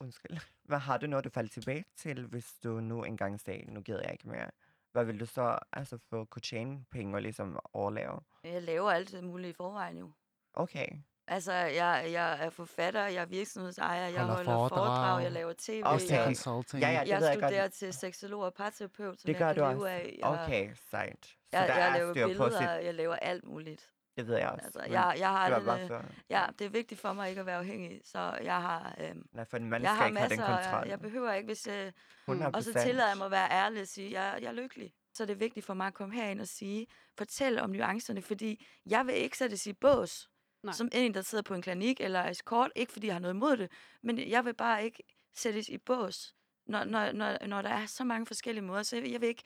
Undskyld. 0.00 0.36
Hvad 0.64 0.78
har 0.78 0.98
du 0.98 1.06
noget, 1.06 1.24
du 1.24 1.30
falder 1.30 1.48
tilbage 1.50 1.84
til, 1.96 2.26
hvis 2.26 2.54
du 2.64 2.80
nu 2.80 3.02
engang 3.04 3.40
sagde, 3.40 3.72
nu 3.74 3.80
gider 3.80 4.00
jeg 4.02 4.12
ikke 4.12 4.28
mere? 4.28 4.50
Hvad 4.92 5.04
vil 5.04 5.20
du 5.20 5.26
så 5.26 5.58
altså 5.72 5.98
få 6.10 6.24
kunne 6.24 6.42
tjene 6.42 6.84
penge 6.90 7.16
og 7.16 7.22
ligesom 7.22 7.58
overleve? 7.72 8.20
Jeg 8.44 8.62
laver 8.62 8.90
alt 8.90 9.24
muligt 9.24 9.50
i 9.50 9.52
forvejen 9.52 9.98
jo. 9.98 10.12
Okay. 10.54 10.86
Altså, 11.28 11.52
jeg, 11.52 12.08
jeg 12.12 12.38
er 12.46 12.50
forfatter, 12.50 13.06
jeg 13.06 13.22
er 13.22 13.26
virksomhedsejer, 13.26 14.06
jeg 14.08 14.20
Holder 14.20 14.34
holder 14.34 14.44
foredrag, 14.52 14.68
foredrag. 14.86 15.22
jeg 15.22 15.32
laver 15.32 15.52
tv, 15.58 15.82
Okay. 15.84 16.10
Jeg, 16.10 16.24
consulting. 16.24 16.82
Ja, 16.82 16.90
ja, 16.90 17.00
det 17.00 17.08
jeg 17.08 17.20
ved 17.20 17.26
jeg 17.28 17.38
godt. 17.40 17.50
studerer 17.50 17.68
til 17.68 17.92
seksolog 17.92 18.42
og 18.42 18.54
parterapeut, 18.54 19.20
som 19.20 19.26
Det 19.28 19.36
gør 19.36 19.46
jeg 19.46 19.56
du 19.56 19.60
kan 19.60 19.70
leve 19.70 19.82
også. 19.82 19.86
af. 19.94 20.16
Jeg, 20.22 20.28
Okay, 20.42 20.70
sejt. 20.90 21.24
Så 21.24 21.32
jeg, 21.52 21.68
der 21.68 21.74
jeg 21.74 21.88
er 21.88 21.92
laver 21.98 22.12
billeder, 22.14 22.50
sit... 22.50 22.84
jeg 22.86 22.94
laver 22.94 23.14
alt 23.16 23.44
muligt. 23.44 23.90
Det 24.16 24.26
ved 24.26 24.36
jeg 24.36 24.48
også. 24.50 24.64
Altså, 24.64 24.80
jeg, 24.92 25.14
jeg 25.18 25.28
har 25.28 25.54
det 25.56 25.64
bare 25.66 25.86
for... 25.86 26.04
ja, 26.30 26.44
det 26.58 26.64
er 26.64 26.68
vigtigt 26.68 27.00
for 27.00 27.12
mig 27.12 27.28
ikke 27.28 27.40
at 27.40 27.46
være 27.46 27.56
afhængig, 27.58 28.00
så 28.04 28.38
jeg 28.42 28.60
har, 28.62 28.94
øhm, 29.00 29.26
Nej, 29.32 29.44
for 29.44 29.58
man 29.58 29.82
jeg 29.82 29.88
skal 29.90 29.96
har 29.98 30.06
ikke 30.06 30.18
have 30.18 30.28
den 30.30 30.38
masser, 30.38 30.54
jeg, 30.54 30.64
kontrol. 30.70 30.88
jeg 30.88 31.00
behøver 31.00 31.32
ikke, 31.32 31.46
hvis, 31.46 31.66
øh, 31.66 31.92
100%. 32.28 32.56
og 32.56 32.62
så 32.62 32.72
tillader 32.72 33.08
jeg 33.08 33.16
mig 33.16 33.24
at 33.24 33.30
være 33.30 33.50
ærlig 33.50 33.82
og 33.82 33.88
sige, 33.88 34.20
jeg, 34.22 34.38
jeg 34.42 34.48
er 34.48 34.52
lykkelig. 34.52 34.92
Så 35.14 35.22
er 35.22 35.26
det 35.26 35.40
vigtigt 35.40 35.66
for 35.66 35.74
mig 35.74 35.86
at 35.86 35.94
komme 35.94 36.14
herind 36.14 36.40
og 36.40 36.48
sige, 36.48 36.86
fortæl 37.18 37.58
om 37.58 37.70
nuancerne, 37.70 38.22
fordi 38.22 38.66
jeg 38.86 39.06
vil 39.06 39.14
ikke 39.14 39.38
sættes 39.38 39.66
i 39.66 39.72
bås, 39.72 40.28
Nej. 40.66 40.74
som 40.74 40.88
en, 40.92 41.14
der 41.14 41.22
sidder 41.22 41.42
på 41.42 41.54
en 41.54 41.62
klinik 41.62 42.00
eller 42.00 42.20
er 42.20 42.30
escort, 42.30 42.70
ikke 42.76 42.92
fordi 42.92 43.06
jeg 43.06 43.14
har 43.14 43.20
noget 43.20 43.34
imod 43.34 43.56
det, 43.56 43.70
men 44.02 44.30
jeg 44.30 44.44
vil 44.44 44.54
bare 44.54 44.84
ikke 44.84 45.02
sættes 45.34 45.68
i 45.68 45.78
bås, 45.78 46.34
når, 46.66 46.84
når, 46.84 47.12
når, 47.12 47.46
når 47.46 47.62
der 47.62 47.68
er 47.68 47.86
så 47.86 48.04
mange 48.04 48.26
forskellige 48.26 48.64
måder. 48.64 48.82
Så 48.82 48.96
jeg 48.96 49.02
vil, 49.02 49.10
jeg 49.10 49.20
vil 49.20 49.28
ikke 49.28 49.42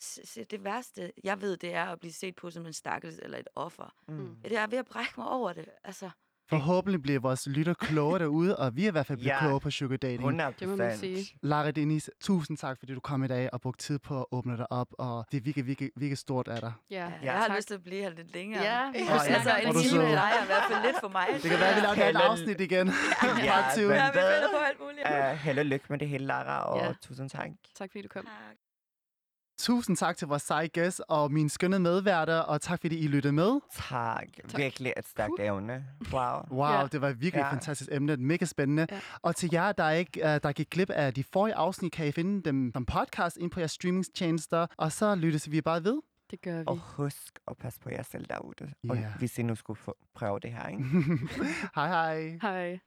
se, 0.00 0.26
se 0.26 0.44
det 0.44 0.64
værste, 0.64 1.12
jeg 1.24 1.40
ved, 1.40 1.56
det 1.56 1.74
er 1.74 1.84
at 1.84 2.00
blive 2.00 2.12
set 2.12 2.36
på 2.36 2.50
som 2.50 2.66
en 2.66 2.72
stakkels 2.72 3.18
eller 3.22 3.38
et 3.38 3.48
offer. 3.54 3.94
Mm. 4.08 4.36
Det 4.42 4.56
er 4.56 4.66
ved 4.66 4.78
at 4.78 4.86
brække 4.86 5.12
mig 5.16 5.28
over 5.28 5.52
det. 5.52 5.68
Altså, 5.84 6.10
Forhåbentlig 6.48 7.02
bliver 7.02 7.20
vores 7.20 7.46
lytter 7.46 7.74
klogere 7.74 8.18
derude, 8.18 8.56
og 8.58 8.76
vi 8.76 8.84
er 8.84 8.88
i 8.88 8.90
hvert 8.90 9.06
fald 9.06 9.18
blevet 9.18 9.30
Ja. 9.34 9.38
klogere 9.40 9.60
på 9.60 9.70
sugar 9.70 9.96
dating. 9.96 10.18
100 10.20 10.52
Det 10.60 10.68
må 10.68 10.76
man 10.76 10.98
sige. 10.98 11.38
Lara 11.42 11.70
Denise, 11.70 12.10
tusind 12.20 12.56
tak, 12.56 12.78
fordi 12.78 12.94
du 12.94 13.00
kom 13.00 13.24
i 13.24 13.26
dag 13.26 13.48
og 13.52 13.60
brugte 13.60 13.84
tid 13.84 13.98
på 13.98 14.20
at 14.20 14.24
åbne 14.32 14.56
dig 14.56 14.72
op, 14.72 14.88
og 14.98 15.24
det 15.32 15.36
er 15.36 15.40
virkelig, 15.40 15.66
virkelig, 15.66 15.90
virkelig 15.96 16.18
stort 16.18 16.48
af 16.48 16.60
dig. 16.60 16.72
Ja, 16.90 16.96
ja, 16.96 17.02
Ja, 17.04 17.10
jeg 17.22 17.32
har 17.32 17.46
tak. 17.46 17.56
lyst 17.56 17.68
til 17.68 17.74
at 17.74 17.82
blive 17.84 18.02
her 18.02 18.10
lidt 18.10 18.34
længere. 18.34 18.62
Ja, 18.62 18.86
og 18.86 18.92
vi 18.94 18.98
snakker 18.98 19.34
altså, 19.34 19.50
om 19.50 19.76
en 19.76 19.82
time 19.82 19.98
med 19.98 20.08
så- 20.08 20.14
dig 20.14 20.30
er 20.38 20.42
i 20.42 20.46
hvert 20.46 20.62
fald 20.70 20.82
lidt 20.86 20.96
for 21.00 21.08
mig. 21.08 21.26
Det 21.42 21.50
kan 21.50 21.60
være, 21.60 21.68
at 21.70 21.76
vi 21.76 21.80
laver 21.80 22.10
et 22.10 22.16
og- 22.16 22.30
afsnit 22.30 22.60
igen. 22.60 22.86
Ja, 23.22 23.34
men 23.34 23.44
Ja, 23.44 23.56
vi 23.66 23.80
finder 23.80 24.48
på 24.58 24.62
alt 24.68 24.80
muligt. 24.80 25.04
Uh, 25.32 25.36
held 25.44 25.58
og 25.58 25.64
lykke 25.66 25.86
med 25.88 25.98
det 25.98 26.08
hele, 26.08 26.24
Lara, 26.26 26.62
og 26.72 26.80
Ja. 26.86 26.92
tusind 27.02 27.30
tak. 27.30 27.48
Tak 27.78 27.88
fordi 27.92 28.02
du 28.02 28.08
kom. 28.08 28.24
Tak. 28.24 28.56
Tusind 29.58 29.96
tak 29.96 30.16
til 30.16 30.28
vores 30.28 30.42
seje 30.42 30.66
gæst 30.66 31.00
og 31.08 31.32
mine 31.32 31.50
skønne 31.50 31.78
medværter, 31.78 32.38
og 32.38 32.60
tak 32.60 32.80
fordi 32.80 32.98
I 32.98 33.06
lyttede 33.08 33.32
med. 33.32 33.60
Tak. 33.88 34.26
Tak. 34.48 34.58
Virkelig 34.58 34.92
et 34.96 35.06
stærkt 35.08 35.32
Puh. 35.38 35.44
evne. 35.46 35.84
Wow. 36.12 36.40
Wow, 36.50 36.66
Ja. 36.80 36.86
det 36.92 37.00
var 37.00 37.08
virkelig 37.12 37.40
et 37.40 37.44
Ja. 37.46 37.52
fantastisk 37.52 37.90
emne. 37.92 38.16
Mega 38.16 38.44
spændende. 38.44 38.86
Ja. 38.90 39.00
Og 39.22 39.36
til 39.36 39.50
jer, 39.52 39.72
der 39.72 39.90
ikke 39.90 40.20
uh, 40.22 40.28
der 40.28 40.52
gik 40.52 40.70
glip 40.70 40.90
af 40.90 41.14
de 41.14 41.24
forrige 41.24 41.54
afsnit, 41.54 41.92
kan 41.92 42.06
I 42.06 42.12
finde 42.12 42.42
dem 42.42 42.70
som 42.74 42.84
podcast 42.86 43.36
ind 43.36 43.50
på 43.50 43.60
jeres 43.60 43.72
streamingtjenester. 43.72 44.66
Og 44.76 44.92
så 44.92 45.14
lyttes 45.14 45.50
vi 45.50 45.60
bare 45.60 45.84
ved. 45.84 46.00
Det 46.30 46.42
gør 46.42 46.58
vi. 46.58 46.64
Og 46.66 46.78
husk 46.96 47.38
at 47.48 47.56
passe 47.56 47.80
på 47.80 47.90
jer 47.90 48.02
selv 48.02 48.26
derude. 48.28 48.72
Og 48.88 48.96
Ja. 48.96 49.06
hvis 49.18 49.38
I 49.38 49.42
nu 49.42 49.54
skulle 49.54 49.80
prøve 50.14 50.38
det 50.40 50.52
her, 50.52 50.66
ikke? 50.68 50.84
hej 51.76 51.88
hej. 51.88 52.38
Hej. 52.42 52.78